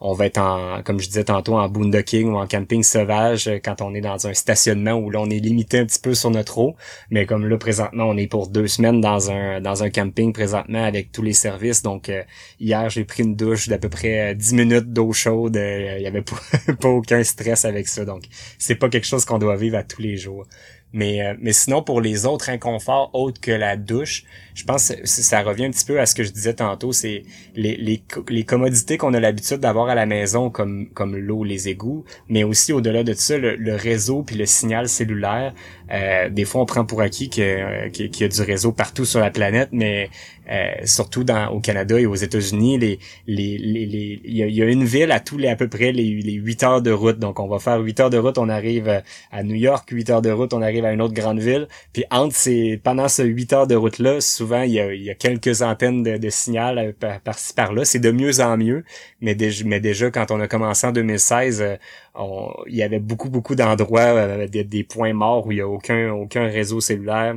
on 0.00 0.12
va 0.12 0.26
être 0.26 0.38
en, 0.38 0.82
comme 0.82 1.00
je 1.00 1.06
disais 1.06 1.24
tantôt, 1.24 1.56
en 1.56 1.68
boondocking 1.68 2.28
ou 2.28 2.36
en 2.36 2.46
camping 2.46 2.82
sauvage 2.82 3.48
euh, 3.48 3.58
quand 3.62 3.82
on 3.82 3.94
est 3.94 4.00
dans 4.00 4.26
un 4.26 4.34
stationnement 4.34 4.92
où 4.92 5.10
là 5.10 5.20
on 5.20 5.30
est 5.30 5.38
limité 5.38 5.78
un 5.78 5.86
petit 5.86 6.00
peu 6.00 6.14
sur 6.14 6.30
notre 6.30 6.58
eau. 6.58 6.76
Mais 7.10 7.26
comme 7.26 7.46
là 7.46 7.58
présentement 7.58 8.04
on 8.04 8.16
est 8.16 8.26
pour 8.26 8.48
deux 8.48 8.68
semaines 8.68 9.00
dans 9.00 9.30
un 9.30 9.60
dans 9.60 9.82
un 9.82 9.90
camping 9.90 10.32
présentement 10.32 10.84
avec 10.84 11.12
tous 11.12 11.22
les 11.22 11.32
services. 11.32 11.82
Donc 11.82 12.08
euh, 12.08 12.22
hier 12.60 12.88
j'ai 12.90 13.04
pris 13.04 13.22
une 13.22 13.36
douche 13.36 13.68
d'à 13.68 13.78
peu 13.78 13.88
près 13.88 14.34
10 14.34 14.54
minutes 14.54 14.92
d'eau 14.92 15.12
chaude. 15.12 15.56
Il 15.56 16.02
y 16.02 16.06
avait 16.06 16.22
pas, 16.80 16.88
aucun 16.88 17.22
stress 17.24 17.64
avec 17.64 17.88
ça. 17.88 18.04
Donc 18.04 18.24
c'est 18.58 18.76
pas 18.76 18.88
quelque 18.88 19.06
chose 19.06 19.24
qu'on 19.24 19.38
doit 19.38 19.56
vivre 19.56 19.76
à 19.76 19.82
tous 19.82 20.02
les 20.02 20.16
jours. 20.16 20.46
Mais, 20.92 21.22
euh, 21.22 21.34
mais 21.40 21.52
sinon, 21.52 21.82
pour 21.82 22.00
les 22.00 22.26
autres 22.26 22.48
inconforts 22.48 23.10
autres 23.12 23.40
que 23.40 23.50
la 23.50 23.76
douche, 23.76 24.24
je 24.58 24.64
pense 24.64 24.88
que 24.88 25.06
ça 25.06 25.42
revient 25.42 25.66
un 25.66 25.70
petit 25.70 25.84
peu 25.84 26.00
à 26.00 26.06
ce 26.06 26.16
que 26.16 26.24
je 26.24 26.32
disais 26.32 26.54
tantôt, 26.54 26.90
c'est 26.90 27.22
les, 27.54 27.76
les, 27.76 28.02
les 28.28 28.44
commodités 28.44 28.98
qu'on 28.98 29.14
a 29.14 29.20
l'habitude 29.20 29.58
d'avoir 29.58 29.88
à 29.88 29.94
la 29.94 30.04
maison, 30.04 30.50
comme, 30.50 30.88
comme 30.94 31.16
l'eau, 31.16 31.44
les 31.44 31.68
égouts, 31.68 32.04
mais 32.28 32.42
aussi 32.42 32.72
au-delà 32.72 33.04
de 33.04 33.12
ça, 33.12 33.38
le, 33.38 33.54
le 33.54 33.76
réseau 33.76 34.24
puis 34.24 34.34
le 34.34 34.46
signal 34.46 34.88
cellulaire. 34.88 35.54
Euh, 35.92 36.28
des 36.28 36.44
fois, 36.44 36.62
on 36.62 36.66
prend 36.66 36.84
pour 36.84 37.00
acquis 37.02 37.28
qu'il 37.28 37.44
y 37.44 38.24
a 38.24 38.28
du 38.28 38.42
réseau 38.42 38.72
partout 38.72 39.04
sur 39.04 39.20
la 39.20 39.30
planète, 39.30 39.68
mais 39.70 40.10
euh, 40.50 40.72
surtout 40.84 41.24
dans, 41.24 41.48
au 41.50 41.60
Canada 41.60 42.00
et 42.00 42.06
aux 42.06 42.14
États-Unis, 42.14 42.78
les, 42.78 42.98
les, 43.26 43.58
les, 43.58 44.20
il, 44.24 44.36
y 44.36 44.62
a, 44.62 44.66
une 44.66 44.84
ville 44.84 45.12
à 45.12 45.20
tous 45.20 45.36
les 45.36 45.48
à 45.48 45.56
peu 45.56 45.68
près 45.68 45.92
les, 45.92 46.20
les 46.22 46.32
8 46.32 46.62
heures 46.62 46.82
de 46.82 46.90
route. 46.90 47.18
Donc 47.18 47.38
on 47.38 47.48
va 47.48 47.58
faire 47.58 47.80
8 47.80 48.00
heures 48.00 48.10
de 48.10 48.18
route, 48.18 48.38
on 48.38 48.48
arrive 48.48 49.02
à 49.30 49.42
New 49.42 49.54
York, 49.54 49.88
8 49.90 50.10
heures 50.10 50.22
de 50.22 50.30
route, 50.30 50.54
on 50.54 50.62
arrive 50.62 50.84
à 50.84 50.92
une 50.92 51.02
autre 51.02 51.14
grande 51.14 51.38
ville. 51.38 51.68
Puis 51.92 52.04
entre 52.10 52.34
ces 52.34 52.80
pendant 52.82 53.08
ce 53.08 53.22
8 53.22 53.52
heures 53.52 53.66
de 53.66 53.74
route 53.74 53.98
là, 53.98 54.20
souvent 54.48 54.62
il 54.62 54.72
y 54.72 54.80
a, 54.80 54.94
il 54.94 55.02
y 55.02 55.10
a 55.10 55.14
quelques 55.14 55.62
antennes 55.62 56.02
de, 56.02 56.16
de 56.16 56.30
signal 56.30 56.78
euh, 56.78 57.18
par-ci 57.24 57.52
par-là. 57.54 57.84
C'est 57.84 57.98
de 57.98 58.10
mieux 58.10 58.40
en 58.40 58.56
mieux, 58.56 58.84
mais 59.20 59.34
déjà, 59.34 60.10
quand 60.10 60.30
on 60.30 60.40
a 60.40 60.48
commencé 60.48 60.86
en 60.86 60.92
2016, 60.92 61.60
euh, 61.60 61.76
on, 62.14 62.50
il 62.66 62.76
y 62.76 62.82
avait 62.82 62.98
beaucoup 62.98 63.28
beaucoup 63.28 63.54
d'endroits 63.54 64.46
des, 64.46 64.64
des 64.64 64.84
points 64.84 65.12
morts 65.12 65.46
où 65.46 65.52
il 65.52 65.58
y 65.58 65.60
a 65.60 65.68
aucun 65.68 66.10
aucun 66.12 66.46
réseau 66.46 66.80
cellulaire 66.80 67.36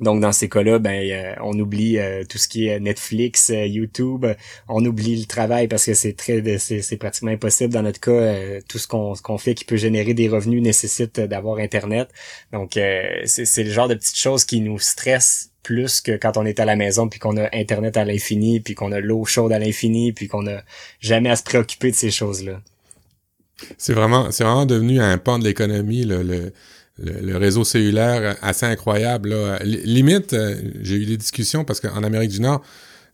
donc 0.00 0.20
dans 0.20 0.32
ces 0.32 0.48
cas-là, 0.48 0.78
ben 0.78 1.10
euh, 1.10 1.34
on 1.42 1.58
oublie 1.58 1.98
euh, 1.98 2.24
tout 2.28 2.38
ce 2.38 2.48
qui 2.48 2.68
est 2.68 2.78
Netflix, 2.78 3.50
euh, 3.50 3.66
YouTube, 3.66 4.26
on 4.68 4.84
oublie 4.84 5.16
le 5.20 5.26
travail 5.26 5.66
parce 5.68 5.86
que 5.86 5.94
c'est 5.94 6.12
très 6.12 6.42
c'est 6.58 6.96
pratiquement 6.96 7.32
impossible 7.32 7.72
dans 7.72 7.82
notre 7.82 8.00
cas. 8.00 8.60
tout 8.68 8.78
ce 8.78 8.86
qu'on 8.86 9.38
fait 9.38 9.54
qui 9.54 9.64
peut 9.64 9.76
générer 9.76 10.14
des 10.14 10.28
revenus 10.28 10.62
nécessite 10.62 11.20
d'avoir 11.20 11.58
internet. 11.58 12.10
Donc 12.52 12.72
c'est 12.74 13.64
le 13.64 13.70
genre 13.70 13.88
de 13.88 13.94
petites 13.94 14.16
choses 14.16 14.44
qui 14.44 14.60
nous 14.60 14.78
stressent 14.78 15.50
plus 15.62 16.00
que 16.00 16.12
quand 16.16 16.36
on 16.36 16.46
est 16.46 16.60
à 16.60 16.64
la 16.64 16.76
maison 16.76 17.08
puis 17.08 17.18
qu'on 17.18 17.36
a 17.36 17.48
internet 17.52 17.96
à 17.96 18.04
l'infini 18.04 18.60
puis 18.60 18.74
qu'on 18.74 18.92
a 18.92 19.00
l'eau 19.00 19.24
chaude 19.24 19.52
à 19.52 19.58
l'infini 19.58 20.12
puis 20.12 20.28
qu'on 20.28 20.46
a 20.46 20.62
jamais 21.00 21.30
à 21.30 21.36
se 21.36 21.42
préoccuper 21.42 21.90
de 21.90 21.96
ces 21.96 22.10
choses-là. 22.10 22.60
C'est 23.76 23.92
vraiment 23.92 24.30
c'est 24.30 24.44
vraiment 24.44 24.66
devenu 24.66 25.00
un 25.00 25.18
pan 25.18 25.38
de 25.38 25.44
l'économie 25.44 26.04
le 26.04 26.52
le, 27.02 27.36
réseau 27.36 27.64
cellulaire 27.64 28.36
assez 28.42 28.66
incroyable. 28.66 29.30
Là. 29.30 29.58
Limite, 29.62 30.32
euh, 30.32 30.56
j'ai 30.82 30.96
eu 30.96 31.06
des 31.06 31.16
discussions 31.16 31.64
parce 31.64 31.80
qu'en 31.80 32.02
Amérique 32.02 32.30
du 32.30 32.40
Nord, 32.40 32.62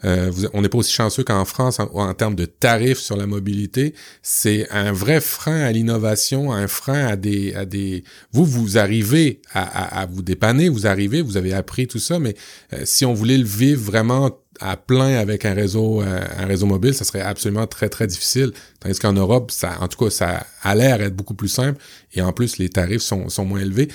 euh, 0.05 0.31
on 0.53 0.63
n'est 0.63 0.69
pas 0.69 0.79
aussi 0.79 0.93
chanceux 0.93 1.25
qu'en 1.25 1.45
France 1.45 1.79
en, 1.81 2.15
termes 2.15 2.35
de 2.35 2.45
tarifs 2.45 2.99
sur 2.99 3.17
la 3.17 3.27
mobilité. 3.27 3.95
C'est 4.23 4.69
un 4.71 4.93
vrai 4.93 5.21
frein 5.21 5.61
à 5.61 5.73
l'innovation, 5.73 6.53
un 6.53 6.67
frein 6.67 7.07
à 7.07 7.17
des, 7.17 7.55
à 7.55 7.65
des. 7.65 8.05
Vous, 8.33 8.45
vous 8.45 8.79
arrivez 8.79 9.41
à, 9.53 10.07
vous 10.11 10.23
dépanner, 10.23 10.69
vous 10.69 10.87
arrivez, 10.87 11.23
vous 11.23 11.37
avez 11.37 11.55
appris 11.55 11.87
tout 11.87 11.99
ça, 11.99 12.19
mais 12.19 12.35
euh, 12.73 12.83
si 12.85 13.05
on 13.05 13.15
voulait 13.15 13.39
le 13.39 13.45
vivre 13.45 13.83
vraiment 13.83 14.39
à 14.61 14.77
plein 14.77 15.17
avec 15.17 15.45
un 15.45 15.55
réseau, 15.55 16.01
euh, 16.01 16.21
un 16.39 16.47
réseau 16.47 16.67
mobile, 16.67 16.95
ça 16.95 17.05
serait 17.05 17.21
absolument 17.23 17.67
très 17.67 17.89
très 17.89 18.07
difficile. 18.07 18.53
Tandis 18.81 18.99
qu'en 19.01 19.13
Europe, 19.13 19.51
ça, 19.51 19.79
en 19.81 19.89
tout 19.89 20.05
cas, 20.05 20.11
ça 20.11 20.47
a 20.63 20.75
l'air 20.75 21.01
être 21.03 21.17
beaucoup 21.17 21.35
plus 21.35 21.49
simple 21.49 21.81
et 22.13 22.23
en 22.23 22.33
plus 22.33 22.59
les 22.59 22.69
tarifs 22.69 23.03
sont, 23.03 23.29
sont 23.29 23.45
moins 23.45 23.61
élevés. 23.61 23.89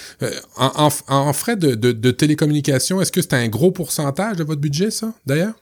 en, 0.58 0.90
en, 1.08 1.34
frais 1.34 1.56
de, 1.56 1.76
de, 1.76 1.92
de 1.94 2.12
télécommunication, 2.12 3.00
est-ce 3.00 3.12
que 3.12 3.22
c'est 3.22 3.36
un 3.36 3.48
gros 3.48 3.72
pourcentage 3.72 4.36
de 4.38 4.44
votre 4.44 4.60
budget, 4.60 4.92
ça, 4.92 5.14
d'ailleurs? 5.26 5.54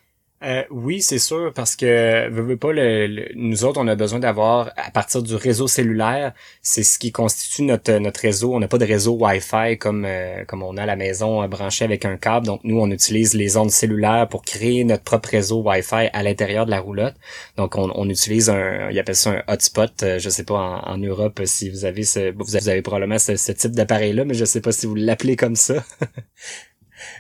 Euh, 0.43 0.63
oui, 0.69 1.01
c'est 1.01 1.17
sûr, 1.17 1.51
parce 1.51 1.75
que 1.75 2.29
veux, 2.29 2.57
pas 2.57 2.71
le, 2.71 3.29
nous 3.33 3.63
autres, 3.65 3.81
on 3.81 3.87
a 3.87 3.95
besoin 3.95 4.19
d'avoir 4.19 4.71
à 4.77 4.91
partir 4.91 5.23
du 5.23 5.33
réseau 5.33 5.67
cellulaire, 5.67 6.33
c'est 6.61 6.83
ce 6.83 6.99
qui 6.99 7.11
constitue 7.11 7.63
notre 7.63 7.93
notre 7.93 8.19
réseau. 8.21 8.53
On 8.53 8.59
n'a 8.59 8.67
pas 8.67 8.77
de 8.77 8.85
réseau 8.85 9.13
Wi-Fi 9.19 9.79
comme 9.79 10.05
euh, 10.05 10.45
comme 10.45 10.61
on 10.61 10.77
a 10.77 10.83
à 10.83 10.85
la 10.85 10.95
maison 10.95 11.41
euh, 11.41 11.47
branché 11.47 11.85
avec 11.85 12.05
un 12.05 12.17
câble. 12.17 12.45
Donc 12.45 12.61
nous, 12.63 12.79
on 12.79 12.91
utilise 12.91 13.33
les 13.33 13.57
ondes 13.57 13.71
cellulaires 13.71 14.27
pour 14.29 14.43
créer 14.43 14.83
notre 14.83 15.03
propre 15.03 15.29
réseau 15.29 15.63
Wi-Fi 15.63 16.09
à 16.13 16.21
l'intérieur 16.21 16.67
de 16.67 16.71
la 16.71 16.81
roulotte. 16.81 17.15
Donc 17.57 17.75
on, 17.75 17.91
on 17.95 18.07
utilise 18.07 18.49
un, 18.51 18.91
il 18.91 18.99
appelle 18.99 19.15
ça 19.15 19.31
un 19.31 19.43
hotspot. 19.53 20.19
je 20.19 20.29
sais 20.29 20.43
pas 20.43 20.83
en, 20.85 20.97
Europe 20.99 21.41
si 21.45 21.69
vous 21.71 21.85
avez 21.85 22.03
ce, 22.03 22.31
vous 22.37 22.69
avez 22.69 22.81
probablement 22.83 23.17
ce, 23.19 23.35
ce 23.37 23.51
type 23.51 23.71
d'appareil 23.71 24.13
là, 24.13 24.23
mais 24.25 24.33
je 24.35 24.45
sais 24.45 24.61
pas 24.61 24.71
si 24.71 24.85
vous 24.85 24.95
l'appelez 24.95 25.35
comme 25.35 25.55
ça. 25.55 25.83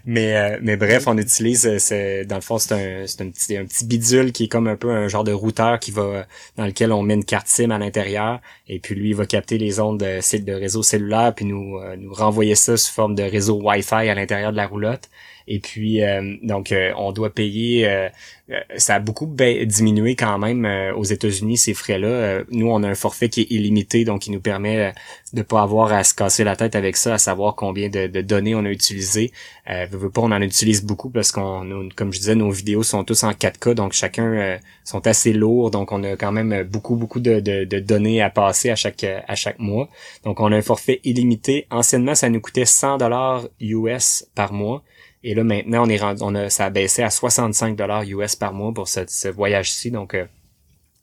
Mais, 0.05 0.35
euh, 0.35 0.59
mais 0.61 0.77
bref, 0.77 1.05
on 1.07 1.17
utilise, 1.17 1.65
euh, 1.65 1.79
c'est, 1.79 2.25
dans 2.25 2.35
le 2.35 2.41
fond, 2.41 2.57
c'est 2.57 2.73
un, 2.73 3.07
c'est 3.07 3.21
un 3.21 3.29
petit, 3.29 3.57
un 3.57 3.65
petit 3.65 3.85
bidule 3.85 4.31
qui 4.31 4.45
est 4.45 4.47
comme 4.47 4.67
un 4.67 4.75
peu 4.75 4.89
un 4.89 5.07
genre 5.07 5.23
de 5.23 5.31
routeur 5.31 5.79
qui 5.79 5.91
va, 5.91 6.25
dans 6.55 6.65
lequel 6.65 6.91
on 6.91 7.03
met 7.03 7.13
une 7.13 7.25
carte 7.25 7.47
SIM 7.47 7.71
à 7.71 7.77
l'intérieur, 7.77 8.41
et 8.67 8.79
puis 8.79 8.95
lui, 8.95 9.09
il 9.09 9.15
va 9.15 9.25
capter 9.25 9.57
les 9.57 9.79
ondes 9.79 9.99
de, 9.99 10.43
de 10.43 10.53
réseau 10.53 10.83
cellulaire, 10.83 11.33
puis 11.35 11.45
nous, 11.45 11.77
euh, 11.77 11.95
nous 11.97 12.13
renvoyer 12.13 12.55
ça 12.55 12.77
sous 12.77 12.93
forme 12.93 13.15
de 13.15 13.23
réseau 13.23 13.61
Wi-Fi 13.61 14.09
à 14.09 14.15
l'intérieur 14.15 14.51
de 14.51 14.57
la 14.57 14.67
roulotte. 14.67 15.09
Et 15.47 15.59
puis, 15.59 16.01
donc, 16.43 16.73
on 16.97 17.11
doit 17.11 17.33
payer 17.33 18.09
euh, 18.49 18.55
ça 18.77 18.95
a 18.95 18.99
beaucoup 18.99 19.25
diminué 19.25 20.15
quand 20.15 20.37
même 20.37 20.65
euh, 20.65 20.93
aux 20.95 21.03
États-Unis 21.03 21.57
ces 21.57 21.73
frais-là. 21.73 22.07
Euh, 22.07 22.43
nous, 22.49 22.69
on 22.69 22.81
a 22.83 22.87
un 22.87 22.95
forfait 22.95 23.27
qui 23.27 23.41
est 23.41 23.47
illimité, 23.49 24.05
donc 24.05 24.25
il 24.27 24.31
nous 24.31 24.39
permet 24.39 24.93
de 25.33 25.41
pas 25.41 25.61
avoir 25.61 25.91
à 25.91 26.05
se 26.05 26.13
casser 26.13 26.45
la 26.45 26.55
tête 26.55 26.75
avec 26.75 26.95
ça, 26.95 27.15
à 27.15 27.17
savoir 27.17 27.55
combien 27.55 27.89
de, 27.89 28.07
données 28.21 28.55
on 28.55 28.63
a 28.63 28.69
utilisé. 28.69 29.33
Euh, 29.69 29.85
veux 29.91 30.09
pas, 30.09 30.21
on 30.21 30.31
en 30.31 30.41
utilise 30.41 30.85
beaucoup 30.85 31.09
parce 31.09 31.33
qu'on, 31.33 31.89
comme 31.95 32.13
je 32.13 32.19
disais, 32.19 32.35
nos 32.35 32.49
vidéos 32.49 32.83
sont 32.83 33.03
tous 33.03 33.23
en 33.23 33.31
4K, 33.31 33.73
donc 33.73 33.91
chacun 33.91 34.57
sont 34.85 35.05
assez 35.07 35.33
lourds, 35.33 35.69
donc 35.71 35.91
on 35.91 36.03
a 36.03 36.15
quand 36.15 36.31
même 36.31 36.63
beaucoup 36.63 36.95
beaucoup 36.95 37.19
de, 37.19 37.39
de, 37.41 37.79
données 37.79 38.21
à 38.21 38.29
passer 38.29 38.69
à 38.69 38.75
chaque 38.75 39.03
à 39.03 39.35
chaque 39.35 39.59
mois. 39.59 39.89
Donc 40.23 40.39
on 40.39 40.51
a 40.51 40.55
un 40.55 40.61
forfait 40.61 41.01
illimité. 41.03 41.67
Anciennement, 41.69 42.15
ça 42.15 42.29
nous 42.29 42.39
coûtait 42.39 42.65
100 42.65 42.97
dollars 42.97 43.47
US 43.59 44.25
par 44.35 44.53
mois. 44.53 44.83
Et 45.23 45.33
là, 45.33 45.43
maintenant, 45.43 45.85
on 45.85 45.89
est 45.89 45.97
rendu, 45.97 46.21
on 46.23 46.35
a, 46.35 46.49
ça 46.49 46.65
a 46.65 46.69
baissé 46.69 47.03
à 47.03 47.09
65 47.09 47.75
dollars 47.75 48.03
US 48.03 48.35
par 48.35 48.53
mois 48.53 48.73
pour 48.73 48.87
ce, 48.87 49.27
voyage-ci. 49.27 49.91
Donc, 49.91 50.13
euh, 50.13 50.25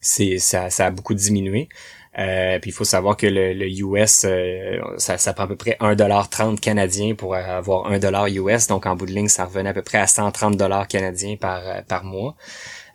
c'est, 0.00 0.38
ça, 0.38 0.70
ça 0.70 0.86
a 0.86 0.90
beaucoup 0.90 1.14
diminué. 1.14 1.68
Euh, 2.16 2.60
puis 2.60 2.70
il 2.70 2.72
faut 2.72 2.84
savoir 2.84 3.16
que 3.16 3.26
le, 3.26 3.66
US, 3.80 4.24
euh, 4.24 4.78
ça, 4.98 5.18
ça 5.18 5.32
prend 5.32 5.44
à 5.44 5.46
peu 5.48 5.56
près 5.56 5.76
1,30$ 5.80 6.60
canadien 6.60 7.14
pour 7.16 7.34
avoir 7.34 7.90
1$ 7.90 8.32
US. 8.34 8.66
Donc 8.68 8.86
en 8.86 8.94
bout 8.94 9.06
de 9.06 9.12
ligne, 9.12 9.28
ça 9.28 9.46
revenait 9.46 9.70
à 9.70 9.74
peu 9.74 9.82
près 9.82 9.98
à 9.98 10.04
130$ 10.04 10.86
canadiens 10.86 11.36
par, 11.36 11.84
par 11.88 12.04
mois. 12.04 12.36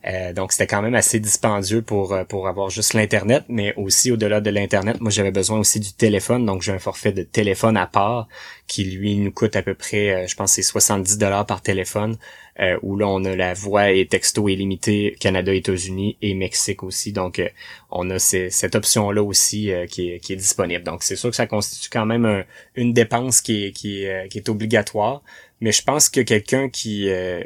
Euh, 0.08 0.32
donc 0.34 0.54
c'était 0.54 0.68
quand 0.68 0.82
même 0.82 0.96
assez 0.96 1.20
dispendieux 1.20 1.82
pour 1.82 2.14
euh, 2.14 2.24
pour 2.24 2.48
avoir 2.48 2.70
juste 2.70 2.94
l'internet, 2.94 3.44
mais 3.50 3.74
aussi 3.76 4.12
au-delà 4.12 4.40
de 4.40 4.50
l'internet, 4.50 5.02
moi 5.02 5.12
j'avais 5.12 5.32
besoin 5.32 5.60
aussi 5.60 5.80
du 5.80 5.92
téléphone, 5.92 6.46
donc 6.46 6.62
j'ai 6.62 6.72
un 6.72 6.80
forfait 6.80 7.12
de 7.12 7.24
téléphone 7.24 7.76
à 7.76 7.86
part 7.86 8.28
qui 8.68 8.86
lui 8.86 9.18
nous 9.18 9.32
coûte 9.32 9.58
à 9.58 9.62
peu 9.62 9.74
près, 9.74 10.12
euh, 10.12 10.28
je 10.28 10.36
pense 10.36 10.54
c'est 10.54 10.62
70 10.62 11.18
dollars 11.18 11.46
par 11.46 11.62
téléphone, 11.62 12.18
où 12.82 12.98
là 12.98 13.08
on 13.08 13.24
a 13.24 13.38
la 13.38 13.54
voix 13.54 13.92
et 13.92 14.06
texto 14.06 14.50
illimité 14.50 15.16
Canada, 15.20 15.54
États-Unis 15.54 16.18
et 16.22 16.34
Mexique 16.34 16.84
aussi, 16.84 17.14
donc 17.14 17.42
on 17.90 18.10
a 18.10 18.20
cette 18.20 18.76
option 18.76 19.12
là 19.12 19.24
aussi 19.24 19.72
qui 19.90 20.10
est, 20.10 20.20
qui, 20.20 20.34
est, 20.34 20.36
disponible. 20.36 20.84
Donc 20.84 21.04
c'est 21.04 21.16
sûr 21.16 21.30
que 21.30 21.38
ça 21.38 21.48
constitue 21.48 21.90
quand 21.90 22.06
même 22.06 22.44
une 22.76 22.92
dépense 22.92 23.40
qui 23.40 23.72
qui 23.72 24.04
est, 24.04 24.28
qui 24.28 24.40
est 24.40 24.50
obligatoire 24.50 25.22
mais 25.62 25.72
je 25.72 25.82
pense 25.84 26.10
que 26.10 26.22
quelqu'un 26.22 26.70
qui, 26.70 27.10
euh, 27.10 27.42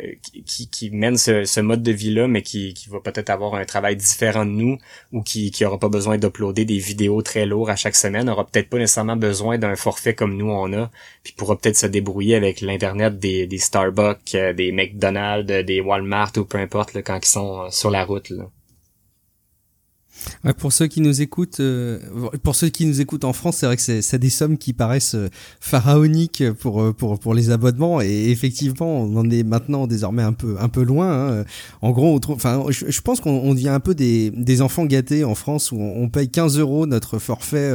qui, 0.46 0.90
mène 0.92 1.18
ce, 1.18 1.60
mode 1.60 1.82
de 1.82 1.92
vie-là, 1.92 2.28
mais 2.28 2.42
qui, 2.42 2.74
qui 2.74 2.90
va 2.90 3.00
peut-être 3.00 3.30
avoir 3.30 3.56
un 3.56 3.66
travail 3.66 3.96
différent 3.96 4.46
de 4.46 4.52
nous 4.52 4.78
ou 5.12 5.22
qui 5.24 5.52
qui 5.52 5.66
aura 5.66 5.80
pas 5.80 5.90
besoin 5.90 6.18
d'uploader 6.18 6.66
des 6.66 6.78
vidéos 6.78 7.22
très 7.22 7.46
lourdes 7.46 7.70
à 7.70 7.76
chaque 7.76 7.96
semaine, 7.96 8.30
aura 8.30 8.46
peut-être 8.46 8.70
pas 8.70 8.78
nécessairement 8.78 9.16
besoin 9.16 9.58
d'un 9.58 9.76
forfait 9.76 10.14
comme 10.14 10.38
nous 10.38 10.50
on 10.50 10.72
a, 10.74 10.92
puis 11.24 11.34
pourra 11.34 11.58
peut-être 11.58 11.78
se 11.78 11.88
débrouiller 11.88 12.36
avec 12.36 12.62
l'internet 12.62 13.20
des, 13.20 13.48
des 13.48 13.58
Starbucks, 13.58 14.36
euh, 14.36 14.54
des 14.54 14.72
McDonald's, 14.72 15.66
des 15.66 15.82
Walmart 15.82 16.32
ou 16.38 16.46
peu 16.46 16.58
importe 16.60 16.94
là, 16.94 17.02
quand 17.02 17.20
ils 17.22 17.28
sont 17.28 17.62
euh, 17.64 17.70
sur 17.72 17.90
la 17.90 18.06
route. 18.06 18.30
Là 18.30 18.46
pour 20.58 20.74
ceux 20.74 20.88
qui 20.88 21.02
nous 21.02 21.22
écoutent, 21.22 21.60
euh, 21.60 22.00
pour 22.44 22.56
ceux 22.56 22.70
qui 22.70 22.86
nous 22.86 23.02
écoutent 23.02 23.24
en 23.24 23.34
France, 23.34 23.58
c'est 23.58 23.66
vrai 23.66 23.78
que 23.78 24.02
c'est 24.02 24.20
des 24.20 24.30
sommes 24.30 24.58
qui 24.58 24.74
paraissent 24.74 25.16
euh, 25.16 25.30
pharaoniques 25.60 26.44
pour 26.60 26.82
euh, 26.82 26.94
pour 26.94 27.20
pour 27.20 27.34
les 27.34 27.50
abonnements 27.50 28.02
et 28.02 28.30
effectivement, 28.30 29.02
on 29.04 29.16
en 29.18 29.30
est 29.30 29.44
maintenant 29.44 29.88
désormais 29.88 30.24
un 30.24 30.34
peu 30.34 30.56
un 30.60 30.70
peu 30.70 30.84
loin. 30.84 31.40
Hein. 31.40 31.46
En 31.82 31.92
gros, 31.92 32.16
on 32.16 32.34
enfin, 32.34 32.64
je, 32.70 33.02
pense 33.02 33.20
qu'on 33.20 33.54
devient 33.54 33.70
un 33.70 33.80
peu 33.80 33.96
des 33.96 34.32
des 34.32 34.62
enfants 34.62 34.86
gâtés 34.86 35.24
en 35.24 35.36
France 35.36 35.72
où 35.72 35.78
on, 35.80 36.10
paye 36.10 36.30
15 36.30 36.60
euros 36.60 36.86
notre 36.86 37.18
forfait 37.18 37.72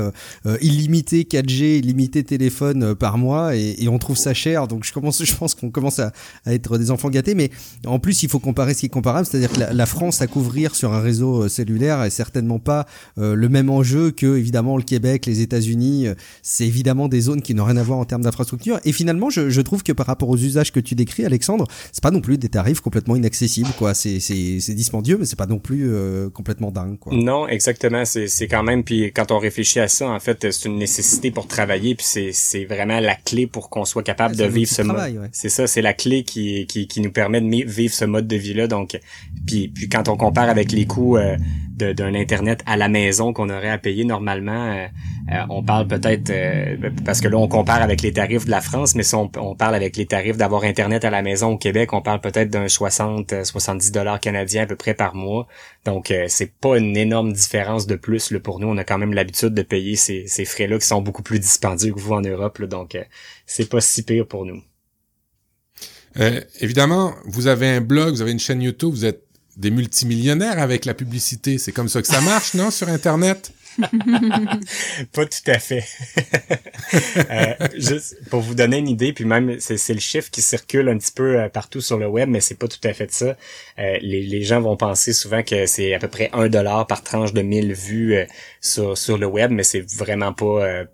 illimité 0.61 1.25
4G, 1.25 1.79
illimité 1.79 2.23
téléphone 2.25 2.95
par 2.95 3.19
mois 3.19 3.57
et, 3.57 3.89
on 3.89 3.99
trouve 3.99 4.17
ça 4.17 4.35
cher. 4.35 4.69
Donc 4.69 4.85
je 4.85 4.93
commence, 4.93 5.25
je 5.25 5.35
pense 5.35 5.55
qu'on 5.55 5.71
commence 5.71 5.99
à, 5.99 6.13
être 6.47 6.79
des 6.79 6.91
enfants 6.91 7.11
gâtés. 7.11 7.35
Mais 7.35 7.51
en 7.87 7.99
plus, 7.99 8.23
il 8.23 8.29
faut 8.29 8.39
comparer 8.39 8.75
ce 8.75 8.81
qui 8.81 8.87
est 8.87 8.91
comparable, 8.91 9.27
c'est-à-dire 9.27 9.51
que 9.51 9.75
la, 9.75 9.87
France 9.87 10.21
à 10.21 10.27
couvrir 10.27 10.75
sur 10.75 10.93
un 10.93 11.01
réseau 11.01 11.49
cellulaire 11.49 12.03
est 12.03 12.11
certainement 12.39 12.59
pas 12.59 12.86
le 13.16 13.49
même 13.49 13.70
enjeu 13.70 14.11
que 14.11 14.36
évidemment 14.36 14.76
le 14.76 14.82
Québec, 14.82 15.26
les 15.26 15.41
États-Unis. 15.41 16.07
C'est 16.43 16.66
évidemment 16.66 17.09
des 17.09 17.22
zones 17.22 17.43
qui 17.43 17.55
n'ont 17.55 17.64
rien 17.64 17.76
à 17.76 17.82
voir 17.82 17.99
en 17.99 18.05
termes 18.05 18.22
d'infrastructure. 18.22 18.78
Et 18.84 18.93
finalement, 18.93 19.30
je, 19.30 19.51
je, 19.51 19.61
trouve 19.61 19.82
que 19.82 19.93
par 19.93 20.07
rapport 20.07 20.28
aux 20.28 20.36
usages 20.36 20.72
que 20.72 20.80
tu 20.80 20.95
décris, 20.95 21.24
Alexandre, 21.24 21.66
c'est 21.91 22.03
pas 22.03 22.11
non 22.11 22.20
plus 22.20 22.39
des 22.39 22.49
tarifs 22.49 22.80
complètement 22.80 23.16
inaccessibles. 23.16 23.70
Quoi, 23.76 23.95
c'est 23.95 24.20
c'est 24.20 24.74
dispendieux, 24.74 25.16
mais 25.18 25.24
c'est 25.24 25.39
pas 25.39 25.47
non 25.47 25.59
plus 25.59 25.91
complètement 26.32 26.70
dingue. 26.70 26.99
Quoi. 26.99 27.12
Non, 27.14 27.49
exactement. 27.49 28.05
C'est 28.05 28.28
c'est 28.28 28.47
quand 28.47 28.62
même. 28.62 28.84
Puis 28.84 29.12
quand 29.12 29.32
on 29.32 29.39
réfléchit 29.39 29.80
à 29.80 29.89
ça, 29.89 30.09
en 30.09 30.20
fait, 30.20 30.51
c'est 30.51 30.68
une 30.68 30.78
nécessité 30.78 31.30
pour 31.30 31.47
travailler. 31.47 31.95
Puis 31.95 32.07
c'est 32.07 32.30
c'est 32.32 32.64
vraiment 32.64 33.01
la 33.01 33.16
clé 33.16 33.47
pour 33.47 33.70
qu'on 33.70 33.84
soit 33.84 34.03
capable 34.03 34.36
de 34.36 34.45
vivre 34.45 34.70
ce 34.70 34.82
mode. 34.82 35.28
C'est 35.32 35.49
ça, 35.49 35.66
c'est 35.66 35.82
la 35.82 35.95
clé 35.95 36.24
qui, 36.24 36.66
qui, 36.66 36.86
qui 36.86 37.01
nous 37.01 37.12
permet 37.12 37.41
de 37.41 37.70
vivre 37.70 37.95
ce 37.95 38.05
mode 38.05 38.26
de 38.26 38.36
vie-là. 38.36 38.66
Donc, 38.66 38.99
puis, 39.47 39.68
puis 39.68 39.89
quand 39.89 40.09
on 40.09 40.16
compare 40.16 40.49
avec 40.49 40.72
les 40.72 40.86
coûts 40.86 41.16
euh, 41.16 41.36
d'un 41.76 42.14
internet 42.29 42.62
à 42.66 42.76
la 42.76 42.89
maison 42.89 43.33
qu'on 43.33 43.49
aurait 43.49 43.70
à 43.70 43.79
payer 43.79 44.05
normalement, 44.05 44.72
euh, 44.72 44.87
euh, 45.33 45.43
on 45.49 45.62
parle 45.62 45.87
peut-être 45.87 46.33
parce 47.05 47.20
que 47.20 47.29
là 47.29 47.39
on 47.39 47.49
compare 47.49 47.81
avec 47.81 48.03
les 48.03 48.12
tarifs 48.12 48.45
de 48.45 48.51
la 48.51 48.61
France, 48.61 48.95
mais 48.95 49.03
si 49.03 49.14
on, 49.14 49.29
parle 49.29 49.74
avec 49.74 49.97
les 49.97 50.07
tarifs 50.07 50.37
d'avoir 50.37 50.64
internet 50.64 51.05
à 51.05 51.11
la 51.11 51.22
maison 51.22 51.53
au 51.53 51.59
Québec, 51.59 51.93
on 51.93 52.03
parle 52.03 52.20
peut-être 52.20 52.51
d'un 52.51 52.68
60 52.68 53.45
70 53.45 53.93
dollars 53.93 54.20
canadiens 54.20 54.65
à 54.65 54.66
peu 54.66 54.77
près 54.77 54.94
par 54.94 55.15
mois. 55.15 55.47
Donc 55.85 56.12
c'est 56.28 56.53
pas 56.59 56.77
une 56.77 56.97
énorme 56.97 57.32
différence 57.32 57.86
de 57.86 57.97
plus 57.97 58.31
là, 58.31 58.40
pour 58.40 58.61
nous. 58.61 58.69
On 58.69 58.77
a 58.77 58.85
quand 58.85 58.98
même 58.98 59.15
l'habitude 59.15 59.55
de 59.55 59.62
payer 59.62 59.97
ces, 59.97 60.44
frais-là 60.44 60.78
qui 60.78 60.86
sont 60.86 61.01
beaucoup 61.01 61.23
plus 61.23 61.39
dispendieux 61.40 61.93
que 61.93 62.01
vous 62.01 62.12
en 62.12 62.20
Europe. 62.20 62.59
Là, 62.59 62.66
donc 62.66 62.98
c'est 63.47 63.69
pas 63.69 63.81
si 63.81 64.03
pire 64.03 64.27
pour 64.27 64.44
nous. 64.44 64.62
Euh, 66.19 66.40
évidemment, 66.61 67.15
vous 67.27 67.47
avez 67.47 67.69
un 67.69 67.81
blog, 67.81 68.15
vous 68.15 68.23
avez 68.23 68.32
une 68.32 68.40
chaîne 68.40 68.62
YouTube, 68.62 68.90
vous 68.90 69.05
êtes 69.05 69.28
des 69.59 69.70
multimillionnaires 69.70 70.59
avec 70.59 70.85
la 70.85 70.94
publicité. 70.94 71.59
C'est 71.59 71.72
comme 71.72 71.89
ça 71.89 72.01
que 72.01 72.09
ça 72.09 72.20
marche, 72.20 72.55
non, 72.55 72.70
sur 72.70 72.89
Internet? 72.89 73.52
pas 75.12 75.26
tout 75.26 75.51
à 75.51 75.59
fait. 75.59 75.85
euh, 77.30 77.68
juste 77.76 78.16
pour 78.28 78.40
vous 78.40 78.55
donner 78.55 78.78
une 78.78 78.89
idée, 78.89 79.12
puis 79.12 79.24
même 79.24 79.59
c'est 79.60 79.94
le 79.94 80.01
chiffre 80.01 80.30
qui 80.30 80.43
circule 80.43 80.89
un 80.89 80.98
petit 80.98 81.12
peu 81.12 81.39
euh, 81.39 81.48
partout 81.48 81.80
sur 81.80 81.98
le 81.98 82.09
web, 82.09 82.28
mais 82.28 82.40
c'est 82.40 82.56
pas 82.56 82.66
tout 82.66 82.80
à 82.85 82.93
fait 82.93 83.12
ça. 83.12 83.36
Euh, 83.78 83.98
les, 84.01 84.43
gens 84.43 84.60
vont 84.60 84.76
penser 84.76 85.12
souvent 85.12 85.43
que 85.43 85.66
c'est 85.66 85.94
à 85.94 85.98
peu 85.98 86.09
près 86.09 86.30
un 86.32 86.48
dollar 86.48 86.86
par 86.86 87.02
tranche 87.02 87.32
de 87.32 87.43
1000 87.43 87.72
vues 87.72 88.14
euh, 88.14 88.24
sur, 88.60 88.97
sur 88.97 89.18
le 89.18 89.26
web, 89.26 89.51
mais 89.51 89.62
c'est 89.62 89.85
vraiment 89.94 90.32
pas 90.32 90.85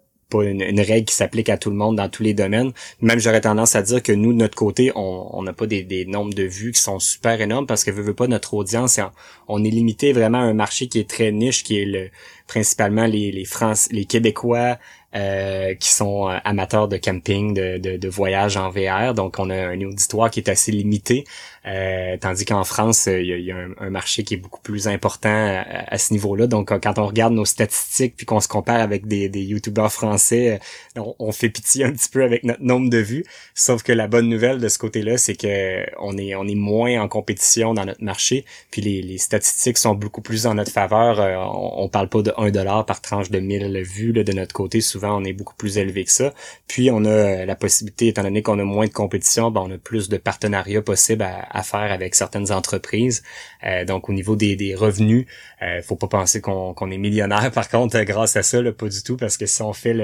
une, 0.42 0.80
règle 0.80 1.06
qui 1.06 1.14
s'applique 1.14 1.48
à 1.48 1.56
tout 1.56 1.70
le 1.70 1.76
monde 1.76 1.96
dans 1.96 2.08
tous 2.08 2.22
les 2.22 2.34
domaines. 2.34 2.72
Même 3.00 3.18
j'aurais 3.18 3.40
tendance 3.40 3.76
à 3.76 3.82
dire 3.82 4.02
que 4.02 4.12
nous, 4.12 4.32
de 4.32 4.38
notre 4.38 4.56
côté, 4.56 4.92
on 4.94 5.42
n'a 5.42 5.52
pas 5.52 5.66
des, 5.66 6.04
nombres 6.06 6.34
de 6.34 6.42
vues 6.42 6.72
qui 6.72 6.80
sont 6.80 6.98
super 6.98 7.40
énormes 7.40 7.66
parce 7.66 7.84
que 7.84 7.90
veut, 7.90 8.02
veut 8.02 8.14
pas 8.14 8.26
notre 8.26 8.54
audience, 8.54 9.00
on 9.48 9.64
est 9.64 9.70
limité 9.70 10.12
vraiment 10.12 10.38
à 10.38 10.42
un 10.42 10.54
marché 10.54 10.88
qui 10.88 10.98
est 10.98 11.08
très 11.08 11.32
niche, 11.32 11.64
qui 11.64 11.80
est 11.80 11.84
le 11.84 12.10
principalement 12.46 13.06
les 13.06 13.32
les 13.32 13.46
les 13.90 14.04
Québécois, 14.04 14.78
euh, 15.14 15.74
qui 15.76 15.90
sont 15.90 16.28
euh, 16.28 16.38
amateurs 16.44 16.88
de 16.88 16.96
camping, 16.96 17.54
de, 17.54 17.78
de, 17.78 17.96
de, 17.96 18.58
en 18.58 18.70
VR. 18.70 19.14
Donc, 19.14 19.38
on 19.38 19.48
a 19.48 19.54
un 19.54 19.80
auditoire 19.82 20.28
qui 20.28 20.40
est 20.40 20.48
assez 20.50 20.72
limité. 20.72 21.24
Euh, 21.66 22.16
tandis 22.20 22.44
qu'en 22.44 22.64
France, 22.64 23.06
il 23.06 23.40
y 23.40 23.52
a, 23.52 23.56
un, 23.78 23.90
marché 23.90 24.22
qui 24.24 24.34
est 24.34 24.38
beaucoup 24.38 24.60
plus 24.60 24.88
important 24.88 25.62
à, 25.66 25.98
ce 25.98 26.12
niveau-là. 26.12 26.46
Donc, 26.46 26.68
quand 26.82 26.98
on 26.98 27.06
regarde 27.06 27.32
nos 27.32 27.44
statistiques 27.44 28.16
puis 28.16 28.26
qu'on 28.26 28.40
se 28.40 28.48
compare 28.48 28.80
avec 28.80 29.06
des, 29.06 29.28
des 29.28 29.42
YouTubeurs 29.42 29.92
français, 29.92 30.60
on, 30.96 31.14
on, 31.18 31.32
fait 31.32 31.48
pitié 31.48 31.84
un 31.84 31.92
petit 31.92 32.08
peu 32.08 32.22
avec 32.22 32.44
notre 32.44 32.62
nombre 32.62 32.90
de 32.90 32.98
vues. 32.98 33.24
Sauf 33.54 33.82
que 33.82 33.92
la 33.92 34.08
bonne 34.08 34.28
nouvelle 34.28 34.60
de 34.60 34.68
ce 34.68 34.78
côté-là, 34.78 35.16
c'est 35.16 35.36
que 35.36 35.84
on 36.00 36.18
est 36.18 36.34
on 36.34 36.46
est 36.46 36.54
moins 36.54 37.00
en 37.00 37.08
compétition 37.08 37.74
dans 37.74 37.84
notre 37.84 38.02
marché. 38.02 38.44
Puis 38.70 38.82
les, 38.82 39.02
les 39.02 39.18
statistiques 39.18 39.78
sont 39.78 39.94
beaucoup 39.94 40.22
plus 40.22 40.46
en 40.46 40.54
notre 40.54 40.72
faveur. 40.72 41.18
on, 41.18 41.84
on 41.84 41.88
parle 41.88 42.08
pas 42.08 42.22
de 42.22 42.32
1 42.36 42.50
dollar 42.50 42.84
par 42.84 43.00
tranche 43.00 43.30
de 43.30 43.38
1000 43.38 43.82
vues 43.82 44.12
là, 44.12 44.24
de 44.24 44.32
notre 44.32 44.52
côté. 44.52 44.80
Souvent 44.80 45.16
on 45.20 45.24
est 45.24 45.32
beaucoup 45.32 45.54
plus 45.54 45.78
élevé 45.78 46.04
que 46.04 46.10
ça. 46.10 46.34
Puis 46.66 46.90
on 46.90 47.04
a 47.04 47.08
euh, 47.08 47.46
la 47.46 47.56
possibilité, 47.56 48.08
étant 48.08 48.22
donné 48.22 48.42
qu'on 48.42 48.58
a 48.58 48.64
moins 48.64 48.86
de 48.86 48.92
compétition, 48.92 49.50
ben, 49.50 49.62
on 49.62 49.70
a 49.70 49.78
plus 49.78 50.08
de 50.08 50.16
partenariats 50.16 50.82
possibles 50.82 51.22
à, 51.22 51.53
faire 51.62 51.92
avec 51.92 52.14
certaines 52.14 52.50
entreprises. 52.52 53.22
Euh, 53.64 53.84
donc 53.84 54.08
au 54.08 54.12
niveau 54.12 54.36
des, 54.36 54.74
revenus, 54.74 55.26
euh, 55.62 55.82
faut 55.82 55.96
pas 55.96 56.08
penser 56.08 56.40
qu'on 56.40 56.90
est 56.90 56.98
millionnaire 56.98 57.50
par 57.54 57.68
contre 57.68 58.00
grâce 58.02 58.36
à 58.36 58.42
ça, 58.42 58.60
là, 58.60 58.72
pas 58.72 58.88
du 58.88 59.02
tout, 59.02 59.16
parce 59.16 59.36
que 59.36 59.46
si 59.46 59.62
on 59.62 59.72
fait 59.72 59.94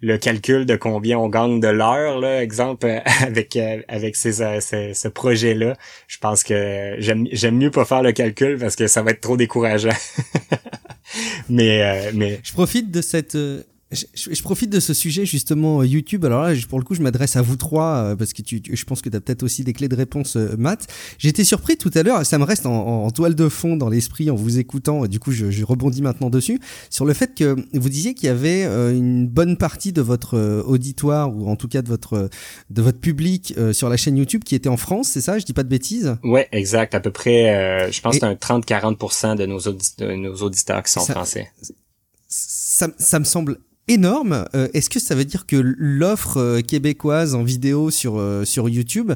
le, 0.00 0.16
calcul 0.16 0.66
de 0.66 0.76
combien 0.76 1.18
on 1.18 1.28
gagne 1.28 1.60
de 1.60 1.68
l'heure, 1.68 2.24
exemple 2.24 2.86
avec 3.22 3.56
avec 3.88 4.16
ces, 4.16 4.32
ce 4.32 5.08
projet-là, 5.08 5.76
je 6.08 6.18
pense 6.18 6.42
que 6.44 6.96
j'aime 6.98 7.56
mieux 7.56 7.70
pas 7.70 7.84
faire 7.84 8.02
le 8.02 8.12
calcul 8.12 8.58
parce 8.58 8.76
que 8.76 8.86
ça 8.86 9.02
va 9.02 9.10
être 9.10 9.20
trop 9.20 9.36
décourageant. 9.36 9.90
mais 11.48 12.12
mais 12.12 12.40
je 12.42 12.52
profite 12.52 12.90
de 12.90 13.02
cette 13.02 13.36
je, 13.92 14.42
profite 14.42 14.70
de 14.70 14.80
ce 14.80 14.94
sujet 14.94 15.26
justement 15.26 15.80
euh, 15.80 15.86
YouTube. 15.86 16.24
Alors 16.24 16.42
là, 16.42 16.54
pour 16.68 16.78
le 16.78 16.84
coup, 16.84 16.94
je 16.94 17.02
m'adresse 17.02 17.36
à 17.36 17.42
vous 17.42 17.56
trois 17.56 17.96
euh, 17.96 18.16
parce 18.16 18.32
que 18.32 18.42
tu, 18.42 18.62
je 18.68 18.84
pense 18.84 19.02
que 19.02 19.08
tu 19.08 19.16
as 19.16 19.20
peut-être 19.20 19.42
aussi 19.42 19.62
des 19.62 19.72
clés 19.72 19.88
de 19.88 19.96
réponse, 19.96 20.36
euh, 20.36 20.54
Matt. 20.58 20.86
J'étais 21.18 21.44
surpris 21.44 21.76
tout 21.76 21.90
à 21.94 22.02
l'heure, 22.02 22.24
ça 22.24 22.38
me 22.38 22.44
reste 22.44 22.66
en, 22.66 23.10
toile 23.10 23.34
de 23.34 23.48
fond 23.48 23.76
dans 23.76 23.88
l'esprit 23.88 24.30
en 24.30 24.34
vous 24.34 24.58
écoutant. 24.58 25.06
Du 25.06 25.20
coup, 25.20 25.30
je, 25.30 25.64
rebondis 25.64 26.02
maintenant 26.02 26.30
dessus 26.30 26.60
sur 26.90 27.04
le 27.04 27.14
fait 27.14 27.34
que 27.34 27.56
vous 27.72 27.88
disiez 27.88 28.14
qu'il 28.14 28.26
y 28.26 28.30
avait 28.30 28.64
une 28.64 29.26
bonne 29.26 29.56
partie 29.56 29.92
de 29.92 30.02
votre 30.02 30.62
auditoire 30.66 31.34
ou 31.34 31.48
en 31.48 31.56
tout 31.56 31.68
cas 31.68 31.80
de 31.80 31.88
votre 31.88 32.28
de 32.70 32.82
votre 32.82 32.98
public 32.98 33.54
sur 33.72 33.88
la 33.88 33.96
chaîne 33.96 34.16
YouTube 34.16 34.42
qui 34.44 34.54
était 34.54 34.68
en 34.68 34.76
France. 34.76 35.08
C'est 35.08 35.20
ça? 35.20 35.38
Je 35.38 35.44
dis 35.44 35.52
pas 35.52 35.62
de 35.62 35.68
bêtises? 35.68 36.16
Ouais, 36.22 36.48
exact. 36.52 36.94
À 36.94 37.00
peu 37.00 37.10
près, 37.10 37.90
je 37.90 38.00
pense 38.00 38.22
un 38.22 38.34
30-40% 38.34 39.36
de 39.36 39.46
nos, 39.46 39.60
nos 40.16 40.34
auditeurs 40.36 40.82
qui 40.82 40.92
sont 40.92 41.00
français. 41.00 41.50
Ça, 42.28 42.88
ça 42.98 43.18
me 43.18 43.24
semble 43.24 43.58
énorme. 43.88 44.46
Euh, 44.54 44.68
est-ce 44.74 44.90
que 44.90 45.00
ça 45.00 45.14
veut 45.14 45.24
dire 45.24 45.46
que 45.46 45.56
l'offre 45.56 46.38
euh, 46.38 46.60
québécoise 46.60 47.34
en 47.34 47.42
vidéo 47.42 47.90
sur, 47.90 48.18
euh, 48.18 48.44
sur 48.44 48.68
YouTube 48.68 49.12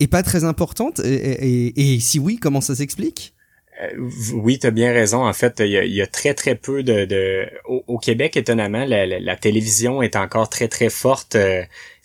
est 0.00 0.06
pas 0.06 0.22
très 0.22 0.44
importante? 0.44 1.00
Et, 1.00 1.98
si 2.00 2.18
oui, 2.18 2.36
comment 2.36 2.60
ça 2.60 2.74
s'explique? 2.74 3.32
Oui, 4.32 4.58
tu 4.58 4.66
as 4.66 4.70
bien 4.70 4.92
raison. 4.92 5.26
En 5.26 5.32
fait, 5.34 5.60
il 5.60 5.70
y 5.70 6.00
a, 6.00 6.06
très 6.06 6.32
très 6.32 6.54
peu 6.54 6.82
de, 6.82 7.46
Au, 7.66 7.98
Québec, 7.98 8.36
étonnamment, 8.36 8.86
la, 8.86 9.36
télévision 9.36 10.00
est 10.00 10.16
encore 10.16 10.48
très 10.48 10.68
très 10.68 10.88
forte 10.88 11.36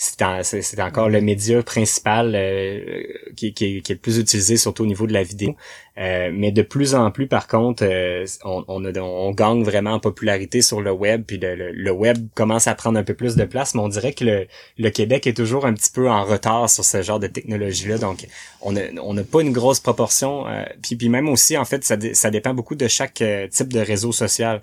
c'est 0.01 0.81
encore 0.81 1.09
le 1.09 1.21
média 1.21 1.61
principal 1.61 2.33
euh, 2.33 3.03
qui, 3.35 3.53
qui, 3.53 3.77
est, 3.77 3.89
le 3.89 3.95
plus 3.97 4.17
utilisé, 4.17 4.57
surtout 4.57 4.83
au 4.83 4.87
niveau 4.87 5.05
de 5.05 5.13
la 5.13 5.21
vidéo. 5.21 5.55
Euh, 5.97 6.31
mais 6.33 6.51
de 6.51 6.61
plus 6.61 6.95
en 6.95 7.11
plus, 7.11 7.27
par 7.27 7.47
contre, 7.47 7.83
euh, 7.85 8.25
on, 8.45 8.63
on, 8.69 8.85
on, 8.85 9.31
gagne 9.31 9.61
vraiment 9.63 9.91
en 9.91 9.99
popularité 9.99 10.61
sur 10.61 10.79
le 10.79 10.91
web, 10.91 11.23
puis 11.27 11.37
le, 11.41 11.91
web 11.91 12.27
commence 12.33 12.67
à 12.67 12.75
prendre 12.75 12.97
un 12.97 13.03
peu 13.03 13.13
plus 13.13 13.35
de 13.35 13.43
place, 13.43 13.75
mais 13.75 13.81
on 13.81 13.89
dirait 13.89 14.13
que 14.13 14.23
le, 14.23 14.47
le 14.77 14.89
Québec 14.89 15.27
est 15.27 15.33
toujours 15.35 15.65
un 15.65 15.73
petit 15.73 15.91
peu 15.91 16.09
en 16.09 16.23
retard 16.23 16.69
sur 16.69 16.85
ce 16.85 17.01
genre 17.01 17.19
de 17.19 17.27
technologie-là. 17.27 17.97
Donc, 17.97 18.25
on 18.61 18.71
n'a 18.71 18.83
on 19.03 19.17
a 19.17 19.23
pas 19.23 19.41
une 19.41 19.51
grosse 19.51 19.81
proportion. 19.81 20.45
puis, 20.81 20.95
puis 20.95 21.09
même 21.09 21.27
aussi, 21.27 21.57
en 21.57 21.65
fait, 21.65 21.83
ça, 21.83 22.31
dépend 22.31 22.53
beaucoup 22.53 22.75
de 22.75 22.87
chaque 22.87 23.23
type 23.51 23.73
de 23.73 23.79
réseau 23.79 24.13
social. 24.13 24.61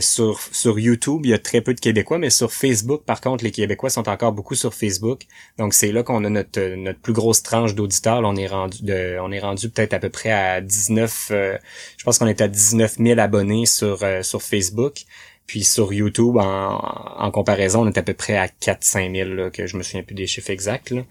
sur, 0.00 0.40
sur 0.52 0.78
YouTube, 0.78 1.20
il 1.24 1.30
y 1.30 1.34
a 1.34 1.38
très 1.38 1.60
peu 1.60 1.74
de 1.74 1.80
Québécois, 1.80 2.18
mais 2.18 2.30
sur 2.30 2.50
Facebook, 2.52 3.02
par 3.04 3.20
contre, 3.20 3.44
les 3.44 3.50
Québécois 3.50 3.90
sont 3.90 4.08
encore 4.08 4.32
beaucoup 4.32 4.54
sur 4.54 4.72
Facebook. 4.72 5.22
Donc 5.58 5.74
c'est 5.74 5.92
là 5.92 6.02
qu'on 6.02 6.24
a 6.24 6.30
notre 6.30 6.74
notre 6.76 7.00
plus 7.00 7.12
grosse 7.12 7.42
tranche 7.42 7.74
d'auditeurs. 7.74 8.20
On 8.24 8.36
est 8.36 8.46
rendu 8.46 8.78
on 9.20 9.32
est 9.32 9.40
rendu 9.40 9.68
peut-être 9.68 9.92
à 9.92 9.98
peu 9.98 10.08
près 10.08 10.30
à 10.30 10.45
19 10.60 11.28
euh, 11.30 11.58
je 11.96 12.04
pense 12.04 12.18
qu'on 12.18 12.26
est 12.26 12.40
à 12.40 12.48
19 12.48 12.96
000 12.98 13.20
abonnés 13.20 13.66
sur 13.66 14.02
euh, 14.02 14.22
sur 14.22 14.42
Facebook. 14.42 15.04
Puis 15.46 15.64
sur 15.64 15.92
YouTube, 15.92 16.36
en, 16.36 16.78
en, 17.18 17.30
comparaison, 17.30 17.82
on 17.82 17.86
est 17.86 17.98
à 17.98 18.02
peu 18.02 18.14
près 18.14 18.36
à 18.36 18.46
4-5 18.46 19.14
000, 19.14 19.30
là, 19.30 19.50
que 19.50 19.66
je 19.66 19.76
me 19.76 19.82
souviens 19.82 20.02
plus 20.02 20.14
des 20.14 20.26
chiffres 20.26 20.50
exacts. 20.50 20.90
Là. 20.90 21.02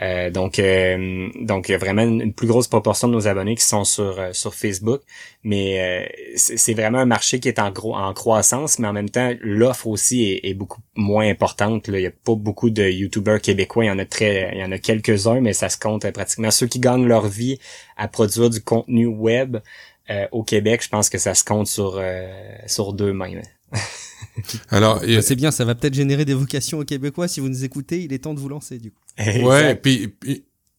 Euh, 0.00 0.30
donc, 0.30 0.58
euh, 0.58 1.28
donc 1.40 1.68
il 1.68 1.72
y 1.72 1.74
a 1.74 1.78
vraiment 1.78 2.02
une, 2.02 2.32
plus 2.32 2.46
grosse 2.46 2.66
proportion 2.66 3.08
de 3.08 3.12
nos 3.12 3.28
abonnés 3.28 3.54
qui 3.54 3.64
sont 3.64 3.84
sur 3.84 4.18
euh, 4.18 4.32
sur 4.32 4.54
Facebook, 4.54 5.02
mais 5.44 6.10
c'est 6.36 6.74
vraiment 6.74 6.98
un 6.98 7.06
marché 7.06 7.40
qui 7.40 7.48
est 7.48 7.58
en 7.58 7.70
gros 7.70 7.94
en 7.94 8.12
croissance, 8.14 8.78
mais 8.78 8.88
en 8.88 8.92
même 8.92 9.10
temps 9.10 9.32
l'offre 9.40 9.86
aussi 9.86 10.40
est, 10.42 10.54
beaucoup 10.54 10.80
moins 10.96 11.28
importante. 11.28 11.88
Là. 11.88 11.98
Il 11.98 12.02
y 12.02 12.06
a 12.06 12.10
pas 12.10 12.34
beaucoup 12.34 12.70
de 12.70 12.82
YouTubers 12.88 13.40
québécois, 13.40 13.84
il 13.84 13.88
y 13.88 13.90
en 13.90 13.98
a 13.98 14.04
très, 14.04 14.50
il 14.54 14.60
y 14.60 14.64
en 14.64 14.72
a 14.72 14.78
quelques 14.78 15.26
uns, 15.26 15.40
mais 15.40 15.52
ça 15.52 15.68
se 15.68 15.78
compte 15.78 16.10
pratiquement 16.10 16.50
ceux 16.50 16.66
qui 16.66 16.80
gagnent 16.80 17.06
leur 17.06 17.26
vie 17.28 17.58
à 17.96 18.08
produire 18.08 18.50
du 18.50 18.60
contenu 18.60 19.06
web 19.06 19.58
au 20.30 20.42
Québec. 20.42 20.82
Je 20.82 20.88
pense 20.88 21.08
que 21.08 21.18
ça 21.18 21.34
se 21.34 21.44
compte 21.44 21.66
sur 21.66 22.02
sur 22.66 22.92
deux 22.92 23.12
mains. 23.12 23.40
Alors, 24.70 25.00
bah, 25.00 25.22
c'est 25.22 25.36
bien, 25.36 25.50
ça 25.50 25.64
va 25.64 25.74
peut-être 25.74 25.94
générer 25.94 26.24
des 26.24 26.34
vocations 26.34 26.78
aux 26.78 26.84
Québécois. 26.84 27.28
Si 27.28 27.40
vous 27.40 27.48
nous 27.48 27.64
écoutez, 27.64 28.02
il 28.02 28.12
est 28.12 28.18
temps 28.18 28.34
de 28.34 28.40
vous 28.40 28.48
lancer 28.48 28.78
du 28.78 28.90
coup. 28.90 29.00
Ouais, 29.18 29.74
puis, 29.74 30.14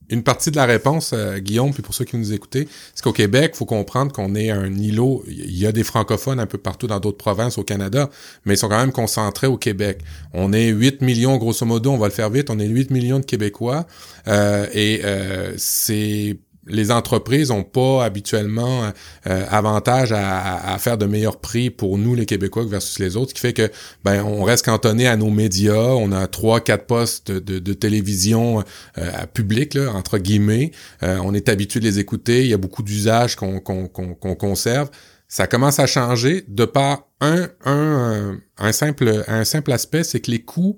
une 0.10 0.24
partie 0.24 0.52
de 0.52 0.56
la 0.56 0.66
réponse, 0.66 1.12
euh, 1.14 1.40
Guillaume, 1.40 1.74
puis 1.74 1.82
pour 1.82 1.94
ceux 1.94 2.06
qui 2.06 2.18
nous 2.18 2.34
écoutez, 2.34 2.68
c'est 2.94 3.04
qu'au 3.04 3.14
Québec, 3.14 3.56
faut 3.56 3.66
comprendre 3.66 4.12
qu'on 4.12 4.36
est 4.36 4.50
un 4.50 4.74
îlot. 4.74 5.24
Il 5.28 5.58
y 5.58 5.66
a 5.66 5.72
des 5.72 5.84
francophones 5.84 6.40
un 6.40 6.46
peu 6.46 6.58
partout 6.58 6.88
dans 6.88 7.00
d'autres 7.00 7.18
provinces 7.18 7.58
au 7.58 7.64
Canada, 7.64 8.10
mais 8.46 8.56
ils 8.56 8.58
sont 8.58 8.70
quand 8.70 8.80
même 8.80 8.92
concentrés 8.92 9.48
au 9.48 9.58
Québec. 9.58 10.02
On 10.34 10.54
est 10.54 10.68
8 10.68 11.02
millions, 11.02 11.38
grosso 11.38 11.66
modo, 11.66 11.92
on 11.92 11.98
va 11.98 12.08
le 12.08 12.14
faire 12.14 12.30
vite, 12.30 12.50
on 12.50 12.60
est 12.60 12.68
8 12.68 12.92
millions 12.92 13.20
de 13.20 13.26
Québécois, 13.26 13.88
euh, 14.28 14.68
et 14.74 15.02
euh, 15.04 15.54
c'est 15.58 16.38
les 16.68 16.92
entreprises 16.92 17.52
ont 17.52 17.64
pas 17.64 18.06
habituellement 18.06 18.92
euh, 19.28 19.46
avantage 19.50 20.12
à, 20.12 20.74
à, 20.74 20.78
faire 20.78 20.98
de 20.98 21.06
meilleurs 21.06 21.40
prix 21.40 21.70
pour 21.70 21.98
nous 21.98 22.16
les 22.16 22.26
Québécois 22.26 22.66
versus 22.66 23.00
les 23.00 23.18
autres, 23.18 23.30
ce 23.30 23.34
qui 23.34 23.42
fait 23.42 23.54
que 23.54 23.70
ben 24.04 24.24
on 24.24 24.44
reste 24.44 24.66
cantonné 24.66 25.08
à 25.08 25.18
nos 25.18 25.30
médias, 25.30 25.74
on 25.74 26.12
a 26.12 26.28
trois 26.28 26.62
quatre 26.62 26.86
postes 26.86 27.32
de, 27.32 27.60
de, 27.60 27.74
télévision 27.74 28.64
euh, 28.98 29.12
publics 29.34 29.74
là, 29.74 29.92
entre 29.94 30.18
guillemets, 30.18 30.72
euh, 31.04 31.20
on 31.24 31.34
est 31.34 31.50
habitué 31.50 31.80
de 31.80 31.86
les 31.86 32.00
écouter, 32.00 32.42
il 32.42 32.48
y 32.48 32.54
a 32.54 32.58
beaucoup 32.58 32.84
d'usages 32.84 33.36
qu'on 33.36 33.60
qu'on 33.60 33.88
qu'on 33.88 34.36
conserve. 34.36 34.90
Ça 35.28 35.48
commence 35.48 35.80
à 35.80 35.88
changer. 35.88 36.46
De 36.48 36.66
par 36.66 37.08
un 37.20 37.50
un 37.66 38.38
un 38.58 38.72
simple 38.72 39.24
un 39.28 39.44
simple 39.44 39.72
aspect, 39.72 40.04
c'est 40.04 40.20
que 40.20 40.30
les 40.30 40.42
coûts 40.44 40.78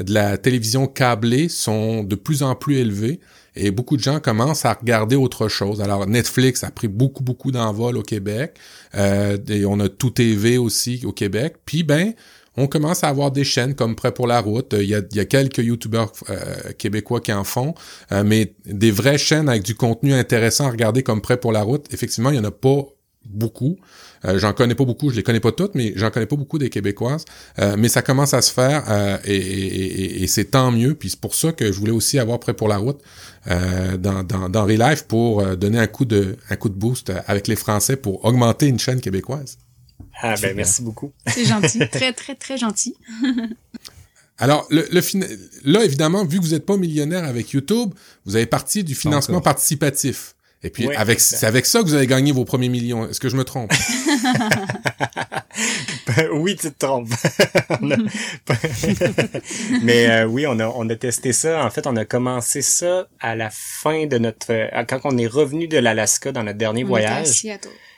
de 0.00 0.12
la 0.12 0.36
télévision 0.36 0.86
câblée 0.86 1.48
sont 1.48 2.02
de 2.02 2.16
plus 2.16 2.42
en 2.42 2.56
plus 2.56 2.78
élevés 2.78 3.20
et 3.56 3.70
beaucoup 3.70 3.96
de 3.96 4.02
gens 4.02 4.20
commencent 4.20 4.64
à 4.64 4.72
regarder 4.72 5.16
autre 5.16 5.48
chose. 5.48 5.80
Alors 5.80 6.06
Netflix 6.06 6.64
a 6.64 6.70
pris 6.70 6.88
beaucoup 6.88 7.22
beaucoup 7.22 7.52
d'envol 7.52 7.96
au 7.96 8.02
Québec 8.02 8.56
euh, 8.94 9.38
et 9.48 9.64
on 9.64 9.80
a 9.80 9.88
tout 9.88 10.10
TV 10.10 10.58
aussi 10.58 11.02
au 11.04 11.12
Québec. 11.12 11.56
Puis 11.64 11.82
ben 11.82 12.14
on 12.56 12.66
commence 12.66 13.02
à 13.02 13.08
avoir 13.08 13.30
des 13.32 13.44
chaînes 13.44 13.74
comme 13.74 13.96
Prêt 13.96 14.12
pour 14.12 14.26
la 14.26 14.40
route. 14.40 14.74
Il 14.78 14.86
y 14.86 14.94
a, 14.94 15.00
il 15.10 15.16
y 15.16 15.20
a 15.20 15.24
quelques 15.24 15.58
youtubeurs 15.58 16.12
euh, 16.30 16.72
québécois 16.78 17.20
qui 17.20 17.32
en 17.32 17.44
font, 17.44 17.74
euh, 18.12 18.22
mais 18.24 18.54
des 18.64 18.90
vraies 18.90 19.18
chaînes 19.18 19.48
avec 19.48 19.64
du 19.64 19.74
contenu 19.74 20.12
intéressant 20.14 20.66
à 20.66 20.70
regarder 20.70 21.02
comme 21.02 21.20
Prêt 21.20 21.36
pour 21.36 21.52
la 21.52 21.62
route, 21.62 21.92
effectivement, 21.92 22.30
il 22.30 22.36
y 22.36 22.38
en 22.38 22.44
a 22.44 22.52
pas 22.52 22.84
beaucoup. 23.24 23.76
Euh, 24.24 24.38
j'en 24.38 24.52
connais 24.52 24.74
pas 24.74 24.84
beaucoup, 24.84 25.10
je 25.10 25.16
les 25.16 25.22
connais 25.22 25.40
pas 25.40 25.52
toutes, 25.52 25.74
mais 25.74 25.92
j'en 25.96 26.10
connais 26.10 26.26
pas 26.26 26.36
beaucoup 26.36 26.58
des 26.58 26.70
Québécoises. 26.70 27.24
Euh, 27.58 27.76
mais 27.78 27.88
ça 27.88 28.02
commence 28.02 28.34
à 28.34 28.42
se 28.42 28.52
faire 28.52 28.84
euh, 28.88 29.18
et, 29.24 30.26
c'est 30.26 30.46
tant 30.46 30.70
mieux. 30.70 30.94
Puis 30.94 31.10
c'est 31.10 31.20
pour 31.20 31.34
ça 31.34 31.52
que 31.52 31.70
je 31.70 31.78
voulais 31.78 31.92
aussi 31.92 32.18
avoir 32.18 32.40
prêt 32.40 32.54
pour 32.54 32.68
la 32.68 32.78
route 32.78 33.00
dans, 33.46 34.24
dans, 34.24 34.48
dans 34.48 34.64
Relive 34.64 35.04
pour 35.06 35.44
donner 35.56 35.78
un 35.78 35.86
coup 35.86 36.06
de 36.06 36.36
un 36.48 36.56
coup 36.56 36.70
de 36.70 36.74
boost 36.74 37.12
avec 37.26 37.46
les 37.46 37.56
Français 37.56 37.96
pour 37.96 38.24
augmenter 38.24 38.66
une 38.66 38.78
chaîne 38.78 39.00
québécoise. 39.00 39.58
Ah 40.22 40.34
ben 40.40 40.56
merci 40.56 40.82
beaucoup. 40.82 41.12
C'est 41.26 41.44
gentil, 41.44 41.80
très 41.92 42.12
très 42.14 42.34
très 42.34 42.56
gentil. 42.56 42.94
Alors, 44.38 44.66
le, 44.70 44.86
le 44.90 45.00
là, 45.64 45.84
évidemment, 45.84 46.24
vu 46.24 46.38
que 46.38 46.44
vous 46.44 46.50
n'êtes 46.50 46.66
pas 46.66 46.76
millionnaire 46.76 47.24
avec 47.24 47.50
YouTube, 47.50 47.92
vous 48.24 48.34
avez 48.34 48.46
parti 48.46 48.82
du 48.82 48.94
financement 48.94 49.40
participatif. 49.40 50.34
Et 50.64 50.70
puis, 50.70 50.92
avec, 50.94 51.20
c'est 51.20 51.46
avec 51.46 51.66
ça 51.66 51.80
que 51.80 51.84
vous 51.84 51.94
avez 51.94 52.06
gagné 52.06 52.32
vos 52.32 52.44
premiers 52.44 52.70
millions. 52.70 53.08
Est-ce 53.08 53.20
que 53.20 53.28
je 53.28 53.36
me 53.36 53.44
trompe? 53.44 53.72
Ben 56.06 56.28
oui, 56.32 56.56
tu 56.56 56.72
te 56.72 56.86
trompes. 56.86 57.08
Mais 59.82 60.10
euh, 60.10 60.26
oui, 60.26 60.46
on 60.46 60.58
a, 60.58 60.66
on 60.66 60.88
a 60.88 60.96
testé 60.96 61.32
ça. 61.32 61.64
En 61.64 61.70
fait, 61.70 61.86
on 61.86 61.96
a 61.96 62.04
commencé 62.04 62.62
ça 62.62 63.06
à 63.20 63.36
la 63.36 63.50
fin 63.50 64.06
de 64.06 64.18
notre... 64.18 64.46
Euh, 64.50 64.84
quand 64.84 65.00
on 65.04 65.16
est 65.16 65.26
revenu 65.26 65.68
de 65.68 65.78
l'Alaska 65.78 66.32
dans 66.32 66.42
notre 66.42 66.58
dernier 66.58 66.84
voyage. 66.84 67.46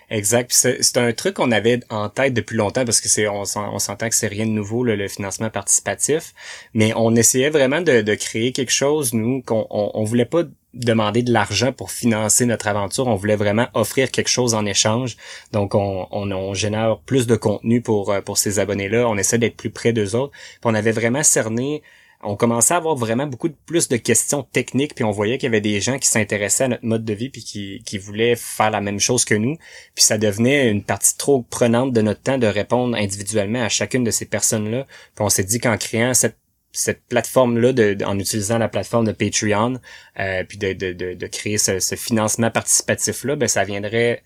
Exact. 0.09 0.53
C'est 0.53 0.97
un 0.99 1.13
truc 1.13 1.35
qu'on 1.35 1.51
avait 1.51 1.81
en 1.91 2.09
tête 2.09 2.33
depuis 2.33 2.57
longtemps 2.57 2.85
parce 2.85 3.01
que 3.01 3.09
c'est 3.09 3.27
on, 3.27 3.45
s'entend 3.45 4.09
que 4.09 4.15
c'est 4.15 4.29
rien 4.29 4.47
de 4.47 4.51
nouveau 4.51 4.85
le, 4.85 5.09
financement 5.09 5.51
participatif, 5.51 6.33
mais 6.75 6.93
on 6.95 7.17
essayait 7.17 7.51
vraiment 7.51 7.81
de, 7.81 8.15
créer 8.15 8.53
quelque 8.53 8.73
chose 8.73 9.15
nous 9.15 9.43
qu'on 9.43 9.67
on, 9.69 9.91
on 9.95 10.05
voulait 10.05 10.25
pas 10.25 10.45
demander 10.77 11.23
de 11.23 11.33
l'argent 11.33 11.73
pour 11.73 11.91
financer 11.91 12.47
notre 12.47 12.69
aventure. 12.69 13.07
On 13.07 13.17
voulait 13.17 13.37
vraiment 13.37 13.67
offrir 13.75 14.11
quelque 14.11 14.29
chose 14.29 14.55
en 14.55 14.65
échange. 14.67 15.17
Donc, 15.53 15.75
on, 15.75 16.07
on, 16.11 16.55
génère 16.55 16.99
plus 17.07 17.27
de 17.27 17.37
contenu 17.37 17.81
pour, 17.81 18.13
euh, 18.13 18.21
pour 18.21 18.39
ces 18.39 18.59
abonnés-là. 18.59 19.09
On 19.09 19.17
essaie 19.17 19.39
d'être 19.39 19.57
plus 19.57 19.71
près 19.71 19.93
d'eux 19.93 20.15
autres. 20.15 20.33
Puis 20.33 20.61
on 20.65 20.75
avait 20.75 20.93
vraiment 20.93 21.23
cerné 21.23 21.83
on 22.23 22.37
commençait 22.37 22.75
à 22.75 22.79
avoir 22.79 22.97
vraiment 22.97 23.27
beaucoup 23.27 23.51
plus 23.67 23.89
de 23.89 23.97
questions 23.97 24.43
techniques, 24.43 24.95
puis 24.95 25.05
on 25.05 25.11
voyait 25.11 25.39
qu'il 25.39 25.47
y 25.47 25.51
avait 25.51 25.61
des 25.61 25.81
gens 25.81 25.99
qui 25.99 26.09
s'intéressaient 26.09 26.65
à 26.65 26.69
notre 26.69 26.85
mode 26.85 27.05
de 27.05 27.13
vie, 27.13 27.29
puis 27.29 27.43
qui, 27.43 27.83
qui 27.85 27.99
voulaient 27.99 28.37
faire 28.37 28.71
la 28.71 28.81
même 28.81 29.01
chose 29.01 29.25
que 29.25 29.35
nous. 29.35 29.57
Puis 29.95 30.05
ça 30.05 30.19
devenait 30.19 30.69
une 30.71 30.83
partie 30.83 31.17
trop 31.17 31.43
prenante 31.43 31.93
de 31.93 32.01
notre 32.03 32.23
temps 32.23 32.39
de 32.39 32.47
répondre 32.47 32.97
individuellement 32.97 33.63
à 33.63 33.69
chacune 33.69 34.05
de 34.05 34.11
ces 34.11 34.27
personnes-là. 34.27 34.87
Puis 35.15 35.25
on 35.25 35.29
s'est 35.29 35.45
dit 35.45 35.59
qu'en 35.61 35.77
créant 35.77 36.15
cette 36.15 36.37
cette 36.73 37.03
plateforme-là, 37.09 37.73
en 38.07 38.19
utilisant 38.19 38.59
la 38.59 38.69
plateforme 38.69 39.07
de 39.07 39.13
Patreon, 39.13 39.81
euh, 40.21 40.45
puis 40.45 40.59
de, 40.59 40.75
de, 40.75 41.15
de, 41.15 41.27
créer 41.27 41.57
ce, 41.57 41.79
ce 41.79 41.95
financement 41.95 42.51
participatif-là, 42.51 43.35
ben 43.37 43.49
ça 43.49 43.65
viendrait 43.65 44.23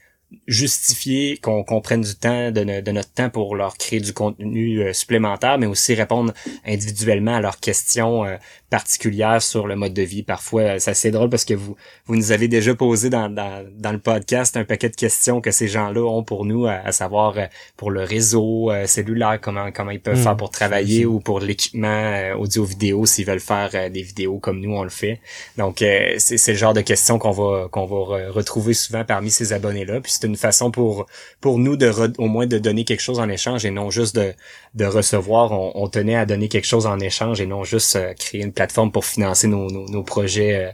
justifier 0.46 1.38
qu'on 1.38 1.80
prenne 1.80 2.02
du 2.02 2.14
temps 2.14 2.50
de, 2.50 2.90
notre 2.90 3.12
temps 3.12 3.30
pour 3.30 3.56
leur 3.56 3.76
créer 3.76 4.00
du 4.00 4.12
contenu 4.12 4.80
euh, 4.80 4.92
supplémentaire, 4.92 5.58
mais 5.58 5.66
aussi 5.66 5.94
répondre 5.94 6.32
individuellement 6.66 7.36
à 7.36 7.40
leurs 7.40 7.58
questions 7.58 8.24
euh, 8.24 8.36
particulières 8.68 9.42
sur 9.42 9.66
le 9.66 9.74
mode 9.74 9.94
de 9.94 10.02
vie. 10.02 10.22
Parfois, 10.22 10.62
euh, 10.62 10.76
c'est 10.78 10.92
assez 10.92 11.10
drôle 11.10 11.30
parce 11.30 11.44
que 11.44 11.54
vous 11.54 11.76
vous 12.06 12.16
nous 12.16 12.32
avez 12.32 12.48
déjà 12.48 12.74
posé 12.74 13.10
dans, 13.10 13.28
dans, 13.28 13.64
dans 13.76 13.92
le 13.92 13.98
podcast 13.98 14.56
un 14.56 14.64
paquet 14.64 14.88
de 14.88 14.96
questions 14.96 15.40
que 15.40 15.50
ces 15.50 15.68
gens-là 15.68 16.02
ont 16.02 16.22
pour 16.22 16.44
nous, 16.44 16.66
à, 16.66 16.90
savoir 16.92 17.36
pour 17.76 17.90
le 17.90 18.02
réseau 18.02 18.70
cellulaire, 18.86 19.38
comment 19.40 19.70
comment 19.70 19.92
ils 19.92 20.00
peuvent 20.00 20.18
mmh. 20.18 20.22
faire 20.22 20.36
pour 20.36 20.50
travailler 20.50 21.06
ou 21.06 21.20
pour 21.20 21.40
l'équipement 21.40 22.32
audio-vidéo 22.36 23.06
s'ils 23.06 23.26
veulent 23.26 23.38
faire 23.38 23.90
des 23.90 24.02
vidéos 24.02 24.38
comme 24.38 24.60
nous 24.60 24.72
on 24.72 24.82
le 24.82 24.90
fait. 24.90 25.20
Donc 25.56 25.78
c'est 26.18 26.48
le 26.48 26.54
genre 26.54 26.74
de 26.74 26.80
questions 26.80 27.18
qu'on 27.18 27.30
va 27.30 27.68
qu'on 27.70 27.86
va 27.86 28.30
retrouver 28.30 28.74
souvent 28.74 29.04
parmi 29.04 29.30
ces 29.30 29.52
abonnés-là. 29.52 30.00
Puis 30.00 30.12
c'est 30.20 30.26
une 30.26 30.36
façon 30.36 30.70
pour 30.70 31.06
pour 31.40 31.58
nous 31.58 31.76
de 31.76 31.90
au 32.18 32.26
moins 32.26 32.46
de 32.46 32.58
donner 32.58 32.84
quelque 32.84 33.00
chose 33.00 33.18
en 33.18 33.28
échange 33.28 33.64
et 33.64 33.70
non 33.70 33.90
juste 33.90 34.14
de, 34.16 34.34
de 34.74 34.84
recevoir. 34.84 35.52
On, 35.52 35.88
tenait 35.88 36.16
à 36.16 36.26
donner 36.26 36.48
quelque 36.48 36.66
chose 36.66 36.86
en 36.86 37.00
échange 37.00 37.40
et 37.40 37.46
non 37.46 37.64
juste 37.64 37.96
euh, 37.96 38.14
créer 38.14 38.42
une 38.42 38.52
plateforme 38.52 38.92
pour 38.92 39.04
financer 39.04 39.48
nos, 39.48 39.70
nos, 39.70 40.02
projets. 40.02 40.54
Euh, 40.54 40.70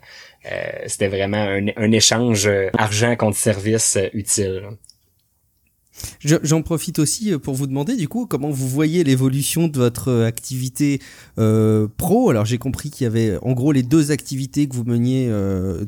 euh, 0.53 0.85
c'était 0.87 1.09
vraiment 1.09 1.39
un, 1.39 1.67
un 1.77 1.93
échange 1.93 2.49
argent 2.79 3.17
contre 3.17 3.37
service 3.37 3.99
utile. 4.13 4.69
J'en 6.21 6.63
profite 6.63 6.99
aussi 6.99 7.33
euh, 7.33 7.39
pour 7.39 7.55
vous 7.55 7.67
demander 7.67 7.97
du 7.97 8.09
coup 8.09 8.27
comment 8.27 8.51
vous 8.51 8.69
voyez 8.69 9.05
l'évolution 9.05 9.69
de 9.69 9.79
votre 9.79 10.09
euh, 10.09 10.27
activité 10.27 11.01
euh, 11.39 11.87
pro? 11.97 12.31
Alors 12.31 12.45
j'ai 12.45 12.59
compris 12.59 12.91
qu'il 12.91 13.05
y 13.05 13.07
avait 13.07 13.39
en 13.43 13.53
gros 13.53 13.73
les 13.73 13.83
deux 13.83 14.11
activités 14.11 14.69
que 14.69 14.75
vous 14.75 14.85
meniez 14.85 15.31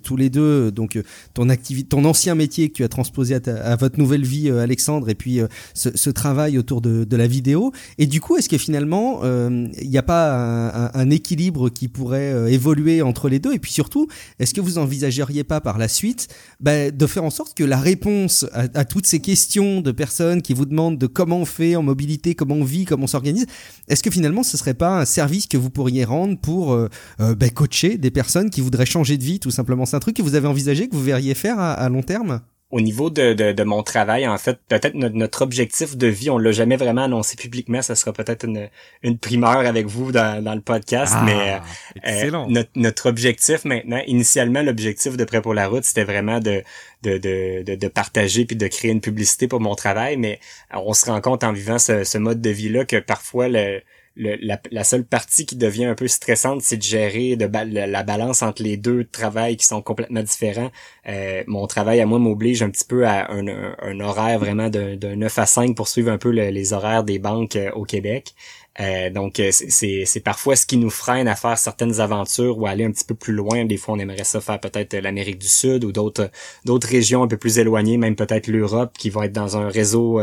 tous 0.02 0.16
les 0.16 0.30
deux, 0.30 0.70
donc 0.70 0.98
ton 1.34 1.48
activité, 1.48 1.88
ton 1.88 2.04
ancien 2.04 2.34
métier 2.34 2.68
que 2.68 2.74
tu 2.74 2.84
as 2.84 2.88
transposé 2.88 3.34
à, 3.34 3.76
votre 3.76 3.98
nouvelle 3.98 4.24
vie, 4.24 4.50
Alexandre, 4.50 5.08
et 5.08 5.14
puis 5.14 5.40
ce, 5.74 6.10
travail 6.10 6.58
autour 6.58 6.80
de, 6.80 7.16
la 7.16 7.26
vidéo. 7.26 7.72
Et 7.98 8.06
du 8.06 8.20
coup, 8.20 8.36
est-ce 8.36 8.48
que 8.48 8.58
finalement 8.58 9.22
il 9.24 9.88
n'y 9.88 9.98
a 9.98 10.02
pas 10.02 10.90
un, 10.94 11.10
équilibre 11.10 11.68
qui 11.68 11.88
pourrait 11.88 12.52
évoluer 12.52 13.02
entre 13.02 13.28
les 13.28 13.38
deux? 13.38 13.54
Et 13.54 13.58
puis 13.58 13.72
surtout, 13.72 14.08
est-ce 14.38 14.54
que 14.54 14.60
vous 14.60 14.78
envisageriez 14.78 15.44
pas 15.44 15.60
par 15.60 15.78
la 15.78 15.88
suite 15.88 16.28
bah, 16.60 16.90
de 16.90 17.06
faire 17.06 17.24
en 17.24 17.30
sorte 17.30 17.56
que 17.56 17.64
la 17.64 17.78
réponse 17.78 18.46
à 18.52 18.84
toutes 18.84 19.06
ces 19.06 19.20
questions 19.20 19.80
de 19.80 19.90
personnes 19.98 20.40
qui 20.40 20.54
vous 20.54 20.64
demandent 20.64 20.96
de 20.96 21.06
comment 21.06 21.40
on 21.40 21.44
fait 21.44 21.76
en 21.76 21.82
mobilité, 21.82 22.34
comment 22.34 22.54
on 22.54 22.64
vit, 22.64 22.86
comment 22.86 23.04
on 23.04 23.08
s'organise. 23.08 23.46
Est-ce 23.88 24.02
que 24.02 24.10
finalement 24.10 24.42
ce 24.42 24.56
serait 24.56 24.72
pas 24.72 24.98
un 25.00 25.04
service 25.04 25.46
que 25.46 25.58
vous 25.58 25.68
pourriez 25.68 26.04
rendre 26.04 26.38
pour 26.38 26.72
euh, 26.72 26.88
euh, 27.20 27.34
ben, 27.34 27.50
coacher 27.50 27.98
des 27.98 28.10
personnes 28.10 28.48
qui 28.48 28.62
voudraient 28.62 28.86
changer 28.86 29.18
de 29.18 29.24
vie 29.24 29.40
tout 29.40 29.50
simplement? 29.50 29.84
C'est 29.84 29.96
un 29.96 30.00
truc 30.00 30.16
que 30.16 30.22
vous 30.22 30.36
avez 30.36 30.48
envisagé, 30.48 30.88
que 30.88 30.94
vous 30.94 31.04
verriez 31.04 31.34
faire 31.34 31.58
à 31.58 31.88
long 31.90 32.02
terme? 32.02 32.40
Au 32.70 32.82
niveau 32.82 33.08
de, 33.08 33.32
de, 33.32 33.52
de, 33.52 33.62
mon 33.62 33.82
travail, 33.82 34.28
en 34.28 34.36
fait, 34.36 34.58
peut-être 34.68 34.94
notre, 34.94 35.40
objectif 35.40 35.96
de 35.96 36.06
vie, 36.06 36.28
on 36.28 36.36
l'a 36.36 36.52
jamais 36.52 36.76
vraiment 36.76 37.04
annoncé 37.04 37.34
publiquement. 37.36 37.80
Ça 37.80 37.94
sera 37.94 38.12
peut-être 38.12 38.44
une, 38.44 38.68
une 39.02 39.16
primeur 39.16 39.60
avec 39.60 39.86
vous 39.86 40.12
dans, 40.12 40.44
dans 40.44 40.54
le 40.54 40.60
podcast, 40.60 41.14
ah, 41.16 41.22
mais 41.24 41.60
euh, 42.06 42.46
notre, 42.48 42.70
notre 42.76 43.08
objectif 43.08 43.64
maintenant, 43.64 44.02
initialement, 44.06 44.60
l'objectif 44.60 45.16
de 45.16 45.24
Prêt 45.24 45.40
pour 45.40 45.54
la 45.54 45.66
route, 45.66 45.84
c'était 45.84 46.04
vraiment 46.04 46.40
de, 46.40 46.62
de, 47.02 47.16
de, 47.16 47.74
de, 47.74 47.88
partager 47.88 48.44
puis 48.44 48.56
de 48.56 48.66
créer 48.66 48.90
une 48.90 49.00
publicité 49.00 49.48
pour 49.48 49.60
mon 49.60 49.74
travail. 49.74 50.18
Mais 50.18 50.38
on 50.74 50.92
se 50.92 51.06
rend 51.06 51.22
compte 51.22 51.44
en 51.44 51.52
vivant 51.52 51.78
ce, 51.78 52.04
ce 52.04 52.18
mode 52.18 52.42
de 52.42 52.50
vie-là 52.50 52.84
que 52.84 52.96
parfois 52.96 53.48
le 53.48 53.80
la, 54.18 54.84
seule 54.84 55.04
partie 55.04 55.46
qui 55.46 55.56
devient 55.56 55.84
un 55.84 55.94
peu 55.94 56.08
stressante, 56.08 56.62
c'est 56.62 56.76
de 56.76 56.82
gérer 56.82 57.36
de 57.36 57.46
la, 57.46 58.02
balance 58.02 58.42
entre 58.42 58.62
les 58.62 58.76
deux 58.76 59.04
travails 59.04 59.56
qui 59.56 59.66
sont 59.66 59.80
complètement 59.80 60.22
différents. 60.22 60.70
Euh, 61.08 61.44
mon 61.46 61.66
travail 61.66 62.00
à 62.00 62.06
moi 62.06 62.18
m'oblige 62.18 62.62
un 62.62 62.70
petit 62.70 62.84
peu 62.84 63.06
à 63.06 63.30
un, 63.30 64.00
horaire 64.00 64.38
vraiment 64.38 64.68
d'un 64.68 65.16
9 65.16 65.38
à 65.38 65.46
5 65.46 65.76
pour 65.76 65.88
suivre 65.88 66.10
un 66.10 66.18
peu 66.18 66.30
les 66.30 66.72
horaires 66.72 67.04
des 67.04 67.18
banques 67.18 67.56
euh, 67.56 67.70
au 67.72 67.84
Québec. 67.84 68.34
Euh, 68.80 69.10
donc 69.10 69.40
euh, 69.40 69.50
c'est 69.50 70.22
parfois 70.24 70.54
ce 70.54 70.64
qui 70.64 70.76
nous 70.76 70.90
freine 70.90 71.26
à 71.26 71.34
faire 71.34 71.58
certaines 71.58 72.00
aventures 72.00 72.58
ou 72.58 72.66
aller 72.66 72.84
un 72.84 72.92
petit 72.92 73.04
peu 73.04 73.14
plus 73.14 73.32
loin. 73.32 73.64
Des 73.64 73.76
fois 73.76 73.94
on 73.94 73.98
aimerait 73.98 74.24
ça 74.24 74.40
faire 74.40 74.60
peut-être 74.60 74.94
l'Amérique 74.94 75.38
du 75.38 75.48
Sud 75.48 75.84
ou 75.84 75.92
d'autres 75.92 76.30
d'autres 76.64 76.88
régions 76.88 77.22
un 77.22 77.28
peu 77.28 77.36
plus 77.36 77.58
éloignées, 77.58 77.96
même 77.96 78.14
peut-être 78.14 78.46
l'Europe 78.46 78.92
qui 78.96 79.10
vont 79.10 79.22
être 79.22 79.32
dans 79.32 79.56
un 79.56 79.68
réseau 79.68 80.20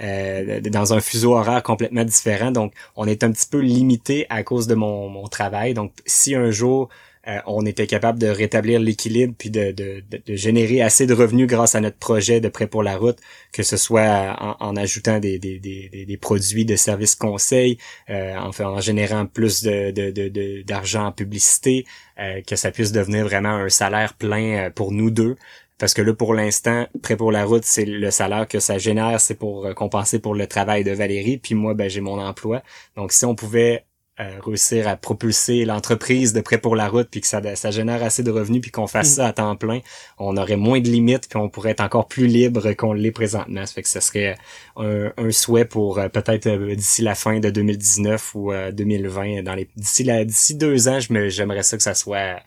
euh, 0.00 0.60
dans 0.60 0.94
un 0.94 1.00
fuseau 1.00 1.34
horaire 1.34 1.62
complètement 1.62 2.04
différent. 2.04 2.52
Donc 2.52 2.72
on 2.94 3.06
est 3.06 3.24
un 3.24 3.32
petit 3.32 3.46
peu 3.48 3.58
limité 3.58 4.26
à 4.30 4.42
cause 4.44 4.66
de 4.66 4.74
mon, 4.74 5.08
mon 5.08 5.26
travail. 5.26 5.74
Donc 5.74 5.92
si 6.06 6.34
un 6.34 6.50
jour 6.50 6.88
euh, 7.28 7.40
on 7.46 7.66
était 7.66 7.86
capable 7.86 8.18
de 8.18 8.28
rétablir 8.28 8.78
l'équilibre 8.78 9.34
puis 9.36 9.50
de, 9.50 9.72
de, 9.72 10.02
de, 10.10 10.36
générer 10.36 10.80
assez 10.80 11.06
de 11.06 11.14
revenus 11.14 11.48
grâce 11.48 11.74
à 11.74 11.80
notre 11.80 11.96
projet 11.96 12.40
de 12.40 12.48
prêt 12.48 12.68
pour 12.68 12.82
la 12.84 12.96
route, 12.96 13.18
que 13.52 13.62
ce 13.64 13.76
soit 13.76 14.36
en, 14.38 14.56
en 14.60 14.76
ajoutant 14.76 15.18
des, 15.18 15.38
des, 15.38 15.58
des, 15.58 16.06
des, 16.06 16.16
produits 16.16 16.64
de 16.64 16.76
services 16.76 17.16
conseils, 17.16 17.78
euh, 18.10 18.36
en, 18.36 18.50
en 18.60 18.80
générant 18.80 19.26
plus 19.26 19.62
de, 19.62 20.62
d'argent 20.62 21.06
en 21.06 21.12
publicité, 21.12 21.84
euh, 22.20 22.42
que 22.46 22.54
ça 22.54 22.70
puisse 22.70 22.92
devenir 22.92 23.24
vraiment 23.24 23.48
un 23.48 23.68
salaire 23.68 24.14
plein 24.14 24.70
pour 24.70 24.92
nous 24.92 25.10
deux. 25.10 25.36
Parce 25.78 25.94
que 25.94 26.02
là, 26.02 26.14
pour 26.14 26.32
l'instant, 26.32 26.86
prêt 27.02 27.16
pour 27.16 27.32
la 27.32 27.44
route, 27.44 27.64
c'est 27.64 27.84
le 27.84 28.10
salaire 28.10 28.48
que 28.48 28.60
ça 28.60 28.78
génère, 28.78 29.20
c'est 29.20 29.34
pour 29.34 29.74
compenser 29.74 30.18
pour 30.20 30.34
le 30.34 30.46
travail 30.46 30.84
de 30.84 30.92
Valérie. 30.92 31.36
Puis 31.36 31.54
moi, 31.54 31.74
ben, 31.74 31.90
j'ai 31.90 32.00
mon 32.00 32.18
emploi. 32.18 32.62
Donc, 32.96 33.12
si 33.12 33.26
on 33.26 33.34
pouvait 33.34 33.84
euh, 34.18 34.40
réussir 34.40 34.88
à 34.88 34.96
propulser 34.96 35.66
l'entreprise 35.66 36.32
de 36.32 36.40
prêt 36.40 36.56
pour 36.56 36.74
la 36.74 36.88
route 36.88 37.08
puis 37.10 37.20
que 37.20 37.26
ça, 37.26 37.42
ça 37.54 37.70
génère 37.70 38.02
assez 38.02 38.22
de 38.22 38.30
revenus 38.30 38.62
puis 38.62 38.70
qu'on 38.70 38.86
fasse 38.86 39.10
mm. 39.12 39.14
ça 39.16 39.26
à 39.26 39.32
temps 39.34 39.56
plein, 39.56 39.80
on 40.18 40.38
aurait 40.38 40.56
moins 40.56 40.80
de 40.80 40.88
limites 40.88 41.28
puis 41.28 41.38
on 41.38 41.50
pourrait 41.50 41.72
être 41.72 41.82
encore 41.82 42.08
plus 42.08 42.26
libre 42.26 42.72
qu'on 42.72 42.94
l'est 42.94 43.10
présentement. 43.10 43.66
Ça 43.66 43.74
fait 43.74 43.82
que 43.82 43.88
ce 43.90 44.00
serait 44.00 44.38
un, 44.76 45.12
un 45.18 45.30
souhait 45.30 45.66
pour 45.66 45.98
euh, 45.98 46.08
peut-être 46.08 46.46
euh, 46.46 46.74
d'ici 46.74 47.02
la 47.02 47.14
fin 47.14 47.40
de 47.40 47.50
2019 47.50 48.34
ou 48.34 48.52
2020. 48.72 49.42
Dans 49.42 49.54
les 49.54 49.68
d'ici 49.76 50.02
la 50.02 50.24
d'ici 50.24 50.54
deux 50.54 50.88
ans, 50.88 50.98
j'aimerais 51.00 51.62
ça 51.62 51.76
que 51.76 51.82
ça 51.82 51.94
soit 51.94 52.40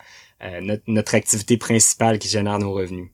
notre, 0.62 0.84
notre 0.88 1.16
activité 1.16 1.58
principale 1.58 2.18
qui 2.18 2.30
génère 2.30 2.58
nos 2.58 2.72
revenus. 2.72 3.10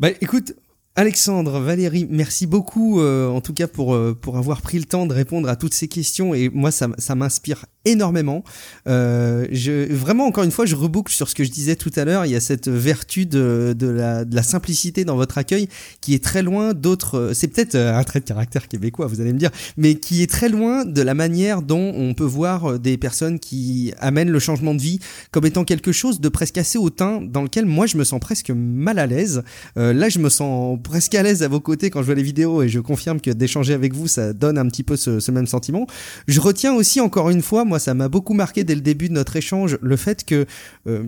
Ben, 0.00 0.12
écoute, 0.20 0.54
Alexandre, 0.96 1.58
Valérie, 1.58 2.06
merci 2.08 2.46
beaucoup 2.46 3.00
euh, 3.00 3.28
en 3.28 3.40
tout 3.40 3.52
cas 3.52 3.66
pour, 3.66 3.96
euh, 3.96 4.16
pour 4.18 4.38
avoir 4.38 4.62
pris 4.62 4.78
le 4.78 4.84
temps 4.84 5.06
de 5.06 5.12
répondre 5.12 5.48
à 5.48 5.56
toutes 5.56 5.74
ces 5.74 5.88
questions 5.88 6.34
et 6.34 6.50
moi 6.50 6.70
ça, 6.70 6.86
ça 6.98 7.16
m'inspire 7.16 7.66
énormément. 7.84 8.44
Euh, 8.86 9.44
je, 9.50 9.92
vraiment 9.92 10.24
encore 10.24 10.44
une 10.44 10.52
fois 10.52 10.66
je 10.66 10.76
reboucle 10.76 11.12
sur 11.12 11.28
ce 11.28 11.34
que 11.34 11.42
je 11.42 11.50
disais 11.50 11.74
tout 11.74 11.90
à 11.96 12.04
l'heure, 12.04 12.26
il 12.26 12.30
y 12.30 12.36
a 12.36 12.40
cette 12.40 12.68
vertu 12.68 13.26
de, 13.26 13.74
de, 13.76 13.88
la, 13.88 14.24
de 14.24 14.36
la 14.36 14.44
simplicité 14.44 15.04
dans 15.04 15.16
votre 15.16 15.36
accueil 15.36 15.68
qui 16.00 16.14
est 16.14 16.22
très 16.22 16.42
loin 16.44 16.74
d'autres, 16.74 17.32
c'est 17.34 17.48
peut-être 17.48 17.74
un 17.74 18.04
trait 18.04 18.20
de 18.20 18.24
caractère 18.24 18.68
québécois 18.68 19.08
vous 19.08 19.20
allez 19.20 19.32
me 19.32 19.38
dire, 19.38 19.50
mais 19.76 19.96
qui 19.96 20.22
est 20.22 20.30
très 20.30 20.48
loin 20.48 20.84
de 20.84 21.02
la 21.02 21.14
manière 21.14 21.62
dont 21.62 21.92
on 21.96 22.14
peut 22.14 22.22
voir 22.22 22.78
des 22.78 22.98
personnes 22.98 23.40
qui 23.40 23.92
amènent 23.98 24.30
le 24.30 24.38
changement 24.38 24.76
de 24.76 24.80
vie 24.80 25.00
comme 25.32 25.44
étant 25.44 25.64
quelque 25.64 25.90
chose 25.90 26.20
de 26.20 26.28
presque 26.28 26.56
assez 26.56 26.78
hautain 26.78 27.20
dans 27.20 27.42
lequel 27.42 27.66
moi 27.66 27.86
je 27.86 27.96
me 27.96 28.04
sens 28.04 28.20
presque 28.20 28.52
mal 28.54 29.00
à 29.00 29.08
l'aise. 29.08 29.42
là 29.74 30.08
je 30.08 30.20
me 30.20 30.28
sens 30.28 30.78
presque 30.84 31.14
à 31.16 31.22
l'aise 31.22 31.42
à 31.42 31.48
vos 31.48 31.58
côtés 31.58 31.90
quand 31.90 32.00
je 32.02 32.06
vois 32.06 32.14
les 32.14 32.22
vidéos 32.22 32.62
et 32.62 32.68
je 32.68 32.78
confirme 32.78 33.20
que 33.20 33.30
d'échanger 33.30 33.74
avec 33.74 33.94
vous, 33.94 34.06
ça 34.06 34.32
donne 34.32 34.58
un 34.58 34.68
petit 34.68 34.84
peu 34.84 34.96
ce, 34.96 35.30
même 35.32 35.48
sentiment. 35.48 35.88
Je 36.28 36.40
retiens 36.40 36.74
aussi 36.74 37.00
encore 37.00 37.30
une 37.30 37.42
fois, 37.42 37.64
moi 37.64 37.80
ça 37.80 37.94
m'a 37.94 38.08
beaucoup 38.08 38.34
marqué 38.34 38.62
dès 38.62 38.76
le 38.76 38.80
début 38.80 39.08
de 39.08 39.14
notre 39.14 39.34
échange, 39.34 39.78
le 39.80 39.96
fait 39.96 40.24
que 40.24 40.46
euh, 40.86 41.02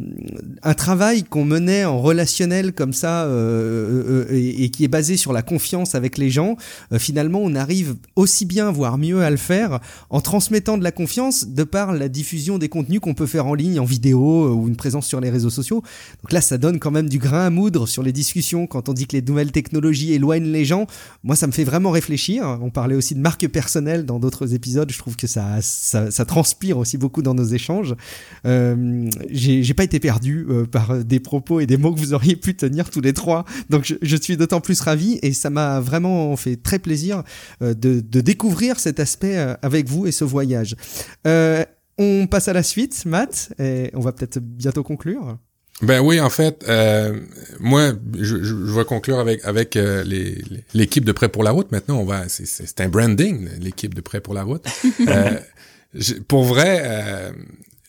un 0.62 0.74
travail 0.74 1.22
qu'on 1.22 1.44
menait 1.44 1.84
en 1.84 2.00
relationnel 2.00 2.72
comme 2.72 2.92
ça 2.92 3.24
euh, 3.26 4.26
euh, 4.28 4.34
et, 4.34 4.70
qui 4.70 4.82
est 4.82 4.88
basé 4.88 5.16
sur 5.16 5.32
la 5.32 5.42
confiance 5.42 5.94
avec 5.94 6.18
les 6.18 6.30
gens, 6.30 6.56
finalement 6.98 7.40
on 7.42 7.54
arrive 7.54 7.94
aussi 8.16 8.46
bien, 8.46 8.72
voire 8.72 8.98
mieux 8.98 9.22
à 9.22 9.30
le 9.30 9.36
faire 9.36 9.78
en 10.10 10.20
transmettant 10.20 10.78
de 10.78 10.82
la 10.82 10.92
confiance 10.92 11.46
de 11.46 11.62
par 11.62 11.92
la 11.92 12.08
diffusion 12.08 12.58
des 12.58 12.68
contenus 12.68 13.00
qu'on 13.00 13.14
peut 13.14 13.26
faire 13.26 13.46
en 13.46 13.54
ligne, 13.54 13.78
en 13.78 13.84
vidéo 13.84 14.54
ou 14.54 14.66
une 14.66 14.76
présence 14.76 15.06
sur 15.06 15.20
les 15.20 15.30
réseaux 15.30 15.50
sociaux. 15.50 15.82
Donc 16.22 16.32
là 16.32 16.40
ça 16.40 16.56
donne 16.56 16.80
quand 16.80 16.90
même 16.90 17.08
du 17.08 17.18
grain 17.18 17.46
à 17.46 17.50
moudre 17.50 17.86
sur 17.86 18.02
les 18.02 18.12
discussions 18.12 18.66
quand 18.66 18.88
on 18.88 18.94
dit 18.94 19.06
que 19.06 19.12
les 19.12 19.22
nouvelles 19.22 19.52
technologies 19.52 19.65
technologie 19.66 20.12
éloigne 20.12 20.44
les 20.52 20.64
gens, 20.64 20.86
moi 21.24 21.34
ça 21.34 21.48
me 21.48 21.52
fait 21.52 21.64
vraiment 21.64 21.90
réfléchir. 21.90 22.58
On 22.62 22.70
parlait 22.70 22.94
aussi 22.94 23.14
de 23.16 23.20
marque 23.20 23.48
personnelle 23.48 24.06
dans 24.06 24.20
d'autres 24.20 24.54
épisodes, 24.54 24.90
je 24.92 24.98
trouve 24.98 25.16
que 25.16 25.26
ça, 25.26 25.60
ça, 25.60 26.24
transpire 26.24 26.78
aussi 26.78 26.98
beaucoup 26.98 27.22
dans 27.22 27.34
nos 27.34 27.44
échanges. 27.44 27.94
Euh, 28.46 29.10
j'ai 29.30 29.74
pas 29.74 29.82
été 29.84 29.98
perdu 29.98 30.46
euh, 30.48 30.66
par 30.66 31.04
des 31.04 31.18
propos 31.18 31.58
et 31.60 31.66
des 31.66 31.76
mots 31.76 31.92
que 31.92 31.98
vous 31.98 32.14
auriez 32.14 32.36
pu 32.36 32.54
tenir 32.54 32.90
tous 32.90 33.00
les 33.00 33.12
trois, 33.12 33.44
donc 33.70 33.92
je, 34.00 34.16
suis 34.16 34.36
d'autant 34.36 34.60
plus 34.60 34.80
ravi 34.80 35.18
et 35.22 35.32
ça 35.32 35.50
m'a 35.50 35.80
vraiment 35.80 36.36
fait 36.36 36.56
très 36.56 36.78
plaisir 36.78 37.24
euh, 37.62 37.74
de, 37.74 38.00
de, 38.00 38.20
découvrir 38.20 38.78
cet 38.78 39.00
aspect 39.00 39.36
euh, 39.36 39.54
avec 39.62 39.88
vous 39.88 40.06
et 40.06 40.12
ce 40.12 40.24
voyage. 40.24 40.76
on 41.98 42.26
passe 42.30 42.48
à 42.48 42.52
la 42.52 42.62
suite, 42.62 43.04
Matt, 43.06 43.52
et 43.58 43.90
on 43.94 44.00
va 44.00 44.12
peut-être 44.12 44.38
bientôt 44.38 44.82
conclure. 44.82 45.38
Ben 45.82 46.00
oui, 46.00 46.20
en 46.20 46.30
fait, 46.30 46.64
euh, 46.68 47.20
moi, 47.60 47.92
je, 48.18 48.42
je, 48.42 48.54
vais 48.54 48.84
conclure 48.84 49.18
avec 49.18 49.44
avec 49.44 49.76
euh, 49.76 50.04
l'équipe 50.72 51.04
de 51.04 51.12
Prêt 51.12 51.28
pour 51.28 51.42
la 51.42 51.50
route. 51.50 51.70
Maintenant, 51.70 51.98
on 51.98 52.04
va, 52.04 52.28
c'est 52.28 52.80
un 52.80 52.88
branding, 52.88 53.48
l'équipe 53.60 53.92
de 53.92 54.00
Prêt 54.00 54.20
pour 54.20 54.32
la 54.32 54.42
route. 54.42 54.64
euh, 55.08 55.38
pour 56.28 56.44
vrai, 56.44 56.80
euh, 56.82 57.30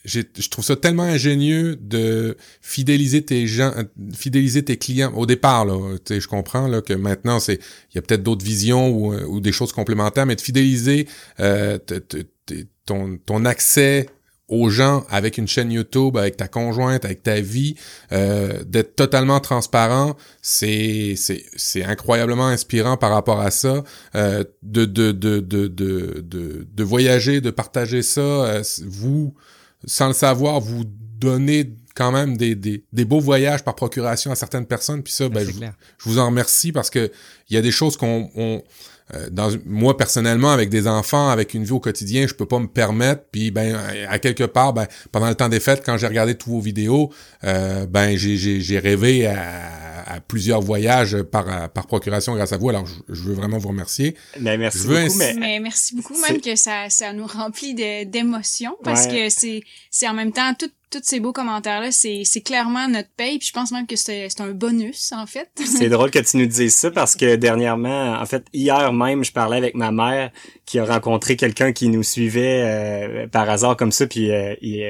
je 0.04 0.48
trouve 0.50 0.66
ça 0.66 0.76
tellement 0.76 1.04
ingénieux 1.04 1.76
de 1.76 2.36
fidéliser 2.60 3.22
tes 3.24 3.46
gens, 3.46 3.72
fidéliser 4.14 4.62
tes 4.62 4.76
clients 4.76 5.14
au 5.14 5.24
départ. 5.24 5.64
Là, 5.64 5.96
je 6.10 6.26
comprends 6.26 6.68
là 6.68 6.82
que 6.82 6.92
maintenant 6.92 7.40
c'est, 7.40 7.58
il 7.92 7.94
y 7.94 7.98
a 7.98 8.02
peut-être 8.02 8.22
d'autres 8.22 8.44
visions 8.44 8.90
ou, 8.90 9.14
ou, 9.14 9.40
des 9.40 9.52
choses 9.52 9.72
complémentaires, 9.72 10.26
mais 10.26 10.36
de 10.36 10.42
fidéliser 10.42 11.08
euh, 11.40 11.78
ton 12.84 13.18
ton 13.24 13.44
accès 13.46 14.08
aux 14.48 14.70
gens 14.70 15.04
avec 15.10 15.38
une 15.38 15.46
chaîne 15.46 15.70
YouTube, 15.70 16.16
avec 16.16 16.36
ta 16.36 16.48
conjointe, 16.48 17.04
avec 17.04 17.22
ta 17.22 17.40
vie, 17.40 17.74
euh, 18.12 18.62
d'être 18.64 18.96
totalement 18.96 19.40
transparent, 19.40 20.16
c'est 20.40 21.14
c'est 21.16 21.84
incroyablement 21.84 22.46
inspirant 22.46 22.96
par 22.96 23.10
rapport 23.10 23.40
à 23.40 23.50
ça, 23.50 23.84
euh, 24.14 24.44
de, 24.62 24.86
de, 24.86 25.12
de, 25.12 25.40
de, 25.40 25.68
de, 25.68 26.66
de, 26.70 26.84
voyager, 26.84 27.40
de 27.40 27.50
partager 27.50 28.02
ça, 28.02 28.20
euh, 28.20 28.62
vous, 28.86 29.34
sans 29.84 30.08
le 30.08 30.14
savoir, 30.14 30.60
vous 30.60 30.84
donnez 30.86 31.74
quand 31.94 32.12
même 32.12 32.36
des, 32.36 32.54
des, 32.54 32.84
des, 32.92 33.04
beaux 33.04 33.20
voyages 33.20 33.64
par 33.64 33.74
procuration 33.74 34.30
à 34.30 34.36
certaines 34.36 34.66
personnes, 34.66 35.02
puis 35.02 35.12
ça, 35.12 35.28
ben, 35.28 35.44
je, 35.44 35.50
je, 35.50 36.08
vous 36.08 36.18
en 36.18 36.26
remercie 36.26 36.72
parce 36.72 36.90
que 36.90 37.10
il 37.50 37.54
y 37.54 37.56
a 37.58 37.62
des 37.62 37.72
choses 37.72 37.96
qu'on 37.96 38.30
on, 38.36 38.62
dans, 39.30 39.50
moi 39.64 39.96
personnellement 39.96 40.50
avec 40.50 40.68
des 40.68 40.86
enfants 40.86 41.30
avec 41.30 41.54
une 41.54 41.64
vie 41.64 41.72
au 41.72 41.80
quotidien 41.80 42.26
je 42.26 42.34
peux 42.34 42.46
pas 42.46 42.58
me 42.58 42.66
permettre 42.66 43.22
puis 43.32 43.50
ben 43.50 43.76
à 44.08 44.18
quelque 44.18 44.44
part 44.44 44.72
ben 44.72 44.86
pendant 45.12 45.28
le 45.28 45.34
temps 45.34 45.48
des 45.48 45.60
fêtes 45.60 45.82
quand 45.84 45.96
j'ai 45.96 46.06
regardé 46.06 46.34
tous 46.34 46.50
vos 46.50 46.60
vidéos 46.60 47.10
euh, 47.44 47.86
ben 47.86 48.16
j'ai 48.16 48.78
rêvé 48.78 49.26
à, 49.26 49.97
à, 50.08 50.20
plusieurs 50.20 50.60
voyages 50.60 51.22
par 51.22 51.70
par 51.70 51.86
procuration 51.86 52.34
grâce 52.34 52.52
à 52.52 52.56
vous 52.56 52.68
alors 52.68 52.86
je, 52.86 53.22
veux 53.22 53.34
vraiment 53.34 53.58
vous 53.58 53.68
remercier 53.68 54.16
ben, 54.40 54.58
merci 54.58 54.86
beaucoup 54.86 55.18
mais... 55.18 55.60
merci 55.60 55.94
beaucoup 55.94 56.14
même 56.28 56.40
que 56.40 56.56
ça 56.56 56.90
ça 56.90 57.12
nous 57.12 57.26
remplit 57.26 57.74
d'émotions 57.74 58.76
parce 58.84 59.06
que 59.06 59.28
c'est 59.28 59.62
c'est 59.90 60.08
en 60.08 60.14
même 60.14 60.32
temps 60.32 60.54
tout 60.54 60.70
tous 60.90 61.00
ces 61.02 61.20
beaux 61.20 61.32
commentaires-là, 61.32 61.90
c'est, 61.92 62.22
c'est 62.24 62.40
clairement 62.40 62.88
notre 62.88 63.10
paye. 63.16 63.38
Puis 63.38 63.48
je 63.48 63.52
pense 63.52 63.72
même 63.72 63.86
que 63.86 63.96
c'est, 63.96 64.28
c'est 64.30 64.40
un 64.40 64.50
bonus, 64.50 65.12
en 65.12 65.26
fait. 65.26 65.50
c'est 65.64 65.88
drôle 65.88 66.10
que 66.10 66.18
tu 66.18 66.38
nous 66.38 66.46
dises 66.46 66.74
ça 66.74 66.90
parce 66.90 67.14
que 67.14 67.36
dernièrement, 67.36 68.14
en 68.14 68.26
fait, 68.26 68.44
hier 68.52 68.92
même, 68.92 69.24
je 69.24 69.32
parlais 69.32 69.56
avec 69.56 69.74
ma 69.74 69.90
mère 69.90 70.30
qui 70.64 70.78
a 70.78 70.84
rencontré 70.84 71.36
quelqu'un 71.36 71.72
qui 71.72 71.88
nous 71.88 72.02
suivait 72.02 72.62
euh, 72.64 73.26
par 73.26 73.48
hasard 73.48 73.76
comme 73.76 73.92
ça, 73.92 74.06
puis 74.06 74.30
euh, 74.30 74.54
il, 74.62 74.84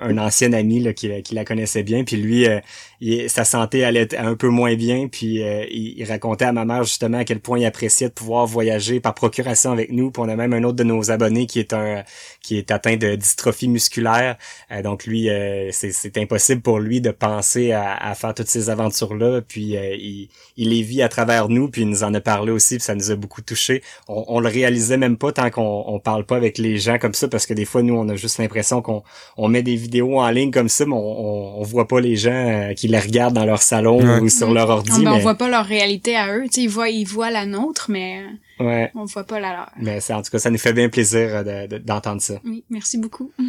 un 0.00 0.18
ancien 0.18 0.52
ami 0.52 0.80
là, 0.80 0.92
qui, 0.92 1.22
qui 1.22 1.34
la 1.34 1.44
connaissait 1.44 1.82
bien. 1.82 2.04
Puis 2.04 2.16
lui, 2.16 2.46
euh, 3.02 3.28
sa 3.28 3.44
santé 3.44 3.84
allait 3.84 4.16
un 4.16 4.34
peu 4.34 4.48
moins 4.48 4.74
bien, 4.74 5.08
puis 5.08 5.42
euh, 5.42 5.64
il, 5.70 6.04
racontait 6.04 6.46
à 6.46 6.52
ma 6.52 6.64
mère 6.64 6.84
justement 6.84 7.18
à 7.18 7.24
quel 7.24 7.40
point 7.40 7.58
il 7.58 7.64
appréciait 7.64 8.08
de 8.08 8.12
pouvoir 8.12 8.46
voyager 8.46 9.00
par 9.00 9.14
procuration 9.14 9.72
avec 9.72 9.92
nous. 9.92 10.10
Puis 10.10 10.22
on 10.24 10.28
a 10.28 10.36
même 10.36 10.52
un 10.52 10.64
autre 10.64 10.76
de 10.76 10.84
nos 10.84 11.10
abonnés 11.10 11.46
qui 11.46 11.60
est 11.60 11.72
un 11.72 12.02
qui 12.42 12.56
est 12.56 12.70
atteint 12.70 12.96
de 12.96 13.14
dystrophie 13.14 13.68
musculaire. 13.68 14.36
Euh, 14.72 14.82
donc 14.82 15.06
lui, 15.06 15.28
euh, 15.28 15.70
c'est 15.72 16.18
impossible 16.18 16.62
pour 16.62 16.80
lui 16.80 17.00
de 17.00 17.10
penser 17.10 17.72
à, 17.72 18.14
faire 18.14 18.34
toutes 18.34 18.48
ces 18.48 18.70
aventures-là. 18.70 19.42
Puis 19.42 19.74
il, 19.74 20.28
il, 20.56 20.70
les 20.70 20.82
vit 20.82 21.02
à 21.02 21.08
travers 21.08 21.48
nous, 21.48 21.68
puis 21.68 21.82
il 21.82 21.88
nous 21.88 22.02
en 22.02 22.12
a 22.14 22.20
parlé 22.20 22.50
aussi, 22.50 22.76
puis 22.76 22.84
ça 22.84 22.94
nous 22.94 23.10
a 23.10 23.16
beaucoup 23.16 23.42
touché. 23.42 23.82
On, 24.08 24.24
on 24.28 24.40
le 24.40 24.48
réalisait 24.48 24.96
même 24.96 25.16
pas 25.16 25.32
tant 25.32 25.50
qu'on 25.50 25.84
on 25.86 26.00
parle 26.00 26.24
pas 26.24 26.36
avec 26.36 26.58
les 26.58 26.78
gens 26.78 26.98
comme 26.98 27.14
ça, 27.14 27.28
parce 27.28 27.46
que 27.46 27.54
des 27.54 27.64
fois 27.64 27.82
nous 27.82 27.94
on 27.94 28.08
a 28.08 28.16
juste 28.16 28.38
l'impression 28.38 28.82
qu'on 28.82 29.02
on 29.36 29.48
met 29.48 29.62
des 29.62 29.76
vidéos 29.76 30.18
en 30.18 30.30
ligne 30.30 30.50
comme 30.50 30.68
ça, 30.68 30.84
mais 30.86 30.94
on, 30.94 31.60
on, 31.60 31.62
voit 31.62 31.86
pas 31.86 32.00
les 32.00 32.16
gens 32.16 32.72
qui 32.76 32.87
les 32.90 32.98
regardent 32.98 33.34
dans 33.34 33.44
leur 33.44 33.62
salon 33.62 34.20
ou 34.20 34.28
sur 34.28 34.52
leur 34.52 34.68
ordi. 34.68 34.90
Ah, 34.94 35.00
ben, 35.02 35.12
on 35.12 35.18
voit 35.18 35.34
pas 35.34 35.48
leur 35.48 35.64
réalité 35.64 36.16
à 36.16 36.34
eux. 36.36 36.44
ils 36.56 36.68
voient, 36.68 36.88
ils 36.88 37.06
voient 37.06 37.30
la 37.30 37.46
nôtre, 37.46 37.86
mais 37.90 38.22
ouais. 38.60 38.90
on 38.94 39.04
voit 39.04 39.24
pas 39.24 39.40
la 39.40 39.52
leur. 39.52 39.70
Mais 39.80 39.98
en 40.10 40.22
tout 40.22 40.30
cas, 40.30 40.38
ça 40.38 40.50
nous 40.50 40.58
fait 40.58 40.72
bien 40.72 40.88
plaisir 40.88 41.44
d'entendre 41.84 42.20
ça. 42.20 42.40
Oui, 42.44 42.64
merci 42.70 42.98
beaucoup. 42.98 43.30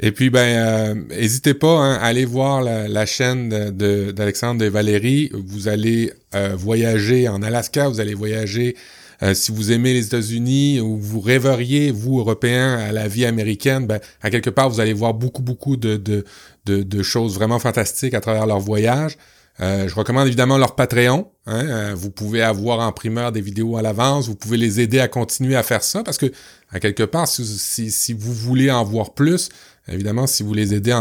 Et 0.00 0.12
puis 0.12 0.30
ben, 0.30 1.06
n'hésitez 1.08 1.50
euh, 1.50 1.58
pas 1.58 1.76
hein, 1.78 1.94
à 1.94 2.06
aller 2.06 2.24
voir 2.24 2.62
la, 2.62 3.06
chaîne 3.06 3.48
d'Alexandre 3.48 4.60
de, 4.60 4.66
et 4.66 4.68
Valérie. 4.68 5.30
Vous 5.34 5.66
allez 5.66 6.12
euh, 6.36 6.54
voyager 6.54 7.28
en 7.28 7.42
Alaska, 7.42 7.88
vous 7.88 7.98
allez 7.98 8.14
voyager 8.14 8.76
euh, 9.22 9.34
si 9.34 9.50
vous 9.50 9.72
aimez 9.72 9.94
les 9.94 10.06
États-Unis 10.06 10.80
ou 10.80 10.96
vous 10.96 11.20
rêveriez, 11.20 11.90
vous, 11.90 12.20
Européens, 12.20 12.78
à 12.78 12.92
la 12.92 13.08
vie 13.08 13.24
américaine, 13.24 13.86
ben, 13.86 13.98
à 14.22 14.30
quelque 14.30 14.50
part, 14.50 14.70
vous 14.70 14.78
allez 14.80 14.92
voir 14.92 15.14
beaucoup, 15.14 15.42
beaucoup 15.42 15.76
de, 15.76 15.96
de, 15.96 16.24
de, 16.68 17.02
choses 17.02 17.34
vraiment 17.34 17.58
fantastiques 17.58 18.14
à 18.14 18.20
travers 18.20 18.46
leur 18.46 18.60
voyage. 18.60 19.16
Euh, 19.60 19.88
je 19.88 19.94
recommande 19.94 20.26
évidemment 20.28 20.56
leur 20.56 20.76
Patreon. 20.76 21.30
Hein. 21.46 21.66
Euh, 21.66 21.94
vous 21.96 22.10
pouvez 22.10 22.42
avoir 22.42 22.78
en 22.80 22.92
primeur 22.92 23.32
des 23.32 23.40
vidéos 23.40 23.76
à 23.76 23.82
l'avance. 23.82 24.28
Vous 24.28 24.36
pouvez 24.36 24.56
les 24.56 24.80
aider 24.80 25.00
à 25.00 25.08
continuer 25.08 25.56
à 25.56 25.64
faire 25.64 25.82
ça 25.82 26.04
parce 26.04 26.18
que, 26.18 26.30
à 26.70 26.78
quelque 26.78 27.02
part, 27.02 27.26
si, 27.26 27.90
si, 27.90 28.12
vous 28.12 28.32
voulez 28.32 28.70
en 28.70 28.84
voir 28.84 29.14
plus, 29.14 29.48
évidemment, 29.90 30.26
si 30.26 30.42
vous 30.42 30.54
les 30.54 30.74
aidez 30.74 30.94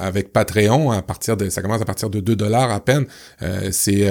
avec 0.00 0.32
Patreon, 0.32 0.90
à 0.90 1.02
partir 1.02 1.36
de, 1.36 1.48
ça 1.48 1.62
commence 1.62 1.82
à 1.82 1.84
partir 1.84 2.10
de 2.10 2.20
2 2.20 2.36
dollars 2.36 2.70
à 2.70 2.80
peine. 2.80 3.06
Euh, 3.42 3.70
c'est 3.72 4.10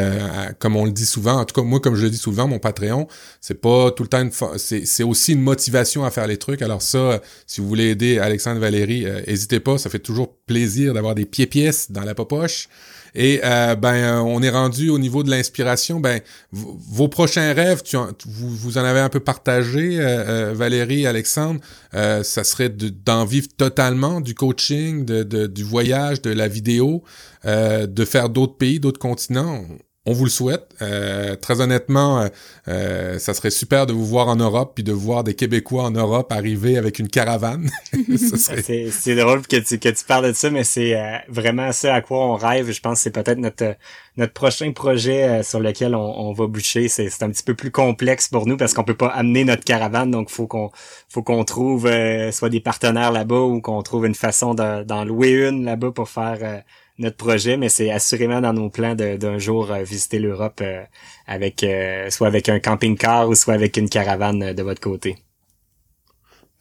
comme 0.59 0.75
on 0.75 0.85
le 0.85 0.91
dit 0.91 1.05
souvent, 1.05 1.39
en 1.39 1.45
tout 1.45 1.59
cas 1.59 1.65
moi 1.65 1.79
comme 1.79 1.95
je 1.95 2.03
le 2.03 2.09
dis 2.09 2.17
souvent, 2.17 2.47
mon 2.47 2.59
Patreon, 2.59 3.07
c'est 3.41 3.61
pas 3.61 3.91
tout 3.91 4.03
le 4.03 4.09
temps, 4.09 4.27
c'est 4.57 5.03
aussi 5.03 5.33
une 5.33 5.41
motivation 5.41 6.05
à 6.05 6.11
faire 6.11 6.27
les 6.27 6.37
trucs. 6.37 6.61
Alors 6.61 6.81
ça, 6.81 7.21
si 7.47 7.61
vous 7.61 7.67
voulez 7.67 7.89
aider 7.89 8.19
Alexandre 8.19 8.59
Valérie, 8.59 9.05
n'hésitez 9.27 9.59
pas, 9.59 9.77
ça 9.77 9.89
fait 9.89 9.99
toujours 9.99 10.35
plaisir 10.45 10.93
d'avoir 10.93 11.15
des 11.15 11.25
pieds 11.25 11.47
pièces 11.47 11.91
dans 11.91 12.03
la 12.03 12.15
popoche. 12.15 12.69
Et 13.15 13.39
euh, 13.43 13.75
ben, 13.75 13.95
euh, 13.95 14.19
on 14.19 14.41
est 14.43 14.49
rendu 14.49 14.89
au 14.89 14.99
niveau 14.99 15.23
de 15.23 15.29
l'inspiration. 15.29 16.01
Ben, 16.01 16.19
vos 16.51 17.07
prochains 17.07 17.53
rêves, 17.53 17.81
tu 17.81 17.95
vous, 17.95 18.49
vous 18.49 18.77
en 18.77 18.83
avez 18.83 18.99
un 18.99 19.09
peu 19.09 19.21
partagé, 19.21 19.97
euh, 19.99 20.53
Valérie, 20.53 21.07
Alexandre. 21.07 21.61
ça 21.93 22.43
serait 22.43 22.69
d'en 22.69 23.23
vivre 23.25 23.47
totalement 23.57 24.19
du 24.19 24.35
coaching, 24.35 25.05
de, 25.05 25.23
de, 25.23 25.47
du 25.47 25.63
voyage, 25.63 26.21
de 26.21 26.31
la 26.31 26.47
vidéo, 26.47 27.03
de 27.45 28.05
faire 28.05 28.29
d'autres 28.29 28.57
pays, 28.57 28.79
d'autres 28.79 28.99
continents? 28.99 29.63
On 30.05 30.13
vous 30.13 30.25
le 30.25 30.29
souhaite. 30.29 30.67
Euh, 30.81 31.35
très 31.35 31.61
honnêtement, 31.61 32.21
euh, 32.21 32.27
euh, 32.67 33.19
ça 33.19 33.33
serait 33.33 33.49
super 33.49 33.87
de 33.87 33.93
vous 33.93 34.05
voir 34.05 34.27
en 34.27 34.35
Europe 34.35 34.73
puis 34.75 34.83
de 34.83 34.91
voir 34.91 35.23
des 35.23 35.33
Québécois 35.33 35.83
en 35.83 35.91
Europe 35.91 36.31
arriver 36.31 36.77
avec 36.77 36.99
une 36.99 37.07
caravane. 37.07 37.69
c'est 38.15 39.15
drôle 39.15 39.47
que 39.47 39.57
tu, 39.57 39.79
que 39.79 39.89
tu 39.89 40.05
parles 40.05 40.27
de 40.27 40.33
ça, 40.33 40.51
mais 40.51 40.63
c'est 40.63 40.95
vraiment 41.27 41.71
ça 41.71 41.95
à 41.95 42.01
quoi 42.01 42.19
on 42.25 42.35
rêve. 42.35 42.71
Je 42.71 42.81
pense 42.81 42.99
que 42.99 43.03
c'est 43.03 43.11
peut-être 43.11 43.39
notre 43.39 43.75
notre 44.17 44.31
prochain 44.31 44.71
projet 44.71 45.43
sur 45.43 45.59
lequel 45.59 45.93
on, 45.93 46.31
va 46.31 46.47
boucher. 46.47 46.87
C'est 46.87 47.21
un 47.21 47.29
petit 47.29 47.43
peu 47.43 47.53
plus 47.53 47.71
complexe 47.71 48.29
pour 48.29 48.47
nous 48.47 48.55
parce 48.55 48.73
qu'on 48.73 48.85
peut 48.85 48.95
pas 48.95 49.07
amener 49.07 49.43
notre 49.43 49.65
caravane, 49.65 50.09
donc 50.09 50.29
faut 50.29 50.47
qu'on 50.47 50.71
faut 51.09 51.21
qu'on 51.21 51.43
trouve 51.43 51.89
soit 52.31 52.49
des 52.49 52.61
partenaires 52.61 53.11
là-bas 53.11 53.41
ou 53.41 53.59
qu'on 53.59 53.81
trouve 53.81 54.05
une 54.05 54.15
façon 54.15 54.53
d'en 54.53 55.03
louer 55.03 55.31
une 55.31 55.65
là-bas 55.65 55.91
pour 55.91 56.07
faire 56.07 56.63
notre 56.97 57.17
projet, 57.17 57.57
mais 57.57 57.69
c'est 57.69 57.91
assurément 57.91 58.41
dans 58.41 58.53
nos 58.53 58.69
plans 58.69 58.95
d'un 58.95 59.37
jour 59.37 59.71
euh, 59.71 59.83
visiter 59.83 60.19
l'Europe 60.19 60.59
euh, 60.61 60.83
avec 61.27 61.63
euh, 61.63 62.09
soit 62.09 62.27
avec 62.27 62.49
un 62.49 62.59
camping-car 62.59 63.27
ou 63.27 63.35
soit 63.35 63.53
avec 63.53 63.77
une 63.77 63.89
caravane 63.89 64.53
de 64.53 64.63
votre 64.63 64.81
côté. 64.81 65.17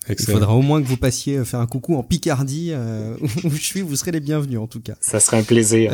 Il 0.08 0.20
faudra 0.20 0.54
au 0.54 0.60
moins 0.60 0.82
que 0.82 0.86
vous 0.86 0.98
passiez 0.98 1.42
faire 1.46 1.60
un 1.60 1.66
coucou 1.66 1.96
en 1.96 2.02
Picardie 2.02 2.74
où 3.44 3.50
je 3.50 3.62
suis, 3.62 3.80
vous 3.80 3.96
serez 3.96 4.10
les 4.10 4.20
bienvenus 4.20 4.58
en 4.58 4.66
tout 4.66 4.80
cas. 4.80 4.96
Ça 5.00 5.18
serait 5.18 5.38
un 5.38 5.44
plaisir. 5.44 5.90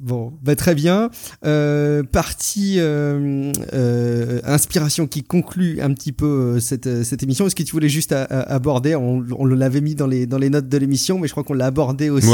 Bon, 0.00 0.32
bah 0.42 0.56
très 0.56 0.74
bien. 0.74 1.10
Euh, 1.44 2.02
partie 2.02 2.76
euh, 2.78 3.52
euh, 3.72 4.40
inspiration 4.44 5.06
qui 5.06 5.22
conclut 5.22 5.80
un 5.80 5.92
petit 5.92 6.12
peu 6.12 6.58
cette, 6.60 7.04
cette 7.04 7.22
émission. 7.22 7.46
Est-ce 7.46 7.54
que 7.54 7.62
tu 7.62 7.72
voulais 7.72 7.88
juste 7.88 8.12
aborder 8.12 8.96
On, 8.96 9.24
on 9.38 9.46
l'avait 9.46 9.80
mis 9.80 9.94
dans 9.94 10.06
les, 10.06 10.26
dans 10.26 10.38
les 10.38 10.50
notes 10.50 10.68
de 10.68 10.78
l'émission, 10.78 11.18
mais 11.18 11.28
je 11.28 11.32
crois 11.32 11.44
qu'on 11.44 11.54
l'a 11.54 11.66
abordé 11.66 12.10
aussi 12.10 12.32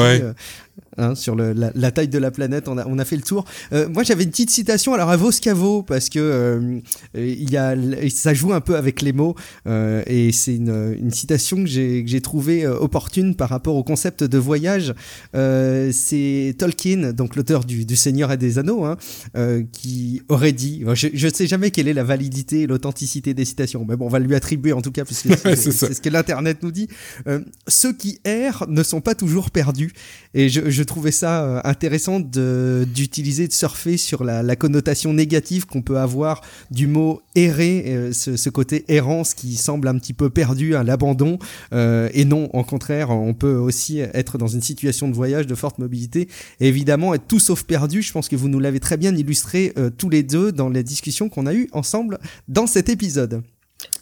hein, 0.97 1.15
sur 1.15 1.35
le, 1.35 1.53
la, 1.53 1.71
la, 1.75 1.91
taille 1.91 2.09
de 2.09 2.19
la 2.19 2.31
planète. 2.31 2.69
On 2.69 2.79
a, 2.79 2.87
on 2.87 2.99
a 2.99 3.05
fait 3.05 3.17
le 3.17 3.23
tour. 3.23 3.45
moi, 3.73 4.03
j'avais 4.03 4.25
une 4.25 4.31
petite 4.31 4.51
citation 4.51 4.95
alors 4.95 5.11
à 5.11 5.17
Voscavo 5.17 5.83
parce 5.83 6.09
que 6.09 6.81
il 7.15 7.51
y 7.51 7.57
a, 7.57 7.75
ça 8.11 8.35
joue 8.35 8.53
un 8.53 8.61
peu 8.61 8.77
avec 8.77 9.03
les 9.03 9.13
mots 9.13 9.35
et 9.67 10.31
c'est 10.33 10.57
une, 10.57 10.97
une 10.99 11.11
citation 11.11 11.59
que 11.59 11.67
j'ai, 11.67 12.05
que 12.05 12.11
j'ai 12.11 12.21
trouvée 12.21 12.67
opportune 12.67 13.35
par 13.35 13.49
rapport 13.49 13.77
au 13.77 13.85
concept 13.85 14.25
de 14.25 14.39
voyage. 14.39 14.95
c'est 15.33 16.55
Tolkien, 16.59 17.13
donc 17.13 17.37
le 17.37 17.45
du, 17.59 17.97
Seigneur 17.97 18.31
et 18.33 18.37
des 18.37 18.59
Anneaux, 18.59 18.85
hein, 18.85 18.97
euh, 19.37 19.63
qui 19.73 20.23
aurait 20.29 20.53
dit, 20.53 20.85
je 20.95 21.27
ne 21.27 21.33
sais 21.33 21.47
jamais 21.47 21.71
quelle 21.71 21.89
est 21.89 21.93
la 21.93 22.05
validité 22.05 22.63
et 22.63 22.67
l'authenticité 22.67 23.35
des 23.35 23.45
citations, 23.45 23.85
mais 23.87 23.97
bon, 23.97 24.07
on 24.07 24.09
va 24.09 24.21
lui 24.21 24.35
attribuer 24.35 24.73
en 24.73 24.81
tout 24.81 24.93
cas, 24.93 25.05
puisque 25.05 25.37
c'est 25.57 25.73
ce 25.73 26.01
que 26.01 26.09
l'Internet 26.09 26.63
nous 26.63 26.71
dit. 26.71 26.89
Euh, 27.27 27.41
ceux 27.67 27.93
qui 27.93 28.21
errent 28.25 28.67
ne 28.69 28.83
sont 28.83 29.01
pas 29.01 29.15
toujours 29.15 29.51
perdus. 29.51 29.93
Et 30.35 30.49
je, 30.49 30.83
trouvais 30.83 31.11
ça 31.11 31.45
euh, 31.45 31.61
intéressant 31.65 32.21
d'utiliser, 32.21 33.49
de, 33.49 33.53
surfer 33.53 33.97
sur 33.97 34.25
la, 34.25 34.57
connotation 34.57 35.13
négative 35.13 35.67
qu'on 35.67 35.83
peut 35.83 35.99
avoir 35.99 36.43
du 36.71 36.87
mot 36.87 37.23
errer, 37.35 38.11
ce, 38.13 38.51
côté 38.51 38.85
errance 38.89 39.35
qui 39.35 39.57
semble 39.57 39.89
un 39.89 39.99
petit 39.99 40.13
peu 40.13 40.29
perdu 40.31 40.75
à 40.75 40.85
l'abandon. 40.85 41.39
et 41.73 42.25
non, 42.25 42.51
au 42.53 42.65
contraire, 42.65 43.11
on 43.11 43.35
peut 43.35 43.55
aussi 43.55 43.99
être 43.99 44.39
dans 44.39 44.47
une 44.47 44.63
situation 44.63 45.09
de 45.09 45.15
voyage 45.15 45.47
de 45.47 45.55
forte 45.55 45.79
mobilité 45.79 46.29
et 46.61 46.69
évidemment 46.69 47.15
être 47.15 47.27
tout 47.27 47.40
sauf 47.41 47.65
perdu. 47.65 48.03
Je 48.03 48.13
pense 48.13 48.29
que 48.29 48.37
vous 48.37 48.49
nous 48.49 48.61
l'avez 48.61 48.81
très 48.81 48.97
bien 48.97 49.15
illustré 49.15 49.73
euh, 49.77 49.91
tous 49.91 50.09
les 50.09 50.23
deux 50.23 50.53
dans 50.53 50.69
les 50.69 50.83
discussions 50.83 51.29
qu'on 51.29 51.47
a 51.47 51.55
eues 51.55 51.69
ensemble 51.73 52.19
dans 52.49 52.67
cet 52.67 52.89
épisode. 52.89 53.43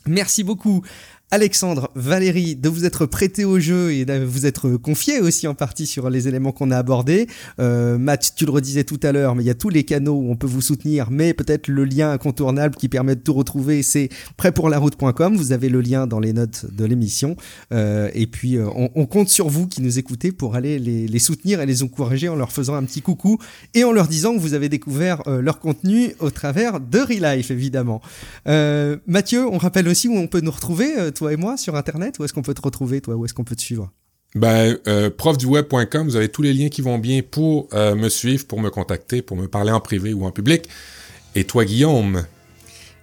Merci 0.07 0.43
beaucoup 0.43 0.83
Alexandre, 1.31 1.91
Valérie, 1.95 2.57
de 2.57 2.71
vous 2.71 2.87
être 2.87 3.05
prêté 3.05 3.45
au 3.45 3.61
jeu 3.61 3.93
et 3.93 4.07
de 4.07 4.25
vous 4.25 4.47
être 4.47 4.79
confié 4.79 5.21
aussi 5.21 5.47
en 5.47 5.55
partie 5.55 5.87
sur 5.87 6.09
les 6.09 6.27
éléments 6.27 6.53
qu'on 6.53 6.71
a 6.71 6.79
abordés. 6.79 7.27
Euh, 7.61 7.99
Matt, 7.99 8.33
tu 8.35 8.47
le 8.47 8.51
redisais 8.51 8.85
tout 8.85 8.99
à 9.03 9.13
l'heure, 9.13 9.35
mais 9.35 9.43
il 9.43 9.47
y 9.47 9.51
a 9.51 9.55
tous 9.55 9.69
les 9.69 9.85
canaux 9.85 10.15
où 10.15 10.31
on 10.31 10.37
peut 10.37 10.47
vous 10.47 10.63
soutenir, 10.63 11.11
mais 11.11 11.35
peut-être 11.35 11.69
le 11.69 11.85
lien 11.85 12.13
incontournable 12.13 12.77
qui 12.77 12.89
permet 12.89 13.15
de 13.15 13.21
tout 13.21 13.35
retrouver, 13.35 13.83
c'est 13.83 14.09
prêtpourlaroute.com. 14.39 15.37
Vous 15.37 15.53
avez 15.53 15.69
le 15.69 15.83
lien 15.83 16.07
dans 16.07 16.19
les 16.19 16.33
notes 16.33 16.65
de 16.73 16.87
l'émission. 16.87 17.37
Euh, 17.75 18.09
et 18.15 18.27
puis, 18.27 18.57
euh, 18.57 18.67
on, 18.75 19.05
compte 19.05 19.29
sur 19.29 19.49
vous 19.49 19.67
qui 19.67 19.83
nous 19.83 19.99
écoutez 19.99 20.33
pour 20.33 20.55
aller 20.55 20.79
les, 20.79 21.19
soutenir 21.19 21.61
et 21.61 21.67
les 21.67 21.83
encourager 21.83 22.31
en 22.31 22.37
leur 22.37 22.53
faisant 22.53 22.75
un 22.75 22.85
petit 22.85 23.03
coucou 23.03 23.39
et 23.75 23.85
en 23.85 23.93
leur 23.93 24.09
disant 24.09 24.35
que 24.35 24.41
vous 24.41 24.55
avez 24.55 24.71
découvert 24.71 25.21
euh, 25.27 25.43
leur 25.43 25.59
contenu 25.59 26.15
au 26.21 26.31
travers 26.31 26.81
de 26.81 27.01
Relife, 27.01 27.51
évidemment. 27.51 28.01
Mathieu, 29.07 29.47
on 29.47 29.59
rappelle 29.59 29.89
aussi 29.89 30.09
où 30.09 30.17
on 30.17 30.27
peut 30.27 30.41
nous 30.41 30.51
retrouver 30.51 31.13
toi 31.19 31.33
et 31.33 31.37
moi, 31.37 31.57
sur 31.57 31.75
Internet 31.75 32.19
Où 32.19 32.25
est-ce 32.25 32.33
qu'on 32.33 32.43
peut 32.43 32.55
te 32.55 32.63
retrouver, 32.63 33.01
toi? 33.01 33.17
Où 33.17 33.25
est-ce 33.25 33.35
qu'on 33.35 33.45
peut 33.45 33.57
te 33.57 33.61
suivre? 33.61 33.91
Ben, 34.35 34.79
euh, 34.87 35.11
profduweb.com, 35.11 36.07
vous 36.07 36.17
avez 36.17 36.29
tous 36.29 36.43
les 36.43 36.53
liens 36.53 36.69
qui 36.69 36.83
vont 36.83 36.99
bien 36.99 37.23
pour 37.29 37.69
euh, 37.73 37.95
me 37.95 38.09
suivre, 38.09 38.47
pour 38.47 38.61
me 38.61 38.71
contacter, 38.71 39.23
pour 39.23 39.37
me 39.37 39.49
parler 39.49 39.73
en 39.73 39.81
privé 39.81 40.13
ou 40.13 40.25
en 40.25 40.31
public. 40.31 40.69
Et 41.35 41.45
toi, 41.45 41.65
Guillaume? 41.65 42.25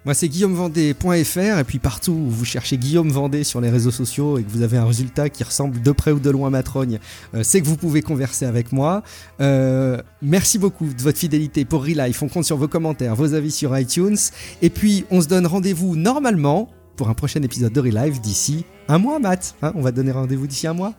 Moi, 0.06 0.14
c'est 0.14 0.28
guillaumevendée.fr 0.28 1.58
et 1.58 1.64
puis 1.64 1.80
partout 1.80 2.12
où 2.12 2.30
vous 2.30 2.44
cherchez 2.44 2.78
Guillaume 2.78 3.10
Vendée 3.10 3.42
sur 3.42 3.60
les 3.60 3.70
réseaux 3.70 3.90
sociaux 3.90 4.38
et 4.38 4.44
que 4.44 4.50
vous 4.52 4.62
avez 4.62 4.76
un 4.76 4.84
résultat 4.84 5.28
qui 5.30 5.42
ressemble 5.42 5.82
de 5.82 5.90
près 5.90 6.12
ou 6.12 6.20
de 6.20 6.30
loin 6.30 6.46
à 6.46 6.50
ma 6.50 6.62
trogne, 6.62 7.00
euh, 7.34 7.42
c'est 7.42 7.60
que 7.60 7.66
vous 7.66 7.76
pouvez 7.76 8.02
converser 8.02 8.46
avec 8.46 8.70
moi. 8.70 9.02
Euh, 9.40 10.00
merci 10.22 10.60
beaucoup 10.60 10.86
de 10.86 11.02
votre 11.02 11.18
fidélité 11.18 11.64
pour 11.64 11.84
Relife. 11.84 12.22
On 12.22 12.28
compte 12.28 12.44
sur 12.44 12.56
vos 12.56 12.68
commentaires, 12.68 13.16
vos 13.16 13.34
avis 13.34 13.50
sur 13.50 13.76
iTunes. 13.76 14.16
Et 14.62 14.70
puis, 14.70 15.04
on 15.10 15.20
se 15.20 15.26
donne 15.26 15.44
rendez-vous 15.44 15.96
normalement 15.96 16.70
pour 16.96 17.08
un 17.08 17.14
prochain 17.14 17.42
épisode 17.42 17.72
de 17.72 17.80
Relive 17.80 18.20
d'ici 18.20 18.64
un 18.88 18.98
mois, 18.98 19.18
Matt. 19.18 19.54
Hein, 19.62 19.72
on 19.74 19.82
va 19.82 19.92
donner 19.92 20.12
rendez-vous 20.12 20.46
d'ici 20.46 20.66
un 20.66 20.74
mois. 20.74 20.94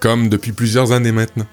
Comme 0.00 0.28
depuis 0.28 0.52
plusieurs 0.52 0.92
années 0.92 1.12
maintenant. 1.12 1.46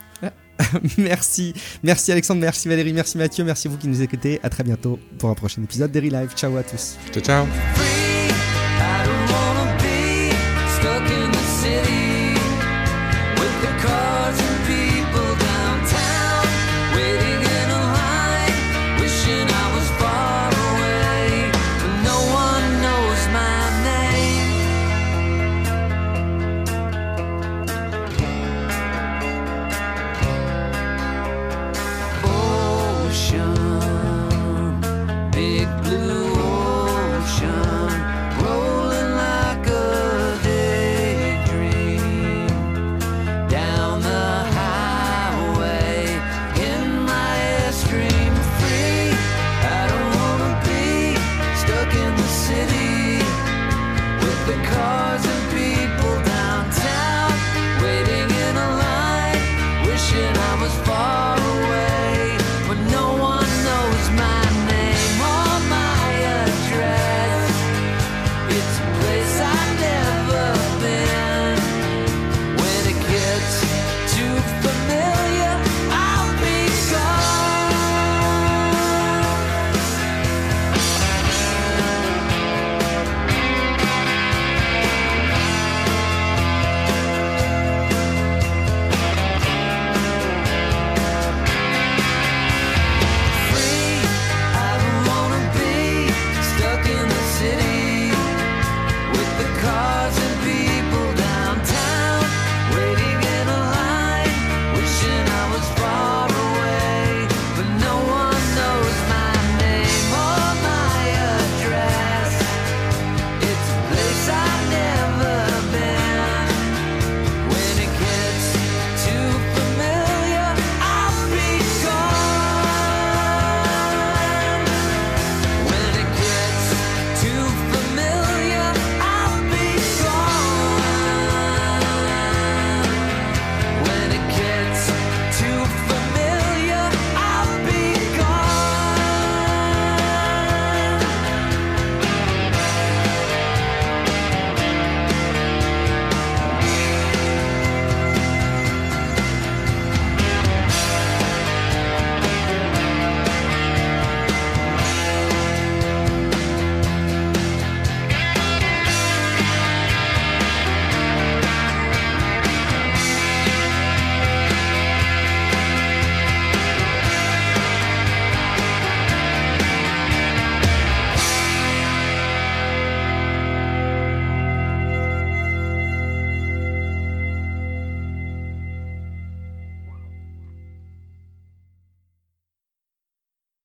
merci. 0.97 1.53
Merci 1.83 2.11
Alexandre, 2.11 2.41
merci 2.41 2.67
Valérie, 2.67 2.93
merci 2.93 3.17
Mathieu, 3.17 3.43
merci 3.43 3.67
à 3.67 3.71
vous 3.71 3.77
qui 3.77 3.87
nous 3.87 4.01
écoutez. 4.01 4.39
À 4.43 4.49
très 4.49 4.63
bientôt 4.63 4.99
pour 5.19 5.29
un 5.29 5.35
prochain 5.35 5.61
épisode 5.61 5.91
de 5.91 5.99
Relive. 5.99 6.31
Ciao 6.35 6.55
à 6.57 6.63
tous. 6.63 6.97
Ciao, 7.11 7.23
ciao. 7.23 7.96